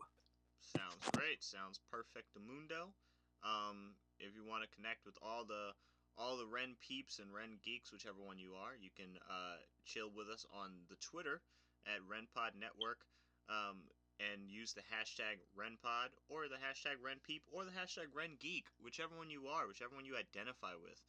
Sounds 0.64 1.04
great. 1.12 1.44
Sounds 1.44 1.78
perfect 1.92 2.32
mundo. 2.34 2.96
Um, 3.44 3.94
if 4.18 4.34
you 4.34 4.44
want 4.44 4.64
to 4.64 4.74
connect 4.74 5.04
with 5.04 5.16
all 5.22 5.44
the 5.44 5.72
all 6.18 6.36
the 6.36 6.48
Ren 6.48 6.76
peeps 6.80 7.20
and 7.20 7.32
Ren 7.32 7.56
geeks, 7.64 7.92
whichever 7.92 8.20
one 8.20 8.38
you 8.38 8.52
are, 8.56 8.76
you 8.76 8.90
can 8.92 9.16
uh, 9.28 9.60
chill 9.86 10.10
with 10.12 10.28
us 10.28 10.44
on 10.52 10.84
the 10.88 10.96
Twitter 11.00 11.40
at 11.86 12.00
RenPod 12.08 12.58
Network. 12.58 13.04
Um, 13.48 13.88
and 14.20 14.52
use 14.52 14.76
the 14.76 14.84
hashtag 14.92 15.40
RenPod 15.56 16.12
or 16.28 16.44
the 16.44 16.60
hashtag 16.60 17.00
RenPeep 17.00 17.40
or 17.50 17.64
the 17.64 17.72
hashtag 17.72 18.12
RenGeek, 18.12 18.68
whichever 18.84 19.16
one 19.16 19.30
you 19.30 19.48
are, 19.48 19.66
whichever 19.66 19.96
one 19.96 20.04
you 20.04 20.12
identify 20.12 20.76
with. 20.76 21.00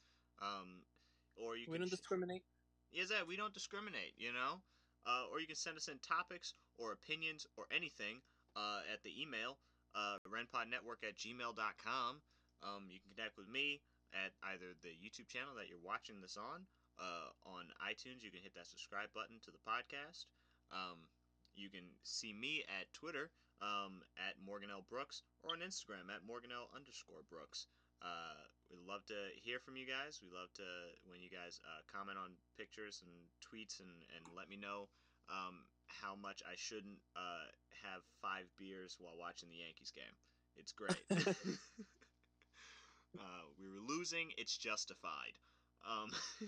Um, 0.41 0.87
or 1.35 1.57
you 1.57 1.65
We 1.67 1.75
can 1.75 1.81
don't 1.83 1.91
discriminate. 1.91 2.43
Is 2.93 3.09
that 3.09 3.27
we 3.27 3.35
don't 3.35 3.53
discriminate, 3.53 4.13
you 4.17 4.31
know? 4.33 4.61
Uh, 5.05 5.25
or 5.31 5.39
you 5.39 5.47
can 5.47 5.57
send 5.57 5.77
us 5.77 5.87
in 5.87 5.97
topics 5.99 6.53
or 6.77 6.93
opinions 6.93 7.47
or 7.57 7.65
anything 7.73 8.21
uh, 8.55 8.85
at 8.91 9.01
the 9.01 9.09
email, 9.17 9.57
uh, 9.95 10.21
renpodnetwork 10.29 11.01
at 11.01 11.17
gmail.com. 11.17 12.21
Um, 12.61 12.83
you 12.93 13.01
can 13.01 13.09
connect 13.17 13.37
with 13.37 13.49
me 13.49 13.81
at 14.13 14.35
either 14.53 14.77
the 14.85 14.93
YouTube 14.93 15.25
channel 15.25 15.57
that 15.57 15.71
you're 15.71 15.81
watching 15.81 16.21
this 16.21 16.37
on, 16.37 16.67
uh, 17.01 17.33
on 17.49 17.71
iTunes. 17.81 18.21
You 18.21 18.29
can 18.29 18.43
hit 18.43 18.53
that 18.53 18.69
subscribe 18.69 19.09
button 19.15 19.41
to 19.41 19.51
the 19.51 19.63
podcast. 19.65 20.29
Um, 20.69 21.09
you 21.55 21.73
can 21.73 21.83
see 22.03 22.31
me 22.31 22.63
at 22.69 22.91
Twitter 22.93 23.31
um, 23.61 24.05
at 24.21 24.37
Morgan 24.37 24.69
L. 24.69 24.85
Brooks 24.85 25.23
or 25.41 25.57
on 25.57 25.65
Instagram 25.65 26.13
at 26.13 26.25
Morgan 26.25 26.53
L. 26.53 26.69
underscore 26.75 27.25
Brooks. 27.29 27.67
Uh, 28.01 28.45
we'd 28.71 28.87
love 28.87 29.05
to 29.11 29.19
hear 29.43 29.59
from 29.59 29.75
you 29.75 29.85
guys. 29.85 30.23
We 30.23 30.31
love 30.31 30.47
to 30.55 30.67
when 31.05 31.19
you 31.19 31.29
guys 31.29 31.59
uh, 31.67 31.83
comment 31.91 32.17
on 32.17 32.31
pictures 32.57 33.03
and 33.03 33.11
tweets 33.43 33.83
and, 33.83 33.91
and 34.15 34.23
let 34.35 34.47
me 34.49 34.55
know 34.55 34.87
um, 35.27 35.67
how 35.87 36.15
much 36.15 36.41
I 36.47 36.55
shouldn't 36.55 37.03
uh, 37.15 37.51
have 37.83 38.01
five 38.23 38.47
beers 38.57 38.95
while 38.99 39.19
watching 39.19 39.49
the 39.51 39.59
Yankees 39.59 39.91
game. 39.91 40.15
It's 40.55 40.71
great. 40.71 40.95
uh, 43.19 43.43
we 43.59 43.67
were 43.67 43.83
losing. 43.83 44.31
It's 44.37 44.57
justified. 44.57 45.35
Um, 45.83 46.09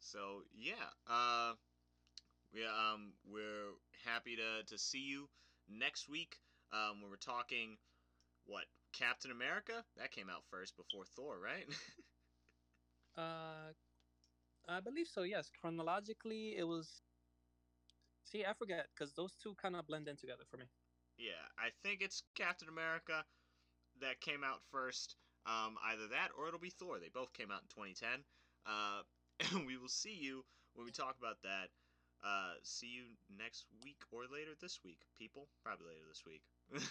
so 0.00 0.42
yeah, 0.54 0.90
uh, 1.08 1.54
we 2.52 2.66
um 2.66 3.12
we're 3.30 3.72
happy 4.04 4.36
to 4.36 4.64
to 4.66 4.78
see 4.78 5.06
you 5.06 5.28
next 5.68 6.08
week 6.08 6.36
um, 6.72 7.00
when 7.00 7.10
we're 7.10 7.16
talking 7.16 7.76
what 8.46 8.64
Captain 8.92 9.30
America 9.30 9.84
that 9.96 10.10
came 10.12 10.28
out 10.30 10.44
first 10.50 10.76
before 10.76 11.04
Thor, 11.04 11.38
right? 11.38 11.66
Uh, 13.16 13.72
I 14.68 14.80
believe 14.80 15.08
so. 15.08 15.22
Yes, 15.22 15.50
chronologically, 15.60 16.56
it 16.56 16.64
was. 16.64 17.02
See, 18.24 18.44
I 18.44 18.52
forget 18.54 18.88
because 18.94 19.12
those 19.14 19.34
two 19.36 19.54
kind 19.54 19.76
of 19.76 19.86
blend 19.86 20.08
in 20.08 20.16
together 20.16 20.44
for 20.50 20.56
me. 20.56 20.66
yeah, 21.18 21.44
I 21.58 21.70
think 21.82 22.00
it's 22.02 22.22
Captain 22.34 22.68
America 22.68 23.24
that 24.00 24.20
came 24.20 24.44
out 24.44 24.62
first. 24.70 25.16
Um, 25.46 25.76
either 25.86 26.08
that 26.08 26.30
or 26.38 26.48
it'll 26.48 26.60
be 26.60 26.70
Thor. 26.70 26.98
They 27.00 27.08
both 27.12 27.32
came 27.32 27.50
out 27.50 27.62
in 27.62 27.68
2010. 27.68 28.24
Uh, 28.66 29.02
and 29.40 29.66
we 29.66 29.76
will 29.76 29.88
see 29.88 30.14
you 30.14 30.44
when 30.74 30.86
we 30.86 30.92
talk 30.92 31.16
about 31.18 31.42
that. 31.42 31.70
Uh, 32.24 32.54
see 32.62 32.86
you 32.88 33.04
next 33.38 33.66
week 33.82 34.02
or 34.12 34.22
later 34.32 34.52
this 34.60 34.80
week, 34.84 35.00
people. 35.18 35.48
Probably 35.64 35.86
later 35.88 36.06
this 36.08 36.24
week. 36.26 36.42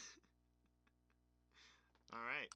All 2.14 2.20
right. 2.20 2.50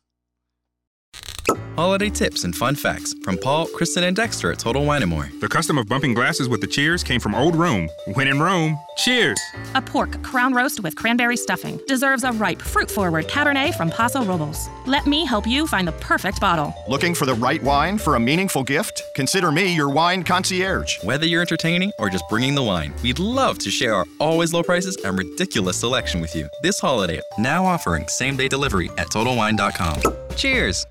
Holiday 1.76 2.10
tips 2.10 2.46
and 2.46 2.56
fun 2.56 2.74
facts 2.74 3.14
from 3.22 3.38
Paul, 3.38 3.68
Kristen, 3.68 4.06
and 4.06 4.16
Dexter 4.16 4.50
at 4.50 4.60
Total 4.60 4.86
Wine 4.86 5.08
& 5.10 5.10
More. 5.10 5.30
The 5.42 5.50
custom 5.50 5.78
of 5.78 5.90
bumping 5.90 6.14
glasses 6.14 6.48
with 6.48 6.62
the 6.62 6.68
cheers 6.68 7.04
came 7.04 7.20
from 7.20 7.36
old 7.36 7.54
Rome. 7.54 7.90
When 8.14 8.30
in 8.30 8.40
Rome, 8.40 8.80
cheers! 8.96 9.38
A 9.74 9.82
pork 9.82 10.24
crown 10.24 10.54
roast 10.54 10.84
with 10.84 10.96
cranberry 10.96 11.36
stuffing 11.36 11.78
deserves 11.86 12.24
a 12.24 12.32
ripe, 12.32 12.62
fruit 12.62 12.90
forward 12.90 13.28
Cabernet 13.28 13.76
from 13.76 13.90
Paso 13.90 14.24
Robles. 14.24 14.70
Let 14.86 15.06
me 15.06 15.26
help 15.26 15.46
you 15.46 15.68
find 15.68 15.86
the 15.86 15.92
perfect 15.94 16.40
bottle. 16.40 16.74
Looking 16.88 17.14
for 17.14 17.26
the 17.26 17.34
right 17.34 17.62
wine 17.62 17.98
for 17.98 18.16
a 18.16 18.20
meaningful 18.22 18.64
gift? 18.64 19.04
Consider 19.16 19.52
me 19.52 19.76
your 19.76 19.90
wine 19.90 20.24
concierge. 20.24 21.04
Whether 21.04 21.26
you're 21.26 21.42
entertaining 21.42 21.92
or 22.00 22.10
just 22.10 22.24
bringing 22.30 22.56
the 22.56 22.64
wine, 22.64 22.94
we'd 23.04 23.20
love 23.20 23.58
to 23.60 23.70
share 23.70 23.96
our 23.96 24.06
always 24.20 24.54
low 24.54 24.64
prices 24.64 24.96
and 25.04 25.18
ridiculous 25.18 25.76
selection 25.78 26.22
with 26.22 26.34
you 26.38 26.48
this 26.64 26.80
holiday. 26.80 27.20
Now 27.38 27.66
offering 27.66 28.08
same 28.08 28.38
day 28.38 28.48
delivery 28.48 28.90
at 28.98 29.08
TotalWine.com. 29.08 30.36
Cheers! 30.38 30.86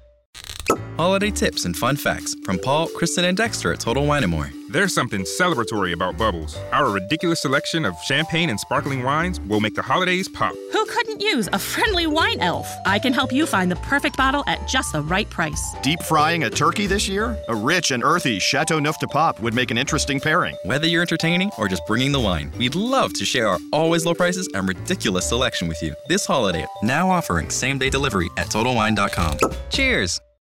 Holiday 0.97 1.31
tips 1.31 1.65
and 1.65 1.77
fun 1.77 1.97
facts 1.97 2.35
from 2.45 2.59
Paul, 2.59 2.89
Kristen, 2.89 3.25
and 3.25 3.37
Dexter 3.37 3.73
at 3.73 3.81
Total 3.81 4.07
Wine 4.07 4.29
& 4.31 4.31
More. 4.31 4.51
There's 4.71 4.95
something 4.95 5.23
celebratory 5.23 5.93
about 5.93 6.17
Bubbles. 6.17 6.57
Our 6.73 6.91
ridiculous 6.91 7.43
selection 7.43 7.85
of 7.85 7.95
champagne 8.03 8.51
and 8.51 8.59
sparkling 8.59 9.03
wines 9.03 9.41
will 9.41 9.61
make 9.61 9.75
the 9.75 9.83
holidays 9.83 10.29
pop. 10.29 10.55
Who 10.73 10.85
couldn't 10.87 11.21
use 11.21 11.49
a 11.53 11.59
friendly 11.59 12.07
wine 12.07 12.41
elf? 12.41 12.69
I 12.87 12.99
can 12.99 13.13
help 13.13 13.33
you 13.33 13.47
find 13.47 13.71
the 13.71 13.77
perfect 13.77 14.17
bottle 14.17 14.43
at 14.47 14.67
just 14.67 14.93
the 14.93 15.03
right 15.03 15.29
price. 15.31 15.75
Deep 15.83 16.03
frying 16.03 16.45
a 16.45 16.51
turkey 16.51 16.87
this 16.87 17.09
year? 17.09 17.37
A 17.49 17.55
rich 17.55 17.91
and 17.91 18.03
earthy 18.03 18.39
Châteauneuf-du-Pape 18.39 19.41
would 19.41 19.55
make 19.55 19.71
an 19.71 19.79
interesting 19.79 20.19
pairing. 20.19 20.57
Whether 20.65 20.87
you're 20.87 21.03
entertaining 21.03 21.51
or 21.59 21.69
just 21.69 21.87
bringing 21.87 22.13
the 22.13 22.21
wine, 22.21 22.53
we'd 22.59 22.75
love 22.75 23.13
to 23.15 23.25
share 23.25 23.49
our 23.49 23.59
always 23.73 24.07
low 24.07 24.15
prices 24.15 24.49
and 24.55 24.67
ridiculous 24.69 25.29
selection 25.29 25.69
with 25.69 25.83
you 25.83 25.95
this 26.09 26.27
holiday. 26.27 26.67
Now 26.83 27.11
offering 27.11 27.51
same 27.51 27.79
day 27.79 27.91
delivery 27.91 28.31
at 28.39 28.49
TotalWine.com. 28.49 29.39
Cheers! 29.71 30.21